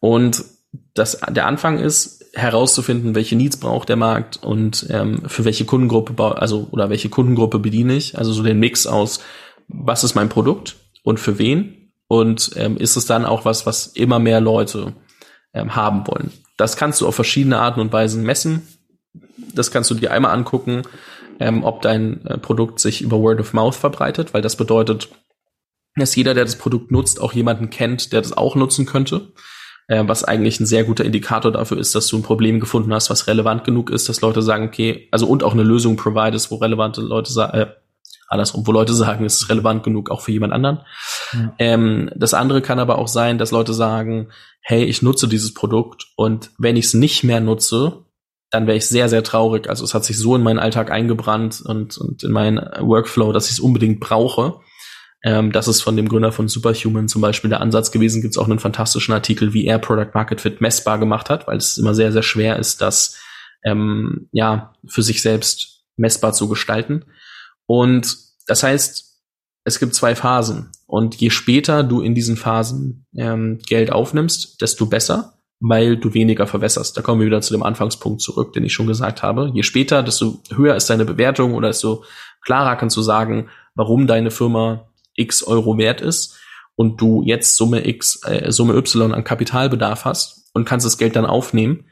Und 0.00 0.44
das, 0.94 1.20
der 1.30 1.46
Anfang 1.46 1.78
ist, 1.78 2.16
herauszufinden, 2.36 3.14
welche 3.14 3.34
Needs 3.34 3.56
braucht 3.56 3.88
der 3.88 3.96
Markt 3.96 4.42
und 4.42 4.86
ähm, 4.90 5.22
für 5.26 5.44
welche 5.44 5.64
Kundengruppe, 5.64 6.40
also 6.40 6.68
oder 6.70 6.90
welche 6.90 7.08
Kundengruppe 7.08 7.58
bediene 7.58 7.94
ich. 7.94 8.18
Also 8.18 8.32
so 8.32 8.42
den 8.42 8.60
Mix 8.60 8.86
aus, 8.86 9.20
was 9.68 10.04
ist 10.04 10.14
mein 10.14 10.28
Produkt 10.28 10.76
und 11.02 11.18
für 11.18 11.38
wen 11.38 11.92
und 12.08 12.50
ähm, 12.56 12.76
ist 12.76 12.96
es 12.96 13.06
dann 13.06 13.24
auch 13.24 13.44
was, 13.46 13.64
was 13.64 13.86
immer 13.86 14.18
mehr 14.18 14.40
Leute 14.40 14.92
ähm, 15.54 15.74
haben 15.74 16.06
wollen. 16.06 16.30
Das 16.58 16.76
kannst 16.76 17.00
du 17.00 17.06
auf 17.06 17.14
verschiedene 17.14 17.58
Arten 17.58 17.80
und 17.80 17.92
Weisen 17.92 18.22
messen. 18.22 18.62
Das 19.54 19.70
kannst 19.70 19.90
du 19.90 19.94
dir 19.94 20.12
einmal 20.12 20.32
angucken, 20.32 20.82
ähm, 21.40 21.64
ob 21.64 21.80
dein 21.80 22.24
äh, 22.26 22.36
Produkt 22.36 22.80
sich 22.80 23.00
über 23.00 23.18
Word 23.18 23.40
of 23.40 23.54
Mouth 23.54 23.76
verbreitet, 23.76 24.34
weil 24.34 24.42
das 24.42 24.56
bedeutet, 24.56 25.08
dass 25.96 26.14
jeder, 26.14 26.34
der 26.34 26.44
das 26.44 26.56
Produkt 26.56 26.90
nutzt, 26.90 27.18
auch 27.20 27.32
jemanden 27.32 27.70
kennt, 27.70 28.12
der 28.12 28.20
das 28.20 28.36
auch 28.36 28.54
nutzen 28.56 28.84
könnte 28.84 29.32
äh, 29.88 30.02
was 30.06 30.24
eigentlich 30.24 30.60
ein 30.60 30.66
sehr 30.66 30.84
guter 30.84 31.04
Indikator 31.04 31.52
dafür 31.52 31.78
ist, 31.78 31.94
dass 31.94 32.08
du 32.08 32.16
ein 32.16 32.22
Problem 32.22 32.60
gefunden 32.60 32.92
hast, 32.92 33.10
was 33.10 33.26
relevant 33.26 33.64
genug 33.64 33.90
ist, 33.90 34.08
dass 34.08 34.20
Leute 34.20 34.42
sagen, 34.42 34.66
okay, 34.66 35.08
also 35.10 35.26
und 35.26 35.42
auch 35.42 35.52
eine 35.52 35.62
Lösung 35.62 35.96
providest, 35.96 36.50
wo 36.50 36.56
relevante 36.56 37.00
Leute 37.00 37.32
sagen, 37.32 37.58
äh, 37.58 37.66
andersrum, 38.28 38.66
wo 38.66 38.72
Leute 38.72 38.92
sagen, 38.92 39.24
es 39.24 39.42
ist 39.42 39.48
relevant 39.48 39.84
genug 39.84 40.10
auch 40.10 40.20
für 40.20 40.32
jemand 40.32 40.52
anderen. 40.52 40.80
Ja. 41.32 41.54
Ähm, 41.58 42.10
das 42.16 42.34
andere 42.34 42.60
kann 42.62 42.78
aber 42.78 42.98
auch 42.98 43.08
sein, 43.08 43.38
dass 43.38 43.52
Leute 43.52 43.72
sagen, 43.72 44.28
hey, 44.60 44.84
ich 44.84 45.02
nutze 45.02 45.28
dieses 45.28 45.54
Produkt 45.54 46.08
und 46.16 46.50
wenn 46.58 46.76
ich 46.76 46.86
es 46.86 46.94
nicht 46.94 47.22
mehr 47.22 47.40
nutze, 47.40 48.04
dann 48.50 48.66
wäre 48.66 48.76
ich 48.76 48.86
sehr, 48.86 49.08
sehr 49.08 49.22
traurig. 49.22 49.68
Also 49.68 49.84
es 49.84 49.94
hat 49.94 50.04
sich 50.04 50.18
so 50.18 50.34
in 50.34 50.42
meinen 50.42 50.58
Alltag 50.58 50.90
eingebrannt 50.90 51.62
und, 51.64 51.98
und 51.98 52.22
in 52.22 52.30
meinen 52.30 52.58
Workflow, 52.58 53.32
dass 53.32 53.46
ich 53.46 53.52
es 53.52 53.60
unbedingt 53.60 54.00
brauche. 54.00 54.60
Ähm, 55.26 55.50
das 55.50 55.66
ist 55.66 55.82
von 55.82 55.96
dem 55.96 56.08
Gründer 56.08 56.30
von 56.30 56.46
Superhuman 56.46 57.08
zum 57.08 57.20
Beispiel 57.20 57.50
der 57.50 57.60
Ansatz 57.60 57.90
gewesen. 57.90 58.22
Gibt 58.22 58.34
es 58.34 58.38
auch 58.38 58.48
einen 58.48 58.60
fantastischen 58.60 59.12
Artikel, 59.12 59.52
wie 59.52 59.66
er 59.66 59.80
Product 59.80 60.12
Market 60.14 60.40
Fit 60.40 60.60
messbar 60.60 60.98
gemacht 61.00 61.30
hat, 61.30 61.48
weil 61.48 61.56
es 61.56 61.78
immer 61.78 61.96
sehr, 61.96 62.12
sehr 62.12 62.22
schwer 62.22 62.60
ist, 62.60 62.80
das 62.80 63.16
ähm, 63.64 64.28
ja 64.30 64.72
für 64.86 65.02
sich 65.02 65.22
selbst 65.22 65.82
messbar 65.96 66.32
zu 66.32 66.48
gestalten. 66.48 67.06
Und 67.66 68.16
das 68.46 68.62
heißt, 68.62 69.20
es 69.64 69.80
gibt 69.80 69.96
zwei 69.96 70.14
Phasen. 70.14 70.70
Und 70.86 71.16
je 71.16 71.30
später 71.30 71.82
du 71.82 72.02
in 72.02 72.14
diesen 72.14 72.36
Phasen 72.36 73.04
ähm, 73.16 73.58
Geld 73.66 73.90
aufnimmst, 73.90 74.62
desto 74.62 74.86
besser. 74.86 75.32
weil 75.60 75.96
du 75.96 76.12
weniger 76.14 76.46
verwässerst. 76.46 76.96
Da 76.96 77.02
kommen 77.02 77.20
wir 77.20 77.26
wieder 77.26 77.40
zu 77.40 77.54
dem 77.54 77.62
Anfangspunkt 77.62 78.20
zurück, 78.20 78.52
den 78.52 78.64
ich 78.64 78.74
schon 78.74 78.86
gesagt 78.86 79.22
habe. 79.22 79.50
Je 79.54 79.62
später, 79.62 80.02
desto 80.02 80.42
höher 80.54 80.76
ist 80.76 80.90
deine 80.90 81.04
Bewertung 81.04 81.54
oder 81.54 81.68
desto 81.68 82.04
klarer 82.42 82.76
kannst 82.76 82.96
du 82.96 83.02
sagen, 83.02 83.48
warum 83.74 84.06
deine 84.06 84.30
Firma 84.30 84.88
x 85.16 85.42
Euro 85.42 85.78
wert 85.78 86.00
ist 86.00 86.38
und 86.76 87.00
du 87.00 87.22
jetzt 87.24 87.56
Summe 87.56 87.86
x, 87.86 88.20
äh, 88.24 88.52
Summe 88.52 88.74
y 88.74 89.12
an 89.12 89.24
Kapitalbedarf 89.24 90.04
hast 90.04 90.50
und 90.54 90.64
kannst 90.64 90.86
das 90.86 90.98
Geld 90.98 91.16
dann 91.16 91.26
aufnehmen. 91.26 91.86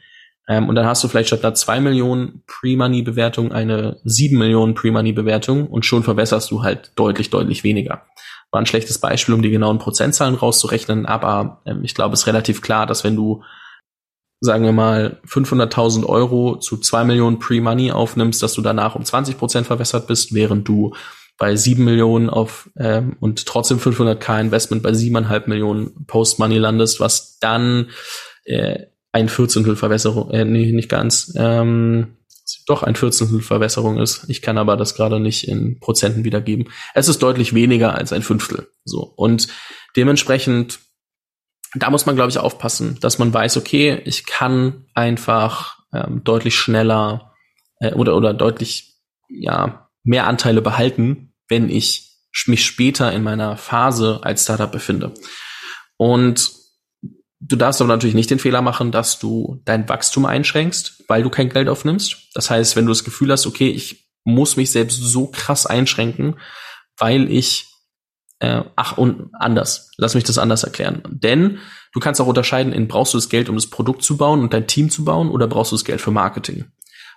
Ähm, 0.47 0.69
und 0.69 0.75
dann 0.75 0.87
hast 0.87 1.03
du 1.03 1.09
vielleicht 1.09 1.29
statt 1.29 1.43
einer 1.43 1.55
2 1.55 1.81
Millionen 1.81 2.43
Pre-Money-Bewertung 2.47 3.53
eine 3.53 4.01
7 4.05 4.39
Millionen 4.39 4.75
Pre-Money-Bewertung 4.75 5.67
und 5.69 5.87
schon 5.87 6.03
verwässerst 6.03 6.51
du 6.51 6.63
halt 6.63 6.93
deutlich, 6.97 7.31
deutlich 7.31 7.65
weniger. 7.65 8.03
War 8.51 8.61
ein 8.61 8.67
schlechtes 8.67 8.99
Beispiel, 8.99 9.35
um 9.35 9.43
die 9.43 9.51
genauen 9.51 9.79
Prozentzahlen 9.79 10.35
rauszurechnen, 10.35 11.07
aber 11.07 11.63
ähm, 11.65 11.83
ich 11.83 11.95
glaube, 11.95 12.15
es 12.15 12.21
ist 12.21 12.27
relativ 12.27 12.61
klar, 12.61 12.87
dass 12.87 13.05
wenn 13.05 13.17
du 13.17 13.43
sagen 14.41 14.65
wir 14.65 14.73
mal 14.73 15.21
500.000 15.27 16.05
Euro 16.05 16.57
zu 16.59 16.77
2 16.77 17.05
Millionen 17.05 17.39
Pre-Money 17.39 17.93
aufnimmst, 17.93 18.43
dass 18.43 18.53
du 18.53 18.61
danach 18.61 18.95
um 18.95 19.05
20 19.05 19.39
Prozent 19.39 19.67
verwässert 19.67 20.07
bist, 20.07 20.35
während 20.35 20.69
du 20.69 20.95
bei 21.37 21.57
7 21.57 21.85
Millionen 21.85 22.31
auf 22.31 22.71
ähm, 22.79 23.17
und 23.21 23.47
trotzdem 23.47 23.79
500k 23.79 24.41
Investment 24.41 24.83
bei 24.83 24.91
7,5 24.91 25.49
Millionen 25.49 26.07
Post-Money 26.07 26.59
landest, 26.59 27.01
was 27.01 27.39
dann 27.39 27.91
äh, 28.45 28.87
ein 29.13 29.29
Vierzehntel 29.29 29.77
Verwässerung, 29.77 30.31
äh, 30.31 30.45
nee, 30.45 30.73
nicht 30.73 30.89
ganz, 30.89 31.33
ähm, 31.37 32.17
doch 32.67 32.83
ein 32.83 32.97
Vierzehntel 32.97 33.41
Verwässerung 33.41 33.99
ist. 33.99 34.27
Ich 34.29 34.43
kann 34.43 34.59
aber 34.59 34.77
das 34.77 34.95
gerade 34.95 35.21
nicht 35.21 35.49
in 35.49 35.81
Prozenten 35.81 36.25
wiedergeben. 36.25 36.69
Es 36.95 37.09
ist 37.09 37.23
deutlich 37.23 37.55
weniger 37.55 37.95
als 37.95 38.13
ein 38.13 38.23
Fünftel. 38.23 38.69
So. 38.85 39.03
Und 39.17 39.49
dementsprechend, 39.97 40.81
da 41.75 41.91
muss 41.91 42.07
man, 42.07 42.17
glaube 42.17 42.31
ich, 42.31 42.39
aufpassen, 42.39 42.99
dass 43.01 43.19
man 43.19 43.33
weiß, 43.33 43.57
okay, 43.57 44.01
ich 44.05 44.27
kann 44.27 44.85
einfach 44.95 45.79
ähm, 45.93 46.23
deutlich 46.25 46.57
schneller 46.57 47.33
äh, 47.81 47.93
oder, 47.95 48.17
oder 48.17 48.35
deutlich, 48.35 48.95
ja, 49.29 49.84
mehr 50.05 50.27
Anteile 50.27 50.63
behalten, 50.63 51.35
wenn 51.49 51.69
ich 51.69 52.13
mich 52.47 52.65
später 52.65 53.13
in 53.13 53.23
meiner 53.23 53.57
Phase 53.57 54.21
als 54.23 54.45
Startup 54.45 54.71
befinde. 54.71 55.13
Und 55.97 56.53
Du 57.47 57.57
darfst 57.57 57.83
aber 57.83 57.89
natürlich 57.89 58.15
nicht 58.15 58.31
den 58.31 58.39
Fehler 58.39 58.63
machen, 58.63 58.91
dass 58.91 59.19
du 59.19 59.61
dein 59.67 59.87
Wachstum 59.87 60.25
einschränkst, 60.25 61.05
weil 61.09 61.23
du 61.23 61.29
kein 61.29 61.51
Geld 61.51 61.69
aufnimmst. 61.69 62.31
Das 62.33 62.49
heißt, 62.49 62.75
wenn 62.75 62.87
du 62.87 62.93
das 62.93 63.05
Gefühl 63.05 63.31
hast, 63.31 63.47
okay, 63.47 63.69
ich 63.69 64.09
muss 64.25 64.57
mich 64.57 64.71
selbst 64.71 64.97
so 64.97 65.27
krass 65.27 65.67
einschränken, 65.67 66.37
weil 66.97 67.31
ich 67.31 67.67
äh, 68.39 68.63
ach 68.77 68.97
und 68.97 69.31
anders. 69.35 69.91
Lass 69.99 70.15
mich 70.15 70.25
das 70.25 70.39
anders 70.39 70.65
erklären. 70.65 71.03
Denn 71.09 71.59
du 71.93 72.01
kannst 72.01 72.21
auch 72.21 72.27
unterscheiden 72.27 72.73
in 72.73 72.89
brauchst 72.89 73.13
du 73.13 73.19
das 73.19 73.29
Geld, 73.29 73.51
um 73.51 73.57
das 73.57 73.69
Produkt 73.69 74.03
zu 74.03 74.17
bauen 74.17 74.41
und 74.41 74.55
dein 74.55 74.67
Team 74.67 74.89
zu 74.91 75.05
bauen 75.05 75.31
oder 75.31 75.47
brauchst 75.47 75.73
du 75.73 75.77
das 75.77 75.85
Geld 75.85 76.01
für 76.01 76.11
Marketing. 76.11 76.65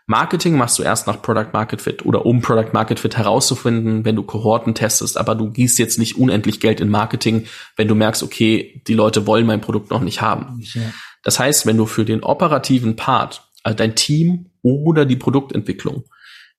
Marketing 0.10 0.56
machst 0.56 0.80
du 0.80 0.84
erst 0.84 1.06
nach 1.06 1.22
Product 1.22 1.50
Market 1.52 1.82
Fit 1.82 2.06
oder 2.06 2.26
um 2.26 2.42
Product 2.42 2.72
Market 2.72 3.02
Fit 3.02 3.18
herauszufinden, 3.18 4.06
wenn 4.06 4.16
du 4.16 4.24
Kohorten 4.24 4.74
testest, 4.74 5.18
aber 5.18 5.36
du 5.36 5.52
gießt 5.52 5.78
jetzt 5.80 6.00
nicht 6.00 6.18
unendlich 6.18 6.62
Geld 6.62 6.80
in 6.80 6.88
Marketing, 6.88 7.46
wenn 7.76 7.90
du 7.90 7.96
merkst, 7.96 8.24
okay, 8.24 8.82
die 8.88 8.94
Leute 8.94 9.28
wollen 9.28 9.46
mein 9.46 9.60
Produkt 9.60 9.92
noch 9.92 10.00
nicht 10.00 10.22
haben. 10.22 10.62
Ja. 10.74 10.82
Das 11.24 11.40
heißt, 11.40 11.66
wenn 11.66 11.76
du 11.76 11.86
für 11.86 12.06
den 12.06 12.24
operativen 12.24 12.96
Part, 12.96 13.52
also 13.64 13.76
dein 13.76 13.96
Team 13.96 14.52
oder 14.62 15.04
die 15.06 15.18
Produktentwicklung 15.18 16.06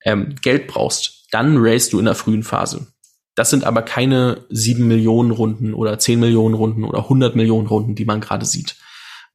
ähm, 0.05 0.35
Geld 0.43 0.67
brauchst, 0.67 1.27
dann 1.31 1.57
raised 1.57 1.95
du 1.95 1.99
in 1.99 2.05
der 2.05 2.15
frühen 2.15 2.43
Phase. 2.43 2.89
Das 3.35 3.49
sind 3.49 3.65
aber 3.65 3.81
keine 3.81 4.45
sieben 4.51 4.89
Millionen 4.89 5.31
Runden 5.31 5.73
oder 5.73 5.99
zehn 5.99 6.21
Millionen 6.21 6.55
Runden 6.55 6.85
oder 6.85 6.99
100 6.99 7.35
Millionen 7.35 7.67
Runden, 7.67 7.95
die 7.95 8.05
man 8.05 8.21
gerade 8.21 8.45
sieht 8.45 8.77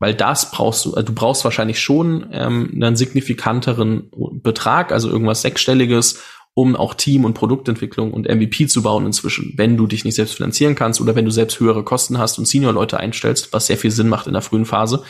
weil 0.03 0.13
das 0.13 0.51
brauchst 0.51 0.83
du, 0.83 0.95
also 0.95 1.05
du 1.05 1.13
brauchst 1.13 1.45
wahrscheinlich 1.45 1.79
schon 1.79 2.27
ähm, 2.33 2.69
einen 2.75 2.97
signifikanteren 2.97 4.11
Betrag, 4.43 4.91
also 4.91 5.09
irgendwas 5.09 5.43
sechsstelliges, 5.43 6.21
um 6.53 6.75
auch 6.75 6.93
Team- 6.93 7.23
und 7.23 7.35
Produktentwicklung 7.35 8.11
und 8.11 8.27
MVP 8.27 8.67
zu 8.67 8.83
bauen 8.83 9.05
inzwischen, 9.05 9.53
wenn 9.55 9.77
du 9.77 9.87
dich 9.87 10.03
nicht 10.03 10.15
selbst 10.15 10.35
finanzieren 10.35 10.75
kannst 10.75 10.99
oder 10.99 11.15
wenn 11.15 11.23
du 11.23 11.31
selbst 11.31 11.57
höhere 11.61 11.85
Kosten 11.85 12.17
hast 12.17 12.37
und 12.37 12.49
Senior-Leute 12.49 12.99
einstellst, 12.99 13.53
was 13.53 13.67
sehr 13.67 13.77
viel 13.77 13.91
Sinn 13.91 14.09
macht 14.09 14.27
in 14.27 14.33
der 14.33 14.41
frühen 14.41 14.65
Phase. 14.65 15.05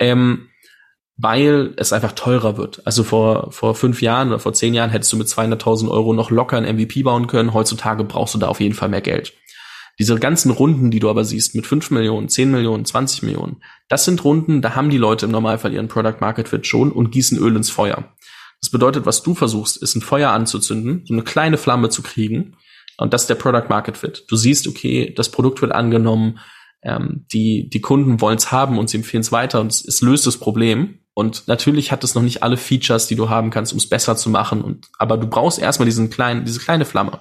Ähm, 0.00 0.48
weil 1.16 1.74
es 1.76 1.92
einfach 1.92 2.10
teurer 2.10 2.56
wird. 2.56 2.84
Also 2.84 3.04
vor, 3.04 3.52
vor 3.52 3.76
fünf 3.76 4.02
Jahren 4.02 4.30
oder 4.30 4.40
vor 4.40 4.54
zehn 4.54 4.74
Jahren 4.74 4.90
hättest 4.90 5.12
du 5.12 5.18
mit 5.18 5.28
200.000 5.28 5.88
Euro 5.88 6.14
noch 6.14 6.32
locker 6.32 6.56
ein 6.56 6.74
MVP 6.74 7.04
bauen 7.04 7.28
können. 7.28 7.54
Heutzutage 7.54 8.02
brauchst 8.02 8.34
du 8.34 8.40
da 8.40 8.48
auf 8.48 8.58
jeden 8.58 8.74
Fall 8.74 8.88
mehr 8.88 9.02
Geld. 9.02 9.34
Diese 9.98 10.14
ganzen 10.16 10.50
Runden, 10.50 10.90
die 10.90 11.00
du 11.00 11.08
aber 11.08 11.24
siehst, 11.24 11.54
mit 11.54 11.66
5 11.66 11.90
Millionen, 11.90 12.28
10 12.28 12.50
Millionen, 12.50 12.84
20 12.84 13.22
Millionen, 13.22 13.62
das 13.88 14.04
sind 14.04 14.24
Runden, 14.24 14.60
da 14.60 14.74
haben 14.74 14.90
die 14.90 14.98
Leute 14.98 15.26
im 15.26 15.32
Normalfall 15.32 15.72
ihren 15.72 15.88
Product 15.88 16.20
Market 16.20 16.48
Fit 16.48 16.66
schon 16.66 16.92
und 16.92 17.10
gießen 17.10 17.38
Öl 17.38 17.56
ins 17.56 17.70
Feuer. 17.70 18.12
Das 18.60 18.70
bedeutet, 18.70 19.06
was 19.06 19.22
du 19.22 19.34
versuchst, 19.34 19.76
ist 19.76 19.94
ein 19.94 20.02
Feuer 20.02 20.30
anzuzünden, 20.30 21.04
so 21.06 21.14
eine 21.14 21.22
kleine 21.22 21.56
Flamme 21.56 21.88
zu 21.88 22.02
kriegen. 22.02 22.56
Und 22.98 23.12
das 23.12 23.22
ist 23.22 23.30
der 23.30 23.34
Product 23.34 23.68
Market 23.68 23.96
Fit. 23.96 24.24
Du 24.28 24.36
siehst, 24.36 24.66
okay, 24.66 25.12
das 25.14 25.30
Produkt 25.30 25.60
wird 25.60 25.72
angenommen, 25.72 26.40
ähm, 26.82 27.26
die, 27.32 27.68
die 27.68 27.80
Kunden 27.80 28.20
wollen 28.20 28.38
es 28.38 28.52
haben 28.52 28.78
und 28.78 28.88
sie 28.88 28.98
empfehlen 28.98 29.20
es 29.22 29.32
weiter 29.32 29.60
und 29.60 29.72
es, 29.72 29.84
es 29.84 30.00
löst 30.02 30.26
das 30.26 30.38
Problem. 30.38 31.00
Und 31.14 31.48
natürlich 31.48 31.92
hat 31.92 32.04
es 32.04 32.14
noch 32.14 32.22
nicht 32.22 32.42
alle 32.42 32.56
Features, 32.56 33.06
die 33.06 33.16
du 33.16 33.28
haben 33.28 33.50
kannst, 33.50 33.72
um 33.72 33.78
es 33.78 33.88
besser 33.88 34.16
zu 34.16 34.30
machen. 34.30 34.62
Und, 34.62 34.86
aber 34.98 35.16
du 35.16 35.26
brauchst 35.26 35.58
erstmal 35.58 35.86
diesen 35.86 36.10
kleinen, 36.10 36.44
diese 36.44 36.60
kleine 36.60 36.84
Flamme. 36.84 37.20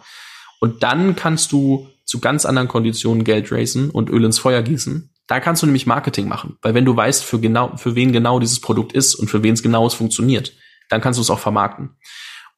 Und 0.60 0.84
dann 0.84 1.16
kannst 1.16 1.52
du 1.52 1.88
zu 2.06 2.20
ganz 2.20 2.46
anderen 2.46 2.68
Konditionen 2.68 3.24
Geld 3.24 3.52
raisen 3.52 3.90
und 3.90 4.10
Öl 4.10 4.24
ins 4.24 4.40
Feuer 4.40 4.62
gießen. 4.62 5.10
Da 5.28 5.40
kannst 5.40 5.64
du 5.64 5.66
nämlich 5.66 5.88
Marketing 5.88 6.28
machen, 6.28 6.58
weil 6.62 6.76
wenn 6.76 6.86
du 6.86 6.96
weißt, 6.96 7.24
für 7.24 7.40
genau, 7.40 7.76
für 7.78 7.96
wen 7.96 8.12
genau 8.12 8.40
dieses 8.40 8.60
Produkt 8.60 8.94
ist 8.94 9.16
und 9.16 9.28
für 9.30 9.42
wen 9.42 9.56
es 9.56 9.64
genau 9.64 9.88
es 9.88 9.96
funktioniert, 9.96 10.54
dann 10.90 11.02
kannst 11.02 11.18
du 11.18 11.22
es 11.22 11.32
auch 11.32 11.40
vermarkten. 11.40 11.96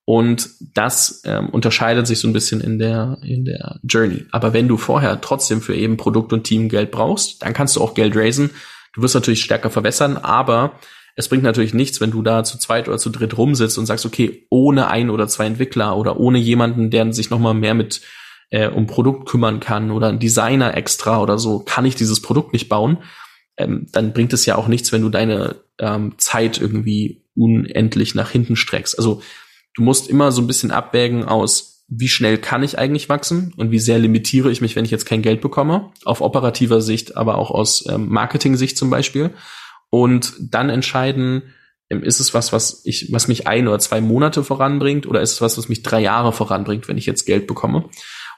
Und 0.04 0.50
das 0.74 1.22
ähm, 1.26 1.50
unterscheidet 1.50 2.08
sich 2.08 2.20
so 2.20 2.28
ein 2.28 2.34
bisschen 2.34 2.62
in 2.62 2.80
der, 2.80 3.18
in 3.24 3.43
der 3.43 3.80
Journey. 3.84 4.26
Aber 4.32 4.54
wenn 4.54 4.68
du 4.68 4.78
vorher 4.78 5.20
trotzdem 5.20 5.62
für 5.62 5.76
eben 5.76 5.98
Produkt 5.98 6.32
und 6.32 6.43
Team 6.43 6.70
Geld 6.70 6.91
brauchst, 6.91 7.41
dann 7.41 7.54
kannst 7.54 7.76
du 7.76 7.82
auch 7.82 7.93
Geld 7.93 8.16
raisen. 8.16 8.52
Du 8.93 9.02
wirst 9.02 9.16
natürlich 9.16 9.41
stärker 9.41 9.70
verwässern, 9.70 10.16
aber 10.18 10.80
es 11.18 11.28
bringt 11.28 11.43
natürlich 11.43 11.74
nichts, 11.74 11.99
wenn 11.99 12.11
du 12.11 12.22
da 12.22 12.43
zu 12.43 12.59
zweit 12.59 12.88
oder 12.88 12.99
zu 12.99 13.09
dritt 13.09 13.38
rumsitzt 13.38 13.80
und 13.80 13.88
sagst, 13.88 14.05
okay, 14.05 14.45
ohne 14.51 14.88
ein 14.88 15.09
oder 15.09 15.28
zwei 15.28 15.47
Entwickler 15.47 15.97
oder 15.97 16.20
ohne 16.20 16.38
jemanden, 16.38 16.91
der 16.91 17.11
sich 17.11 17.32
nochmal 17.32 17.55
mehr 17.55 17.74
mit 17.74 18.01
äh, 18.51 18.68
um 18.68 18.86
Produkt 18.86 19.28
kümmern 19.28 19.59
kann 19.59 19.89
oder 19.89 20.09
ein 20.09 20.20
Designer 20.20 20.78
extra 20.78 21.20
oder 21.20 21.39
so, 21.39 21.59
kann 21.59 21.86
ich 21.86 21.95
dieses 21.95 22.22
Produkt 22.22 22.53
nicht 22.53 22.70
bauen, 22.70 22.99
ähm, 23.57 23.88
dann 23.91 24.13
bringt 24.13 24.32
es 24.32 24.45
ja 24.45 24.55
auch 24.57 24.68
nichts, 24.68 24.91
wenn 24.91 25.01
du 25.01 25.09
deine 25.09 25.55
ähm, 25.80 26.13
Zeit 26.18 26.61
irgendwie 26.61 27.24
unendlich 27.36 28.13
nach 28.13 28.30
hinten 28.30 28.55
streckst. 28.55 28.99
Also 28.99 29.24
du 29.76 29.82
musst 29.82 30.09
immer 30.09 30.32
so 30.32 30.41
ein 30.43 30.47
bisschen 30.47 30.70
abwägen 30.70 31.26
aus, 31.26 31.84
wie 31.88 32.09
schnell 32.09 32.38
kann 32.38 32.61
ich 32.61 32.78
eigentlich 32.78 33.09
wachsen 33.09 33.55
und 33.57 33.72
wie 33.72 33.80
sehr 33.80 33.97
limitiere 33.97 34.51
ich 34.51 34.61
mich, 34.61 34.76
wenn 34.76 34.86
ich 34.86 34.91
jetzt 34.91 35.05
kein 35.05 35.24
Geld 35.24 35.41
bekomme, 35.41 35.89
auf 36.05 36.22
operativer 36.22 36.82
Sicht, 36.82 37.18
aber 37.18 37.39
auch 37.39 37.49
aus 37.49 37.86
ähm, 37.89 38.07
Marketing-Sicht 38.07 38.78
zum 38.78 38.91
Beispiel. 38.91 39.32
Und 39.89 40.33
dann 40.39 40.69
entscheiden, 40.69 41.43
ähm, 41.89 42.03
ist 42.03 42.19
es 42.19 42.33
was, 42.33 42.51
was 42.53 42.81
ich, 42.85 43.11
was 43.11 43.27
mich 43.27 43.47
ein 43.47 43.67
oder 43.67 43.79
zwei 43.79 44.01
Monate 44.01 44.43
voranbringt, 44.43 45.07
oder 45.07 45.21
ist 45.21 45.33
es 45.33 45.41
was, 45.41 45.57
was 45.57 45.69
mich 45.69 45.83
drei 45.83 46.01
Jahre 46.01 46.33
voranbringt, 46.33 46.88
wenn 46.88 46.97
ich 46.97 47.05
jetzt 47.05 47.25
Geld 47.25 47.47
bekomme? 47.47 47.89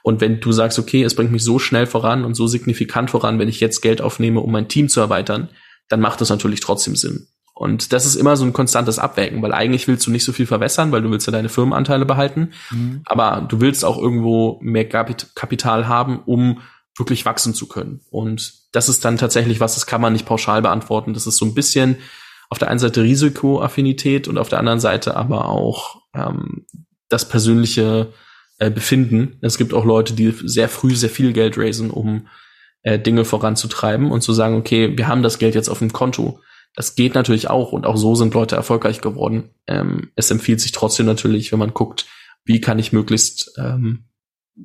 Und 0.02 0.20
wenn 0.20 0.40
du 0.40 0.52
sagst, 0.52 0.78
okay, 0.78 1.02
es 1.02 1.14
bringt 1.14 1.32
mich 1.32 1.44
so 1.44 1.58
schnell 1.58 1.86
voran 1.86 2.24
und 2.24 2.34
so 2.34 2.46
signifikant 2.46 3.10
voran, 3.10 3.38
wenn 3.38 3.48
ich 3.48 3.60
jetzt 3.60 3.80
Geld 3.80 4.00
aufnehme, 4.00 4.40
um 4.40 4.50
mein 4.50 4.68
Team 4.68 4.88
zu 4.88 5.00
erweitern, 5.00 5.50
dann 5.88 6.00
macht 6.00 6.20
das 6.20 6.30
natürlich 6.30 6.60
trotzdem 6.60 6.96
Sinn. 6.96 7.26
Und 7.52 7.92
das 7.92 8.06
ist 8.06 8.14
immer 8.14 8.38
so 8.38 8.46
ein 8.46 8.54
konstantes 8.54 8.98
Abwägen, 8.98 9.42
weil 9.42 9.52
eigentlich 9.52 9.86
willst 9.86 10.06
du 10.06 10.10
nicht 10.10 10.24
so 10.24 10.32
viel 10.32 10.46
verwässern, 10.46 10.92
weil 10.92 11.02
du 11.02 11.10
willst 11.10 11.26
ja 11.26 11.32
deine 11.32 11.50
Firmenanteile 11.50 12.06
behalten. 12.06 12.52
Mhm. 12.70 13.02
Aber 13.04 13.46
du 13.46 13.60
willst 13.60 13.84
auch 13.84 13.98
irgendwo 13.98 14.58
mehr 14.62 14.88
Kapital 14.88 15.86
haben, 15.86 16.20
um 16.24 16.60
wirklich 16.96 17.24
wachsen 17.24 17.54
zu 17.54 17.66
können. 17.66 18.00
Und 18.10 18.52
das 18.72 18.88
ist 18.88 19.04
dann 19.04 19.18
tatsächlich 19.18 19.60
was, 19.60 19.74
das 19.74 19.86
kann 19.86 20.00
man 20.00 20.12
nicht 20.12 20.26
pauschal 20.26 20.62
beantworten. 20.62 21.14
Das 21.14 21.26
ist 21.26 21.36
so 21.36 21.46
ein 21.46 21.54
bisschen 21.54 21.96
auf 22.48 22.58
der 22.58 22.68
einen 22.68 22.80
Seite 22.80 23.02
Risikoaffinität 23.02 24.28
und 24.28 24.38
auf 24.38 24.48
der 24.48 24.58
anderen 24.58 24.80
Seite 24.80 25.16
aber 25.16 25.48
auch 25.48 26.02
ähm, 26.14 26.66
das 27.08 27.28
persönliche 27.28 28.12
äh, 28.58 28.70
befinden. 28.70 29.38
Es 29.40 29.56
gibt 29.56 29.72
auch 29.72 29.84
Leute, 29.84 30.14
die 30.14 30.34
sehr 30.44 30.68
früh 30.68 30.94
sehr 30.94 31.10
viel 31.10 31.32
Geld 31.32 31.56
raisen, 31.56 31.90
um 31.90 32.26
äh, 32.82 32.98
Dinge 32.98 33.24
voranzutreiben 33.24 34.10
und 34.10 34.22
zu 34.22 34.32
sagen, 34.32 34.56
okay, 34.56 34.96
wir 34.96 35.08
haben 35.08 35.22
das 35.22 35.38
Geld 35.38 35.54
jetzt 35.54 35.68
auf 35.68 35.78
dem 35.78 35.92
Konto. 35.92 36.40
Das 36.74 36.94
geht 36.94 37.14
natürlich 37.14 37.50
auch 37.50 37.72
und 37.72 37.86
auch 37.86 37.96
so 37.96 38.14
sind 38.14 38.34
Leute 38.34 38.56
erfolgreich 38.56 39.00
geworden. 39.00 39.50
Ähm, 39.66 40.10
es 40.14 40.30
empfiehlt 40.30 40.60
sich 40.60 40.72
trotzdem 40.72 41.06
natürlich, 41.06 41.52
wenn 41.52 41.58
man 41.58 41.74
guckt, 41.74 42.06
wie 42.44 42.60
kann 42.60 42.78
ich 42.78 42.92
möglichst 42.92 43.52
ähm, 43.58 44.04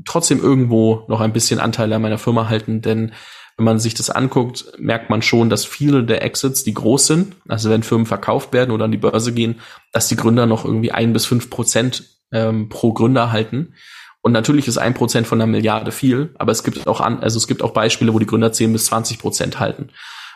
trotzdem 0.06 0.42
irgendwo 0.42 1.06
noch 1.08 1.22
ein 1.22 1.34
bisschen 1.34 1.60
Anteile 1.60 1.96
an 1.96 2.02
meiner 2.02 2.18
Firma 2.18 2.50
halten, 2.50 2.82
denn 2.82 3.14
wenn 3.58 3.66
man 3.66 3.80
sich 3.80 3.94
das 3.94 4.10
anguckt, 4.10 4.66
merkt 4.78 5.10
man 5.10 5.22
schon, 5.22 5.50
dass 5.50 5.66
viele 5.66 6.04
der 6.04 6.24
Exits, 6.24 6.64
die 6.64 6.74
groß 6.74 7.08
sind, 7.08 7.36
also 7.48 7.70
wenn 7.70 7.84
Firmen 7.84 8.06
verkauft 8.06 8.52
werden 8.52 8.72
oder 8.72 8.86
an 8.86 8.92
die 8.92 8.98
Börse 8.98 9.34
gehen, 9.34 9.62
dass 9.94 10.10
die 10.10 10.18
Gründer 10.18 10.46
noch 10.46 10.66
irgendwie 10.66 10.92
ein 10.92 11.14
bis 11.14 11.26
fünf 11.26 11.50
Prozent 11.50 12.04
ähm, 12.34 12.68
pro 12.68 12.92
Gründer 12.92 13.32
halten. 13.32 13.74
Und 14.22 14.34
natürlich 14.34 14.68
ist 14.68 14.78
ein 14.78 14.94
Prozent 14.94 15.28
von 15.28 15.40
einer 15.40 15.50
Milliarde 15.50 15.92
viel, 15.92 16.34
aber 16.38 16.52
es 16.52 16.64
gibt 16.64 16.88
auch 16.88 17.00
an, 17.00 17.20
also 17.20 17.38
es 17.38 17.48
gibt 17.48 17.62
auch 17.62 17.72
Beispiele, 17.72 18.14
wo 18.14 18.20
die 18.20 18.26
Gründer 18.26 18.52
zehn 18.52 18.74
bis 18.74 18.86
zwanzig 18.86 19.20
Prozent 19.20 19.60
halten. 19.60 19.90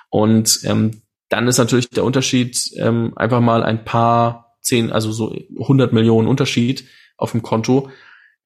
Und 0.10 0.62
ähm, 0.64 1.02
dann 1.28 1.48
ist 1.48 1.58
natürlich 1.58 1.90
der 1.90 2.06
Unterschied 2.06 2.72
ähm, 2.78 3.14
einfach 3.16 3.42
mal 3.42 3.64
ein 3.64 3.84
paar 3.84 4.56
zehn, 4.62 4.92
also 4.92 5.12
so 5.12 5.36
100 5.60 5.92
Millionen 5.92 6.28
Unterschied 6.28 6.86
auf 7.18 7.32
dem 7.32 7.42
Konto 7.42 7.90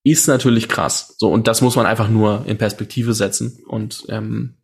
ist 0.04 0.28
natürlich 0.28 0.70
krass. 0.70 1.16
So 1.18 1.32
und 1.32 1.48
das 1.48 1.62
muss 1.62 1.76
man 1.76 1.86
einfach 1.86 2.10
nur 2.10 2.44
in 2.46 2.58
Perspektive 2.58 3.14
setzen 3.14 3.60
und 3.68 4.06
ähm, 4.10 4.56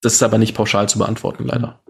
das 0.00 0.14
ist 0.14 0.22
aber 0.22 0.38
nicht 0.38 0.54
pauschal 0.54 0.88
zu 0.88 0.98
beantworten 0.98 1.46
leider. 1.46 1.80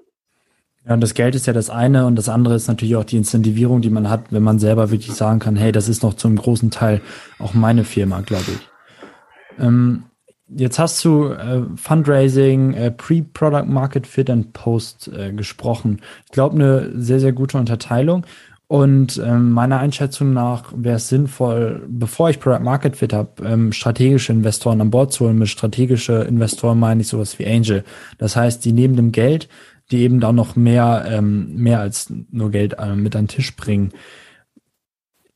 Ja, 0.86 0.94
und 0.94 1.00
das 1.00 1.14
Geld 1.14 1.34
ist 1.34 1.46
ja 1.46 1.52
das 1.52 1.68
eine 1.68 2.06
und 2.06 2.16
das 2.16 2.28
andere 2.28 2.54
ist 2.54 2.68
natürlich 2.68 2.96
auch 2.96 3.04
die 3.04 3.16
Incentivierung, 3.16 3.82
die 3.82 3.90
man 3.90 4.08
hat, 4.08 4.32
wenn 4.32 4.42
man 4.42 4.58
selber 4.60 4.90
wirklich 4.90 5.14
sagen 5.14 5.40
kann, 5.40 5.56
hey, 5.56 5.72
das 5.72 5.88
ist 5.88 6.02
noch 6.02 6.14
zum 6.14 6.36
großen 6.36 6.70
Teil 6.70 7.00
auch 7.38 7.54
meine 7.54 7.84
Firma, 7.84 8.20
glaube 8.20 8.44
ich. 8.52 9.62
Ähm, 9.62 10.04
jetzt 10.48 10.78
hast 10.78 11.04
du 11.04 11.30
äh, 11.30 11.62
Fundraising, 11.74 12.74
äh, 12.74 12.90
Pre-Product 12.92 13.66
Market 13.66 14.06
Fit 14.06 14.30
und 14.30 14.52
Post 14.52 15.08
äh, 15.08 15.32
gesprochen. 15.32 16.02
Ich 16.26 16.32
glaube, 16.32 16.54
eine 16.54 16.92
sehr, 16.94 17.18
sehr 17.18 17.32
gute 17.32 17.58
Unterteilung. 17.58 18.24
Und 18.68 19.22
ähm, 19.24 19.52
meiner 19.52 19.78
Einschätzung 19.78 20.32
nach 20.32 20.72
wäre 20.76 20.96
es 20.96 21.08
sinnvoll, 21.08 21.86
bevor 21.88 22.30
ich 22.30 22.40
Product 22.40 22.64
Market 22.64 22.96
Fit 22.96 23.12
habe, 23.12 23.44
ähm, 23.44 23.72
strategische 23.72 24.32
Investoren 24.32 24.80
an 24.80 24.90
Bord 24.90 25.12
zu 25.12 25.24
holen. 25.24 25.38
Mit 25.38 25.48
strategische 25.48 26.22
Investoren 26.22 26.78
meine 26.80 27.02
ich 27.02 27.08
sowas 27.08 27.38
wie 27.38 27.46
Angel. 27.46 27.84
Das 28.18 28.34
heißt, 28.34 28.64
die 28.64 28.72
neben 28.72 28.96
dem 28.96 29.12
Geld 29.12 29.48
die 29.90 29.98
eben 29.98 30.20
da 30.20 30.32
noch 30.32 30.56
mehr, 30.56 31.04
ähm, 31.08 31.54
mehr 31.56 31.80
als 31.80 32.12
nur 32.30 32.50
Geld 32.50 32.74
äh, 32.78 32.94
mit 32.94 33.14
an 33.14 33.24
den 33.24 33.28
Tisch 33.28 33.54
bringen. 33.54 33.92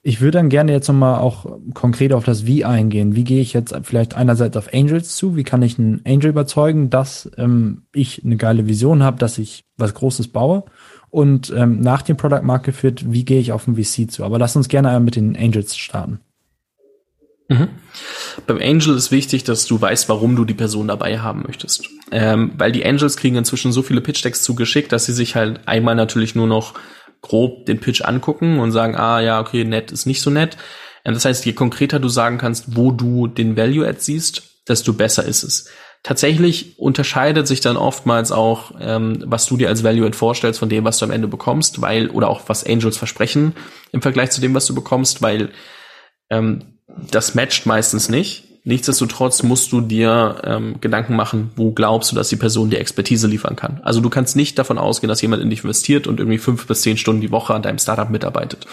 Ich 0.03 0.21
würde 0.21 0.39
dann 0.39 0.49
gerne 0.49 0.73
jetzt 0.73 0.89
nochmal 0.89 1.21
auch 1.21 1.59
konkret 1.75 2.15
auf 2.15 2.25
das 2.25 2.47
Wie 2.47 2.65
eingehen. 2.65 3.15
Wie 3.15 3.25
gehe 3.25 3.43
ich 3.43 3.53
jetzt 3.53 3.75
vielleicht 3.83 4.15
einerseits 4.15 4.57
auf 4.57 4.73
Angels 4.73 5.15
zu? 5.15 5.37
Wie 5.37 5.45
kann 5.45 5.61
ich 5.61 5.79
einen 5.79 6.01
Angel 6.07 6.31
überzeugen, 6.31 6.89
dass 6.89 7.31
ähm, 7.37 7.83
ich 7.93 8.25
eine 8.25 8.37
geile 8.37 8.67
Vision 8.67 9.03
habe, 9.03 9.19
dass 9.19 9.37
ich 9.37 9.65
was 9.77 9.93
Großes 9.95 10.29
baue? 10.29 10.65
Und 11.11 11.53
ähm, 11.57 11.81
nach 11.81 12.03
dem 12.03 12.17
Product 12.17 12.43
Market 12.43 12.75
Fit, 12.75 13.13
wie 13.13 13.25
gehe 13.25 13.41
ich 13.41 13.53
auf 13.53 13.65
den 13.65 13.77
VC 13.77 14.11
zu? 14.11 14.25
Aber 14.25 14.39
lass 14.39 14.57
uns 14.57 14.69
gerne 14.69 14.99
mit 15.01 15.17
den 15.17 15.37
Angels 15.37 15.77
starten. 15.77 16.21
Mhm. 17.49 17.69
Beim 18.47 18.59
Angel 18.59 18.97
ist 18.97 19.11
wichtig, 19.11 19.43
dass 19.43 19.67
du 19.67 19.81
weißt, 19.81 20.09
warum 20.09 20.37
du 20.37 20.45
die 20.45 20.55
Person 20.55 20.87
dabei 20.87 21.19
haben 21.19 21.43
möchtest. 21.47 21.89
Ähm, 22.13 22.53
weil 22.57 22.71
die 22.71 22.87
Angels 22.87 23.17
kriegen 23.17 23.37
inzwischen 23.37 23.73
so 23.73 23.83
viele 23.83 24.01
Pitch-Decks 24.01 24.43
zugeschickt, 24.43 24.93
dass 24.93 25.07
sie 25.07 25.13
sich 25.13 25.35
halt 25.35 25.67
einmal 25.67 25.97
natürlich 25.97 26.37
nur 26.37 26.47
noch 26.47 26.75
grob 27.23 27.67
den 27.67 27.81
Pitch 27.81 28.03
angucken 28.03 28.61
und 28.61 28.71
sagen, 28.71 28.95
ah 28.95 29.21
ja, 29.21 29.41
okay, 29.41 29.65
nett 29.65 29.91
ist 29.91 30.07
nicht 30.07 30.23
so 30.23 30.31
nett. 30.31 30.57
Ähm, 31.05 31.15
das 31.15 31.25
heißt, 31.25 31.45
je 31.45 31.53
konkreter 31.53 31.99
du 31.99 32.09
sagen 32.09 32.39
kannst, 32.39 32.77
wo 32.77 32.93
du 32.93 33.27
den 33.27 33.57
Value-Add 33.57 33.99
siehst, 34.01 34.43
desto 34.69 34.93
besser 34.93 35.25
ist 35.25 35.43
es. 35.43 35.69
Tatsächlich 36.03 36.79
unterscheidet 36.79 37.47
sich 37.47 37.61
dann 37.61 37.77
oftmals 37.77 38.33
auch, 38.33 38.73
ähm, 38.81 39.23
was 39.27 39.45
du 39.47 39.59
dir 39.59 39.69
als 39.69 39.85
Value-Add 39.85 40.17
vorstellst 40.17 40.59
von 40.59 40.71
dem, 40.71 40.85
was 40.85 40.99
du 40.99 41.05
am 41.05 41.11
Ende 41.11 41.29
bekommst, 41.29 41.83
weil, 41.83 42.09
oder 42.09 42.29
auch 42.29 42.43
was 42.47 42.65
Angels 42.65 42.97
versprechen 42.97 43.55
im 43.93 44.01
Vergleich 44.01 44.31
zu 44.31 44.41
dem, 44.41 44.55
was 44.55 44.65
du 44.65 44.75
bekommst, 44.75 45.21
weil 45.21 45.51
ähm, 46.31 46.79
das 47.11 47.35
matcht 47.35 47.67
meistens 47.67 48.09
nicht. 48.09 48.45
Nichtsdestotrotz 48.65 49.43
musst 49.43 49.73
du 49.73 49.81
dir 49.81 50.41
ähm, 50.45 50.81
Gedanken 50.81 51.17
machen, 51.17 51.51
wo 51.57 51.73
glaubst 51.73 52.13
du, 52.13 52.17
dass 52.17 52.29
die 52.29 52.37
Person 52.37 52.71
die 52.71 52.77
Expertise 52.77 53.27
liefern 53.27 53.57
kann. 53.57 53.81
Also 53.83 54.01
du 54.01 54.11
kannst 54.11 54.37
nicht 54.37 54.59
davon 54.59 54.79
ausgehen, 54.79 55.09
dass 55.09 55.23
jemand 55.23 55.43
in 55.43 55.51
dich 55.51 55.65
investiert 55.65 56.07
und 56.07 56.19
irgendwie 56.19 56.39
fünf 56.39 56.67
bis 56.67 56.83
zehn 56.83 56.99
Stunden 56.99 57.23
die 57.23 57.31
Woche 57.31 57.55
an 57.55 57.63
deinem 57.63 57.79
Startup 57.79 58.11
mitarbeitet. 58.11 58.67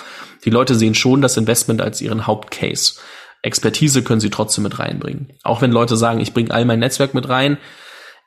Die 0.44 0.50
Leute 0.50 0.76
sehen 0.76 0.94
schon 0.94 1.22
das 1.22 1.38
Investment 1.38 1.82
als 1.82 2.02
ihren 2.02 2.28
Hauptcase. 2.28 2.96
Expertise 3.42 4.04
können 4.04 4.20
sie 4.20 4.30
trotzdem 4.30 4.64
mit 4.64 4.80
reinbringen. 4.80 5.34
Auch 5.44 5.62
wenn 5.62 5.72
Leute 5.72 5.98
sagen, 5.98 6.20
ich 6.20 6.34
bringe 6.34 6.52
all 6.52 6.66
mein 6.66 6.80
Netzwerk 6.80 7.14
mit 7.14 7.30
rein, 7.30 7.58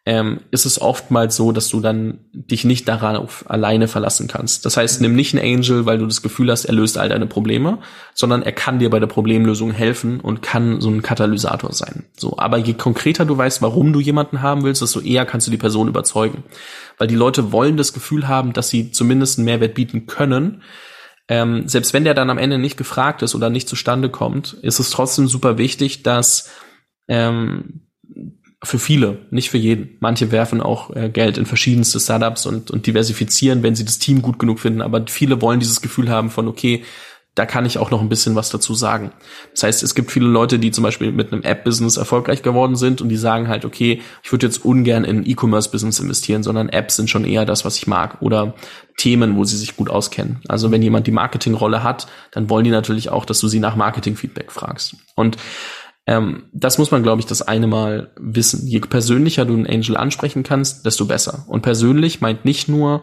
ähm, 0.06 0.40
ist 0.50 0.64
es 0.64 0.80
oftmals 0.80 1.36
so, 1.36 1.52
dass 1.52 1.68
du 1.68 1.80
dann 1.80 2.20
dich 2.32 2.64
nicht 2.64 2.88
darauf 2.88 3.44
alleine 3.50 3.86
verlassen 3.86 4.28
kannst. 4.28 4.64
Das 4.64 4.78
heißt, 4.78 5.02
nimm 5.02 5.14
nicht 5.14 5.34
einen 5.36 5.58
Angel, 5.58 5.84
weil 5.84 5.98
du 5.98 6.06
das 6.06 6.22
Gefühl 6.22 6.50
hast, 6.50 6.64
er 6.64 6.74
löst 6.74 6.96
all 6.96 7.10
deine 7.10 7.26
Probleme, 7.26 7.78
sondern 8.14 8.42
er 8.42 8.52
kann 8.52 8.78
dir 8.78 8.88
bei 8.88 8.98
der 8.98 9.08
Problemlösung 9.08 9.72
helfen 9.72 10.20
und 10.20 10.40
kann 10.40 10.80
so 10.80 10.88
ein 10.88 11.02
Katalysator 11.02 11.72
sein. 11.74 12.06
So, 12.16 12.38
aber 12.38 12.56
je 12.56 12.74
konkreter 12.74 13.26
du 13.26 13.36
weißt, 13.36 13.60
warum 13.60 13.92
du 13.92 14.00
jemanden 14.00 14.40
haben 14.40 14.64
willst, 14.64 14.80
desto 14.80 15.00
eher 15.00 15.26
kannst 15.26 15.46
du 15.46 15.50
die 15.50 15.58
Person 15.58 15.88
überzeugen, 15.88 16.44
weil 16.96 17.06
die 17.06 17.14
Leute 17.14 17.52
wollen 17.52 17.76
das 17.76 17.92
Gefühl 17.92 18.26
haben, 18.26 18.54
dass 18.54 18.70
sie 18.70 18.92
zumindest 18.92 19.38
einen 19.38 19.44
Mehrwert 19.44 19.74
bieten 19.74 20.06
können. 20.06 20.62
Ähm, 21.30 21.68
selbst 21.68 21.94
wenn 21.94 22.02
der 22.02 22.14
dann 22.14 22.28
am 22.28 22.38
Ende 22.38 22.58
nicht 22.58 22.76
gefragt 22.76 23.22
ist 23.22 23.36
oder 23.36 23.50
nicht 23.50 23.68
zustande 23.68 24.08
kommt, 24.08 24.54
ist 24.62 24.80
es 24.80 24.90
trotzdem 24.90 25.28
super 25.28 25.58
wichtig, 25.58 26.02
dass 26.02 26.50
ähm, 27.06 27.82
für 28.64 28.80
viele, 28.80 29.26
nicht 29.30 29.48
für 29.48 29.56
jeden. 29.56 29.96
Manche 30.00 30.32
werfen 30.32 30.60
auch 30.60 30.90
äh, 30.94 31.08
Geld 31.08 31.38
in 31.38 31.46
verschiedenste 31.46 32.00
Startups 32.00 32.46
und, 32.46 32.72
und 32.72 32.84
diversifizieren, 32.88 33.62
wenn 33.62 33.76
sie 33.76 33.84
das 33.84 34.00
Team 34.00 34.22
gut 34.22 34.40
genug 34.40 34.58
finden. 34.58 34.82
Aber 34.82 35.04
viele 35.06 35.40
wollen 35.40 35.60
dieses 35.60 35.80
Gefühl 35.80 36.10
haben 36.10 36.30
von, 36.30 36.48
okay, 36.48 36.82
da 37.34 37.46
kann 37.46 37.64
ich 37.64 37.78
auch 37.78 37.90
noch 37.90 38.00
ein 38.00 38.08
bisschen 38.08 38.34
was 38.34 38.50
dazu 38.50 38.74
sagen. 38.74 39.12
Das 39.52 39.62
heißt, 39.62 39.82
es 39.82 39.94
gibt 39.94 40.10
viele 40.10 40.26
Leute, 40.26 40.58
die 40.58 40.72
zum 40.72 40.82
Beispiel 40.82 41.12
mit 41.12 41.32
einem 41.32 41.42
App-Business 41.42 41.96
erfolgreich 41.96 42.42
geworden 42.42 42.74
sind 42.74 43.00
und 43.00 43.08
die 43.08 43.16
sagen 43.16 43.48
halt, 43.48 43.64
okay, 43.64 44.02
ich 44.22 44.32
würde 44.32 44.46
jetzt 44.46 44.64
ungern 44.64 45.04
in 45.04 45.24
E-Commerce-Business 45.24 46.00
investieren, 46.00 46.42
sondern 46.42 46.68
Apps 46.68 46.96
sind 46.96 47.08
schon 47.08 47.24
eher 47.24 47.44
das, 47.44 47.64
was 47.64 47.76
ich 47.76 47.86
mag 47.86 48.20
oder 48.20 48.54
Themen, 48.96 49.36
wo 49.36 49.44
sie 49.44 49.56
sich 49.56 49.76
gut 49.76 49.88
auskennen. 49.88 50.40
Also 50.48 50.70
wenn 50.70 50.82
jemand 50.82 51.06
die 51.06 51.12
Marketingrolle 51.12 51.82
hat, 51.84 52.08
dann 52.32 52.50
wollen 52.50 52.64
die 52.64 52.70
natürlich 52.70 53.10
auch, 53.10 53.24
dass 53.24 53.40
du 53.40 53.48
sie 53.48 53.60
nach 53.60 53.76
Marketing-Feedback 53.76 54.50
fragst. 54.50 54.96
Und 55.14 55.36
ähm, 56.06 56.48
das 56.52 56.78
muss 56.78 56.90
man, 56.90 57.04
glaube 57.04 57.20
ich, 57.20 57.26
das 57.26 57.42
eine 57.42 57.68
Mal 57.68 58.10
wissen. 58.18 58.66
Je 58.66 58.80
persönlicher 58.80 59.44
du 59.44 59.54
einen 59.54 59.66
Angel 59.66 59.96
ansprechen 59.96 60.42
kannst, 60.42 60.84
desto 60.84 61.04
besser. 61.04 61.44
Und 61.46 61.62
persönlich 61.62 62.20
meint 62.20 62.44
nicht 62.44 62.68
nur, 62.68 63.02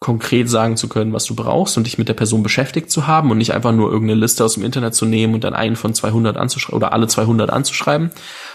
konkret 0.00 0.48
sagen 0.48 0.76
zu 0.76 0.88
können, 0.88 1.12
was 1.12 1.26
du 1.26 1.34
brauchst 1.34 1.76
und 1.76 1.84
dich 1.84 1.98
mit 1.98 2.08
der 2.08 2.14
Person 2.14 2.42
beschäftigt 2.42 2.90
zu 2.90 3.06
haben 3.06 3.30
und 3.30 3.38
nicht 3.38 3.52
einfach 3.52 3.72
nur 3.72 3.90
irgendeine 3.90 4.20
Liste 4.20 4.44
aus 4.44 4.54
dem 4.54 4.64
Internet 4.64 4.94
zu 4.94 5.04
nehmen 5.04 5.34
und 5.34 5.44
dann 5.44 5.54
einen 5.54 5.76
von 5.76 5.94
200 5.94 6.36
anzuschreiben 6.36 6.76
oder 6.76 6.92
alle 6.92 7.06
200 7.06 7.50
anzuschreiben. 7.50 8.10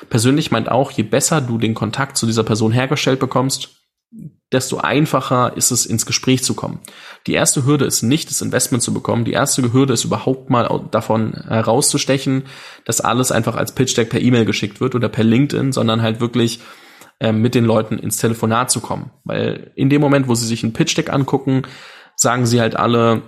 Persönlich 0.10 0.52
meint 0.52 0.70
auch, 0.70 0.92
je 0.92 1.04
besser 1.04 1.42
du 1.42 1.58
den 1.58 1.76
Kontakt 1.76 2.18
zu 2.18 2.26
dieser 2.26 2.44
Person 2.44 2.72
hergestellt 2.72 3.20
bekommst, 3.20 3.70
desto 4.52 4.78
einfacher 4.78 5.56
ist 5.56 5.72
es, 5.72 5.86
ins 5.86 6.06
Gespräch 6.06 6.44
zu 6.44 6.54
kommen. 6.54 6.80
Die 7.28 7.34
erste 7.34 7.66
Hürde 7.66 7.86
ist 7.86 8.04
nicht, 8.04 8.30
das 8.30 8.42
Investment 8.42 8.82
zu 8.82 8.94
bekommen. 8.94 9.26
Die 9.26 9.34
erste 9.34 9.74
Hürde 9.74 9.94
ist 9.94 10.06
überhaupt 10.06 10.50
mal 10.50 10.88
davon 10.92 11.34
herauszustechen, 11.48 12.44
dass 12.86 13.02
alles 13.02 13.32
einfach 13.32 13.56
als 13.56 13.74
Pitch 13.74 13.98
Deck 13.98 14.10
per 14.10 14.22
E-Mail 14.22 14.46
geschickt 14.46 14.80
wird 14.80 14.96
oder 14.96 15.10
per 15.10 15.24
LinkedIn, 15.24 15.72
sondern 15.74 16.02
halt 16.02 16.20
wirklich 16.22 16.60
äh, 17.20 17.32
mit 17.32 17.56
den 17.56 17.66
Leuten 17.66 17.98
ins 17.98 18.18
Telefonat 18.18 18.72
zu 18.72 18.82
kommen. 18.82 19.12
Weil 19.24 19.72
in 19.76 19.90
dem 19.90 20.02
Moment, 20.02 20.28
wo 20.28 20.36
sie 20.36 20.48
sich 20.48 20.64
ein 20.64 20.74
Pitch 20.74 20.98
Deck 20.98 21.12
angucken, 21.12 21.64
sagen 22.16 22.46
sie 22.46 22.62
halt 22.62 22.76
alle, 22.76 23.24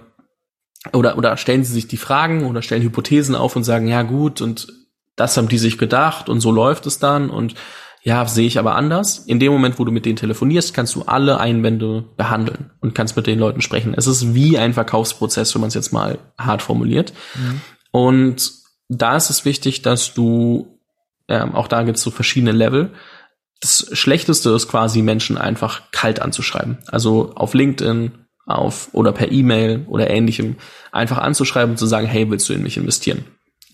oder, 0.94 1.18
oder 1.18 1.38
stellen 1.38 1.64
sie 1.64 1.74
sich 1.74 1.88
die 1.88 1.98
Fragen 1.98 2.46
oder 2.46 2.62
stellen 2.62 2.84
Hypothesen 2.84 3.36
auf 3.36 3.56
und 3.56 3.64
sagen, 3.64 3.88
ja 3.88 4.04
gut, 4.04 4.42
und 4.42 4.68
das 5.16 5.36
haben 5.38 5.50
die 5.50 5.58
sich 5.58 5.78
gedacht 5.78 6.30
und 6.30 6.40
so 6.40 6.52
läuft 6.52 6.86
es 6.86 7.00
dann 7.00 7.30
und 7.30 7.56
ja, 8.04 8.26
sehe 8.26 8.48
ich 8.48 8.58
aber 8.58 8.76
anders. 8.76 9.20
In 9.20 9.40
dem 9.40 9.52
Moment, 9.52 9.80
wo 9.80 9.84
du 9.84 9.92
mit 9.92 10.06
denen 10.06 10.16
telefonierst, 10.16 10.74
kannst 10.74 10.96
du 10.96 11.04
alle 11.04 11.42
Einwände 11.42 12.06
behandeln 12.16 12.72
und 12.80 12.96
kannst 12.96 13.18
mit 13.18 13.28
den 13.28 13.38
Leuten 13.38 13.60
sprechen. 13.62 13.94
Es 13.98 14.08
ist 14.08 14.34
wie 14.34 14.58
ein 14.58 14.74
Verkaufsprozess, 14.74 15.54
wenn 15.54 15.62
man 15.62 15.68
es 15.68 15.74
jetzt 15.74 15.92
mal 15.92 16.20
hart 16.38 16.62
formuliert. 16.62 17.12
Mhm. 17.36 17.62
Und 17.92 18.52
da 18.88 19.18
ist 19.18 19.30
es 19.30 19.44
wichtig, 19.44 19.82
dass 19.82 20.14
du, 20.14 20.80
ähm, 21.28 21.54
auch 21.54 21.68
da 21.68 21.84
gibt 21.84 21.98
es 21.98 22.04
so 22.04 22.12
verschiedene 22.12 22.54
Level. 22.54 22.92
Das 23.62 23.90
Schlechteste 23.94 24.52
ist 24.52 24.68
quasi, 24.68 25.02
Menschen 25.02 25.38
einfach 25.38 25.92
kalt 25.92 26.22
anzuschreiben. 26.22 26.78
Also 26.88 27.34
auf 27.36 27.54
LinkedIn, 27.54 28.12
auf 28.46 28.90
oder 28.94 29.12
per 29.12 29.32
E-Mail 29.32 29.86
oder 29.88 30.10
ähnlichem 30.10 30.58
einfach 30.92 31.18
anzuschreiben 31.18 31.72
und 31.72 31.78
zu 31.78 31.88
sagen, 31.88 32.08
hey, 32.08 32.30
willst 32.30 32.48
du 32.50 32.54
in 32.54 32.64
mich 32.64 32.78
investieren? 32.78 33.26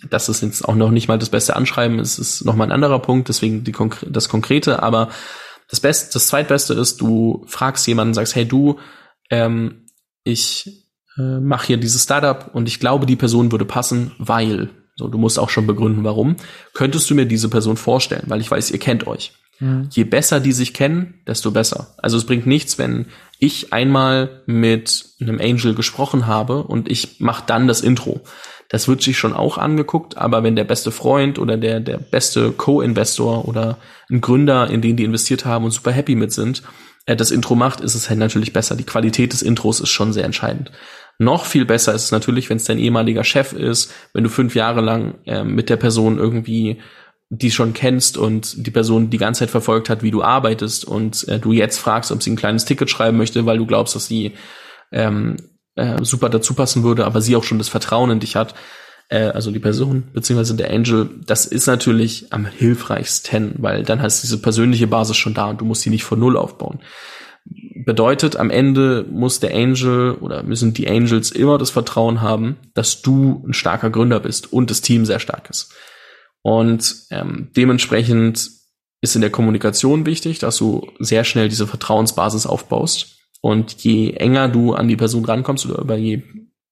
das 0.09 0.29
ist 0.29 0.41
jetzt 0.41 0.67
auch 0.67 0.75
noch 0.75 0.91
nicht 0.91 1.07
mal 1.07 1.17
das 1.17 1.29
beste 1.29 1.55
Anschreiben, 1.55 1.99
es 1.99 2.19
ist 2.19 2.45
noch 2.45 2.55
mal 2.55 2.65
ein 2.65 2.71
anderer 2.71 2.99
Punkt, 2.99 3.29
deswegen 3.29 3.63
die, 3.63 3.75
das 4.07 4.29
Konkrete, 4.29 4.84
aber 4.84 5.09
das 5.69 5.79
Beste, 5.79 6.13
das 6.13 6.27
Zweitbeste 6.27 6.73
ist, 6.73 7.01
du 7.01 7.45
fragst 7.47 7.88
jemanden, 7.88 8.13
sagst, 8.13 8.36
hey 8.36 8.45
du, 8.45 8.79
ähm, 9.29 9.86
ich 10.23 10.88
äh, 11.17 11.39
mache 11.39 11.67
hier 11.67 11.77
dieses 11.77 12.03
Startup 12.03 12.53
und 12.53 12.67
ich 12.67 12.79
glaube, 12.79 13.05
die 13.05 13.15
Person 13.15 13.51
würde 13.51 13.65
passen, 13.65 14.11
weil, 14.17 14.69
so, 14.95 15.07
du 15.07 15.17
musst 15.17 15.39
auch 15.39 15.49
schon 15.49 15.67
begründen, 15.67 16.03
warum. 16.03 16.36
Könntest 16.73 17.09
du 17.09 17.15
mir 17.15 17.25
diese 17.25 17.49
Person 17.49 17.77
vorstellen, 17.77 18.25
weil 18.27 18.41
ich 18.41 18.51
weiß, 18.51 18.71
ihr 18.71 18.79
kennt 18.79 19.07
euch. 19.07 19.34
Mhm. 19.64 19.88
Je 19.89 20.03
besser 20.03 20.39
die 20.41 20.51
sich 20.51 20.74
kennen, 20.74 21.22
desto 21.26 21.51
besser. 21.51 21.95
Also 21.97 22.18
es 22.18 22.26
bringt 22.26 22.45
nichts, 22.45 22.78
wenn 22.78 23.05
ich 23.39 23.72
einmal 23.72 24.41
mit 24.45 25.05
einem 25.22 25.39
Angel 25.39 25.74
gesprochen 25.74 26.28
habe 26.28 26.64
und 26.64 26.91
ich 26.91 27.20
mache 27.20 27.43
dann 27.47 27.68
das 27.68 27.82
Intro. 27.82 28.22
Das 28.68 28.88
wird 28.88 29.01
sich 29.01 29.18
schon 29.18 29.34
auch 29.34 29.57
angeguckt, 29.57 30.18
aber 30.18 30.43
wenn 30.43 30.55
der 30.55 30.64
beste 30.64 30.91
Freund 30.91 31.39
oder 31.39 31.57
der, 31.57 31.80
der 31.80 31.97
beste 31.97 32.51
Co-Investor 32.51 33.47
oder 33.47 33.78
ein 34.09 34.20
Gründer, 34.20 34.70
in 34.70 34.82
den 34.82 34.97
die 34.97 35.03
investiert 35.03 35.45
haben 35.45 35.64
und 35.64 35.72
super 35.72 35.91
happy 35.91 36.16
mit 36.16 36.34
sind, 36.34 36.64
äh, 37.05 37.16
das 37.16 37.32
Intro 37.32 37.55
macht, 37.55 37.82
ist 37.82 37.95
es 37.95 38.09
halt 38.09 38.20
natürlich 38.20 38.51
besser. 38.51 38.76
Die 38.76 38.86
Qualität 38.86 39.32
des 39.32 39.43
Intros 39.43 39.80
ist 39.80 39.89
schon 39.89 40.11
sehr 40.11 40.26
entscheidend. 40.26 40.72
Noch 41.20 41.45
viel 41.45 41.66
besser 41.66 41.93
ist 41.93 42.05
es 42.05 42.11
natürlich, 42.11 42.49
wenn 42.49 42.57
es 42.57 42.66
dein 42.66 42.80
ehemaliger 42.80 43.24
Chef 43.24 43.53
ist, 43.53 43.93
wenn 44.14 44.24
du 44.24 44.30
fünf 44.30 44.55
Jahre 44.55 44.82
lang 44.82 45.16
äh, 45.26 45.43
mit 45.43 45.70
der 45.70 45.78
Person 45.78 46.18
irgendwie 46.18 46.82
die 47.38 47.51
schon 47.51 47.73
kennst 47.73 48.17
und 48.17 48.65
die 48.65 48.71
Person 48.71 49.09
die 49.09 49.17
ganze 49.17 49.39
Zeit 49.39 49.49
verfolgt 49.49 49.89
hat, 49.89 50.03
wie 50.03 50.11
du 50.11 50.21
arbeitest 50.21 50.86
und 50.86 51.27
äh, 51.27 51.39
du 51.39 51.51
jetzt 51.51 51.79
fragst, 51.79 52.11
ob 52.11 52.21
sie 52.21 52.31
ein 52.31 52.36
kleines 52.36 52.65
Ticket 52.65 52.89
schreiben 52.89 53.17
möchte, 53.17 53.45
weil 53.45 53.57
du 53.57 53.65
glaubst, 53.65 53.95
dass 53.95 54.07
sie 54.07 54.34
ähm, 54.91 55.38
äh, 55.75 56.03
super 56.03 56.29
dazu 56.29 56.53
passen 56.53 56.84
würde, 56.84 57.05
aber 57.05 57.21
sie 57.21 57.36
auch 57.36 57.43
schon 57.43 57.57
das 57.57 57.69
Vertrauen 57.69 58.11
in 58.11 58.19
dich 58.19 58.36
hat, 58.36 58.53
äh, 59.09 59.29
also 59.29 59.49
die 59.49 59.59
Person 59.59 60.03
beziehungsweise 60.13 60.55
der 60.55 60.71
Angel, 60.71 61.09
das 61.25 61.47
ist 61.47 61.65
natürlich 61.65 62.27
am 62.31 62.45
hilfreichsten, 62.45 63.55
weil 63.57 63.84
dann 63.84 64.01
hast 64.01 64.21
du 64.21 64.27
diese 64.27 64.41
persönliche 64.41 64.88
Basis 64.88 65.17
schon 65.17 65.34
da 65.34 65.47
und 65.47 65.59
du 65.59 65.65
musst 65.65 65.81
sie 65.81 65.89
nicht 65.89 66.03
von 66.03 66.19
Null 66.19 66.38
aufbauen. 66.38 66.81
Bedeutet, 67.86 68.36
am 68.36 68.51
Ende 68.51 69.05
muss 69.09 69.39
der 69.39 69.55
Angel 69.55 70.13
oder 70.13 70.43
müssen 70.43 70.73
die 70.73 70.88
Angels 70.88 71.31
immer 71.31 71.57
das 71.57 71.71
Vertrauen 71.71 72.21
haben, 72.21 72.57
dass 72.75 73.01
du 73.01 73.43
ein 73.45 73.53
starker 73.53 73.89
Gründer 73.89 74.19
bist 74.19 74.53
und 74.53 74.69
das 74.69 74.81
Team 74.81 75.05
sehr 75.05 75.19
stark 75.19 75.49
ist. 75.49 75.73
Und 76.44 76.96
ähm, 77.10 77.50
dementsprechend 77.56 78.52
ist 79.02 79.16
in 79.16 79.22
der 79.22 79.32
Kommunikation 79.32 80.06
wichtig, 80.06 80.39
dass 80.39 80.58
du 80.58 80.91
sehr 81.00 81.24
schnell 81.24 81.50
diese 81.50 81.68
Vertrauensbasis 81.68 82.46
aufbaust. 82.46 83.18
Und 83.41 83.84
je 83.84 84.12
enger 84.12 84.48
du 84.48 84.74
an 84.74 84.88
die 84.88 84.96
Person 84.96 85.26
rankommst 85.26 85.66
oder 85.66 85.98
je 85.98 86.22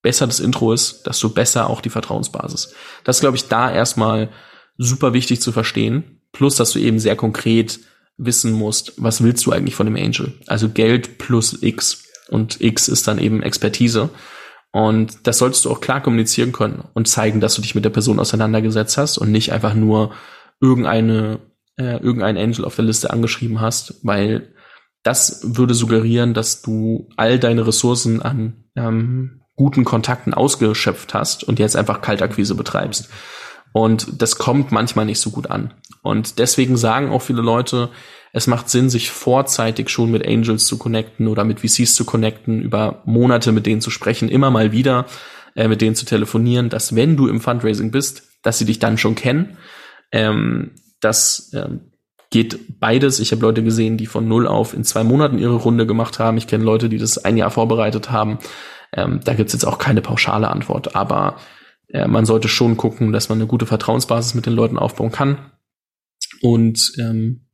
besser 0.02 0.28
das 0.28 0.40
Intro 0.40 0.72
ist, 0.74 1.06
desto 1.08 1.30
besser 1.30 1.70
auch 1.70 1.82
die 1.82 1.90
Vertrauensbasis. 1.90 2.74
Das 3.04 3.20
glaube 3.20 3.38
ich, 3.38 3.48
da 3.48 3.72
erstmal 3.72 4.30
super 4.78 5.14
wichtig 5.14 5.42
zu 5.42 5.52
verstehen. 5.52 6.22
Plus, 6.32 6.56
dass 6.56 6.72
du 6.72 6.80
eben 6.80 7.00
sehr 7.00 7.16
konkret 7.16 7.80
wissen 8.18 8.54
musst, 8.54 8.94
was 8.98 9.24
willst 9.24 9.46
du 9.46 9.52
eigentlich 9.52 9.76
von 9.76 9.86
dem 9.86 9.96
Angel? 9.96 10.34
Also 10.48 10.70
Geld 10.70 11.18
plus 11.18 11.62
X. 11.62 12.04
Und 12.30 12.62
X 12.62 12.88
ist 12.88 13.08
dann 13.08 13.20
eben 13.20 13.44
Expertise. 13.44 14.10
Und 14.72 15.28
das 15.28 15.38
solltest 15.38 15.66
du 15.66 15.72
auch 15.72 15.82
klar 15.82 16.02
kommunizieren 16.02 16.54
können 16.54 16.84
und 16.94 17.08
zeigen, 17.08 17.42
dass 17.42 17.56
du 17.56 17.62
dich 17.62 17.76
mit 17.76 17.84
der 17.84 17.90
Person 17.90 18.20
auseinandergesetzt 18.20 18.98
hast 18.98 19.18
und 19.18 19.32
nicht 19.32 19.52
einfach 19.52 19.74
nur 19.74 20.12
irgendeine, 20.62 21.40
äh, 21.78 21.98
irgendein 21.98 22.38
Angel 22.38 22.64
auf 22.64 22.76
der 22.76 22.86
Liste 22.86 23.12
angeschrieben 23.12 23.60
hast, 23.60 23.96
weil 24.04 24.54
das 25.04 25.42
würde 25.44 25.74
suggerieren, 25.74 26.34
dass 26.34 26.62
du 26.62 27.10
all 27.18 27.40
deine 27.40 27.68
Ressourcen 27.68 28.22
an 28.22 28.66
ähm, 28.76 29.42
guten 29.56 29.84
Kontakten 29.84 30.34
ausgeschöpft 30.34 31.14
hast 31.14 31.44
und 31.44 31.60
jetzt 31.60 31.76
einfach 31.76 32.02
Kaltakquise 32.02 32.56
betreibst. 32.56 33.10
Und 33.74 34.22
das 34.22 34.38
kommt 34.38 34.72
manchmal 34.72 35.06
nicht 35.06 35.20
so 35.20 35.32
gut 35.32 35.50
an. 35.50 35.74
Und 36.02 36.40
deswegen 36.40 36.78
sagen 36.78 37.10
auch 37.10 37.22
viele 37.22 37.42
Leute, 37.42 37.90
es 38.34 38.48
macht 38.48 38.70
Sinn, 38.70 38.90
sich 38.90 39.12
vorzeitig 39.12 39.90
schon 39.90 40.12
mit 40.12 40.26
Angels 40.26 40.66
zu 40.66 40.78
connecten 40.78 41.28
oder 41.28 41.44
mit 41.44 41.60
VCs 41.60 41.96
zu 41.96 42.06
connecten, 42.06 42.62
über 42.62 43.02
Monate 43.06 43.52
mit 43.52 43.66
denen 43.66 43.82
zu 43.82 43.90
sprechen, 43.90 44.30
immer 44.30 44.52
mal 44.52 44.72
wieder 44.72 45.06
äh, 45.56 45.68
mit 45.68 45.82
denen 45.82 45.96
zu 45.96 46.06
telefonieren, 46.06 46.70
dass 46.70 46.96
wenn 46.96 47.18
du 47.18 47.28
im 47.28 47.42
Fundraising 47.42 47.92
bist, 47.92 48.24
dass 48.42 48.58
sie 48.58 48.66
dich 48.66 48.80
dann 48.80 48.98
schon 48.98 49.16
kennen. 49.16 49.58
Ähm, 50.12 50.72
das 51.02 51.52
ähm, 51.54 51.92
geht 52.30 52.80
beides. 52.80 53.20
Ich 53.20 53.32
habe 53.32 53.42
Leute 53.42 53.64
gesehen, 53.64 53.98
die 53.98 54.06
von 54.06 54.28
null 54.28 54.48
auf 54.48 54.74
in 54.74 54.84
zwei 54.84 55.04
Monaten 55.04 55.38
ihre 55.38 55.56
Runde 55.56 55.86
gemacht 55.86 56.20
haben. 56.20 56.38
Ich 56.38 56.48
kenne 56.48 56.64
Leute, 56.64 56.90
die 56.90 56.98
das 56.98 57.18
ein 57.18 57.38
Jahr 57.38 57.52
vorbereitet 57.52 58.12
haben. 58.12 58.40
Ähm, 58.94 59.20
da 59.24 59.34
gibt's 59.34 59.54
jetzt 59.54 59.66
auch 59.66 59.78
keine 59.78 60.02
pauschale 60.02 60.50
Antwort, 60.50 60.96
aber 60.96 61.38
äh, 61.90 62.08
man 62.08 62.26
sollte 62.26 62.48
schon 62.48 62.78
gucken, 62.78 63.12
dass 63.12 63.30
man 63.30 63.38
eine 63.38 63.48
gute 63.48 63.66
Vertrauensbasis 63.66 64.34
mit 64.34 64.46
den 64.46 64.54
Leuten 64.54 64.80
aufbauen 64.80 65.12
kann. 65.12 65.52
Und 66.42 66.94
ähm, 66.98 67.48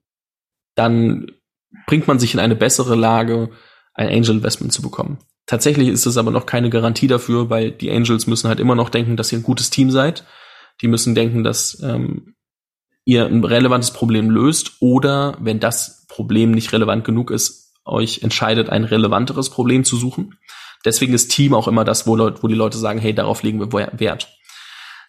dann 0.78 1.32
bringt 1.88 2.08
man 2.08 2.20
sich 2.20 2.34
in 2.34 2.40
eine 2.40 2.56
bessere 2.56 2.96
Lage, 2.96 3.50
ein 3.94 4.10
Angel 4.10 4.36
Investment 4.36 4.72
zu 4.72 4.82
bekommen. 4.82 5.18
Tatsächlich 5.48 5.88
ist 5.88 6.06
es 6.06 6.18
aber 6.18 6.32
noch 6.32 6.46
keine 6.46 6.70
Garantie 6.70 7.08
dafür, 7.08 7.50
weil 7.50 7.72
die 7.72 7.92
Angels 7.92 8.28
müssen 8.28 8.48
halt 8.48 8.60
immer 8.60 8.76
noch 8.76 8.90
denken, 8.90 9.18
dass 9.18 9.32
ihr 9.32 9.40
ein 9.40 9.44
gutes 9.44 9.70
Team 9.70 9.92
seid. 9.92 10.24
Die 10.82 10.88
müssen 10.88 11.16
denken, 11.16 11.44
dass 11.44 11.82
ähm, 11.82 12.36
ihr 13.06 13.26
ein 13.26 13.44
relevantes 13.44 13.92
Problem 13.92 14.30
löst 14.30 14.74
oder 14.82 15.38
wenn 15.40 15.60
das 15.60 16.06
Problem 16.10 16.52
nicht 16.52 16.74
relevant 16.74 17.06
genug 17.06 17.32
ist, 17.32 17.74
euch 17.86 18.22
entscheidet, 18.22 18.70
ein 18.70 18.84
relevanteres 18.84 19.50
Problem 19.50 19.84
zu 19.84 19.96
suchen. 19.96 20.38
Deswegen 20.86 21.14
ist 21.14 21.30
Team 21.30 21.54
auch 21.54 21.68
immer 21.68 21.86
das, 21.86 22.06
wo, 22.06 22.16
Leute, 22.16 22.44
wo 22.44 22.48
die 22.48 22.56
Leute 22.56 22.78
sagen, 22.78 23.00
hey, 23.00 23.16
darauf 23.16 23.42
legen 23.42 23.60
wir 23.60 23.72
Wert. 24.00 24.38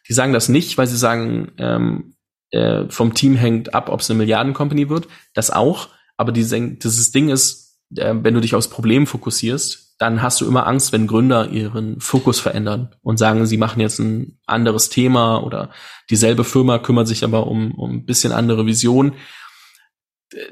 Die 0.09 0.13
sagen 0.13 0.33
das 0.33 0.49
nicht, 0.49 0.79
weil 0.79 0.87
sie 0.87 0.97
sagen, 0.97 1.53
ähm, 1.59 2.15
äh, 2.51 2.85
vom 2.89 3.15
Team 3.15 3.35
hängt 3.37 3.75
ab, 3.75 3.89
ob 3.89 4.01
es 4.01 4.11
eine 4.11 4.19
Milliarden-Company 4.19 4.89
wird. 4.89 5.09
Das 5.35 5.51
auch. 5.51 5.89
Aber 6.17 6.33
die, 6.33 6.43
dieses 6.79 7.11
Ding 7.13 7.29
ist, 7.29 7.79
äh, 7.97 8.15
wenn 8.15 8.35
du 8.35 8.41
dich 8.41 8.55
aufs 8.55 8.69
Problem 8.69 9.07
fokussierst, 9.07 9.97
dann 9.99 10.23
hast 10.23 10.41
du 10.41 10.47
immer 10.47 10.67
Angst, 10.67 10.93
wenn 10.93 11.09
Gründer 11.09 11.49
ihren 11.49 12.01
Fokus 12.01 12.39
verändern 12.39 12.95
und 13.03 13.19
sagen, 13.19 13.47
sie 13.47 13.57
machen 13.57 13.81
jetzt 13.81 13.99
ein 13.99 14.39
anderes 14.47 14.91
Thema 14.91 15.39
oder 15.43 15.71
dieselbe 16.09 16.45
Firma 16.45 16.79
kümmert 16.79 17.09
sich 17.09 17.25
aber 17.25 17.49
um, 17.49 17.73
um 17.73 17.97
ein 17.97 18.07
bisschen 18.07 18.33
andere 18.33 18.65
Vision. 18.65 19.15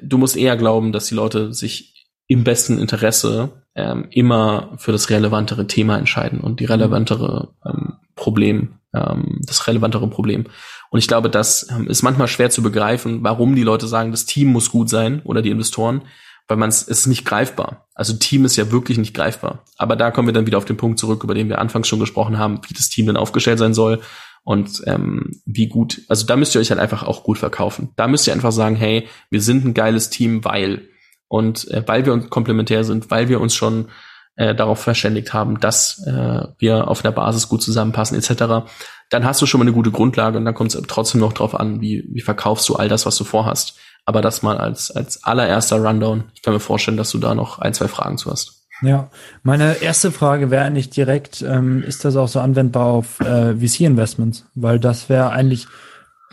Du 0.02 0.18
musst 0.18 0.36
eher 0.36 0.56
glauben, 0.56 0.90
dass 0.90 1.06
die 1.06 1.14
Leute 1.14 1.54
sich 1.54 2.08
im 2.26 2.42
besten 2.42 2.78
Interesse 2.78 3.62
ähm, 3.76 4.08
immer 4.10 4.74
für 4.78 4.90
das 4.90 5.10
relevantere 5.10 5.68
Thema 5.68 5.96
entscheiden 5.96 6.40
und 6.40 6.58
die 6.58 6.64
relevantere 6.64 7.54
ähm, 7.64 7.98
Problem, 8.16 8.80
ähm, 8.92 9.40
das 9.46 9.68
relevantere 9.68 10.08
Problem. 10.08 10.46
Und 10.90 10.98
ich 10.98 11.08
glaube, 11.08 11.30
das 11.30 11.68
ähm, 11.70 11.88
ist 11.88 12.02
manchmal 12.02 12.28
schwer 12.28 12.50
zu 12.50 12.62
begreifen, 12.62 13.22
warum 13.22 13.54
die 13.54 13.62
Leute 13.62 13.86
sagen, 13.86 14.10
das 14.10 14.26
Team 14.26 14.52
muss 14.52 14.70
gut 14.70 14.88
sein 14.88 15.20
oder 15.24 15.42
die 15.42 15.50
Investoren, 15.50 16.02
weil 16.48 16.56
man 16.56 16.68
es 16.68 16.82
ist 16.82 17.06
nicht 17.06 17.24
greifbar. 17.24 17.86
Also 17.94 18.14
Team 18.14 18.44
ist 18.44 18.56
ja 18.56 18.70
wirklich 18.70 18.98
nicht 18.98 19.14
greifbar. 19.14 19.64
Aber 19.76 19.96
da 19.96 20.10
kommen 20.10 20.28
wir 20.28 20.32
dann 20.32 20.46
wieder 20.46 20.58
auf 20.58 20.64
den 20.64 20.76
Punkt 20.76 20.98
zurück, 20.98 21.24
über 21.24 21.34
den 21.34 21.48
wir 21.48 21.58
anfangs 21.58 21.88
schon 21.88 22.00
gesprochen 22.00 22.38
haben, 22.38 22.60
wie 22.68 22.74
das 22.74 22.88
Team 22.88 23.06
denn 23.06 23.16
aufgestellt 23.16 23.58
sein 23.58 23.74
soll 23.74 24.00
und 24.44 24.82
ähm, 24.86 25.40
wie 25.44 25.66
gut. 25.66 26.02
Also 26.08 26.24
da 26.24 26.36
müsst 26.36 26.54
ihr 26.54 26.60
euch 26.60 26.70
halt 26.70 26.80
einfach 26.80 27.02
auch 27.02 27.24
gut 27.24 27.38
verkaufen. 27.38 27.90
Da 27.96 28.06
müsst 28.06 28.28
ihr 28.28 28.32
einfach 28.32 28.52
sagen, 28.52 28.76
hey, 28.76 29.08
wir 29.28 29.40
sind 29.40 29.64
ein 29.64 29.74
geiles 29.74 30.08
Team, 30.08 30.44
weil 30.44 30.88
und 31.28 31.68
äh, 31.70 31.82
weil 31.86 32.06
wir 32.06 32.12
uns 32.12 32.30
komplementär 32.30 32.84
sind, 32.84 33.10
weil 33.10 33.28
wir 33.28 33.40
uns 33.40 33.54
schon 33.54 33.88
äh, 34.36 34.54
darauf 34.54 34.80
verständigt 34.80 35.32
haben, 35.32 35.58
dass 35.60 36.06
äh, 36.06 36.46
wir 36.58 36.88
auf 36.88 37.04
einer 37.04 37.12
Basis 37.12 37.48
gut 37.48 37.62
zusammenpassen 37.62 38.16
etc., 38.16 38.70
dann 39.10 39.24
hast 39.24 39.40
du 39.40 39.46
schon 39.46 39.58
mal 39.58 39.64
eine 39.64 39.72
gute 39.72 39.90
Grundlage 39.90 40.38
und 40.38 40.44
dann 40.44 40.54
kommt 40.54 40.74
es 40.74 40.82
trotzdem 40.88 41.20
noch 41.20 41.32
drauf 41.32 41.54
an, 41.54 41.80
wie, 41.80 42.04
wie 42.12 42.20
verkaufst 42.20 42.68
du 42.68 42.76
all 42.76 42.88
das, 42.88 43.06
was 43.06 43.16
du 43.16 43.24
vorhast. 43.24 43.78
Aber 44.04 44.22
das 44.22 44.42
mal 44.42 44.58
als, 44.58 44.90
als 44.90 45.24
allererster 45.24 45.78
Rundown. 45.78 46.24
Ich 46.34 46.42
kann 46.42 46.54
mir 46.54 46.60
vorstellen, 46.60 46.96
dass 46.96 47.10
du 47.10 47.18
da 47.18 47.34
noch 47.34 47.58
ein, 47.58 47.74
zwei 47.74 47.88
Fragen 47.88 48.18
zu 48.18 48.30
hast. 48.30 48.66
Ja, 48.82 49.10
meine 49.42 49.80
erste 49.80 50.12
Frage 50.12 50.50
wäre 50.50 50.64
eigentlich 50.64 50.90
direkt, 50.90 51.42
ähm, 51.42 51.82
ist 51.82 52.04
das 52.04 52.16
auch 52.16 52.28
so 52.28 52.40
anwendbar 52.40 52.86
auf 52.86 53.20
äh, 53.20 53.54
VC-Investments? 53.54 54.46
Weil 54.54 54.78
das 54.78 55.08
wäre 55.08 55.30
eigentlich 55.30 55.66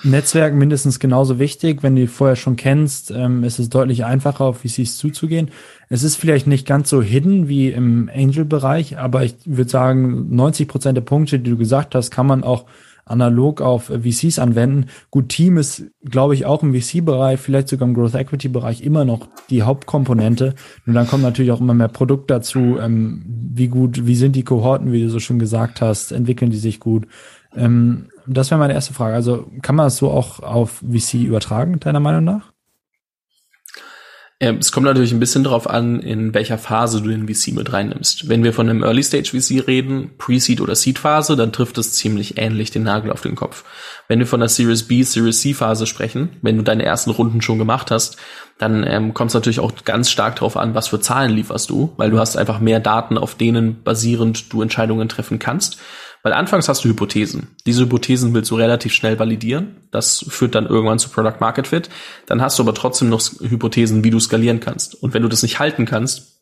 Netzwerk 0.03 0.53
mindestens 0.53 0.99
genauso 0.99 1.39
wichtig. 1.39 1.83
Wenn 1.83 1.95
du 1.95 2.01
die 2.01 2.07
vorher 2.07 2.35
schon 2.35 2.57
kennst, 2.57 3.11
ähm, 3.11 3.43
ist 3.43 3.59
es 3.59 3.69
deutlich 3.69 4.03
einfacher, 4.03 4.43
auf 4.43 4.59
VCs 4.59 4.97
zuzugehen. 4.97 5.51
Es 5.93 6.01
ist 6.01 6.15
vielleicht 6.15 6.47
nicht 6.47 6.65
ganz 6.65 6.89
so 6.89 7.03
hidden 7.03 7.47
wie 7.47 7.69
im 7.69 8.09
Angel-Bereich, 8.11 8.97
aber 8.97 9.25
ich 9.25 9.35
würde 9.45 9.69
sagen, 9.69 10.35
90 10.35 10.67
Prozent 10.67 10.97
der 10.97 11.03
Punkte, 11.03 11.37
die 11.37 11.51
du 11.51 11.55
gesagt 11.55 11.93
hast, 11.93 12.09
kann 12.09 12.25
man 12.25 12.43
auch 12.43 12.65
analog 13.05 13.61
auf 13.61 13.91
VCs 14.01 14.39
anwenden. 14.39 14.87
Gut, 15.11 15.29
Team 15.29 15.57
ist, 15.57 15.83
glaube 16.03 16.33
ich, 16.33 16.47
auch 16.47 16.63
im 16.63 16.73
VC-Bereich, 16.73 17.39
vielleicht 17.39 17.67
sogar 17.67 17.87
im 17.87 17.93
Growth 17.93 18.15
Equity-Bereich 18.15 18.81
immer 18.81 19.05
noch 19.05 19.27
die 19.51 19.61
Hauptkomponente. 19.61 20.55
Und 20.87 20.95
dann 20.95 21.05
kommt 21.05 21.21
natürlich 21.21 21.51
auch 21.51 21.61
immer 21.61 21.75
mehr 21.75 21.89
Produkt 21.89 22.31
dazu. 22.31 22.79
Ähm, 22.81 23.21
wie 23.53 23.67
gut, 23.67 24.07
wie 24.07 24.15
sind 24.15 24.35
die 24.35 24.43
Kohorten, 24.43 24.91
wie 24.91 25.03
du 25.03 25.09
so 25.11 25.19
schon 25.19 25.37
gesagt 25.37 25.79
hast, 25.79 26.11
entwickeln 26.11 26.49
die 26.49 26.57
sich 26.57 26.79
gut? 26.79 27.05
Ähm, 27.55 28.07
das 28.25 28.49
wäre 28.49 28.57
meine 28.57 28.73
erste 28.73 28.95
Frage. 28.95 29.13
Also 29.13 29.45
kann 29.61 29.75
man 29.75 29.85
das 29.85 29.97
so 29.97 30.09
auch 30.09 30.39
auf 30.39 30.81
VC 30.91 31.25
übertragen, 31.25 31.79
deiner 31.79 31.99
Meinung 31.99 32.23
nach? 32.23 32.52
Ähm, 34.43 34.57
es 34.57 34.73
kommt 34.73 34.85
natürlich 34.85 35.13
ein 35.13 35.21
bisschen 35.21 35.45
darauf 35.45 35.69
an, 35.69 36.01
in 36.01 36.33
welcher 36.33 36.57
Phase 36.57 37.01
du 37.01 37.07
den 37.07 37.29
VC 37.29 37.53
mit 37.53 37.71
reinnimmst. 37.71 38.27
Wenn 38.27 38.43
wir 38.43 38.51
von 38.51 38.69
einem 38.69 38.83
Early 38.83 39.01
Stage 39.01 39.29
VC 39.29 39.65
reden, 39.65 40.11
Pre-Seed 40.17 40.59
oder 40.59 40.75
Seed 40.75 40.99
Phase, 40.99 41.37
dann 41.37 41.53
trifft 41.53 41.77
es 41.77 41.93
ziemlich 41.93 42.37
ähnlich 42.37 42.69
den 42.69 42.83
Nagel 42.83 43.09
auf 43.09 43.21
den 43.21 43.35
Kopf. 43.35 43.63
Wenn 44.09 44.19
wir 44.19 44.27
von 44.27 44.41
der 44.41 44.49
Series 44.49 44.83
B, 44.83 45.01
Series 45.03 45.39
C 45.39 45.53
Phase 45.53 45.87
sprechen, 45.87 46.39
wenn 46.41 46.57
du 46.57 46.63
deine 46.63 46.83
ersten 46.83 47.11
Runden 47.11 47.41
schon 47.41 47.57
gemacht 47.57 47.89
hast, 47.89 48.17
dann 48.57 48.85
ähm, 48.85 49.13
kommt 49.13 49.29
es 49.29 49.33
natürlich 49.33 49.61
auch 49.61 49.71
ganz 49.85 50.11
stark 50.11 50.35
darauf 50.35 50.57
an, 50.57 50.75
was 50.75 50.89
für 50.89 50.99
Zahlen 50.99 51.31
lieferst 51.31 51.69
du, 51.69 51.93
weil 51.95 52.11
du 52.11 52.19
hast 52.19 52.35
einfach 52.35 52.59
mehr 52.59 52.81
Daten, 52.81 53.17
auf 53.17 53.35
denen 53.35 53.81
basierend 53.81 54.51
du 54.51 54.61
Entscheidungen 54.61 55.07
treffen 55.07 55.39
kannst. 55.39 55.77
Weil 56.23 56.33
anfangs 56.33 56.69
hast 56.69 56.85
du 56.85 56.89
Hypothesen. 56.89 57.49
Diese 57.65 57.83
Hypothesen 57.83 58.33
willst 58.33 58.49
du 58.49 58.55
relativ 58.55 58.93
schnell 58.93 59.19
validieren. 59.19 59.75
Das 59.91 60.25
führt 60.29 60.55
dann 60.55 60.65
irgendwann 60.65 60.97
zu 60.97 61.09
Product 61.09 61.41
Market 61.41 61.67
Fit. 61.67 61.89
Dann 62.27 62.41
hast 62.41 62.57
du 62.57 62.63
aber 62.63 62.73
trotzdem 62.73 63.09
noch 63.09 63.21
Hypothesen, 63.41 64.05
wie 64.05 64.09
du 64.09 64.21
skalieren 64.21 64.61
kannst. 64.61 64.95
Und 64.95 65.13
wenn 65.13 65.21
du 65.21 65.27
das 65.27 65.43
nicht 65.43 65.59
halten 65.59 65.85
kannst, 65.85 66.39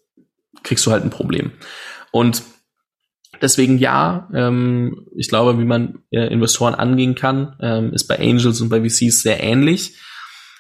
kriegst 0.62 0.86
du 0.86 0.92
halt 0.92 1.04
ein 1.04 1.10
Problem. 1.10 1.52
Und 2.12 2.44
deswegen 3.42 3.80
ja, 3.80 4.30
ähm, 4.36 5.08
ich 5.16 5.30
glaube, 5.30 5.58
wie 5.58 5.66
man 5.66 6.04
äh, 6.12 6.28
Investoren 6.32 6.76
angehen 6.76 7.16
kann, 7.16 7.56
ähm, 7.60 7.92
ist 7.92 8.08
bei 8.08 8.20
Angels 8.20 8.62
und 8.62 8.70
bei 8.70 8.88
VCs 8.88 9.24
sehr 9.24 9.42
ähnlich. 9.42 9.98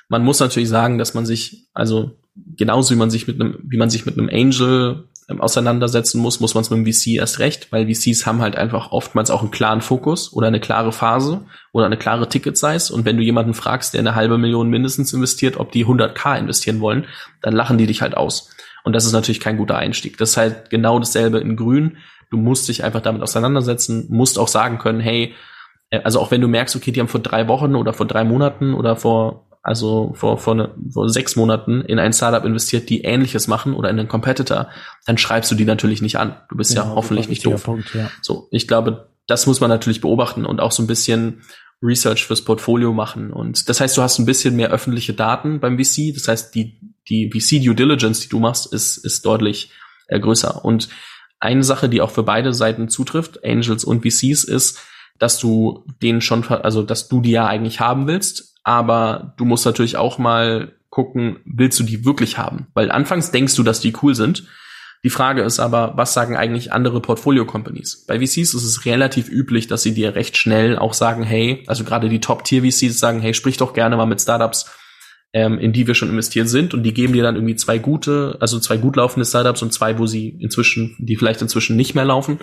Man 0.09 0.23
muss 0.23 0.39
natürlich 0.39 0.69
sagen, 0.69 0.97
dass 0.97 1.13
man 1.13 1.27
sich, 1.27 1.67
also 1.73 2.17
genauso 2.35 2.95
wie 2.95 2.97
man 2.97 3.11
sich 3.11 3.27
mit 3.27 3.39
einem, 3.39 3.59
wie 3.67 3.77
man 3.77 3.91
sich 3.91 4.07
mit 4.07 4.17
einem 4.17 4.29
Angel 4.29 5.09
auseinandersetzen 5.39 6.19
muss, 6.19 6.39
muss 6.39 6.53
man 6.53 6.63
es 6.63 6.69
mit 6.69 6.85
dem 6.85 6.91
VC 6.91 7.17
erst 7.17 7.39
recht, 7.39 7.71
weil 7.71 7.87
VCs 7.87 8.25
haben 8.25 8.41
halt 8.41 8.55
einfach 8.55 8.91
oftmals 8.91 9.31
auch 9.31 9.41
einen 9.41 9.51
klaren 9.51 9.81
Fokus 9.81 10.33
oder 10.33 10.47
eine 10.47 10.59
klare 10.59 10.91
Phase 10.91 11.45
oder 11.71 11.85
eine 11.85 11.97
klare 11.97 12.27
Ticket-Size. 12.27 12.93
Und 12.93 13.05
wenn 13.05 13.17
du 13.17 13.23
jemanden 13.23 13.53
fragst, 13.53 13.93
der 13.93 13.99
eine 13.99 14.15
halbe 14.15 14.37
Million 14.37 14.69
mindestens 14.69 15.13
investiert, 15.13 15.57
ob 15.57 15.71
die 15.71 15.85
100k 15.85 16.37
investieren 16.37 16.81
wollen, 16.81 17.05
dann 17.41 17.53
lachen 17.53 17.77
die 17.77 17.87
dich 17.87 18.01
halt 18.01 18.17
aus. 18.17 18.49
Und 18.83 18.93
das 18.93 19.05
ist 19.05 19.13
natürlich 19.13 19.39
kein 19.39 19.57
guter 19.57 19.77
Einstieg. 19.77 20.17
Das 20.17 20.31
ist 20.31 20.37
halt 20.37 20.69
genau 20.69 20.99
dasselbe 20.99 21.39
in 21.39 21.55
Grün. 21.55 21.97
Du 22.29 22.37
musst 22.37 22.67
dich 22.67 22.83
einfach 22.83 23.01
damit 23.01 23.21
auseinandersetzen, 23.21 24.07
musst 24.09 24.39
auch 24.39 24.47
sagen 24.47 24.79
können, 24.79 24.99
hey, 24.99 25.35
äh, 25.91 26.01
also 26.03 26.19
auch 26.19 26.31
wenn 26.31 26.41
du 26.41 26.47
merkst, 26.47 26.75
okay, 26.75 26.91
die 26.91 26.99
haben 26.99 27.07
vor 27.07 27.21
drei 27.21 27.47
Wochen 27.47 27.75
oder 27.75 27.93
vor 27.93 28.07
drei 28.07 28.23
Monaten 28.23 28.73
oder 28.73 28.95
vor 28.95 29.50
also 29.63 30.13
vor, 30.15 30.37
vor, 30.37 30.55
ne, 30.55 30.73
vor 30.91 31.09
sechs 31.09 31.35
Monaten 31.35 31.81
in 31.81 31.99
ein 31.99 32.13
Startup 32.13 32.43
investiert, 32.43 32.89
die 32.89 33.01
ähnliches 33.01 33.47
machen 33.47 33.73
oder 33.73 33.89
in 33.89 33.99
einen 33.99 34.07
Competitor, 34.07 34.69
dann 35.05 35.17
schreibst 35.17 35.51
du 35.51 35.55
die 35.55 35.65
natürlich 35.65 36.01
nicht 36.01 36.17
an. 36.17 36.35
Du 36.49 36.57
bist 36.57 36.73
ja, 36.73 36.83
ja 36.83 36.95
hoffentlich 36.95 37.29
nicht 37.29 37.45
doof. 37.45 37.63
Punkt, 37.63 37.93
ja. 37.93 38.09
So, 38.21 38.47
ich 38.51 38.67
glaube, 38.67 39.09
das 39.27 39.45
muss 39.45 39.61
man 39.61 39.69
natürlich 39.69 40.01
beobachten 40.01 40.45
und 40.45 40.59
auch 40.59 40.71
so 40.71 40.81
ein 40.81 40.87
bisschen 40.87 41.43
Research 41.83 42.25
fürs 42.25 42.43
Portfolio 42.43 42.93
machen. 42.93 43.31
Und 43.31 43.69
das 43.69 43.79
heißt, 43.81 43.97
du 43.97 44.01
hast 44.01 44.19
ein 44.19 44.25
bisschen 44.25 44.55
mehr 44.55 44.71
öffentliche 44.71 45.13
Daten 45.13 45.59
beim 45.59 45.77
VC. 45.77 46.13
Das 46.13 46.27
heißt, 46.27 46.53
die, 46.55 46.79
die 47.09 47.29
VC 47.31 47.63
Due 47.63 47.75
Diligence, 47.75 48.19
die 48.19 48.29
du 48.29 48.39
machst, 48.39 48.71
ist, 48.71 48.97
ist 48.97 49.25
deutlich 49.25 49.71
äh, 50.07 50.19
größer. 50.19 50.63
Und 50.63 50.89
eine 51.39 51.63
Sache, 51.63 51.89
die 51.89 52.01
auch 52.01 52.11
für 52.11 52.23
beide 52.23 52.53
Seiten 52.53 52.89
zutrifft, 52.89 53.43
Angels 53.43 53.83
und 53.83 54.03
VCs, 54.03 54.43
ist, 54.43 54.79
dass 55.17 55.39
du 55.39 55.85
den 56.01 56.21
schon, 56.21 56.47
also 56.47 56.83
dass 56.83 57.07
du 57.07 57.21
die 57.21 57.31
ja 57.31 57.47
eigentlich 57.47 57.79
haben 57.79 58.07
willst, 58.07 58.50
aber 58.63 59.33
du 59.37 59.45
musst 59.45 59.65
natürlich 59.65 59.97
auch 59.97 60.17
mal 60.17 60.73
gucken, 60.89 61.39
willst 61.45 61.79
du 61.79 61.83
die 61.83 62.05
wirklich 62.05 62.37
haben? 62.37 62.67
Weil 62.73 62.91
anfangs 62.91 63.31
denkst 63.31 63.55
du, 63.55 63.63
dass 63.63 63.79
die 63.79 63.93
cool 64.01 64.13
sind. 64.13 64.43
Die 65.03 65.09
Frage 65.09 65.41
ist 65.41 65.59
aber, 65.59 65.93
was 65.95 66.13
sagen 66.13 66.37
eigentlich 66.37 66.71
andere 66.71 67.01
Portfolio-Companies? 67.01 68.05
Bei 68.07 68.19
VCs 68.19 68.53
ist 68.53 68.63
es 68.63 68.85
relativ 68.85 69.29
üblich, 69.29 69.65
dass 69.65 69.81
sie 69.81 69.95
dir 69.95 70.13
recht 70.13 70.37
schnell 70.37 70.77
auch 70.77 70.93
sagen, 70.93 71.23
hey, 71.23 71.63
also 71.65 71.83
gerade 71.83 72.07
die 72.07 72.19
Top-Tier-VCs 72.19 72.99
sagen, 72.99 73.19
hey, 73.19 73.33
sprich 73.33 73.57
doch 73.57 73.73
gerne 73.73 73.97
mal 73.97 74.05
mit 74.05 74.21
Startups, 74.21 74.69
ähm, 75.33 75.59
in 75.59 75.71
die 75.71 75.87
wir 75.87 75.95
schon 75.95 76.09
investiert 76.09 76.49
sind 76.49 76.73
und 76.73 76.83
die 76.83 76.93
geben 76.93 77.13
dir 77.13 77.23
dann 77.23 77.35
irgendwie 77.35 77.55
zwei 77.55 77.77
gute, 77.77 78.37
also 78.41 78.59
zwei 78.59 78.77
gut 78.77 78.97
laufende 78.97 79.25
Startups 79.25 79.61
und 79.61 79.71
zwei, 79.71 79.97
wo 79.97 80.05
sie 80.05 80.29
inzwischen, 80.39 80.95
die 80.99 81.15
vielleicht 81.15 81.41
inzwischen 81.41 81.77
nicht 81.77 81.95
mehr 81.95 82.03
laufen. 82.03 82.39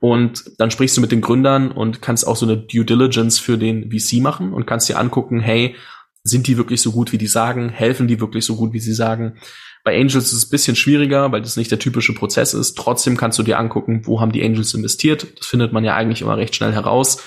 Und 0.00 0.44
dann 0.58 0.70
sprichst 0.70 0.96
du 0.96 1.00
mit 1.00 1.12
den 1.12 1.20
Gründern 1.20 1.70
und 1.70 2.02
kannst 2.02 2.26
auch 2.26 2.36
so 2.36 2.46
eine 2.46 2.56
Due 2.56 2.84
Diligence 2.84 3.38
für 3.38 3.58
den 3.58 3.90
VC 3.90 4.20
machen 4.20 4.52
und 4.52 4.66
kannst 4.66 4.88
dir 4.88 4.98
angucken, 4.98 5.40
hey, 5.40 5.76
sind 6.24 6.48
die 6.48 6.56
wirklich 6.56 6.82
so 6.82 6.90
gut, 6.90 7.12
wie 7.12 7.18
die 7.18 7.28
sagen? 7.28 7.68
Helfen 7.68 8.08
die 8.08 8.20
wirklich 8.20 8.44
so 8.44 8.56
gut, 8.56 8.72
wie 8.72 8.80
sie 8.80 8.94
sagen? 8.94 9.38
Bei 9.84 9.94
Angels 9.94 10.16
ist 10.16 10.32
es 10.32 10.46
ein 10.46 10.50
bisschen 10.50 10.74
schwieriger, 10.74 11.30
weil 11.30 11.42
das 11.42 11.56
nicht 11.56 11.70
der 11.70 11.78
typische 11.78 12.12
Prozess 12.12 12.54
ist. 12.54 12.74
Trotzdem 12.76 13.16
kannst 13.16 13.38
du 13.38 13.44
dir 13.44 13.60
angucken, 13.60 14.02
wo 14.04 14.20
haben 14.20 14.32
die 14.32 14.44
Angels 14.44 14.74
investiert. 14.74 15.38
Das 15.38 15.46
findet 15.46 15.72
man 15.72 15.84
ja 15.84 15.94
eigentlich 15.94 16.22
immer 16.22 16.36
recht 16.36 16.56
schnell 16.56 16.72
heraus 16.72 17.22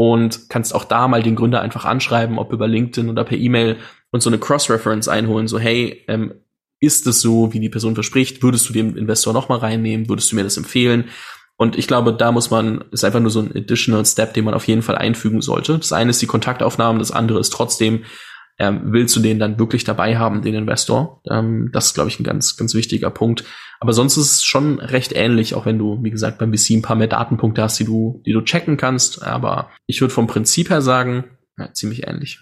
und 0.00 0.48
kannst 0.48 0.74
auch 0.74 0.84
da 0.84 1.08
mal 1.08 1.22
den 1.22 1.36
Gründer 1.36 1.60
einfach 1.60 1.84
anschreiben, 1.84 2.38
ob 2.38 2.54
über 2.54 2.66
LinkedIn 2.66 3.10
oder 3.10 3.22
per 3.22 3.36
E-Mail 3.36 3.76
und 4.10 4.22
so 4.22 4.30
eine 4.30 4.38
Cross-Reference 4.38 5.08
einholen, 5.08 5.46
so 5.46 5.58
hey, 5.58 6.06
ähm, 6.08 6.32
ist 6.80 7.06
es 7.06 7.20
so, 7.20 7.52
wie 7.52 7.60
die 7.60 7.68
Person 7.68 7.92
verspricht? 7.92 8.42
Würdest 8.42 8.66
du 8.66 8.72
den 8.72 8.96
Investor 8.96 9.34
nochmal 9.34 9.58
reinnehmen? 9.58 10.08
Würdest 10.08 10.32
du 10.32 10.36
mir 10.36 10.42
das 10.42 10.56
empfehlen? 10.56 11.10
Und 11.58 11.76
ich 11.76 11.86
glaube, 11.86 12.14
da 12.14 12.32
muss 12.32 12.50
man, 12.50 12.82
ist 12.92 13.04
einfach 13.04 13.20
nur 13.20 13.30
so 13.30 13.40
ein 13.40 13.54
additional 13.54 14.06
Step, 14.06 14.32
den 14.32 14.46
man 14.46 14.54
auf 14.54 14.66
jeden 14.66 14.80
Fall 14.80 14.96
einfügen 14.96 15.42
sollte. 15.42 15.76
Das 15.76 15.92
eine 15.92 16.08
ist 16.08 16.22
die 16.22 16.26
Kontaktaufnahme, 16.26 16.98
das 16.98 17.10
andere 17.10 17.38
ist 17.38 17.50
trotzdem, 17.50 18.04
ähm, 18.60 18.92
willst 18.92 19.16
du 19.16 19.20
den 19.20 19.38
dann 19.38 19.58
wirklich 19.58 19.84
dabei 19.84 20.18
haben, 20.18 20.42
den 20.42 20.54
Investor? 20.54 21.22
Ähm, 21.28 21.70
das 21.72 21.86
ist, 21.86 21.94
glaube 21.94 22.10
ich, 22.10 22.20
ein 22.20 22.24
ganz, 22.24 22.58
ganz 22.58 22.74
wichtiger 22.74 23.10
Punkt. 23.10 23.42
Aber 23.80 23.94
sonst 23.94 24.18
ist 24.18 24.32
es 24.32 24.44
schon 24.44 24.78
recht 24.78 25.12
ähnlich, 25.16 25.54
auch 25.54 25.64
wenn 25.64 25.78
du, 25.78 25.98
wie 26.02 26.10
gesagt, 26.10 26.38
beim 26.38 26.52
VC 26.52 26.72
ein 26.72 26.82
paar 26.82 26.94
mehr 26.94 27.08
Datenpunkte 27.08 27.62
hast, 27.62 27.80
die 27.80 27.86
du, 27.86 28.22
die 28.26 28.32
du 28.32 28.42
checken 28.42 28.76
kannst. 28.76 29.22
Aber 29.22 29.70
ich 29.86 30.02
würde 30.02 30.12
vom 30.12 30.26
Prinzip 30.26 30.68
her 30.68 30.82
sagen, 30.82 31.24
ja, 31.56 31.72
ziemlich 31.72 32.06
ähnlich. 32.06 32.40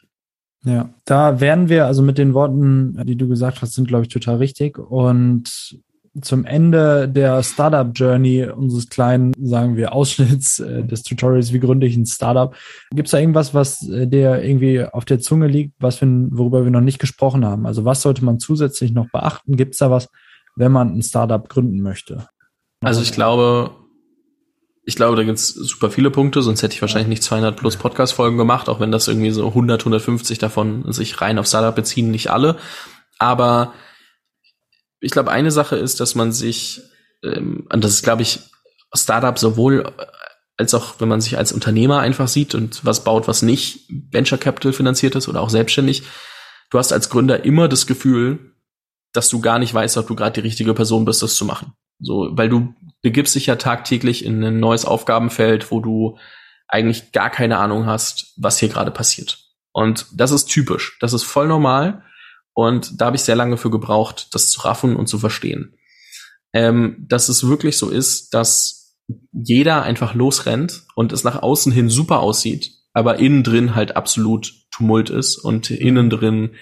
Ja, 0.64 0.93
da 1.05 1.41
werden 1.41 1.69
wir, 1.69 1.87
also 1.87 2.03
mit 2.03 2.19
den 2.19 2.35
Worten, 2.35 3.01
die 3.05 3.16
du 3.16 3.29
gesagt 3.29 3.62
hast, 3.62 3.75
sind, 3.75 3.87
glaube 3.87 4.03
ich, 4.03 4.09
total 4.09 4.39
richtig. 4.39 4.77
Und 4.77 5.79
zum 6.21 6.45
Ende 6.45 7.09
der 7.09 7.43
Startup 7.43 7.91
Journey 7.95 8.45
unseres 8.45 8.89
kleinen, 8.89 9.33
sagen 9.43 9.77
wir, 9.77 9.93
Ausschnitts 9.93 10.59
äh, 10.59 10.85
des 10.85 11.03
Tutorials, 11.03 11.53
wie 11.53 11.61
gründe 11.61 11.87
ich 11.87 11.97
ein 11.97 12.07
Startup. 12.07 12.55
Gibt 12.91 13.09
es 13.09 13.12
da 13.12 13.19
irgendwas, 13.19 13.55
was 13.55 13.89
äh, 13.89 14.07
dir 14.07 14.43
irgendwie 14.43 14.85
auf 14.85 15.05
der 15.05 15.21
Zunge 15.21 15.47
liegt, 15.47 15.75
was 15.79 16.01
wir, 16.01 16.09
worüber 16.31 16.64
wir 16.64 16.71
noch 16.71 16.81
nicht 16.81 16.99
gesprochen 16.99 17.45
haben? 17.45 17.66
Also 17.66 17.85
was 17.85 18.03
sollte 18.03 18.25
man 18.25 18.39
zusätzlich 18.39 18.93
noch 18.93 19.11
beachten? 19.11 19.57
Gibt 19.57 19.75
es 19.75 19.79
da 19.79 19.91
was, 19.91 20.09
wenn 20.57 20.73
man 20.73 20.97
ein 20.97 21.03
Startup 21.03 21.49
gründen 21.49 21.81
möchte? 21.81 22.29
Also 22.81 23.03
ich 23.03 23.12
glaube, 23.12 23.71
ich 24.85 24.97
glaube, 24.97 25.16
da 25.16 25.23
gibt's 25.23 25.49
super 25.49 25.91
viele 25.91 26.11
Punkte, 26.11 26.41
sonst 26.41 26.62
hätte 26.62 26.75
ich 26.75 26.81
wahrscheinlich 26.81 27.09
nicht 27.09 27.23
200 27.23 27.57
plus 27.57 27.77
Podcast-Folgen 27.77 28.39
gemacht, 28.39 28.69
auch 28.69 28.81
wenn 28.81 28.91
das 28.91 29.07
irgendwie 29.07 29.33
so 29.33 29.49
100, 29.49 29.83
150 29.83 30.39
davon 30.39 30.91
sich 30.93 31.21
rein 31.21 31.39
auf 31.39 31.47
Startup 31.47 31.75
beziehen, 31.75 32.11
nicht 32.11 32.31
alle. 32.31 32.57
Aber 33.19 33.75
ich 35.01 35.13
glaube, 35.13 35.31
eine 35.31 35.51
Sache 35.51 35.77
ist, 35.77 36.01
dass 36.01 36.15
man 36.15 36.33
sich, 36.33 36.83
ähm, 37.23 37.67
und 37.73 37.85
das 37.85 37.93
ist, 37.93 38.03
glaube 38.03 38.23
ich, 38.23 38.41
Startup 38.95 39.39
sowohl 39.39 39.81
äh, 39.81 40.07
als 40.57 40.75
auch, 40.75 41.01
wenn 41.01 41.09
man 41.09 41.21
sich 41.21 41.39
als 41.39 41.53
Unternehmer 41.53 42.01
einfach 42.01 42.29
sieht 42.29 42.55
und 42.55 42.85
was 42.85 43.05
baut, 43.05 43.29
was 43.29 43.43
nicht 43.43 43.89
Venture 44.11 44.39
Capital 44.39 44.73
finanziert 44.73 45.15
ist 45.15 45.29
oder 45.29 45.41
auch 45.41 45.51
selbstständig. 45.51 46.03
Du 46.71 46.79
hast 46.79 46.93
als 46.93 47.11
Gründer 47.11 47.45
immer 47.45 47.69
das 47.69 47.87
Gefühl, 47.87 48.55
dass 49.13 49.29
du 49.29 49.41
gar 49.41 49.59
nicht 49.59 49.73
weißt, 49.73 49.97
ob 49.97 50.09
du 50.09 50.17
gerade 50.17 50.35
die 50.35 50.47
richtige 50.47 50.75
Person 50.75 51.05
bist, 51.05 51.23
das 51.23 51.37
zu 51.37 51.45
machen. 51.45 51.73
So, 52.01 52.29
weil 52.33 52.49
du 52.49 52.75
begibst 53.03 53.35
dich 53.35 53.47
ja 53.47 53.57
tagtäglich 53.57 54.25
in 54.25 54.43
ein 54.45 54.61
neues 54.61 54.85
Aufgabenfeld, 54.85 55.71
wo 55.71 55.81
du 55.81 56.19
eigentlich 56.67 57.13
gar 57.13 57.31
keine 57.31 57.59
Ahnung 57.59 57.87
hast, 57.87 58.35
was 58.37 58.59
hier 58.59 58.69
gerade 58.69 58.91
passiert. 58.91 59.39
Und 59.73 60.07
das 60.13 60.33
ist 60.33 60.47
typisch. 60.47 60.99
Das 61.01 61.13
ist 61.13 61.23
voll 61.23 61.49
normal. 61.49 62.03
Und 62.59 63.01
da 63.01 63.07
habe 63.07 63.15
ich 63.15 63.23
sehr 63.23 63.37
lange 63.37 63.57
für 63.57 63.71
gebraucht, 63.71 64.35
das 64.35 64.51
zu 64.51 64.63
raffen 64.63 64.97
und 64.97 65.07
zu 65.07 65.21
verstehen. 65.21 65.77
Ähm, 66.53 66.97
dass 67.09 67.29
es 67.29 67.47
wirklich 67.47 67.77
so 67.77 67.89
ist, 67.89 68.35
dass 68.35 68.97
jeder 69.31 69.85
einfach 69.85 70.13
losrennt 70.13 70.83
und 70.97 71.13
es 71.13 71.23
nach 71.23 71.41
außen 71.41 71.71
hin 71.71 71.89
super 71.89 72.19
aussieht, 72.19 72.73
aber 72.93 73.21
innen 73.21 73.45
drin 73.45 73.77
halt 73.77 73.95
absolut 73.95 74.53
Tumult 74.73 75.09
ist 75.09 75.37
und 75.37 75.71
innen 75.71 76.11
drin 76.11 76.57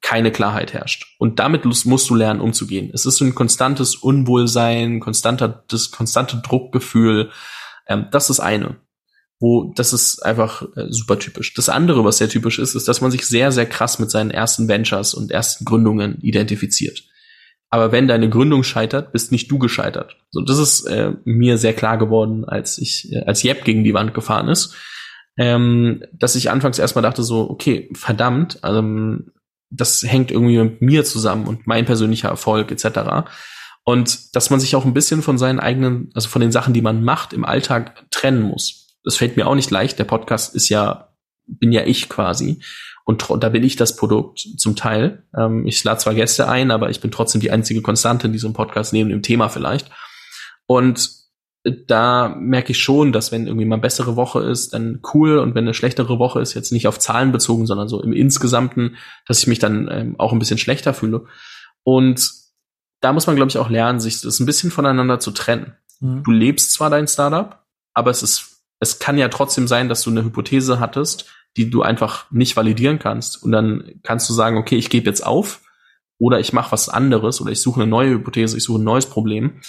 keine 0.00 0.32
Klarheit 0.32 0.72
herrscht. 0.72 1.14
Und 1.20 1.38
damit 1.38 1.64
musst 1.64 2.10
du 2.10 2.16
lernen, 2.16 2.40
umzugehen. 2.40 2.90
Es 2.92 3.06
ist 3.06 3.18
so 3.18 3.24
ein 3.24 3.36
konstantes 3.36 3.94
Unwohlsein, 3.94 4.98
konstanter, 4.98 5.62
das 5.68 5.92
konstante 5.92 6.38
Druckgefühl. 6.38 7.30
Ähm, 7.86 8.08
das 8.10 8.30
ist 8.30 8.40
eine. 8.40 8.80
Wo, 9.38 9.72
das 9.76 9.92
ist 9.92 10.24
einfach 10.24 10.62
äh, 10.76 10.86
super 10.88 11.18
typisch. 11.18 11.52
Das 11.54 11.68
andere, 11.68 12.04
was 12.04 12.18
sehr 12.18 12.28
typisch 12.28 12.58
ist, 12.58 12.74
ist, 12.74 12.88
dass 12.88 13.02
man 13.02 13.10
sich 13.10 13.26
sehr, 13.26 13.52
sehr 13.52 13.66
krass 13.66 13.98
mit 13.98 14.10
seinen 14.10 14.30
ersten 14.30 14.66
Ventures 14.66 15.12
und 15.12 15.30
ersten 15.30 15.64
Gründungen 15.66 16.18
identifiziert. 16.22 17.04
Aber 17.68 17.92
wenn 17.92 18.08
deine 18.08 18.30
Gründung 18.30 18.62
scheitert, 18.62 19.12
bist 19.12 19.32
nicht 19.32 19.50
du 19.50 19.58
gescheitert. 19.58 20.16
So, 20.30 20.40
das 20.40 20.58
ist 20.58 20.86
äh, 20.86 21.12
mir 21.24 21.58
sehr 21.58 21.74
klar 21.74 21.98
geworden, 21.98 22.44
als 22.44 22.78
ich, 22.78 23.12
äh, 23.12 23.24
als 23.24 23.42
Jeb 23.42 23.64
gegen 23.64 23.84
die 23.84 23.94
Wand 23.94 24.14
gefahren 24.14 24.48
ist. 24.48 24.74
Ähm, 25.36 26.02
dass 26.12 26.36
ich 26.36 26.50
anfangs 26.50 26.78
erstmal 26.78 27.02
dachte 27.02 27.22
so, 27.22 27.50
okay, 27.50 27.90
verdammt, 27.92 28.60
ähm, 28.62 29.32
das 29.68 30.02
hängt 30.02 30.30
irgendwie 30.30 30.58
mit 30.58 30.80
mir 30.80 31.04
zusammen 31.04 31.46
und 31.46 31.66
mein 31.66 31.84
persönlicher 31.84 32.28
Erfolg 32.28 32.70
etc. 32.70 33.28
Und 33.84 34.34
dass 34.34 34.48
man 34.48 34.60
sich 34.60 34.74
auch 34.76 34.84
ein 34.84 34.94
bisschen 34.94 35.20
von 35.20 35.36
seinen 35.36 35.60
eigenen, 35.60 36.10
also 36.14 36.28
von 36.28 36.40
den 36.40 36.52
Sachen, 36.52 36.72
die 36.72 36.82
man 36.82 37.04
macht, 37.04 37.32
im 37.32 37.44
Alltag 37.44 38.06
trennen 38.10 38.42
muss. 38.42 38.85
Das 39.06 39.16
fällt 39.16 39.38
mir 39.38 39.46
auch 39.46 39.54
nicht 39.54 39.70
leicht. 39.70 39.98
Der 39.98 40.04
Podcast 40.04 40.54
ist 40.54 40.68
ja, 40.68 41.14
bin 41.46 41.72
ja 41.72 41.84
ich 41.84 42.10
quasi. 42.10 42.60
Und 43.04 43.24
da 43.40 43.48
bin 43.48 43.62
ich 43.62 43.76
das 43.76 43.96
Produkt 43.96 44.46
zum 44.58 44.76
Teil. 44.76 45.22
Ähm, 45.34 45.66
ich 45.66 45.82
lade 45.84 45.98
zwar 45.98 46.14
Gäste 46.14 46.48
ein, 46.48 46.70
aber 46.70 46.90
ich 46.90 47.00
bin 47.00 47.10
trotzdem 47.10 47.40
die 47.40 47.50
einzige 47.50 47.80
Konstante 47.80 48.26
in 48.26 48.34
diesem 48.34 48.52
Podcast 48.52 48.92
neben 48.92 49.08
dem 49.08 49.22
Thema 49.22 49.48
vielleicht. 49.48 49.90
Und 50.66 51.26
da 51.86 52.34
merke 52.38 52.72
ich 52.72 52.78
schon, 52.78 53.12
dass 53.12 53.32
wenn 53.32 53.46
irgendwie 53.46 53.64
mal 53.64 53.76
eine 53.76 53.82
bessere 53.82 54.16
Woche 54.16 54.40
ist, 54.42 54.72
dann 54.72 55.00
cool 55.14 55.38
und 55.38 55.54
wenn 55.54 55.64
eine 55.64 55.74
schlechtere 55.74 56.18
Woche 56.18 56.40
ist, 56.40 56.54
jetzt 56.54 56.72
nicht 56.72 56.86
auf 56.86 56.98
Zahlen 56.98 57.32
bezogen, 57.32 57.66
sondern 57.66 57.88
so 57.88 58.02
im 58.02 58.12
Insgesamten, 58.12 58.96
dass 59.26 59.40
ich 59.40 59.46
mich 59.46 59.58
dann 59.58 59.88
ähm, 59.90 60.14
auch 60.18 60.32
ein 60.32 60.38
bisschen 60.38 60.58
schlechter 60.58 60.94
fühle. 60.94 61.24
Und 61.82 62.30
da 63.00 63.12
muss 63.12 63.26
man, 63.26 63.36
glaube 63.36 63.50
ich, 63.50 63.58
auch 63.58 63.70
lernen, 63.70 64.00
sich 64.00 64.20
das 64.20 64.40
ein 64.40 64.46
bisschen 64.46 64.70
voneinander 64.70 65.18
zu 65.18 65.30
trennen. 65.30 65.76
Mhm. 66.00 66.22
Du 66.24 66.30
lebst 66.30 66.72
zwar 66.72 66.90
dein 66.90 67.08
Startup, 67.08 67.64
aber 67.94 68.10
es 68.10 68.22
ist, 68.22 68.55
es 68.80 68.98
kann 68.98 69.18
ja 69.18 69.28
trotzdem 69.28 69.66
sein, 69.66 69.88
dass 69.88 70.02
du 70.02 70.10
eine 70.10 70.24
Hypothese 70.24 70.80
hattest, 70.80 71.26
die 71.56 71.70
du 71.70 71.82
einfach 71.82 72.30
nicht 72.30 72.56
validieren 72.56 72.98
kannst. 72.98 73.42
Und 73.42 73.52
dann 73.52 74.00
kannst 74.02 74.28
du 74.28 74.34
sagen, 74.34 74.58
okay, 74.58 74.76
ich 74.76 74.90
gebe 74.90 75.06
jetzt 75.06 75.24
auf 75.24 75.62
oder 76.18 76.40
ich 76.40 76.52
mache 76.52 76.72
was 76.72 76.88
anderes 76.88 77.40
oder 77.40 77.52
ich 77.52 77.60
suche 77.60 77.80
eine 77.80 77.90
neue 77.90 78.10
Hypothese, 78.10 78.56
ich 78.56 78.64
suche 78.64 78.80
ein 78.80 78.84
neues 78.84 79.06
Problem. 79.06 79.60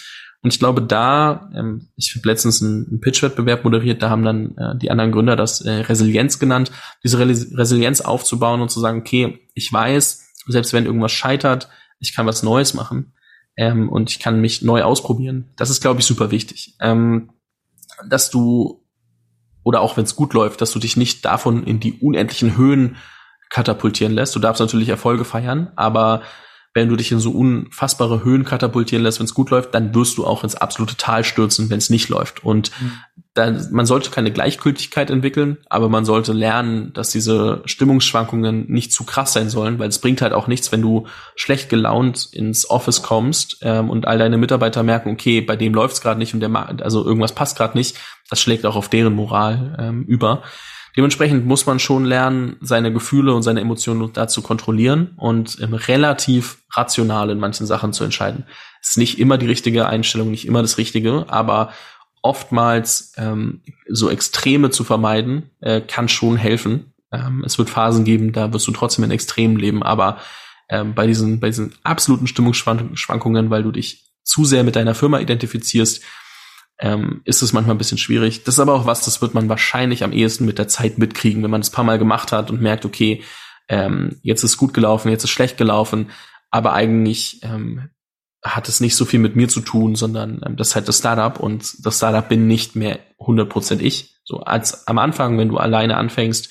Und 0.42 0.54
ich 0.54 0.60
glaube, 0.60 0.82
da, 0.82 1.50
ähm, 1.56 1.90
ich 1.96 2.16
habe 2.16 2.28
letztens 2.28 2.62
einen, 2.62 3.02
Pitch-Wettbewerb 3.02 3.64
moderiert, 3.64 4.04
da 4.04 4.10
haben 4.10 4.24
dann 4.24 4.56
äh, 4.58 4.78
die 4.78 4.92
anderen 4.92 5.12
Gründer 5.12 5.36
das 5.36 5.62
äh, 5.62 5.72
Resilienz 5.72 6.40
genannt, 6.40 6.72
diese 7.04 7.20
Res 7.20 7.58
Resilienz 7.58 8.02
aufzubauen 8.02 8.62
und 8.62 8.70
zu 8.70 8.80
sagen, 8.80 9.00
okay, 9.00 9.40
ich 9.56 9.72
weiß, 9.74 10.34
selbst 10.48 10.74
wenn 10.74 10.86
irgendwas 10.86 11.12
scheitert, 11.12 11.70
ich 12.00 12.16
kann 12.16 12.28
was 12.28 12.44
Neues 12.44 12.74
machen. 12.74 13.14
ähm, 13.58 13.90
und 13.90 14.12
ich 14.12 14.20
kann 14.20 14.40
mich 14.40 14.62
neu 14.62 14.84
ausprobieren. 14.84 15.52
Das 15.58 15.72
ist, 15.72 15.82
glaube 15.82 16.00
ich, 16.00 16.06
super 16.06 16.30
wichtig. 16.30 16.76
Ähm, 16.80 17.32
dass 18.08 18.30
du, 18.30 18.87
oder 19.68 19.82
auch 19.82 19.98
wenn 19.98 20.06
es 20.06 20.16
gut 20.16 20.34
läuft, 20.34 20.62
dass 20.62 20.72
du 20.72 20.80
dich 20.80 20.96
nicht 20.96 21.26
davon 21.26 21.66
in 21.66 21.82
die 21.82 22.00
unendlichen 22.00 22.56
Höhen 22.56 22.96
katapultieren 23.50 24.14
lässt. 24.14 24.34
Du 24.34 24.40
darfst 24.40 24.62
natürlich 24.62 24.88
Erfolge 24.88 25.26
feiern, 25.26 25.74
aber 25.76 26.22
wenn 26.78 26.90
du 26.90 26.96
dich 26.96 27.12
in 27.12 27.18
so 27.18 27.32
unfassbare 27.32 28.24
Höhen 28.24 28.46
katapultieren 28.46 29.04
lässt, 29.04 29.20
wenn 29.20 29.26
es 29.26 29.34
gut 29.34 29.50
läuft, 29.50 29.74
dann 29.74 29.96
wirst 29.96 30.20
du 30.20 30.28
auch 30.28 30.44
ins 30.44 30.54
absolute 30.54 30.96
Tal 30.96 31.24
stürzen, 31.24 31.72
wenn 31.72 31.80
es 31.80 31.90
nicht 31.90 32.08
läuft. 32.08 32.44
Und 32.44 32.70
mhm. 32.80 32.92
dann, 33.34 33.68
man 33.72 33.88
sollte 33.88 34.12
keine 34.12 34.32
Gleichgültigkeit 34.32 35.10
entwickeln, 35.10 35.58
aber 35.70 35.90
man 35.90 36.06
sollte 36.06 36.34
lernen, 36.34 36.94
dass 36.94 37.10
diese 37.10 37.64
Stimmungsschwankungen 37.66 38.72
nicht 38.72 38.92
zu 38.92 39.06
krass 39.06 39.34
sein 39.34 39.50
sollen, 39.50 39.80
weil 39.80 39.90
es 39.90 39.98
bringt 39.98 40.22
halt 40.22 40.34
auch 40.34 40.46
nichts, 40.46 40.72
wenn 40.72 40.84
du 40.84 41.08
schlecht 41.36 41.70
gelaunt 41.70 42.30
ins 42.32 42.70
Office 42.70 43.02
kommst 43.02 43.58
ähm, 43.64 43.90
und 43.90 44.08
all 44.08 44.20
deine 44.20 44.38
Mitarbeiter 44.38 44.84
merken, 44.84 45.10
okay, 45.10 45.42
bei 45.42 45.56
dem 45.56 45.74
läuft 45.74 45.96
es 45.96 46.02
gerade 46.02 46.20
nicht 46.20 46.36
und 46.36 46.42
der 46.42 46.56
also 46.84 47.04
irgendwas 47.04 47.34
passt 47.34 47.58
gerade 47.58 47.76
nicht. 47.76 47.98
Das 48.30 48.40
schlägt 48.40 48.68
auch 48.68 48.76
auf 48.76 48.88
deren 48.88 49.16
Moral 49.16 49.76
ähm, 49.80 50.04
über. 50.04 50.44
Dementsprechend 50.98 51.46
muss 51.46 51.68
man 51.68 51.78
schon 51.78 52.06
lernen, 52.06 52.58
seine 52.60 52.92
Gefühle 52.92 53.36
und 53.36 53.44
seine 53.44 53.62
Emotionen 53.62 54.12
da 54.14 54.28
zu 54.28 54.42
kontrollieren 54.42 55.14
und 55.18 55.60
relativ 55.62 56.58
rational 56.72 57.30
in 57.30 57.38
manchen 57.38 57.68
Sachen 57.68 57.94
zu 57.94 58.04
entscheiden. 58.04 58.46
Ist 58.82 58.98
nicht 58.98 59.20
immer 59.20 59.38
die 59.38 59.46
richtige 59.46 59.88
Einstellung, 59.88 60.32
nicht 60.32 60.48
immer 60.48 60.64
das 60.64 60.80
Richtige, 60.80 61.26
aber 61.28 61.72
oftmals 62.24 63.14
ähm, 63.18 63.62
so 63.88 64.10
Extreme 64.10 64.72
zu 64.72 64.84
vermeiden, 64.84 65.52
äh, 65.62 65.82
kann 65.82 66.10
schon 66.10 66.36
helfen. 66.36 66.94
Ähm, 67.12 67.44
es 67.46 67.60
wird 67.60 67.70
Phasen 67.70 68.04
geben, 68.04 68.34
da 68.34 68.52
wirst 68.52 68.68
du 68.68 68.72
trotzdem 68.72 69.06
in 69.06 69.12
Extremen 69.12 69.56
leben, 69.56 69.84
aber 69.84 70.18
ähm, 70.68 70.96
bei 70.96 71.06
diesen, 71.06 71.40
bei 71.40 71.48
diesen 71.48 71.74
absoluten 71.84 72.26
Stimmungsschwankungen, 72.26 73.52
weil 73.52 73.62
du 73.62 73.72
dich 73.72 74.12
zu 74.24 74.46
sehr 74.46 74.64
mit 74.64 74.76
deiner 74.76 74.96
Firma 74.96 75.20
identifizierst, 75.20 76.02
ähm, 76.80 77.22
ist 77.26 77.42
es 77.42 77.54
manchmal 77.54 77.76
ein 77.76 77.80
bisschen 77.80 77.98
schwierig. 77.98 78.44
Das 78.44 78.56
ist 78.56 78.60
aber 78.60 78.74
auch 78.74 78.86
was, 78.86 79.02
das 79.02 79.22
wird 79.22 79.34
man 79.34 79.50
wahrscheinlich 79.50 80.04
am 80.04 80.14
ehesten 80.14 80.46
mit 80.46 80.60
der 80.60 80.68
Zeit 80.68 80.98
mitkriegen, 80.98 81.44
wenn 81.44 81.52
man 81.52 81.62
es 81.62 81.70
paar 81.70 81.84
Mal 81.84 81.98
gemacht 81.98 82.32
hat 82.32 82.52
und 82.52 82.62
merkt, 82.62 82.86
okay, 82.86 83.24
ähm, 83.68 84.18
jetzt 84.22 84.44
ist 84.44 84.58
gut 84.58 84.74
gelaufen, 84.74 85.10
jetzt 85.10 85.24
ist 85.24 85.32
schlecht 85.32 85.58
gelaufen, 85.58 86.12
aber 86.52 86.74
eigentlich 86.74 87.42
ähm, 87.44 87.90
hat 88.44 88.70
es 88.70 88.80
nicht 88.80 88.96
so 88.96 89.06
viel 89.06 89.20
mit 89.20 89.36
mir 89.36 89.50
zu 89.50 89.62
tun, 89.62 89.96
sondern 89.96 90.42
ähm, 90.46 90.56
das 90.56 90.70
ist 90.70 90.76
halt 90.76 90.88
das 90.88 91.00
Startup 91.00 91.40
und 91.40 91.86
das 91.86 91.98
Startup 91.98 92.28
bin 92.28 92.48
nicht 92.48 92.76
mehr 92.76 93.00
100% 93.20 93.80
ich. 93.80 94.16
So 94.24 94.42
als 94.42 94.88
am 94.88 94.98
Anfang, 94.98 95.38
wenn 95.38 95.50
du 95.50 95.58
alleine 95.58 95.98
anfängst, 95.98 96.50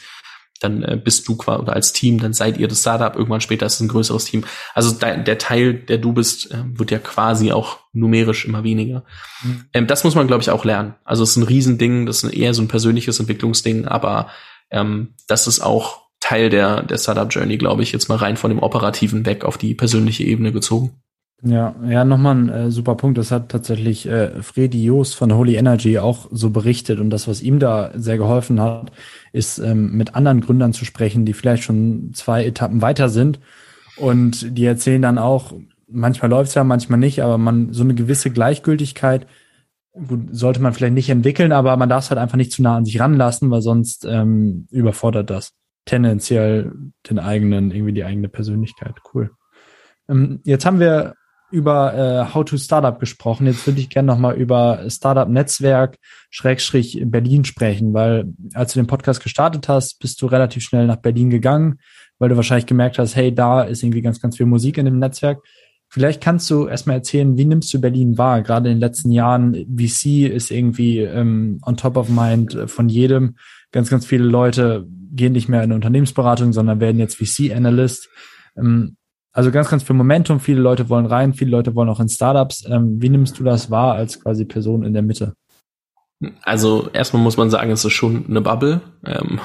dann 0.61 0.83
äh, 0.83 1.01
bist 1.03 1.27
du 1.29 1.37
quasi 1.37 1.63
oder 1.63 1.75
als 1.75 1.93
Team, 1.93 2.19
dann 2.19 2.33
seid 2.33 2.59
ihr 2.59 2.69
das 2.69 2.81
Startup, 2.81 3.15
irgendwann 3.15 3.41
später 3.41 3.67
ist 3.67 3.75
es 3.75 3.81
ein 3.81 3.89
größeres 3.89 4.25
Team. 4.25 4.45
Also 4.75 4.93
de, 4.93 5.23
der 5.23 5.39
Teil, 5.39 5.75
der 5.75 5.99
du 5.99 6.13
bist, 6.13 6.51
äh, 6.51 6.63
wird 6.67 6.91
ja 6.91 6.99
quasi 6.99 7.53
auch 7.53 7.79
numerisch 7.93 8.45
immer 8.45 8.65
weniger. 8.65 9.05
Mhm. 9.43 9.65
Ähm, 9.73 9.87
das 9.87 10.05
muss 10.05 10.15
man, 10.15 10.27
glaube 10.27 10.43
ich, 10.43 10.51
auch 10.51 10.65
lernen. 10.65 10.95
Also 11.05 11.23
es 11.23 11.31
ist 11.31 11.37
ein 11.37 11.43
Riesending, 11.45 12.07
das 12.07 12.23
ist 12.23 12.33
eher 12.33 12.55
so 12.55 12.63
ein 12.63 12.69
persönliches 12.69 13.19
Entwicklungsding, 13.21 13.87
aber 13.87 14.29
ähm, 14.71 15.15
das 15.27 15.47
ist 15.47 15.61
auch 15.61 16.07
Teil 16.21 16.51
der, 16.51 16.83
der 16.83 16.99
Startup 16.99 17.29
Journey, 17.31 17.57
glaube 17.57 17.83
ich, 17.83 17.93
jetzt 17.93 18.09
mal 18.09 18.17
rein 18.17 18.37
von 18.37 18.51
dem 18.51 18.63
Operativen 18.63 19.27
weg 19.27 19.45
auf 19.45 19.59
die 19.59 19.75
persönliche 19.75 20.25
Ebene 20.25 20.53
gezogen. 20.53 21.01
Ja, 21.43 21.77
ja, 21.87 22.05
nochmal 22.05 22.35
ein 22.35 22.49
äh, 22.49 22.71
super 22.71 22.95
Punkt. 22.95 23.19
Das 23.19 23.31
hat 23.31 23.51
tatsächlich 23.51 24.07
äh, 24.07 24.43
Freddy 24.43 24.83
Joos 24.83 25.13
von 25.13 25.35
Holy 25.35 25.57
Energy 25.57 25.99
auch 25.99 26.29
so 26.31 26.51
berichtet. 26.51 26.99
Und 26.99 27.11
das, 27.11 27.29
was 27.29 27.43
ihm 27.43 27.59
da 27.59 27.91
sehr 27.95 28.17
geholfen 28.17 28.61
hat, 28.61 28.91
ist 29.33 29.59
ähm, 29.59 29.93
mit 29.93 30.15
anderen 30.15 30.41
Gründern 30.41 30.73
zu 30.73 30.85
sprechen, 30.85 31.27
die 31.27 31.35
vielleicht 31.35 31.63
schon 31.63 32.13
zwei 32.15 32.45
Etappen 32.47 32.81
weiter 32.81 33.11
sind. 33.11 33.39
Und 33.97 34.57
die 34.57 34.65
erzählen 34.65 35.03
dann 35.03 35.19
auch, 35.19 35.53
manchmal 35.89 36.31
läuft's 36.31 36.55
ja, 36.55 36.65
manchmal 36.65 36.99
nicht, 36.99 37.23
aber 37.23 37.39
man 37.39 37.73
so 37.73 37.85
eine 37.85 37.95
gewisse 37.95 38.31
Gleichgültigkeit 38.31 39.27
gut, 40.07 40.29
sollte 40.33 40.61
man 40.61 40.73
vielleicht 40.73 40.95
nicht 40.95 41.09
entwickeln, 41.11 41.53
aber 41.53 41.77
man 41.77 41.89
darf 41.89 42.05
es 42.05 42.11
halt 42.11 42.19
einfach 42.19 42.37
nicht 42.37 42.53
zu 42.53 42.63
nah 42.63 42.77
an 42.77 42.85
sich 42.85 43.01
ranlassen, 43.01 43.51
weil 43.51 43.63
sonst 43.63 44.05
ähm, 44.05 44.67
überfordert 44.71 45.31
das 45.31 45.53
tendenziell 45.85 46.73
den 47.09 47.19
eigenen, 47.19 47.71
irgendwie 47.71 47.93
die 47.93 48.05
eigene 48.05 48.29
Persönlichkeit. 48.29 48.97
Cool. 49.15 49.31
Ähm, 50.09 50.41
jetzt 50.45 50.67
haben 50.67 50.81
wir 50.81 51.15
über 51.51 51.95
äh, 51.95 52.35
How 52.35 52.45
to 52.45 52.57
Startup 52.57 52.99
gesprochen. 52.99 53.47
Jetzt 53.47 53.67
würde 53.67 53.81
ich 53.81 53.89
gerne 53.89 54.07
nochmal 54.07 54.37
über 54.37 54.89
Startup 54.89 55.29
Netzwerk 55.29 55.97
Schrägstrich 56.31 57.01
Berlin 57.07 57.45
sprechen, 57.45 57.95
weil 57.95 58.33
als 58.55 58.73
du 58.73 58.81
den 58.81 58.87
Podcast 58.87 59.23
gestartet 59.23 59.69
hast, 59.69 59.99
bist 60.01 60.21
du 60.21 60.27
relativ 60.27 60.63
schnell 60.65 60.87
nach 60.87 60.97
Berlin 60.97 61.31
gegangen, 61.31 61.79
weil 62.19 62.29
du 62.29 62.37
wahrscheinlich 62.37 62.67
gemerkt 62.67 62.99
hast, 62.99 63.17
hey, 63.17 63.35
da 63.35 63.63
ist 63.63 63.83
irgendwie 63.83 64.03
ganz, 64.03 64.21
ganz 64.21 64.37
viel 64.37 64.47
Musik 64.47 64.79
in 64.79 64.87
dem 64.87 64.99
Netzwerk. 64.99 65.39
Vielleicht 65.89 66.21
kannst 66.21 66.51
du 66.51 66.67
erstmal 66.67 66.97
erzählen, 66.97 67.37
wie 67.37 67.45
nimmst 67.45 67.73
du 67.73 67.81
Berlin 67.81 68.19
wahr? 68.19 68.43
Gerade 68.43 68.69
in 68.69 68.77
den 68.77 68.81
letzten 68.81 69.13
Jahren, 69.13 69.55
VC 69.55 70.29
ist 70.29 70.51
irgendwie 70.51 70.99
ähm, 70.99 71.61
on 71.65 71.77
top 71.77 71.97
of 71.97 72.09
mind 72.09 72.59
von 72.67 72.89
jedem. 72.89 73.37
Ganz, 73.71 73.89
ganz 73.89 74.05
viele 74.05 74.25
Leute 74.25 74.87
gehen 75.13 75.33
nicht 75.33 75.49
mehr 75.49 75.61
in 75.61 75.67
eine 75.67 75.77
Unternehmensberatung, 75.77 76.53
sondern 76.53 76.81
werden 76.81 76.99
jetzt 76.99 77.17
VC-Analyst. 77.17 78.09
Ähm, 78.59 78.97
also 79.37 79.51
ganz, 79.51 79.69
ganz 79.69 79.83
viel 79.83 79.95
Momentum. 79.95 80.41
Viele 80.41 80.63
Leute 80.63 80.89
wollen 80.89 81.05
rein, 81.05 81.35
viele 81.35 81.51
Leute 81.51 81.75
wollen 81.75 81.91
auch 81.91 82.01
in 82.01 82.09
Startups. 82.09 82.65
Ähm, 82.71 83.03
wie 83.03 83.11
nimmst 83.11 83.39
du 83.39 83.45
das 83.45 83.71
wahr 83.71 83.93
als 83.93 84.19
quasi 84.23 84.47
Person 84.47 84.83
in 84.83 84.95
der 84.95 85.03
Mitte? 85.03 85.35
Also 86.41 86.89
erstmal 86.95 87.23
muss 87.23 87.37
man 87.37 87.51
sagen, 87.51 87.71
es 87.71 87.85
ist 87.85 87.93
schon 87.93 88.25
eine 88.31 88.41
Bubble. 88.41 88.81
Ähm, 89.05 89.39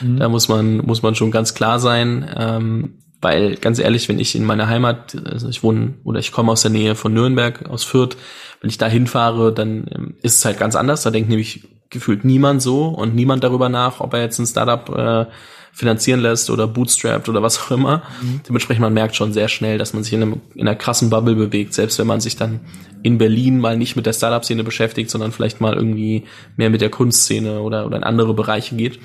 mhm. 0.00 0.16
Da 0.16 0.28
muss 0.28 0.48
man 0.48 0.78
muss 0.78 1.02
man 1.02 1.14
schon 1.14 1.30
ganz 1.30 1.54
klar 1.54 1.78
sein, 1.78 2.28
ähm, 2.36 2.98
weil 3.20 3.54
ganz 3.54 3.78
ehrlich, 3.78 4.08
wenn 4.08 4.18
ich 4.18 4.34
in 4.34 4.44
meiner 4.44 4.66
Heimat, 4.66 5.16
also 5.30 5.48
ich 5.48 5.62
wohne 5.62 5.94
oder 6.02 6.18
ich 6.18 6.32
komme 6.32 6.50
aus 6.50 6.62
der 6.62 6.72
Nähe 6.72 6.96
von 6.96 7.14
Nürnberg, 7.14 7.68
aus 7.70 7.84
Fürth, 7.84 8.16
wenn 8.60 8.70
ich 8.70 8.78
da 8.78 8.88
hinfahre, 8.88 9.54
dann 9.54 9.86
ähm, 9.94 10.14
ist 10.20 10.34
es 10.34 10.44
halt 10.44 10.58
ganz 10.58 10.74
anders. 10.74 11.04
Da 11.04 11.12
denkt 11.12 11.28
nämlich 11.28 11.68
gefühlt 11.90 12.24
niemand 12.24 12.60
so 12.60 12.88
und 12.88 13.14
niemand 13.14 13.44
darüber 13.44 13.68
nach, 13.68 14.00
ob 14.00 14.14
er 14.14 14.20
jetzt 14.20 14.40
ein 14.40 14.46
Startup 14.46 14.88
äh, 14.88 15.26
finanzieren 15.72 16.20
lässt 16.20 16.50
oder 16.50 16.66
bootstrapped 16.66 17.28
oder 17.28 17.42
was 17.42 17.58
auch 17.60 17.70
immer. 17.70 18.02
Mhm. 18.20 18.40
Dementsprechend 18.48 18.82
man 18.82 18.94
merkt 18.94 19.16
schon 19.16 19.32
sehr 19.32 19.48
schnell, 19.48 19.78
dass 19.78 19.92
man 19.92 20.02
sich 20.02 20.12
in, 20.12 20.22
einem, 20.22 20.40
in 20.54 20.68
einer 20.68 20.76
krassen 20.76 21.10
Bubble 21.10 21.34
bewegt, 21.34 21.74
selbst 21.74 21.98
wenn 21.98 22.06
man 22.06 22.20
sich 22.20 22.36
dann 22.36 22.60
in 23.02 23.18
Berlin 23.18 23.60
mal 23.60 23.76
nicht 23.76 23.96
mit 23.96 24.06
der 24.06 24.12
Startup-Szene 24.12 24.64
beschäftigt, 24.64 25.10
sondern 25.10 25.32
vielleicht 25.32 25.60
mal 25.60 25.74
irgendwie 25.74 26.24
mehr 26.56 26.70
mit 26.70 26.80
der 26.80 26.90
Kunstszene 26.90 27.60
oder, 27.60 27.86
oder 27.86 27.96
in 27.96 28.04
andere 28.04 28.34
Bereiche 28.34 28.76
geht. 28.76 28.98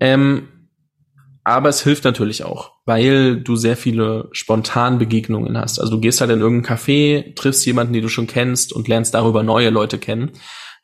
Ähm, 0.00 0.48
aber 1.44 1.68
es 1.70 1.82
hilft 1.82 2.04
natürlich 2.04 2.44
auch, 2.44 2.72
weil 2.84 3.40
du 3.40 3.56
sehr 3.56 3.76
viele 3.76 4.28
spontan 4.30 4.98
Begegnungen 4.98 5.58
hast. 5.58 5.80
Also 5.80 5.92
du 5.92 6.00
gehst 6.00 6.20
halt 6.20 6.30
in 6.30 6.40
irgendein 6.40 6.76
Café, 6.76 7.34
triffst 7.34 7.66
jemanden, 7.66 7.92
den 7.92 8.02
du 8.02 8.08
schon 8.08 8.28
kennst 8.28 8.72
und 8.72 8.86
lernst 8.86 9.14
darüber 9.14 9.42
neue 9.42 9.70
Leute 9.70 9.98
kennen. 9.98 10.30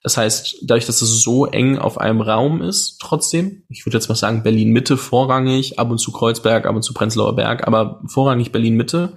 Das 0.02 0.16
heißt, 0.16 0.58
dadurch, 0.62 0.86
dass 0.86 1.02
es 1.02 1.22
so 1.22 1.46
eng 1.46 1.78
auf 1.78 1.98
einem 1.98 2.20
Raum 2.20 2.62
ist, 2.62 2.98
trotzdem, 3.00 3.64
ich 3.68 3.84
würde 3.84 3.98
jetzt 3.98 4.08
mal 4.08 4.14
sagen, 4.14 4.44
Berlin 4.44 4.70
Mitte 4.70 4.96
vorrangig, 4.96 5.78
ab 5.78 5.90
und 5.90 5.98
zu 5.98 6.12
Kreuzberg, 6.12 6.66
ab 6.66 6.76
und 6.76 6.82
zu 6.82 6.94
Prenzlauer 6.94 7.34
Berg, 7.34 7.66
aber 7.66 8.00
vorrangig 8.06 8.52
Berlin 8.52 8.76
Mitte, 8.76 9.14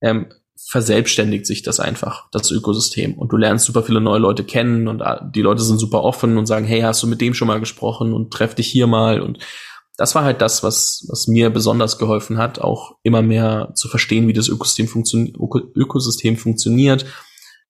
ähm, 0.00 0.32
verselbstständigt 0.70 1.46
sich 1.46 1.62
das 1.62 1.78
einfach, 1.78 2.28
das 2.32 2.50
Ökosystem. 2.50 3.14
Und 3.14 3.32
du 3.32 3.36
lernst 3.36 3.66
super 3.66 3.82
viele 3.82 4.00
neue 4.00 4.18
Leute 4.18 4.44
kennen 4.44 4.88
und 4.88 5.02
ah, 5.02 5.30
die 5.34 5.42
Leute 5.42 5.62
sind 5.62 5.78
super 5.78 6.02
offen 6.02 6.36
und 6.38 6.46
sagen, 6.46 6.66
hey, 6.66 6.80
hast 6.80 7.02
du 7.02 7.06
mit 7.06 7.20
dem 7.20 7.34
schon 7.34 7.48
mal 7.48 7.60
gesprochen 7.60 8.12
und 8.12 8.32
treff 8.32 8.54
dich 8.54 8.66
hier 8.66 8.86
mal. 8.86 9.20
Und 9.20 9.38
das 9.96 10.14
war 10.14 10.24
halt 10.24 10.40
das, 10.40 10.62
was, 10.62 11.06
was 11.08 11.26
mir 11.26 11.50
besonders 11.50 11.98
geholfen 11.98 12.38
hat, 12.38 12.60
auch 12.60 12.96
immer 13.02 13.22
mehr 13.22 13.72
zu 13.74 13.88
verstehen, 13.88 14.26
wie 14.26 14.32
das 14.32 14.48
Ökosystem, 14.48 14.88
funktio 14.88 15.28
Ökosystem 15.74 16.36
funktioniert 16.36 17.04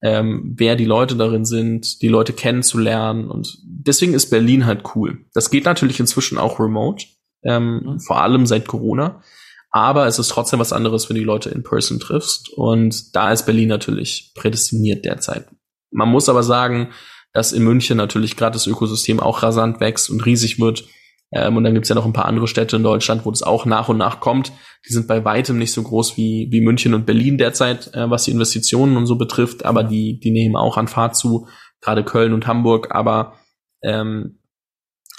ähm, 0.03 0.55
wer 0.57 0.77
die 0.77 0.85
Leute 0.85 1.17
darin 1.17 1.45
sind, 1.45 2.03
die 2.03 2.09
Leute 2.09 2.33
kennenzulernen. 2.33 3.29
Und 3.29 3.59
deswegen 3.65 4.15
ist 4.15 4.31
Berlin 4.31 4.67
halt 4.67 4.83
cool. 4.95 5.25
Das 5.35 5.51
geht 5.51 5.65
natürlich 5.65 6.01
inzwischen 6.01 6.39
auch 6.39 6.61
remote, 6.61 7.07
ähm, 7.43 7.83
mhm. 7.85 8.01
vor 8.01 8.23
allem 8.23 8.47
seit 8.47 8.67
Corona. 8.67 9.23
Aber 9.71 10.07
es 10.07 10.19
ist 10.19 10.29
trotzdem 10.29 10.61
was 10.61 10.73
anderes, 10.73 11.09
wenn 11.09 11.17
du 11.17 11.21
die 11.21 11.27
Leute 11.27 11.51
in 11.51 11.63
person 11.63 12.01
triffst. 12.01 12.49
Und 12.51 13.15
da 13.15 13.33
ist 13.33 13.45
Berlin 13.45 13.69
natürlich 13.69 14.33
prädestiniert 14.35 15.05
derzeit. 15.05 15.47
Man 15.91 16.09
muss 16.09 16.29
aber 16.29 16.43
sagen, 16.43 16.91
dass 17.33 17.53
in 17.53 17.65
München 17.65 17.97
natürlich 17.97 18.37
gerade 18.37 18.55
das 18.55 18.67
Ökosystem 18.67 19.21
auch 19.21 19.43
rasant 19.43 19.81
wächst 19.81 20.11
und 20.11 20.25
riesig 20.25 20.59
wird. 20.59 20.85
Ähm, 21.33 21.57
und 21.57 21.65
dann 21.65 21.75
gibt's 21.75 21.89
ja 21.89 21.95
noch 21.95 22.07
ein 22.07 22.13
paar 22.13 22.25
andere 22.25 22.49
Städte 22.49 22.77
in 22.77 22.83
Deutschland, 22.83 23.25
wo 23.25 23.31
das 23.31 23.43
auch 23.43 23.67
nach 23.67 23.89
und 23.89 23.99
nach 23.99 24.21
kommt. 24.21 24.53
Die 24.89 24.93
sind 24.93 25.07
bei 25.07 25.25
weitem 25.25 25.59
nicht 25.59 25.73
so 25.73 25.83
groß 25.83 26.17
wie, 26.17 26.49
wie 26.51 26.61
München 26.61 26.95
und 26.95 27.07
Berlin 27.07 27.39
derzeit, 27.39 27.93
äh, 27.95 28.09
was 28.11 28.25
die 28.25 28.31
Investitionen 28.31 28.97
und 28.97 29.07
so 29.07 29.17
betrifft, 29.17 29.65
aber 29.65 29.85
die, 29.85 30.19
die 30.21 30.31
nehmen 30.31 30.57
auch 30.57 30.77
an 30.77 30.89
Fahrt 30.89 31.17
zu, 31.17 31.49
gerade 31.81 32.05
Köln 32.05 32.33
und 32.33 32.47
Hamburg, 32.47 32.89
aber 32.95 33.35
ähm, 33.83 34.41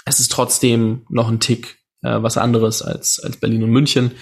es 0.04 0.20
ist 0.20 0.32
trotzdem 0.32 1.06
noch 1.08 1.28
ein 1.28 1.40
Tick 1.40 1.78
äh, 2.02 2.22
was 2.22 2.36
anderes 2.36 2.82
als, 2.82 3.20
als 3.20 3.36
Berlin 3.36 3.62
und 3.62 3.70
München. 3.70 4.12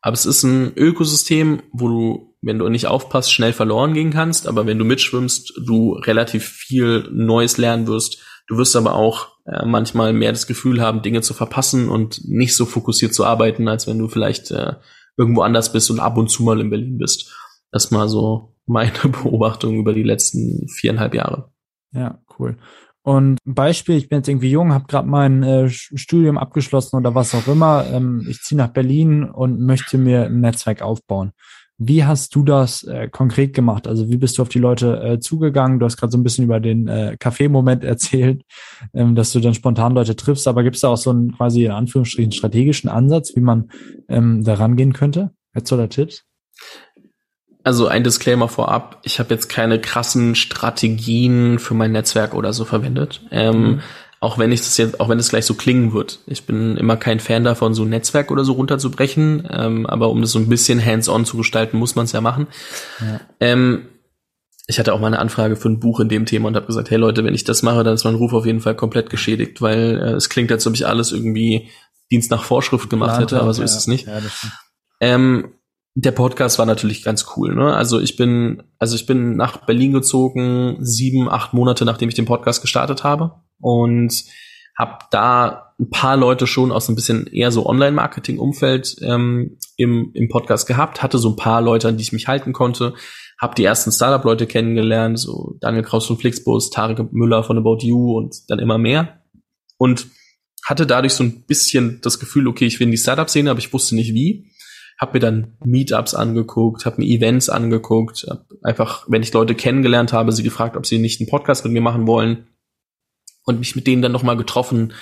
Aber 0.00 0.14
es 0.14 0.26
ist 0.26 0.42
ein 0.42 0.72
Ökosystem, 0.76 1.62
wo 1.72 1.88
du, 1.88 2.36
wenn 2.42 2.58
du 2.58 2.68
nicht 2.68 2.86
aufpasst, 2.86 3.32
schnell 3.32 3.54
verloren 3.54 3.94
gehen 3.94 4.10
kannst. 4.10 4.46
Aber 4.46 4.66
wenn 4.66 4.78
du 4.78 4.84
mitschwimmst, 4.84 5.54
du 5.64 5.94
relativ 5.94 6.46
viel 6.46 7.08
Neues 7.10 7.56
lernen 7.56 7.86
wirst. 7.86 8.22
Du 8.46 8.56
wirst 8.58 8.76
aber 8.76 8.94
auch 8.94 9.28
äh, 9.46 9.64
manchmal 9.64 10.12
mehr 10.12 10.32
das 10.32 10.46
Gefühl 10.46 10.80
haben, 10.80 11.02
Dinge 11.02 11.22
zu 11.22 11.34
verpassen 11.34 11.88
und 11.88 12.26
nicht 12.28 12.54
so 12.54 12.66
fokussiert 12.66 13.14
zu 13.14 13.24
arbeiten, 13.24 13.68
als 13.68 13.86
wenn 13.86 13.98
du 13.98 14.08
vielleicht 14.08 14.50
äh, 14.50 14.74
irgendwo 15.16 15.42
anders 15.42 15.72
bist 15.72 15.90
und 15.90 16.00
ab 16.00 16.16
und 16.16 16.28
zu 16.28 16.42
mal 16.42 16.60
in 16.60 16.70
Berlin 16.70 16.98
bist. 16.98 17.34
Das 17.70 17.90
mal 17.90 18.08
so 18.08 18.54
meine 18.66 18.92
Beobachtung 19.02 19.76
über 19.76 19.92
die 19.92 20.02
letzten 20.02 20.68
viereinhalb 20.68 21.14
Jahre. 21.14 21.52
Ja, 21.92 22.18
cool. 22.38 22.58
Und 23.02 23.38
Beispiel, 23.44 23.96
ich 23.96 24.08
bin 24.08 24.20
jetzt 24.20 24.28
irgendwie 24.28 24.50
jung, 24.50 24.72
habe 24.72 24.86
gerade 24.86 25.06
mein 25.06 25.42
äh, 25.42 25.68
Studium 25.68 26.38
abgeschlossen 26.38 26.96
oder 26.96 27.14
was 27.14 27.34
auch 27.34 27.46
immer. 27.46 27.84
Ähm, 27.92 28.26
ich 28.28 28.40
ziehe 28.40 28.56
nach 28.56 28.72
Berlin 28.72 29.24
und 29.24 29.60
möchte 29.60 29.98
mir 29.98 30.24
ein 30.24 30.40
Netzwerk 30.40 30.80
aufbauen. 30.80 31.32
Wie 31.76 32.04
hast 32.04 32.34
du 32.34 32.44
das 32.44 32.84
äh, 32.84 33.08
konkret 33.08 33.52
gemacht? 33.52 33.88
Also 33.88 34.08
wie 34.08 34.16
bist 34.16 34.38
du 34.38 34.42
auf 34.42 34.48
die 34.48 34.60
Leute 34.60 35.02
äh, 35.02 35.18
zugegangen? 35.18 35.80
Du 35.80 35.86
hast 35.86 35.96
gerade 35.96 36.12
so 36.12 36.18
ein 36.18 36.22
bisschen 36.22 36.44
über 36.44 36.60
den 36.60 36.86
äh, 36.86 37.16
Kaffee-Moment 37.18 37.82
erzählt, 37.84 38.42
ähm, 38.92 39.14
dass 39.14 39.32
du 39.32 39.40
dann 39.40 39.54
spontan 39.54 39.94
Leute 39.94 40.14
triffst. 40.14 40.46
Aber 40.46 40.62
gibt 40.62 40.76
es 40.76 40.82
da 40.82 40.88
auch 40.88 40.96
so 40.96 41.10
einen 41.10 41.36
quasi 41.36 41.64
in 41.64 41.72
Anführungsstrichen 41.72 42.32
strategischen 42.32 42.88
Ansatz, 42.88 43.34
wie 43.34 43.40
man 43.40 43.70
ähm, 44.08 44.44
da 44.44 44.54
rangehen 44.54 44.92
könnte? 44.92 45.32
Hättest 45.52 45.72
du 45.72 45.76
da 45.76 45.86
Tipps? 45.88 46.24
Also 47.64 47.86
ein 47.86 48.04
Disclaimer 48.04 48.48
vorab, 48.48 49.00
ich 49.04 49.18
habe 49.18 49.32
jetzt 49.32 49.48
keine 49.48 49.80
krassen 49.80 50.34
Strategien 50.34 51.58
für 51.58 51.72
mein 51.72 51.92
Netzwerk 51.92 52.34
oder 52.34 52.52
so 52.52 52.66
verwendet. 52.66 53.22
Ähm, 53.30 53.62
mhm 53.62 53.80
auch 54.24 54.38
wenn 54.38 54.52
ich 54.52 54.60
das 54.60 54.76
jetzt, 54.78 55.00
auch 55.00 55.08
wenn 55.08 55.18
es 55.18 55.28
gleich 55.28 55.44
so 55.44 55.54
klingen 55.54 55.92
wird. 55.92 56.20
Ich 56.26 56.44
bin 56.44 56.76
immer 56.76 56.96
kein 56.96 57.20
Fan 57.20 57.44
davon, 57.44 57.74
so 57.74 57.82
ein 57.82 57.90
Netzwerk 57.90 58.30
oder 58.30 58.44
so 58.44 58.54
runterzubrechen, 58.54 59.46
ähm, 59.50 59.86
aber 59.86 60.08
um 60.08 60.22
das 60.22 60.32
so 60.32 60.38
ein 60.38 60.48
bisschen 60.48 60.84
hands-on 60.84 61.26
zu 61.26 61.36
gestalten, 61.36 61.76
muss 61.76 61.94
man 61.94 62.06
es 62.06 62.12
ja 62.12 62.20
machen. 62.20 62.46
Ja. 63.00 63.20
Ähm, 63.40 63.86
ich 64.66 64.78
hatte 64.78 64.94
auch 64.94 65.00
mal 65.00 65.08
eine 65.08 65.18
Anfrage 65.18 65.56
für 65.56 65.68
ein 65.68 65.78
Buch 65.78 66.00
in 66.00 66.08
dem 66.08 66.24
Thema 66.24 66.48
und 66.48 66.56
habe 66.56 66.66
gesagt, 66.66 66.90
hey 66.90 66.96
Leute, 66.96 67.22
wenn 67.22 67.34
ich 67.34 67.44
das 67.44 67.62
mache, 67.62 67.84
dann 67.84 67.94
ist 67.94 68.04
mein 68.04 68.14
Ruf 68.14 68.32
auf 68.32 68.46
jeden 68.46 68.60
Fall 68.60 68.74
komplett 68.74 69.10
geschädigt, 69.10 69.60
weil 69.60 70.00
äh, 70.00 70.12
es 70.12 70.30
klingt, 70.30 70.50
als 70.50 70.66
ob 70.66 70.74
ich 70.74 70.86
alles 70.86 71.12
irgendwie 71.12 71.68
Dienst 72.10 72.30
nach 72.30 72.44
Vorschrift 72.44 72.88
gemacht 72.88 73.20
hätte, 73.20 73.40
aber 73.40 73.52
so 73.52 73.60
ja, 73.60 73.66
ist 73.66 73.76
es 73.76 73.86
nicht. 73.86 74.06
Ja, 74.06 74.20
ähm, 75.00 75.52
der 75.94 76.12
Podcast 76.12 76.58
war 76.58 76.66
natürlich 76.66 77.04
ganz 77.04 77.26
cool. 77.36 77.54
Ne? 77.54 77.74
Also 77.74 78.00
ich 78.00 78.16
bin, 78.16 78.62
also 78.78 78.96
ich 78.96 79.04
bin 79.04 79.36
nach 79.36 79.66
Berlin 79.66 79.92
gezogen, 79.92 80.78
sieben, 80.80 81.28
acht 81.28 81.52
Monate 81.52 81.84
nachdem 81.84 82.08
ich 82.08 82.14
den 82.14 82.24
Podcast 82.24 82.62
gestartet 82.62 83.04
habe 83.04 83.43
und 83.60 84.24
habe 84.76 84.98
da 85.10 85.72
ein 85.78 85.90
paar 85.90 86.16
Leute 86.16 86.46
schon 86.46 86.72
aus 86.72 86.88
ein 86.88 86.94
bisschen 86.94 87.26
eher 87.26 87.50
so 87.50 87.66
Online-Marketing-Umfeld 87.66 88.96
ähm, 89.02 89.58
im, 89.76 90.10
im 90.14 90.28
Podcast 90.28 90.66
gehabt, 90.66 91.02
hatte 91.02 91.18
so 91.18 91.30
ein 91.30 91.36
paar 91.36 91.60
Leute, 91.62 91.88
an 91.88 91.96
die 91.96 92.02
ich 92.02 92.12
mich 92.12 92.28
halten 92.28 92.52
konnte, 92.52 92.94
habe 93.38 93.54
die 93.54 93.64
ersten 93.64 93.92
Startup-Leute 93.92 94.46
kennengelernt, 94.46 95.18
so 95.18 95.56
Daniel 95.60 95.82
Kraus 95.82 96.06
von 96.06 96.16
Flixbus, 96.16 96.70
Tarek 96.70 97.12
Müller 97.12 97.42
von 97.42 97.58
About 97.58 97.78
You 97.80 98.16
und 98.16 98.48
dann 98.48 98.58
immer 98.58 98.78
mehr. 98.78 99.20
Und 99.76 100.06
hatte 100.64 100.86
dadurch 100.86 101.12
so 101.12 101.24
ein 101.24 101.44
bisschen 101.44 102.00
das 102.00 102.18
Gefühl, 102.18 102.48
okay, 102.48 102.64
ich 102.64 102.78
will 102.78 102.86
in 102.86 102.92
die 102.92 102.96
Startup-Szene, 102.96 103.50
aber 103.50 103.58
ich 103.58 103.72
wusste 103.72 103.94
nicht 103.96 104.14
wie. 104.14 104.50
Hab 104.98 105.12
mir 105.12 105.20
dann 105.20 105.56
Meetups 105.64 106.14
angeguckt, 106.14 106.86
habe 106.86 107.02
mir 107.02 107.08
Events 107.08 107.48
angeguckt, 107.48 108.26
hab 108.30 108.46
einfach, 108.62 109.04
wenn 109.08 109.22
ich 109.22 109.32
Leute 109.32 109.56
kennengelernt 109.56 110.12
habe, 110.12 110.30
sie 110.30 110.44
gefragt, 110.44 110.76
ob 110.76 110.86
sie 110.86 110.98
nicht 110.98 111.20
einen 111.20 111.28
Podcast 111.28 111.64
mit 111.64 111.72
mir 111.72 111.80
machen 111.80 112.06
wollen 112.06 112.46
und 113.44 113.58
mich 113.58 113.76
mit 113.76 113.86
denen 113.86 114.02
dann 114.02 114.12
nochmal 114.12 114.36
getroffen, 114.36 114.92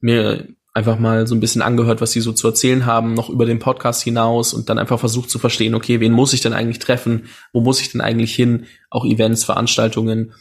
mir 0.00 0.48
einfach 0.74 0.98
mal 0.98 1.26
so 1.26 1.34
ein 1.34 1.40
bisschen 1.40 1.62
angehört, 1.62 2.00
was 2.00 2.12
sie 2.12 2.20
so 2.20 2.32
zu 2.32 2.48
erzählen 2.48 2.86
haben, 2.86 3.14
noch 3.14 3.28
über 3.28 3.44
den 3.44 3.58
Podcast 3.58 4.02
hinaus 4.02 4.54
und 4.54 4.68
dann 4.68 4.78
einfach 4.78 4.98
versucht 4.98 5.30
zu 5.30 5.38
verstehen, 5.38 5.74
okay, 5.74 6.00
wen 6.00 6.12
muss 6.12 6.32
ich 6.32 6.40
denn 6.40 6.54
eigentlich 6.54 6.78
treffen? 6.78 7.26
Wo 7.52 7.60
muss 7.60 7.80
ich 7.80 7.92
denn 7.92 8.00
eigentlich 8.00 8.34
hin? 8.34 8.66
Auch 8.90 9.04
Events, 9.04 9.44
Veranstaltungen. 9.44 10.32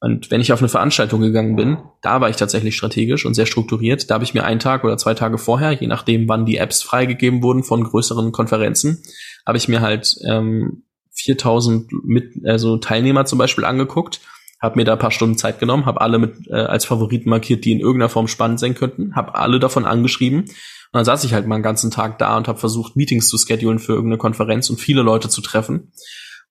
Und 0.00 0.30
wenn 0.30 0.40
ich 0.40 0.52
auf 0.52 0.60
eine 0.60 0.68
Veranstaltung 0.68 1.20
gegangen 1.20 1.56
bin, 1.56 1.78
da 2.02 2.20
war 2.20 2.30
ich 2.30 2.36
tatsächlich 2.36 2.76
strategisch 2.76 3.26
und 3.26 3.34
sehr 3.34 3.46
strukturiert. 3.46 4.08
Da 4.10 4.14
habe 4.14 4.24
ich 4.24 4.32
mir 4.32 4.44
einen 4.44 4.60
Tag 4.60 4.84
oder 4.84 4.96
zwei 4.96 5.14
Tage 5.14 5.36
vorher, 5.36 5.72
je 5.72 5.88
nachdem, 5.88 6.28
wann 6.28 6.46
die 6.46 6.56
Apps 6.56 6.82
freigegeben 6.82 7.42
wurden 7.42 7.64
von 7.64 7.84
größeren 7.84 8.32
Konferenzen, 8.32 9.02
habe 9.44 9.58
ich 9.58 9.68
mir 9.68 9.80
halt 9.80 10.14
ähm, 10.26 10.84
4000 11.12 11.92
mit, 12.04 12.46
also 12.46 12.78
Teilnehmer 12.78 13.26
zum 13.26 13.38
Beispiel 13.38 13.64
angeguckt 13.64 14.20
habe 14.60 14.78
mir 14.78 14.84
da 14.84 14.92
ein 14.92 14.98
paar 14.98 15.10
Stunden 15.10 15.38
Zeit 15.38 15.58
genommen, 15.58 15.86
habe 15.86 16.00
alle 16.00 16.18
mit 16.18 16.48
äh, 16.48 16.54
als 16.54 16.84
Favoriten 16.84 17.30
markiert, 17.30 17.64
die 17.64 17.72
in 17.72 17.80
irgendeiner 17.80 18.10
Form 18.10 18.28
spannend 18.28 18.60
sein 18.60 18.74
könnten, 18.74 19.14
habe 19.16 19.34
alle 19.34 19.58
davon 19.58 19.86
angeschrieben 19.86 20.44
und 20.92 20.98
dann 20.98 21.04
saß 21.04 21.22
ich 21.22 21.32
halt 21.32 21.46
mal 21.46 21.54
einen 21.54 21.62
ganzen 21.62 21.92
Tag 21.92 22.18
da 22.18 22.36
und 22.36 22.48
habe 22.48 22.58
versucht 22.58 22.96
Meetings 22.96 23.28
zu 23.28 23.38
schedulen 23.38 23.78
für 23.78 23.92
irgendeine 23.92 24.18
Konferenz 24.18 24.70
und 24.70 24.80
viele 24.80 25.02
Leute 25.02 25.28
zu 25.28 25.40
treffen. 25.40 25.92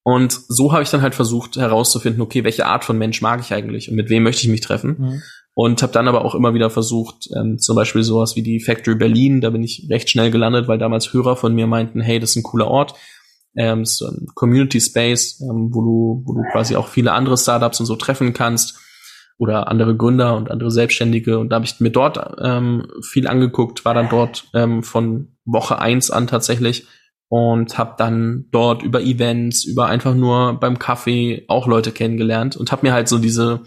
Und 0.01 0.31
so 0.47 0.71
habe 0.71 0.81
ich 0.81 0.89
dann 0.89 1.01
halt 1.01 1.13
versucht 1.13 1.57
herauszufinden, 1.57 2.21
okay, 2.21 2.45
welche 2.45 2.65
Art 2.65 2.85
von 2.85 2.97
Mensch 2.97 3.21
mag 3.21 3.41
ich 3.41 3.53
eigentlich 3.53 3.89
und 3.89 3.97
mit 3.97 4.09
wem 4.09 4.23
möchte 4.23 4.43
ich 4.43 4.47
mich 4.47 4.61
treffen. 4.61 4.95
Mhm. 4.97 5.21
Und 5.55 5.81
habe 5.83 5.91
dann 5.91 6.07
aber 6.07 6.23
auch 6.23 6.35
immer 6.35 6.53
wieder 6.53 6.69
versucht, 6.69 7.27
ähm, 7.35 7.59
zum 7.59 7.75
Beispiel 7.75 8.03
sowas 8.03 8.37
wie 8.37 8.41
die 8.41 8.61
Factory 8.61 8.95
Berlin, 8.95 9.41
da 9.41 9.49
bin 9.49 9.61
ich 9.61 9.87
recht 9.89 10.09
schnell 10.09 10.31
gelandet, 10.31 10.69
weil 10.69 10.77
damals 10.77 11.11
Hörer 11.11 11.35
von 11.35 11.53
mir 11.53 11.67
meinten, 11.67 11.99
hey, 11.99 12.17
das 12.17 12.29
ist 12.29 12.35
ein 12.37 12.43
cooler 12.43 12.67
Ort 12.67 12.93
ähm, 13.55 13.85
so 13.85 14.07
ein 14.07 14.27
Community 14.35 14.79
Space, 14.79 15.41
ähm, 15.41 15.69
wo 15.71 15.81
du, 15.81 16.23
wo 16.25 16.33
du 16.33 16.41
quasi 16.51 16.75
auch 16.75 16.87
viele 16.87 17.13
andere 17.13 17.37
Startups 17.37 17.79
und 17.79 17.85
so 17.85 17.95
treffen 17.95 18.33
kannst 18.33 18.79
oder 19.37 19.69
andere 19.69 19.95
Gründer 19.95 20.35
und 20.35 20.51
andere 20.51 20.69
Selbstständige. 20.69 21.39
Und 21.39 21.49
da 21.49 21.55
habe 21.55 21.65
ich 21.65 21.79
mir 21.79 21.91
dort 21.91 22.19
ähm, 22.41 22.87
viel 23.01 23.27
angeguckt, 23.27 23.85
war 23.85 23.93
dann 23.93 24.09
dort 24.09 24.49
ähm, 24.53 24.83
von 24.83 25.35
Woche 25.45 25.79
eins 25.79 26.11
an 26.11 26.27
tatsächlich 26.27 26.87
und 27.29 27.77
habe 27.77 27.95
dann 27.97 28.47
dort 28.51 28.83
über 28.83 29.01
Events, 29.01 29.63
über 29.63 29.85
einfach 29.85 30.15
nur 30.15 30.59
beim 30.59 30.77
Kaffee 30.77 31.45
auch 31.47 31.67
Leute 31.67 31.91
kennengelernt 31.91 32.57
und 32.57 32.71
habe 32.71 32.85
mir 32.85 32.93
halt 32.93 33.07
so 33.07 33.17
diese 33.17 33.61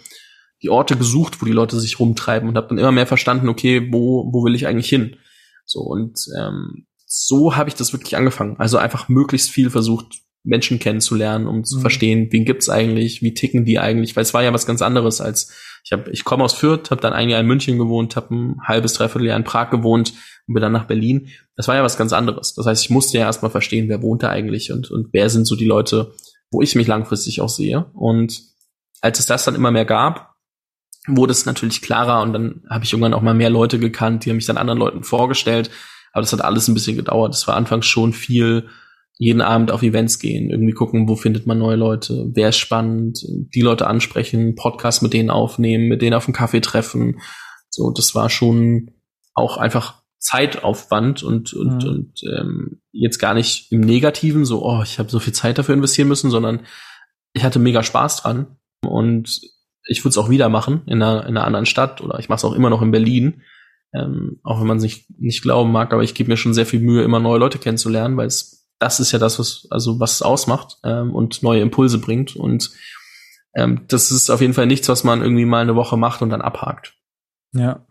die 0.62 0.70
Orte 0.70 0.96
gesucht, 0.96 1.40
wo 1.42 1.46
die 1.46 1.52
Leute 1.52 1.80
sich 1.80 1.98
rumtreiben 1.98 2.48
und 2.48 2.56
habe 2.56 2.68
dann 2.68 2.78
immer 2.78 2.92
mehr 2.92 3.06
verstanden, 3.06 3.48
okay, 3.48 3.88
wo 3.92 4.30
wo 4.32 4.44
will 4.44 4.54
ich 4.54 4.66
eigentlich 4.66 4.88
hin? 4.88 5.16
So 5.64 5.80
und 5.80 6.18
ähm, 6.38 6.86
so 7.14 7.56
habe 7.56 7.68
ich 7.68 7.74
das 7.74 7.92
wirklich 7.92 8.16
angefangen. 8.16 8.56
Also 8.58 8.78
einfach 8.78 9.10
möglichst 9.10 9.50
viel 9.50 9.68
versucht, 9.68 10.22
Menschen 10.44 10.78
kennenzulernen, 10.78 11.46
um 11.46 11.62
zu 11.62 11.76
mhm. 11.76 11.80
verstehen, 11.82 12.28
wen 12.30 12.46
gibt's 12.46 12.70
eigentlich, 12.70 13.20
wie 13.20 13.34
ticken 13.34 13.66
die 13.66 13.78
eigentlich, 13.78 14.16
weil 14.16 14.22
es 14.22 14.32
war 14.32 14.42
ja 14.42 14.52
was 14.54 14.66
ganz 14.66 14.80
anderes 14.80 15.20
als 15.20 15.52
ich 15.84 15.92
habe 15.92 16.10
ich 16.10 16.24
komme 16.24 16.42
aus 16.42 16.54
Fürth, 16.54 16.90
habe 16.90 17.02
dann 17.02 17.12
ein 17.12 17.28
Jahr 17.28 17.40
in 17.40 17.46
München 17.46 17.76
gewohnt, 17.76 18.16
habe 18.16 18.34
ein 18.34 18.60
halbes 18.64 18.94
dreiviertel 18.94 19.26
Jahr 19.26 19.36
in 19.36 19.44
Prag 19.44 19.70
gewohnt 19.70 20.14
und 20.48 20.54
bin 20.54 20.62
dann 20.62 20.72
nach 20.72 20.86
Berlin. 20.86 21.28
Das 21.54 21.68
war 21.68 21.74
ja 21.74 21.82
was 21.82 21.98
ganz 21.98 22.12
anderes. 22.12 22.54
Das 22.54 22.66
heißt, 22.66 22.82
ich 22.82 22.90
musste 22.90 23.18
ja 23.18 23.24
erstmal 23.24 23.50
verstehen, 23.50 23.88
wer 23.88 24.00
wohnt 24.00 24.22
da 24.22 24.30
eigentlich 24.30 24.72
und 24.72 24.90
und 24.90 25.08
wer 25.12 25.28
sind 25.28 25.44
so 25.44 25.54
die 25.54 25.66
Leute, 25.66 26.14
wo 26.50 26.62
ich 26.62 26.74
mich 26.74 26.86
langfristig 26.86 27.42
auch 27.42 27.50
sehe 27.50 27.90
und 27.92 28.42
als 29.02 29.18
es 29.18 29.26
das 29.26 29.44
dann 29.44 29.54
immer 29.54 29.70
mehr 29.70 29.84
gab, 29.84 30.34
wurde 31.06 31.32
es 31.32 31.44
natürlich 31.44 31.82
klarer 31.82 32.22
und 32.22 32.32
dann 32.32 32.62
habe 32.70 32.84
ich 32.84 32.92
irgendwann 32.92 33.14
auch 33.14 33.22
mal 33.22 33.34
mehr 33.34 33.50
Leute 33.50 33.78
gekannt, 33.78 34.24
die 34.24 34.30
haben 34.30 34.36
mich 34.36 34.46
dann 34.46 34.56
anderen 34.56 34.78
Leuten 34.78 35.04
vorgestellt 35.04 35.70
aber 36.12 36.22
das 36.22 36.32
hat 36.32 36.44
alles 36.44 36.68
ein 36.68 36.74
bisschen 36.74 36.96
gedauert. 36.96 37.34
Es 37.34 37.46
war 37.48 37.56
anfangs 37.56 37.86
schon 37.86 38.12
viel 38.12 38.68
jeden 39.18 39.40
Abend 39.40 39.70
auf 39.70 39.82
Events 39.82 40.18
gehen, 40.18 40.50
irgendwie 40.50 40.72
gucken, 40.72 41.08
wo 41.08 41.16
findet 41.16 41.46
man 41.46 41.58
neue 41.58 41.76
Leute, 41.76 42.30
wer 42.32 42.48
ist 42.48 42.56
spannend, 42.56 43.24
die 43.28 43.60
Leute 43.60 43.86
ansprechen, 43.86 44.54
Podcast 44.54 45.02
mit 45.02 45.12
denen 45.12 45.30
aufnehmen, 45.30 45.88
mit 45.88 46.02
denen 46.02 46.14
auf 46.14 46.26
einen 46.26 46.34
Kaffee 46.34 46.60
treffen. 46.60 47.20
So, 47.68 47.90
das 47.90 48.14
war 48.14 48.30
schon 48.30 48.90
auch 49.34 49.58
einfach 49.58 50.02
Zeitaufwand 50.18 51.22
und 51.22 51.52
und, 51.52 51.84
mhm. 51.84 51.90
und 51.90 52.20
ähm, 52.36 52.80
jetzt 52.90 53.18
gar 53.18 53.34
nicht 53.34 53.70
im 53.72 53.80
Negativen, 53.80 54.44
so, 54.44 54.64
oh, 54.64 54.82
ich 54.82 54.98
habe 54.98 55.10
so 55.10 55.18
viel 55.18 55.32
Zeit 55.32 55.58
dafür 55.58 55.74
investieren 55.74 56.08
müssen, 56.08 56.30
sondern 56.30 56.60
ich 57.32 57.44
hatte 57.44 57.58
mega 57.58 57.82
Spaß 57.82 58.22
dran 58.22 58.56
und 58.86 59.40
ich 59.86 60.00
würde 60.00 60.10
es 60.10 60.18
auch 60.18 60.30
wieder 60.30 60.48
machen 60.48 60.82
in 60.86 61.02
einer, 61.02 61.26
in 61.26 61.36
einer 61.36 61.44
anderen 61.44 61.66
Stadt 61.66 62.00
oder 62.00 62.18
ich 62.18 62.28
mache 62.28 62.38
es 62.38 62.44
auch 62.44 62.54
immer 62.54 62.70
noch 62.70 62.82
in 62.82 62.90
Berlin. 62.90 63.42
Ähm, 63.95 64.40
auch 64.43 64.61
wenn 64.61 64.66
man 64.66 64.80
sich 64.80 65.07
nicht 65.18 65.43
glauben 65.43 65.70
mag, 65.70 65.93
aber 65.93 66.03
ich 66.03 66.14
gebe 66.14 66.30
mir 66.30 66.36
schon 66.36 66.55
sehr 66.55 66.66
viel 66.66 66.80
Mühe, 66.80 67.03
immer 67.03 67.20
neue 67.20 67.38
Leute 67.38 67.59
kennenzulernen, 67.59 68.16
weil 68.16 68.26
es 68.26 68.62
das 68.82 68.99
ist 68.99 69.12
ja 69.12 69.18
das, 69.18 69.38
was 69.38 69.68
also 69.70 70.01
was 70.01 70.14
es 70.14 70.22
ausmacht 70.22 70.78
ähm, 70.82 71.14
und 71.14 71.43
neue 71.43 71.61
Impulse 71.61 71.99
bringt. 71.99 72.34
Und 72.34 72.72
ähm, 73.55 73.82
das 73.88 74.11
ist 74.11 74.28
auf 74.28 74.40
jeden 74.40 74.55
Fall 74.55 74.66
nichts, 74.66 74.88
was 74.88 75.05
man 75.05 75.22
irgendwie 75.22 75.45
mal 75.45 75.62
eine 75.62 75.76
Woche 75.76 75.97
macht 75.97 76.20
und 76.20 76.30
dann 76.30 76.43
abhakt. 76.43 76.95
Ja. 77.53 77.86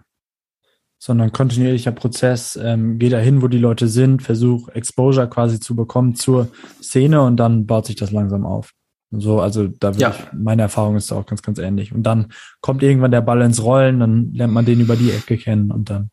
Sondern 0.99 1.31
kontinuierlicher 1.31 1.93
Prozess, 1.93 2.59
ähm, 2.61 2.99
geh 2.99 3.09
dahin, 3.09 3.41
wo 3.41 3.47
die 3.47 3.57
Leute 3.57 3.87
sind, 3.87 4.21
versuch 4.21 4.67
Exposure 4.69 5.29
quasi 5.29 5.59
zu 5.59 5.75
bekommen 5.75 6.15
zur 6.15 6.49
Szene 6.81 7.21
und 7.21 7.37
dann 7.37 7.65
baut 7.65 7.85
sich 7.85 7.95
das 7.95 8.11
langsam 8.11 8.45
auf. 8.45 8.73
So, 9.11 9.41
also 9.41 9.67
da 9.67 9.91
ja. 9.91 10.11
ich, 10.11 10.33
meine 10.33 10.61
Erfahrung 10.63 10.95
ist 10.95 11.11
auch 11.11 11.25
ganz, 11.25 11.41
ganz 11.41 11.59
ähnlich. 11.59 11.93
Und 11.93 12.03
dann 12.03 12.31
kommt 12.61 12.81
irgendwann 12.81 13.11
der 13.11 13.21
Ball 13.21 13.41
ins 13.41 13.61
Rollen, 13.61 13.99
dann 13.99 14.33
lernt 14.33 14.53
man 14.53 14.65
den 14.65 14.79
über 14.79 14.95
die 14.95 15.11
Ecke 15.11 15.37
kennen 15.37 15.71
und 15.71 15.89
dann 15.89 16.09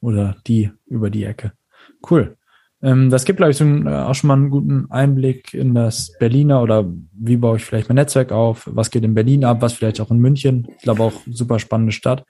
oder 0.00 0.36
die 0.46 0.70
über 0.86 1.10
die 1.10 1.24
Ecke. 1.24 1.52
Cool. 2.08 2.36
Ähm, 2.82 3.10
das 3.10 3.24
gibt, 3.24 3.38
glaube 3.38 3.50
ich, 3.50 3.56
so 3.56 3.64
einen, 3.64 3.86
äh, 3.86 3.90
auch 3.90 4.14
schon 4.14 4.28
mal 4.28 4.34
einen 4.34 4.50
guten 4.50 4.90
Einblick 4.90 5.54
in 5.54 5.74
das 5.74 6.12
Berliner 6.18 6.62
oder 6.62 6.84
wie 7.12 7.36
baue 7.36 7.56
ich 7.56 7.64
vielleicht 7.64 7.88
mein 7.88 7.96
Netzwerk 7.96 8.30
auf, 8.30 8.68
was 8.70 8.90
geht 8.90 9.04
in 9.04 9.14
Berlin 9.14 9.44
ab, 9.44 9.62
was 9.62 9.72
vielleicht 9.72 10.00
auch 10.00 10.10
in 10.10 10.18
München. 10.18 10.68
Ich 10.76 10.82
glaube 10.82 11.02
auch 11.02 11.14
super 11.30 11.58
spannende 11.58 11.92
Stadt. 11.92 12.24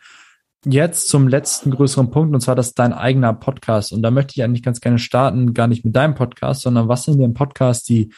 Jetzt 0.65 1.09
zum 1.09 1.29
letzten 1.29 1.71
größeren 1.71 2.11
Punkt, 2.11 2.35
und 2.35 2.41
zwar 2.41 2.57
das 2.57 2.69
ist 2.69 2.79
dein 2.79 2.93
eigener 2.93 3.33
Podcast. 3.33 3.93
Und 3.93 4.03
da 4.03 4.11
möchte 4.11 4.33
ich 4.37 4.43
eigentlich 4.43 4.63
ganz 4.63 4.81
gerne 4.81 4.99
starten, 4.99 5.55
gar 5.55 5.67
nicht 5.67 5.85
mit 5.85 5.95
deinem 5.95 6.15
Podcast, 6.15 6.63
sondern 6.63 6.89
was 6.89 7.05
sind 7.05 7.21
denn 7.21 7.35
Podcasts, 7.35 7.85
die 7.85 8.13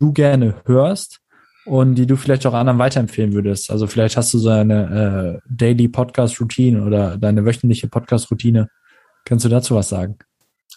du 0.00 0.12
gerne 0.12 0.56
hörst 0.64 1.20
und 1.64 1.94
die 1.94 2.06
du 2.06 2.16
vielleicht 2.16 2.46
auch 2.46 2.54
anderen 2.54 2.78
weiterempfehlen 2.78 3.32
würdest. 3.32 3.70
Also 3.70 3.86
vielleicht 3.86 4.16
hast 4.16 4.32
du 4.34 4.38
so 4.38 4.50
eine 4.50 5.40
äh, 5.42 5.48
Daily 5.48 5.88
Podcast 5.88 6.40
Routine 6.40 6.84
oder 6.84 7.16
deine 7.16 7.44
wöchentliche 7.44 7.88
Podcast 7.88 8.30
Routine. 8.30 8.68
Kannst 9.24 9.44
du 9.44 9.48
dazu 9.48 9.74
was 9.74 9.88
sagen? 9.88 10.18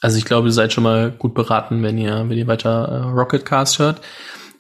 Also 0.02 0.18
ich 0.18 0.26
glaube, 0.26 0.50
ihr 0.50 0.54
seid 0.54 0.74
schon 0.74 0.84
mal 0.84 1.12
gut 1.12 1.34
beraten, 1.34 1.84
wenn 1.84 1.98
ihr, 1.98 2.26
wenn 2.30 2.38
ihr 2.38 2.48
weiter 2.48 2.88
äh, 2.88 3.10
Rocketcast 3.10 3.80
hört. 3.80 4.02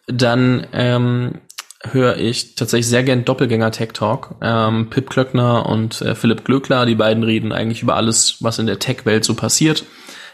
Dann 0.07 0.65
ähm, 0.73 1.41
höre 1.83 2.17
ich 2.17 2.55
tatsächlich 2.55 2.87
sehr 2.87 3.03
gern 3.03 3.25
Doppelgänger 3.25 3.71
Tech 3.71 3.89
Talk. 3.93 4.35
Ähm, 4.41 4.89
Pip 4.89 5.09
Klöckner 5.09 5.67
und 5.67 6.01
äh, 6.01 6.15
Philipp 6.15 6.43
Glöckler, 6.43 6.85
die 6.85 6.95
beiden 6.95 7.23
reden 7.23 7.51
eigentlich 7.51 7.83
über 7.83 7.95
alles, 7.95 8.37
was 8.41 8.59
in 8.59 8.65
der 8.65 8.79
Tech-Welt 8.79 9.23
so 9.23 9.35
passiert. 9.35 9.85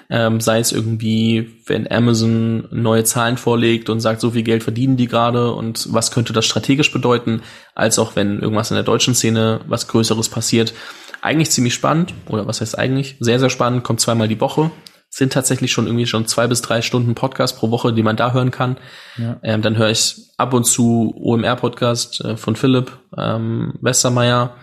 Ähm, 0.09 0.39
sei 0.41 0.59
es 0.59 0.71
irgendwie, 0.71 1.61
wenn 1.65 1.89
Amazon 1.89 2.67
neue 2.71 3.03
Zahlen 3.03 3.37
vorlegt 3.37 3.89
und 3.89 3.99
sagt, 3.99 4.21
so 4.21 4.31
viel 4.31 4.43
Geld 4.43 4.63
verdienen 4.63 4.97
die 4.97 5.07
gerade 5.07 5.53
und 5.53 5.91
was 5.93 6.11
könnte 6.11 6.33
das 6.33 6.45
strategisch 6.45 6.91
bedeuten, 6.91 7.41
als 7.73 7.99
auch 7.99 8.15
wenn 8.15 8.39
irgendwas 8.39 8.71
in 8.71 8.75
der 8.75 8.83
deutschen 8.83 9.15
Szene 9.15 9.61
was 9.67 9.87
Größeres 9.87 10.29
passiert. 10.29 10.73
Eigentlich 11.21 11.51
ziemlich 11.51 11.73
spannend, 11.73 12.13
oder 12.27 12.47
was 12.47 12.61
heißt 12.61 12.77
eigentlich? 12.77 13.15
Sehr, 13.19 13.39
sehr 13.39 13.49
spannend, 13.49 13.83
kommt 13.83 14.01
zweimal 14.01 14.27
die 14.27 14.41
Woche 14.41 14.71
sind 15.15 15.31
tatsächlich 15.31 15.71
schon 15.71 15.85
irgendwie 15.85 16.07
schon 16.07 16.25
zwei 16.25 16.47
bis 16.47 16.63
drei 16.63 16.81
Stunden 16.81 17.13
Podcast 17.13 17.59
pro 17.59 17.69
Woche, 17.69 17.93
die 17.93 18.01
man 18.01 18.15
da 18.15 18.33
hören 18.33 18.49
kann. 18.49 18.77
Ja. 19.15 19.37
Ähm, 19.43 19.61
dann 19.61 19.77
höre 19.77 19.91
ich 19.91 20.15
ab 20.37 20.55
und 20.55 20.63
zu 20.63 21.13
OMR-Podcast 21.15 22.21
äh, 22.21 22.35
von 22.35 22.55
Philipp 22.55 22.97
ähm, 23.15 23.75
Westermeier 23.79 24.55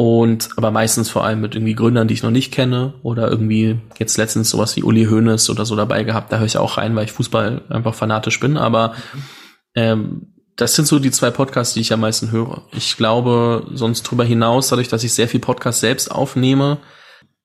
und 0.00 0.48
aber 0.56 0.70
meistens 0.70 1.10
vor 1.10 1.24
allem 1.24 1.42
mit 1.42 1.54
irgendwie 1.54 1.74
Gründern, 1.74 2.08
die 2.08 2.14
ich 2.14 2.22
noch 2.22 2.30
nicht 2.30 2.54
kenne 2.54 2.94
oder 3.02 3.28
irgendwie 3.28 3.78
jetzt 3.98 4.16
letztens 4.16 4.48
sowas 4.48 4.74
wie 4.76 4.82
Uli 4.82 5.04
Hoeneß 5.04 5.50
oder 5.50 5.66
so 5.66 5.76
dabei 5.76 6.04
gehabt. 6.04 6.32
Da 6.32 6.38
höre 6.38 6.46
ich 6.46 6.56
auch 6.56 6.78
rein, 6.78 6.96
weil 6.96 7.04
ich 7.04 7.12
Fußball 7.12 7.60
einfach 7.68 7.94
fanatisch 7.94 8.40
bin. 8.40 8.56
Aber 8.56 8.94
ähm, 9.74 10.32
das 10.56 10.74
sind 10.74 10.88
so 10.88 11.00
die 11.00 11.10
zwei 11.10 11.30
Podcasts, 11.30 11.74
die 11.74 11.80
ich 11.80 11.92
am 11.92 12.00
meisten 12.00 12.30
höre. 12.30 12.62
Ich 12.72 12.96
glaube, 12.96 13.66
sonst 13.74 14.04
drüber 14.04 14.24
hinaus, 14.24 14.68
dadurch, 14.68 14.88
dass 14.88 15.04
ich 15.04 15.12
sehr 15.12 15.28
viel 15.28 15.38
Podcast 15.40 15.80
selbst 15.80 16.10
aufnehme, 16.10 16.78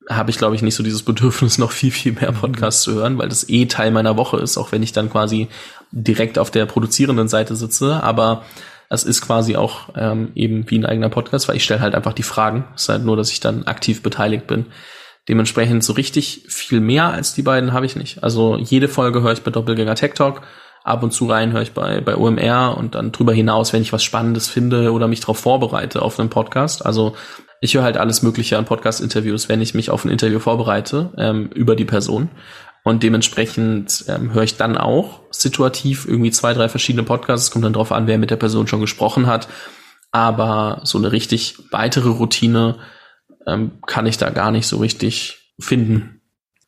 habe 0.09 0.31
ich, 0.31 0.37
glaube 0.37 0.55
ich, 0.55 0.61
nicht 0.61 0.75
so 0.75 0.83
dieses 0.83 1.03
Bedürfnis, 1.03 1.57
noch 1.57 1.73
viel, 1.73 1.91
viel 1.91 2.13
mehr 2.13 2.31
Podcasts 2.31 2.83
zu 2.83 2.93
hören, 2.93 3.17
weil 3.17 3.27
das 3.27 3.49
eh 3.49 3.65
Teil 3.65 3.91
meiner 3.91 4.15
Woche 4.15 4.37
ist, 4.37 4.57
auch 4.57 4.71
wenn 4.71 4.81
ich 4.81 4.93
dann 4.93 5.09
quasi 5.09 5.49
direkt 5.91 6.39
auf 6.39 6.51
der 6.51 6.67
produzierenden 6.67 7.27
Seite 7.27 7.57
sitze. 7.57 8.01
Aber 8.01 8.45
es 8.89 9.03
ist 9.03 9.21
quasi 9.21 9.55
auch 9.55 9.89
ähm, 9.95 10.31
eben 10.35 10.69
wie 10.69 10.77
ein 10.77 10.85
eigener 10.85 11.09
Podcast, 11.09 11.47
weil 11.47 11.57
ich 11.57 11.63
stelle 11.63 11.81
halt 11.81 11.95
einfach 11.95 12.13
die 12.13 12.23
Fragen. 12.23 12.65
Es 12.75 12.83
ist 12.83 12.89
halt 12.89 13.03
nur, 13.03 13.17
dass 13.17 13.31
ich 13.31 13.39
dann 13.39 13.63
aktiv 13.63 14.03
beteiligt 14.03 14.47
bin. 14.47 14.67
Dementsprechend 15.27 15.83
so 15.83 15.93
richtig 15.93 16.45
viel 16.47 16.79
mehr 16.79 17.05
als 17.05 17.33
die 17.33 17.41
beiden 17.41 17.73
habe 17.73 17.85
ich 17.85 17.95
nicht. 17.95 18.23
Also 18.23 18.57
jede 18.57 18.87
Folge 18.87 19.21
höre 19.21 19.33
ich 19.33 19.41
bei 19.41 19.51
Doppelgänger 19.51 19.95
Tech 19.95 20.13
Talk. 20.13 20.41
Ab 20.83 21.01
und 21.01 21.11
zu 21.11 21.25
rein 21.25 21.51
höre 21.51 21.63
ich 21.63 21.71
bei, 21.71 21.99
bei 21.99 22.15
OMR 22.15 22.77
und 22.77 22.93
dann 22.93 23.11
drüber 23.11 23.33
hinaus, 23.33 23.73
wenn 23.73 23.81
ich 23.81 23.91
was 23.91 24.03
Spannendes 24.03 24.47
finde 24.47 24.91
oder 24.91 25.07
mich 25.07 25.19
darauf 25.19 25.39
vorbereite 25.39 26.03
auf 26.03 26.19
einen 26.19 26.29
Podcast. 26.29 26.85
Also 26.85 27.15
ich 27.59 27.73
höre 27.73 27.81
halt 27.81 27.97
alles 27.97 28.21
Mögliche 28.21 28.59
an 28.59 28.65
Podcast-Interviews, 28.65 29.49
wenn 29.49 29.61
ich 29.61 29.73
mich 29.73 29.89
auf 29.89 30.05
ein 30.05 30.11
Interview 30.11 30.37
vorbereite 30.37 31.09
ähm, 31.17 31.49
über 31.55 31.75
die 31.75 31.85
Person. 31.85 32.29
Und 32.87 33.01
dementsprechend 33.01 34.05
ähm, 34.07 34.31
höre 34.31 34.43
ich 34.43 34.57
dann 34.57 34.77
auch 34.77 35.21
situativ 35.31 36.05
irgendwie 36.07 36.29
zwei, 36.29 36.53
drei 36.53 36.69
verschiedene 36.69 37.01
Podcasts. 37.01 37.47
Es 37.47 37.51
kommt 37.51 37.65
dann 37.65 37.73
drauf 37.73 37.91
an, 37.91 38.05
wer 38.05 38.19
mit 38.19 38.29
der 38.29 38.35
Person 38.35 38.67
schon 38.67 38.79
gesprochen 38.79 39.25
hat. 39.25 39.47
Aber 40.11 40.81
so 40.83 40.99
eine 40.99 41.11
richtig 41.11 41.57
weitere 41.71 42.09
Routine 42.09 42.77
ähm, 43.47 43.79
kann 43.87 44.05
ich 44.05 44.17
da 44.17 44.29
gar 44.29 44.51
nicht 44.51 44.67
so 44.67 44.77
richtig 44.77 45.55
finden. 45.59 46.21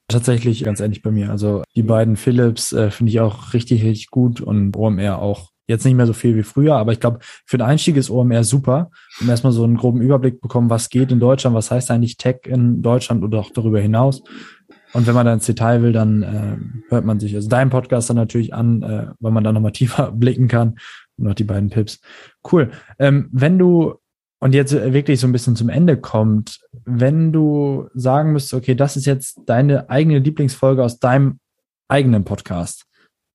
Tatsächlich 0.07 0.63
ganz 0.63 0.79
ehrlich 0.79 1.03
bei 1.03 1.11
mir. 1.11 1.29
Also 1.29 1.61
die 1.75 1.83
beiden 1.83 2.15
Philips 2.15 2.73
äh, 2.73 2.89
finde 2.89 3.11
ich 3.11 3.19
auch 3.19 3.53
richtig, 3.53 3.83
richtig 3.83 4.09
gut 4.09 4.41
und 4.41 4.75
OMR 4.75 5.19
auch 5.19 5.51
Jetzt 5.69 5.83
nicht 5.83 5.95
mehr 5.95 6.07
so 6.07 6.13
viel 6.13 6.37
wie 6.37 6.43
früher, 6.43 6.77
aber 6.77 6.93
ich 6.93 7.01
glaube, 7.01 7.19
für 7.45 7.57
den 7.57 7.67
Einstieg 7.67 7.97
ist 7.97 8.09
OMR 8.09 8.45
super, 8.45 8.89
um 9.19 9.29
erstmal 9.29 9.51
so 9.51 9.65
einen 9.65 9.75
groben 9.75 9.99
Überblick 9.99 10.39
bekommen, 10.39 10.69
was 10.69 10.87
geht 10.87 11.11
in 11.11 11.19
Deutschland, 11.19 11.57
was 11.57 11.71
heißt 11.71 11.91
eigentlich 11.91 12.15
Tech 12.15 12.37
in 12.45 12.81
Deutschland 12.81 13.21
oder 13.21 13.39
auch 13.39 13.51
darüber 13.51 13.81
hinaus. 13.81 14.23
Und 14.93 15.05
wenn 15.05 15.13
man 15.13 15.25
dann 15.25 15.35
ins 15.35 15.45
Detail 15.45 15.81
will, 15.81 15.91
dann 15.91 16.23
äh, 16.23 16.57
hört 16.89 17.05
man 17.05 17.19
sich 17.19 17.35
also 17.35 17.49
deinen 17.49 17.69
Podcast 17.69 18.09
dann 18.09 18.17
natürlich 18.17 18.53
an, 18.53 18.81
äh, 18.83 19.07
weil 19.19 19.31
man 19.31 19.43
da 19.43 19.51
nochmal 19.51 19.71
tiefer 19.73 20.11
blicken 20.11 20.47
kann 20.47 20.75
und 21.17 21.25
noch 21.25 21.33
die 21.33 21.43
beiden 21.43 21.69
Pips. 21.69 21.99
Cool. 22.51 22.71
Ähm, 22.99 23.29
wenn 23.31 23.59
du, 23.59 23.95
und 24.39 24.53
jetzt 24.53 24.73
wirklich 24.73 25.19
so 25.19 25.27
ein 25.27 25.31
bisschen 25.31 25.55
zum 25.55 25.69
Ende 25.69 25.97
kommt, 25.97 26.59
wenn 26.85 27.33
du 27.33 27.89
sagen 27.93 28.33
müsstest, 28.33 28.53
okay, 28.53 28.75
das 28.75 28.95
ist 28.95 29.05
jetzt 29.05 29.41
deine 29.45 29.89
eigene 29.89 30.19
Lieblingsfolge 30.19 30.83
aus 30.83 30.99
deinem 30.99 31.39
eigenen 31.87 32.23
Podcast, 32.23 32.85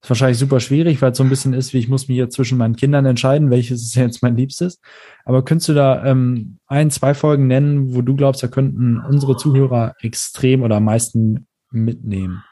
ist 0.03 0.09
wahrscheinlich 0.09 0.37
super 0.37 0.59
schwierig, 0.59 1.01
weil 1.01 1.11
es 1.11 1.17
so 1.17 1.23
ein 1.23 1.29
bisschen 1.29 1.53
ist, 1.53 1.73
wie 1.73 1.79
ich 1.79 1.87
muss 1.87 2.09
mich 2.09 2.17
jetzt 2.17 2.35
zwischen 2.35 2.57
meinen 2.57 2.75
Kindern 2.75 3.05
entscheiden, 3.05 3.49
welches 3.49 3.81
ist 3.81 3.95
jetzt 3.95 4.21
mein 4.21 4.35
Liebstes. 4.35 4.81
Aber 5.23 5.45
könntest 5.45 5.69
du 5.69 5.73
da 5.73 6.03
ähm, 6.03 6.59
ein, 6.67 6.91
zwei 6.91 7.13
Folgen 7.13 7.47
nennen, 7.47 7.95
wo 7.95 8.01
du 8.01 8.13
glaubst, 8.15 8.43
da 8.43 8.47
könnten 8.47 9.01
unsere 9.09 9.37
Zuhörer 9.37 9.95
extrem 10.01 10.61
oder 10.61 10.75
am 10.77 10.83
meisten 10.83 11.47
mitnehmen? 11.71 12.43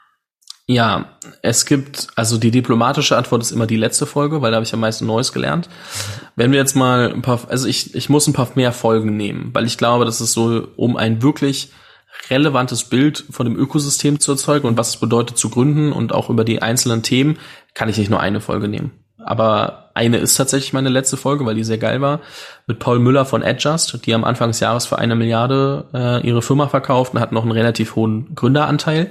Ja, 0.66 1.18
es 1.42 1.66
gibt, 1.66 2.08
also 2.16 2.38
die 2.38 2.50
diplomatische 2.50 3.18
Antwort 3.18 3.42
ist 3.42 3.50
immer 3.50 3.66
die 3.66 3.76
letzte 3.76 4.06
Folge, 4.06 4.40
weil 4.40 4.52
da 4.52 4.56
habe 4.56 4.64
ich 4.64 4.72
am 4.72 4.80
meisten 4.80 5.04
Neues 5.04 5.32
gelernt. 5.32 5.68
Wenn 6.36 6.52
wir 6.52 6.58
jetzt 6.58 6.74
mal 6.74 7.12
ein 7.12 7.20
paar, 7.20 7.40
also 7.50 7.68
ich, 7.68 7.94
ich 7.94 8.08
muss 8.08 8.26
ein 8.26 8.32
paar 8.32 8.48
mehr 8.54 8.72
Folgen 8.72 9.16
nehmen, 9.18 9.50
weil 9.52 9.66
ich 9.66 9.76
glaube, 9.76 10.06
das 10.06 10.22
ist 10.22 10.32
so, 10.32 10.68
um 10.76 10.96
ein 10.96 11.20
wirklich 11.20 11.70
relevantes 12.30 12.84
Bild 12.84 13.24
von 13.30 13.46
dem 13.46 13.56
Ökosystem 13.56 14.20
zu 14.20 14.32
erzeugen 14.32 14.68
und 14.68 14.76
was 14.76 14.90
es 14.90 14.96
bedeutet 14.96 15.38
zu 15.38 15.50
gründen 15.50 15.92
und 15.92 16.12
auch 16.12 16.30
über 16.30 16.44
die 16.44 16.62
einzelnen 16.62 17.02
Themen, 17.02 17.38
kann 17.74 17.88
ich 17.88 17.98
nicht 17.98 18.10
nur 18.10 18.20
eine 18.20 18.40
Folge 18.40 18.68
nehmen. 18.68 18.92
Aber 19.24 19.90
eine 19.94 20.18
ist 20.18 20.34
tatsächlich 20.34 20.72
meine 20.72 20.88
letzte 20.88 21.16
Folge, 21.16 21.46
weil 21.46 21.54
die 21.54 21.64
sehr 21.64 21.78
geil 21.78 22.00
war, 22.00 22.20
mit 22.66 22.78
Paul 22.78 22.98
Müller 22.98 23.24
von 23.24 23.42
Adjust, 23.42 24.04
die 24.04 24.14
am 24.14 24.24
Anfang 24.24 24.48
des 24.48 24.60
Jahres 24.60 24.86
für 24.86 24.98
eine 24.98 25.14
Milliarde 25.14 25.84
äh, 25.94 26.26
ihre 26.26 26.42
Firma 26.42 26.68
verkauft 26.68 27.14
und 27.14 27.20
hat 27.20 27.32
noch 27.32 27.42
einen 27.42 27.52
relativ 27.52 27.94
hohen 27.94 28.34
Gründeranteil. 28.34 29.10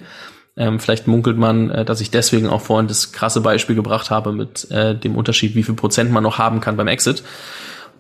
Ähm, 0.58 0.80
vielleicht 0.80 1.08
munkelt 1.08 1.38
man, 1.38 1.70
äh, 1.70 1.86
dass 1.86 2.02
ich 2.02 2.12
deswegen 2.12 2.50
auch 2.50 2.62
vorhin 2.62 2.88
das 2.88 3.14
krasse 3.14 3.42
Beispiel 3.42 3.76
gebracht 3.76 4.12
habe 4.12 4.34
mit 4.34 4.70
äh, 4.72 4.96
dem 4.96 5.16
Unterschied, 5.16 5.56
wie 5.56 5.64
viel 5.64 5.76
Prozent 5.76 6.12
man 6.12 6.24
noch 6.24 6.38
haben 6.38 6.60
kann 6.60 6.78
beim 6.78 6.88
Exit. 6.88 7.24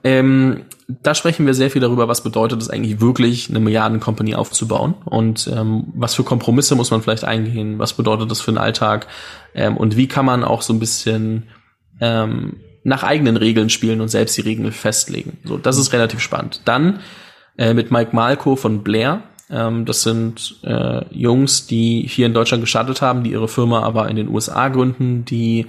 Ähm, 0.04 0.64
da 0.88 1.16
sprechen 1.16 1.46
wir 1.46 1.54
sehr 1.54 1.70
viel 1.72 1.82
darüber, 1.82 2.08
was 2.08 2.24
bedeutet 2.24 2.62
es 2.62 2.70
eigentlich 2.70 3.02
wirklich, 3.02 3.50
eine 3.50 3.60
Milliarden-Company 3.60 4.36
aufzubauen 4.36 4.96
und 5.06 5.50
ähm, 5.54 5.86
was 5.96 6.16
für 6.16 6.24
Kompromisse 6.24 6.76
muss 6.76 6.92
man 6.92 7.02
vielleicht 7.02 7.24
eingehen, 7.24 7.80
was 7.80 7.94
bedeutet 7.94 8.30
das 8.32 8.42
für 8.42 8.52
den 8.52 8.58
Alltag 8.58 9.08
ähm, 9.54 9.78
und 9.78 9.96
wie 9.96 10.08
kann 10.08 10.26
man 10.26 10.44
auch 10.44 10.62
so 10.62 10.74
ein 10.74 10.80
bisschen 10.80 11.48
ähm, 12.00 12.58
nach 12.84 13.04
eigenen 13.04 13.38
Regeln 13.38 13.70
spielen 13.70 14.02
und 14.02 14.10
selbst 14.10 14.36
die 14.38 14.42
Regeln 14.42 14.72
festlegen. 14.72 15.38
So, 15.44 15.58
das 15.58 15.78
ist 15.78 15.94
relativ 15.94 16.20
spannend. 16.20 16.62
Dann 16.66 17.00
äh, 17.58 17.74
mit 17.74 17.92
Mike 17.92 18.16
Malko 18.16 18.56
von 18.56 18.84
Blair. 18.84 19.22
Ähm, 19.52 19.86
das 19.86 20.02
sind 20.02 20.58
äh, 20.64 21.06
Jungs, 21.12 21.68
die 21.68 22.08
hier 22.08 22.26
in 22.26 22.34
Deutschland 22.34 22.64
gestartet 22.64 23.02
haben, 23.02 23.24
die 23.24 23.32
ihre 23.32 23.48
Firma 23.48 23.84
aber 23.84 24.10
in 24.10 24.16
den 24.16 24.30
USA 24.30 24.68
gründen, 24.70 25.26
die 25.26 25.68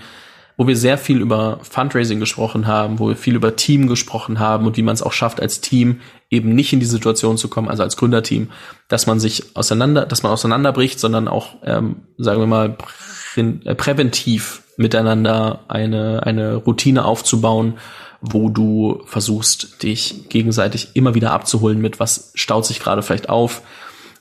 wo 0.63 0.69
wir 0.69 0.77
sehr 0.77 0.97
viel 0.97 1.21
über 1.21 1.59
Fundraising 1.63 2.21
gesprochen 2.21 2.69
haben, 2.69 3.01
wo 3.01 3.09
wir 3.09 3.17
viel 3.17 3.35
über 3.35 3.57
Team 3.57 3.89
gesprochen 3.89 4.39
haben 4.39 4.65
und 4.65 4.77
wie 4.77 4.83
man 4.83 4.95
es 4.95 5.03
auch 5.03 5.11
schafft, 5.11 5.43
als 5.43 5.61
Team 5.61 6.01
eben 6.31 6.55
nicht 6.55 6.73
in 6.73 6.79
die 6.79 6.87
Situation 6.87 7.37
zu 7.37 7.49
kommen, 7.49 7.69
also 7.69 7.83
als 7.83 7.97
Gründerteam, 7.97 8.49
dass 8.87 9.09
man 9.09 9.19
sich 9.19 9.57
auseinander, 9.57 10.07
dass 10.07 10.23
man 10.23 10.31
auseinanderbricht, 10.31 11.01
sondern 11.01 11.27
auch, 11.27 11.57
ähm, 11.65 12.03
sagen 12.17 12.39
wir 12.39 12.47
mal, 12.47 12.77
prä 12.77 13.41
äh, 13.65 13.75
präventiv 13.75 14.63
miteinander 14.77 15.65
eine, 15.67 16.23
eine 16.25 16.55
Routine 16.55 17.07
aufzubauen, 17.07 17.79
wo 18.21 18.49
du 18.49 19.03
versuchst, 19.07 19.83
dich 19.83 20.29
gegenseitig 20.29 20.91
immer 20.95 21.17
wieder 21.17 21.33
abzuholen 21.33 21.81
mit, 21.81 21.99
was 21.99 22.31
staut 22.37 22.67
sich 22.67 22.79
gerade 22.79 23.03
vielleicht 23.03 23.29
auf, 23.29 23.63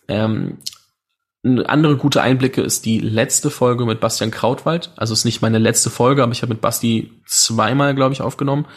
ähm, 0.07 0.57
eine 1.43 1.67
andere 1.67 1.97
gute 1.97 2.21
Einblicke 2.21 2.61
ist 2.61 2.85
die 2.85 2.99
letzte 2.99 3.49
Folge 3.49 3.85
mit 3.85 3.99
Bastian 3.99 4.31
Krautwald. 4.31 4.91
Also 4.95 5.13
ist 5.13 5.25
nicht 5.25 5.41
meine 5.41 5.57
letzte 5.57 5.89
Folge, 5.89 6.21
aber 6.21 6.31
ich 6.31 6.43
habe 6.43 6.53
mit 6.53 6.61
Basti 6.61 7.11
zweimal, 7.25 7.95
glaube 7.95 8.13
ich, 8.13 8.21
aufgenommen. 8.21 8.67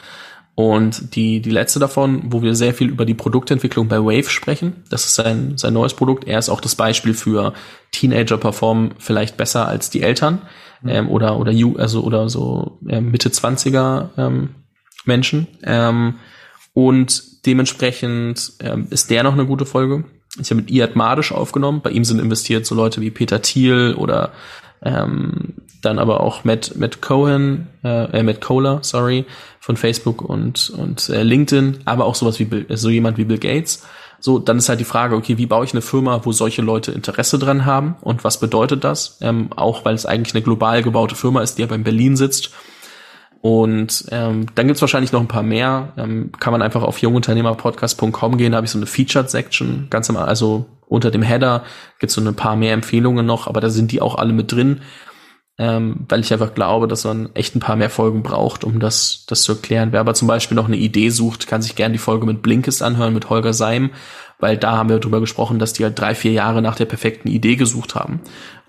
Und 0.54 1.16
die, 1.16 1.40
die 1.40 1.50
letzte 1.50 1.80
davon, 1.80 2.32
wo 2.32 2.40
wir 2.40 2.54
sehr 2.54 2.74
viel 2.74 2.88
über 2.88 3.04
die 3.04 3.14
Produktentwicklung 3.14 3.88
bei 3.88 3.98
Wave 3.98 4.30
sprechen. 4.30 4.84
Das 4.88 5.04
ist 5.04 5.16
sein, 5.16 5.58
sein 5.58 5.74
neues 5.74 5.94
Produkt. 5.94 6.26
Er 6.26 6.38
ist 6.38 6.48
auch 6.48 6.60
das 6.60 6.76
Beispiel 6.76 7.12
für 7.12 7.54
Teenager 7.90 8.38
performen 8.38 8.94
vielleicht 8.98 9.36
besser 9.36 9.66
als 9.66 9.90
die 9.90 10.02
Eltern. 10.02 10.42
Mhm. 10.82 10.88
Ähm, 10.88 11.10
oder, 11.10 11.38
oder, 11.38 11.52
also, 11.78 12.02
oder 12.02 12.28
so 12.28 12.78
äh, 12.88 13.00
Mitte 13.00 13.30
20er 13.30 14.10
ähm, 14.16 14.54
Menschen. 15.04 15.48
Ähm, 15.64 16.14
und 16.72 17.46
dementsprechend 17.46 18.52
ähm, 18.60 18.86
ist 18.90 19.10
der 19.10 19.22
noch 19.24 19.32
eine 19.32 19.46
gute 19.46 19.66
Folge. 19.66 20.04
Ich 20.40 20.50
habe 20.50 20.62
mit 20.62 20.70
Iad 20.70 20.96
Madisch 20.96 21.32
aufgenommen. 21.32 21.80
Bei 21.82 21.90
ihm 21.90 22.04
sind 22.04 22.20
investiert 22.20 22.66
so 22.66 22.74
Leute 22.74 23.00
wie 23.00 23.10
Peter 23.10 23.40
Thiel 23.40 23.94
oder 23.96 24.32
ähm, 24.82 25.54
dann 25.80 25.98
aber 25.98 26.20
auch 26.20 26.44
Matt, 26.44 26.72
Matt 26.76 27.00
Cohen, 27.00 27.68
äh, 27.82 28.18
äh, 28.18 28.22
Matt 28.22 28.40
Kohler, 28.40 28.78
sorry, 28.82 29.24
von 29.60 29.76
Facebook 29.76 30.22
und, 30.22 30.70
und 30.70 31.08
äh, 31.08 31.22
LinkedIn, 31.22 31.80
aber 31.84 32.04
auch 32.04 32.14
sowas 32.14 32.38
wie 32.38 32.44
Bill, 32.44 32.66
so 32.70 32.90
jemand 32.90 33.18
wie 33.18 33.24
Bill 33.24 33.38
Gates. 33.38 33.86
So, 34.20 34.38
dann 34.38 34.58
ist 34.58 34.68
halt 34.68 34.80
die 34.80 34.84
Frage, 34.84 35.16
okay, 35.16 35.36
wie 35.36 35.46
baue 35.46 35.64
ich 35.64 35.72
eine 35.72 35.82
Firma, 35.82 36.24
wo 36.24 36.32
solche 36.32 36.62
Leute 36.62 36.92
Interesse 36.92 37.38
dran 37.38 37.66
haben 37.66 37.96
und 38.00 38.24
was 38.24 38.40
bedeutet 38.40 38.82
das? 38.82 39.18
Ähm, 39.20 39.50
auch 39.54 39.84
weil 39.84 39.94
es 39.94 40.06
eigentlich 40.06 40.34
eine 40.34 40.42
global 40.42 40.82
gebaute 40.82 41.14
Firma 41.14 41.42
ist, 41.42 41.58
die 41.58 41.62
aber 41.62 41.74
in 41.74 41.84
Berlin 41.84 42.16
sitzt 42.16 42.50
und 43.44 44.06
ähm, 44.10 44.46
dann 44.54 44.66
gibt's 44.68 44.80
wahrscheinlich 44.80 45.12
noch 45.12 45.20
ein 45.20 45.28
paar 45.28 45.42
mehr. 45.42 45.92
Ähm, 45.98 46.32
kann 46.40 46.50
man 46.52 46.62
einfach 46.62 46.82
auf 46.82 46.96
jungunternehmerpodcast.com 47.02 48.38
gehen, 48.38 48.52
da 48.52 48.56
habe 48.56 48.64
ich 48.64 48.70
so 48.70 48.78
eine 48.78 48.86
Featured-Section, 48.86 49.88
ganz 49.90 50.08
am, 50.08 50.16
also 50.16 50.64
unter 50.86 51.10
dem 51.10 51.20
Header 51.20 51.62
gibt's 51.98 52.14
so 52.14 52.22
ein 52.22 52.34
paar 52.34 52.56
mehr 52.56 52.72
Empfehlungen 52.72 53.26
noch, 53.26 53.46
aber 53.46 53.60
da 53.60 53.68
sind 53.68 53.92
die 53.92 54.00
auch 54.00 54.14
alle 54.14 54.32
mit 54.32 54.50
drin. 54.50 54.80
ähm, 55.58 56.06
weil 56.08 56.20
ich 56.20 56.32
einfach 56.32 56.54
glaube, 56.54 56.88
dass 56.88 57.04
man 57.04 57.34
echt 57.34 57.54
ein 57.54 57.60
paar 57.60 57.76
mehr 57.76 57.90
Folgen 57.90 58.22
braucht, 58.22 58.64
um 58.64 58.80
das, 58.80 59.24
das 59.28 59.42
zu 59.42 59.52
erklären. 59.52 59.92
Wer 59.92 60.00
aber 60.00 60.14
zum 60.14 60.26
Beispiel 60.26 60.56
noch 60.56 60.66
eine 60.66 60.76
Idee 60.76 61.10
sucht, 61.10 61.46
kann 61.46 61.62
sich 61.62 61.76
gerne 61.76 61.92
die 61.92 61.98
Folge 61.98 62.26
mit 62.26 62.42
Blinkist 62.42 62.82
anhören, 62.82 63.14
mit 63.14 63.30
Holger 63.30 63.52
Seim, 63.52 63.90
weil 64.40 64.56
da 64.56 64.76
haben 64.76 64.88
wir 64.88 64.98
drüber 64.98 65.20
gesprochen, 65.20 65.58
dass 65.60 65.72
die 65.72 65.84
halt 65.84 65.98
drei, 65.98 66.14
vier 66.14 66.32
Jahre 66.32 66.60
nach 66.60 66.74
der 66.74 66.86
perfekten 66.86 67.28
Idee 67.28 67.56
gesucht 67.56 67.94
haben. 67.94 68.20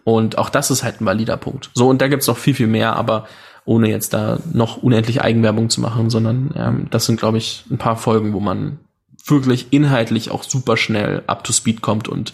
Und 0.03 0.37
auch 0.37 0.49
das 0.49 0.69
ist 0.69 0.83
halt 0.83 1.01
ein 1.01 1.05
valider 1.05 1.37
Punkt. 1.37 1.71
So, 1.73 1.87
und 1.89 2.01
da 2.01 2.07
gibt's 2.07 2.27
noch 2.27 2.37
viel, 2.37 2.53
viel 2.53 2.67
mehr, 2.67 2.95
aber 2.95 3.25
ohne 3.65 3.89
jetzt 3.89 4.13
da 4.13 4.39
noch 4.53 4.77
unendlich 4.77 5.21
Eigenwerbung 5.21 5.69
zu 5.69 5.81
machen, 5.81 6.09
sondern 6.09 6.53
ähm, 6.55 6.87
das 6.91 7.05
sind, 7.05 7.19
glaube 7.19 7.37
ich, 7.37 7.65
ein 7.69 7.77
paar 7.77 7.97
Folgen, 7.97 8.33
wo 8.33 8.39
man 8.39 8.79
wirklich 9.25 9.67
inhaltlich 9.71 10.29
auch 10.29 10.43
super 10.43 10.77
schnell 10.77 11.23
up 11.27 11.43
to 11.43 11.51
speed 11.51 11.81
kommt 11.81 12.07
und 12.07 12.31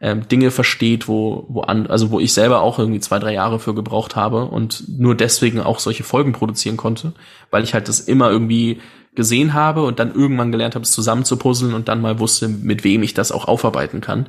ähm, 0.00 0.26
Dinge 0.26 0.50
versteht, 0.50 1.06
wo, 1.06 1.46
wo 1.48 1.60
an, 1.60 1.86
also 1.86 2.10
wo 2.10 2.18
ich 2.18 2.32
selber 2.34 2.60
auch 2.60 2.80
irgendwie 2.80 2.98
zwei, 2.98 3.20
drei 3.20 3.32
Jahre 3.32 3.60
für 3.60 3.72
gebraucht 3.72 4.16
habe 4.16 4.46
und 4.46 4.98
nur 4.98 5.14
deswegen 5.14 5.60
auch 5.60 5.78
solche 5.78 6.02
Folgen 6.02 6.32
produzieren 6.32 6.76
konnte, 6.76 7.12
weil 7.52 7.62
ich 7.62 7.72
halt 7.72 7.86
das 7.86 8.00
immer 8.00 8.28
irgendwie 8.28 8.80
gesehen 9.14 9.54
habe 9.54 9.82
und 9.82 10.00
dann 10.00 10.12
irgendwann 10.12 10.50
gelernt 10.50 10.74
habe, 10.74 10.82
es 10.82 10.90
zusammen 10.90 11.24
zu 11.24 11.36
puzzeln 11.36 11.74
und 11.74 11.86
dann 11.88 12.00
mal 12.00 12.18
wusste, 12.18 12.48
mit 12.48 12.82
wem 12.82 13.04
ich 13.04 13.14
das 13.14 13.30
auch 13.30 13.46
aufarbeiten 13.46 14.00
kann. 14.00 14.26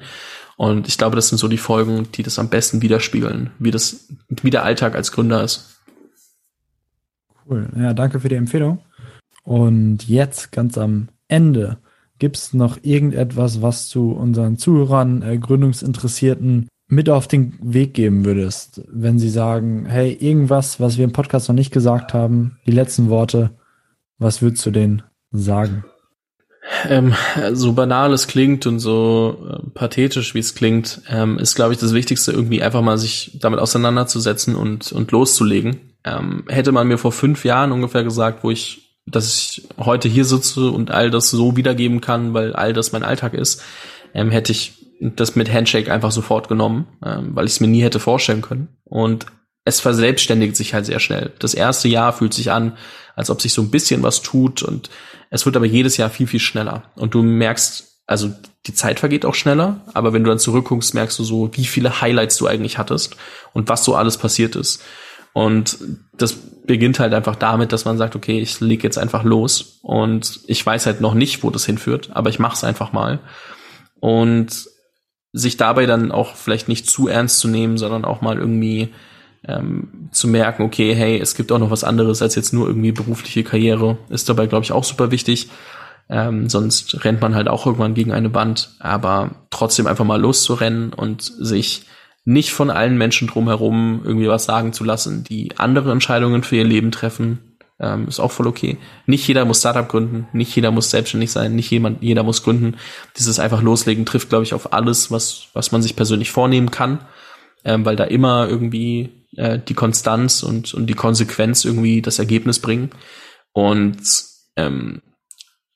Und 0.55 0.87
ich 0.87 0.99
glaube, 0.99 1.15
das 1.15 1.29
sind 1.29 1.39
so 1.39 1.47
die 1.47 1.57
Folgen, 1.57 2.07
die 2.11 2.21
das 2.21 2.37
am 2.37 2.49
besten 2.49 2.83
widerspiegeln, 2.83 3.49
wie 3.57 3.71
das, 3.71 4.07
wie 4.29 4.51
der 4.51 4.63
Alltag 4.63 4.93
als 4.93 5.11
Gründer 5.11 5.43
ist. 5.43 5.72
Cool. 7.49 7.69
Ja, 7.75 7.93
danke 7.93 8.19
für 8.19 8.29
die 8.29 8.35
Empfehlung. 8.35 8.79
Und 9.43 10.07
jetzt 10.07 10.51
ganz 10.51 10.77
am 10.77 11.09
Ende 11.27 11.77
Gibt 12.23 12.37
es 12.37 12.53
noch 12.53 12.77
irgendetwas, 12.83 13.61
was 13.61 13.89
du 13.89 14.11
unseren 14.13 14.57
Zuhörern, 14.57 15.23
äh, 15.23 15.37
Gründungsinteressierten 15.37 16.69
mit 16.87 17.09
auf 17.09 17.27
den 17.27 17.57
Weg 17.61 17.93
geben 17.95 18.23
würdest, 18.23 18.81
wenn 18.87 19.19
sie 19.19 19.29
sagen, 19.29 19.85
hey, 19.87 20.13
irgendwas, 20.13 20.79
was 20.79 20.97
wir 20.97 21.03
im 21.03 21.11
Podcast 21.11 21.49
noch 21.49 21.55
nicht 21.55 21.73
gesagt 21.73 22.13
haben, 22.13 22.59
die 22.65 22.71
letzten 22.71 23.09
Worte, 23.09 23.51
was 24.19 24.41
würdest 24.41 24.65
du 24.65 24.71
denen 24.71 25.01
sagen? 25.31 25.83
Ähm, 26.87 27.13
so 27.51 27.73
banal 27.73 28.13
es 28.13 28.27
klingt 28.27 28.67
und 28.67 28.79
so 28.79 29.45
äh, 29.49 29.69
pathetisch 29.71 30.33
wie 30.33 30.39
es 30.39 30.55
klingt, 30.55 31.01
ähm, 31.09 31.37
ist, 31.39 31.55
glaube 31.55 31.73
ich, 31.73 31.79
das 31.79 31.93
Wichtigste, 31.93 32.31
irgendwie 32.31 32.61
einfach 32.61 32.81
mal 32.81 32.97
sich 32.97 33.37
damit 33.41 33.59
auseinanderzusetzen 33.59 34.55
und, 34.55 34.93
und 34.93 35.11
loszulegen. 35.11 35.92
Ähm, 36.05 36.45
hätte 36.47 36.71
man 36.71 36.87
mir 36.87 36.97
vor 36.97 37.11
fünf 37.11 37.45
Jahren 37.45 37.71
ungefähr 37.71 38.03
gesagt, 38.03 38.43
wo 38.43 38.51
ich 38.51 38.83
dass 39.05 39.35
ich 39.35 39.67
heute 39.77 40.07
hier 40.07 40.25
sitze 40.25 40.71
und 40.71 40.91
all 40.91 41.11
das 41.11 41.29
so 41.29 41.57
wiedergeben 41.57 42.01
kann, 42.01 42.33
weil 42.33 42.53
all 42.53 42.73
das 42.73 42.91
mein 42.91 43.03
Alltag 43.03 43.33
ist, 43.33 43.61
ähm, 44.13 44.31
hätte 44.31 44.51
ich 44.51 44.73
das 45.01 45.35
mit 45.35 45.51
Handshake 45.51 45.91
einfach 45.91 46.11
sofort 46.11 46.47
genommen, 46.47 46.87
ähm, 47.05 47.35
weil 47.35 47.45
ich 47.45 47.53
es 47.53 47.59
mir 47.59 47.67
nie 47.67 47.83
hätte 47.83 47.99
vorstellen 47.99 48.41
können. 48.41 48.69
Und 48.85 49.25
es 49.65 49.79
verselbstständigt 49.79 50.55
sich 50.55 50.73
halt 50.73 50.85
sehr 50.85 50.99
schnell. 50.99 51.31
Das 51.39 51.53
erste 51.53 51.87
Jahr 51.87 52.13
fühlt 52.13 52.33
sich 52.33 52.51
an, 52.51 52.77
als 53.15 53.29
ob 53.29 53.41
sich 53.41 53.53
so 53.53 53.61
ein 53.61 53.71
bisschen 53.71 54.03
was 54.03 54.21
tut 54.21 54.63
und 54.63 54.89
es 55.29 55.45
wird 55.45 55.55
aber 55.55 55.65
jedes 55.65 55.97
Jahr 55.97 56.09
viel, 56.09 56.27
viel 56.27 56.39
schneller. 56.39 56.83
Und 56.95 57.13
du 57.13 57.23
merkst, 57.23 58.01
also 58.05 58.31
die 58.67 58.73
Zeit 58.73 58.99
vergeht 58.99 59.25
auch 59.25 59.35
schneller, 59.35 59.81
aber 59.93 60.13
wenn 60.13 60.23
du 60.23 60.29
dann 60.29 60.39
zurückguckst, 60.39 60.93
merkst 60.93 61.19
du 61.19 61.23
so, 61.23 61.49
wie 61.53 61.65
viele 61.65 62.01
Highlights 62.01 62.37
du 62.37 62.47
eigentlich 62.47 62.77
hattest 62.77 63.17
und 63.53 63.67
was 63.69 63.83
so 63.83 63.95
alles 63.95 64.17
passiert 64.17 64.55
ist. 64.55 64.81
Und 65.33 65.79
das 66.15 66.33
beginnt 66.33 66.99
halt 66.99 67.13
einfach 67.13 67.35
damit, 67.35 67.71
dass 67.71 67.85
man 67.85 67.97
sagt, 67.97 68.15
okay, 68.15 68.39
ich 68.39 68.59
leg 68.59 68.83
jetzt 68.83 68.97
einfach 68.97 69.23
los 69.23 69.79
und 69.81 70.41
ich 70.47 70.65
weiß 70.65 70.85
halt 70.85 71.01
noch 71.01 71.15
nicht, 71.15 71.43
wo 71.43 71.49
das 71.49 71.65
hinführt, 71.65 72.11
aber 72.13 72.29
ich 72.29 72.39
mach's 72.39 72.63
einfach 72.63 72.93
mal. 72.93 73.19
Und 73.99 74.67
sich 75.33 75.57
dabei 75.57 75.87
dann 75.87 76.11
auch 76.11 76.35
vielleicht 76.35 76.67
nicht 76.67 76.87
zu 76.87 77.07
ernst 77.07 77.39
zu 77.39 77.47
nehmen, 77.47 77.77
sondern 77.77 78.05
auch 78.05 78.21
mal 78.21 78.37
irgendwie 78.37 78.93
ähm, 79.45 80.09
zu 80.11 80.27
merken, 80.27 80.63
okay, 80.63 80.93
hey, 80.93 81.19
es 81.19 81.35
gibt 81.35 81.51
auch 81.51 81.59
noch 81.59 81.71
was 81.71 81.83
anderes 81.83 82.21
als 82.21 82.35
jetzt 82.35 82.53
nur 82.53 82.67
irgendwie 82.67 82.91
berufliche 82.91 83.43
Karriere, 83.43 83.97
ist 84.09 84.29
dabei, 84.29 84.45
glaube 84.45 84.63
ich, 84.63 84.71
auch 84.71 84.83
super 84.83 85.11
wichtig. 85.11 85.49
Ähm, 86.09 86.49
sonst 86.49 87.03
rennt 87.03 87.21
man 87.21 87.33
halt 87.33 87.47
auch 87.47 87.65
irgendwann 87.65 87.93
gegen 87.93 88.11
eine 88.11 88.33
Wand, 88.33 88.75
aber 88.79 89.47
trotzdem 89.49 89.87
einfach 89.87 90.05
mal 90.05 90.21
loszurennen 90.21 90.93
und 90.93 91.23
sich 91.23 91.85
nicht 92.25 92.51
von 92.51 92.69
allen 92.69 92.97
Menschen 92.97 93.27
drumherum 93.27 94.01
irgendwie 94.03 94.27
was 94.27 94.45
sagen 94.45 94.73
zu 94.73 94.83
lassen, 94.83 95.23
die 95.23 95.57
andere 95.57 95.91
Entscheidungen 95.91 96.43
für 96.43 96.55
ihr 96.55 96.63
Leben 96.63 96.91
treffen, 96.91 97.57
ähm, 97.79 98.07
ist 98.07 98.19
auch 98.19 98.31
voll 98.31 98.47
okay. 98.47 98.77
Nicht 99.05 99.27
jeder 99.27 99.45
muss 99.45 99.59
Startup 99.59 99.87
gründen, 99.87 100.27
nicht 100.31 100.55
jeder 100.55 100.71
muss 100.71 100.89
selbstständig 100.89 101.31
sein, 101.31 101.55
nicht 101.55 101.69
jemand, 101.69 102.01
jeder 102.01 102.23
muss 102.23 102.43
gründen. 102.43 102.77
Dieses 103.17 103.39
einfach 103.39 103.61
loslegen 103.61 104.05
trifft, 104.05 104.29
glaube 104.29 104.43
ich, 104.43 104.53
auf 104.53 104.73
alles, 104.73 105.11
was, 105.11 105.47
was 105.53 105.71
man 105.71 105.81
sich 105.81 105.95
persönlich 105.95 106.31
vornehmen 106.31 106.71
kann, 106.71 107.05
ähm, 107.65 107.83
weil 107.85 107.95
da 107.95 108.05
immer 108.05 108.47
irgendwie 108.47 109.27
äh, 109.35 109.59
die 109.59 109.73
Konstanz 109.73 110.43
und, 110.43 110.73
und 110.73 110.87
die 110.87 110.93
Konsequenz 110.93 111.65
irgendwie 111.65 112.01
das 112.01 112.19
Ergebnis 112.19 112.59
bringen. 112.59 112.91
Und 113.51 114.01
ähm, 114.55 115.01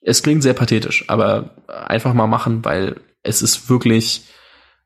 es 0.01 0.23
klingt 0.23 0.43
sehr 0.43 0.53
pathetisch, 0.53 1.05
aber 1.09 1.55
einfach 1.67 2.13
mal 2.13 2.27
machen, 2.27 2.63
weil 2.63 2.95
es 3.23 3.41
ist 3.41 3.69
wirklich 3.69 4.23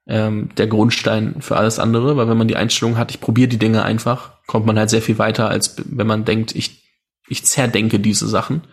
ähm, 0.07 0.49
der 0.57 0.67
Grundstein 0.67 1.41
für 1.41 1.57
alles 1.57 1.79
andere, 1.79 2.17
weil 2.17 2.27
wenn 2.27 2.37
man 2.37 2.47
die 2.47 2.55
Einstellung 2.55 2.97
hat, 2.97 3.11
ich 3.11 3.21
probiere 3.21 3.47
die 3.47 3.59
Dinge 3.59 3.83
einfach, 3.83 4.43
kommt 4.47 4.65
man 4.65 4.77
halt 4.77 4.89
sehr 4.89 5.01
viel 5.01 5.17
weiter, 5.17 5.49
als 5.49 5.75
wenn 5.85 6.07
man 6.07 6.25
denkt, 6.25 6.55
ich, 6.55 6.83
ich 7.27 7.45
zerdenke 7.45 7.99
diese 7.99 8.27
Sachen, 8.27 8.63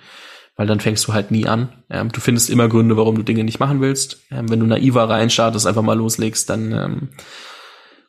weil 0.56 0.66
dann 0.66 0.80
fängst 0.80 1.06
du 1.06 1.12
halt 1.12 1.30
nie 1.30 1.46
an. 1.46 1.84
Ähm, 1.90 2.10
du 2.10 2.20
findest 2.20 2.50
immer 2.50 2.68
Gründe, 2.68 2.96
warum 2.96 3.14
du 3.14 3.22
Dinge 3.22 3.44
nicht 3.44 3.60
machen 3.60 3.80
willst. 3.80 4.22
Ähm, 4.30 4.50
wenn 4.50 4.60
du 4.60 4.66
naiver 4.66 5.08
reinstartest, 5.08 5.66
einfach 5.66 5.82
mal 5.82 5.96
loslegst, 5.96 6.50
dann 6.50 6.72
ähm, 6.72 7.08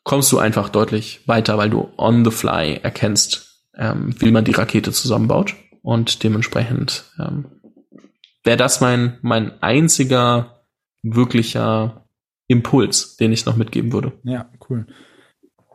kommst 0.03 0.31
du 0.31 0.39
einfach 0.39 0.69
deutlich 0.69 1.21
weiter, 1.27 1.57
weil 1.57 1.69
du 1.69 1.89
on 1.97 2.25
the 2.25 2.31
fly 2.31 2.79
erkennst, 2.81 3.67
ähm, 3.77 4.15
wie 4.17 4.31
man 4.31 4.45
die 4.45 4.53
Rakete 4.53 4.91
zusammenbaut. 4.91 5.55
Und 5.81 6.23
dementsprechend 6.23 7.05
ähm, 7.19 7.45
wäre 8.43 8.57
das 8.57 8.81
mein, 8.81 9.19
mein 9.21 9.61
einziger 9.61 10.63
wirklicher 11.03 12.09
Impuls, 12.49 13.15
den 13.15 13.31
ich 13.31 13.45
noch 13.45 13.55
mitgeben 13.55 13.93
würde. 13.93 14.11
Ja, 14.23 14.49
cool. 14.69 14.85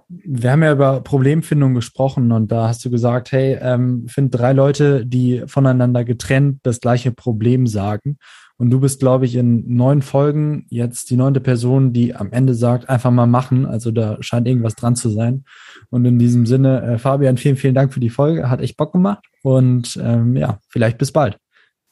Wir 0.09 0.53
haben 0.53 0.63
ja 0.63 0.73
über 0.73 1.01
Problemfindung 1.01 1.73
gesprochen 1.75 2.31
und 2.31 2.53
da 2.53 2.69
hast 2.69 2.85
du 2.85 2.91
gesagt, 2.91 3.33
hey, 3.33 3.57
ähm, 3.61 4.07
find 4.07 4.35
drei 4.35 4.53
Leute, 4.53 5.07
die 5.07 5.45
voneinander 5.47 6.05
getrennt 6.05 6.61
das 6.63 6.81
gleiche 6.81 7.11
Problem 7.11 7.67
sagen. 7.67 8.19
Und 8.57 8.71
du 8.71 8.81
bist, 8.81 9.01
glaube 9.01 9.25
ich, 9.25 9.35
in 9.35 9.65
neun 9.75 10.03
Folgen 10.03 10.67
jetzt 10.69 11.11
die 11.11 11.17
neunte 11.17 11.41
Person, 11.41 11.93
die 11.93 12.15
am 12.15 12.33
Ende 12.33 12.55
sagt, 12.55 12.89
einfach 12.89 13.11
mal 13.11 13.27
machen. 13.27 13.67
Also 13.67 13.91
da 13.91 14.19
scheint 14.21 14.47
irgendwas 14.47 14.75
dran 14.75 14.95
zu 14.95 15.11
sein. 15.11 15.45
Und 15.91 16.05
in 16.05 16.19
diesem 16.19 16.45
Sinne, 16.45 16.83
äh, 16.83 16.99
Fabian, 16.99 17.37
vielen, 17.37 17.57
vielen 17.57 17.75
Dank 17.75 17.93
für 17.93 18.01
die 18.01 18.11
Folge. 18.11 18.51
Hat 18.51 18.61
echt 18.61 18.77
Bock 18.77 18.93
gemacht. 18.93 19.25
Und 19.43 19.99
ähm, 20.03 20.37
ja, 20.37 20.59
vielleicht 20.69 20.99
bis 20.99 21.13
bald. 21.13 21.39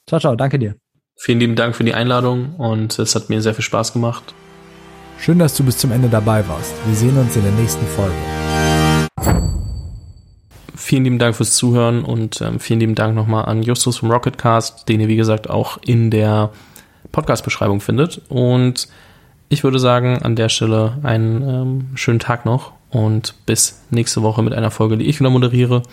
Ciao, 0.08 0.20
ciao. 0.20 0.36
Danke 0.36 0.58
dir. 0.58 0.76
Vielen 1.16 1.40
lieben 1.40 1.56
Dank 1.56 1.74
für 1.74 1.84
die 1.84 1.94
Einladung 1.94 2.56
und 2.56 2.98
es 2.98 3.14
hat 3.14 3.28
mir 3.28 3.42
sehr 3.42 3.54
viel 3.54 3.64
Spaß 3.64 3.92
gemacht. 3.92 4.34
Schön, 5.22 5.38
dass 5.38 5.54
du 5.54 5.62
bis 5.62 5.78
zum 5.78 5.92
Ende 5.92 6.08
dabei 6.08 6.48
warst. 6.48 6.74
Wir 6.84 6.96
sehen 6.96 7.16
uns 7.16 7.36
in 7.36 7.44
der 7.44 7.52
nächsten 7.52 7.86
Folge. 7.86 8.12
Vielen 10.74 11.04
lieben 11.04 11.20
Dank 11.20 11.36
fürs 11.36 11.54
Zuhören 11.54 12.02
und 12.02 12.40
ähm, 12.40 12.58
vielen 12.58 12.80
lieben 12.80 12.96
Dank 12.96 13.14
nochmal 13.14 13.44
an 13.44 13.62
Justus 13.62 13.98
vom 13.98 14.10
Rocketcast, 14.10 14.88
den 14.88 14.98
ihr 14.98 15.06
wie 15.06 15.14
gesagt 15.14 15.48
auch 15.48 15.78
in 15.86 16.10
der 16.10 16.50
Podcast-Beschreibung 17.12 17.80
findet. 17.80 18.20
Und 18.30 18.88
ich 19.48 19.62
würde 19.62 19.78
sagen, 19.78 20.18
an 20.22 20.34
der 20.34 20.48
Stelle 20.48 20.98
einen 21.04 21.42
ähm, 21.48 21.86
schönen 21.94 22.18
Tag 22.18 22.44
noch 22.44 22.72
und 22.90 23.36
bis 23.46 23.80
nächste 23.90 24.22
Woche 24.22 24.42
mit 24.42 24.54
einer 24.54 24.72
Folge, 24.72 24.96
die 24.96 25.04
ich 25.04 25.20
wieder 25.20 25.30
moderiere. 25.30 25.84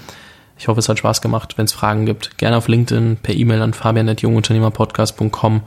Ich 0.57 0.69
hoffe, 0.69 0.79
es 0.79 0.89
hat 0.89 0.97
Spaß 0.97 1.21
gemacht. 1.21 1.55
Wenn 1.55 1.65
es 1.65 1.73
Fragen 1.73 2.07
gibt, 2.07 2.39
gerne 2.39 2.57
auf 2.57 2.67
LinkedIn, 2.67 3.17
per 3.21 3.35
E-Mail 3.35 3.61
an 3.61 3.73
fabian.jungunternehmerpodcast.com 3.73 5.61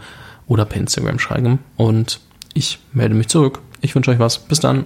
oder 0.49 0.65
per 0.65 0.81
Instagram 0.81 1.21
schreiben. 1.21 1.61
Und 1.77 2.19
ich 2.55 2.79
melde 2.93 3.15
mich 3.15 3.29
zurück. 3.29 3.61
Ich 3.81 3.95
wünsche 3.95 4.11
euch 4.11 4.19
was. 4.19 4.39
Bis 4.39 4.61
dann. 4.61 4.85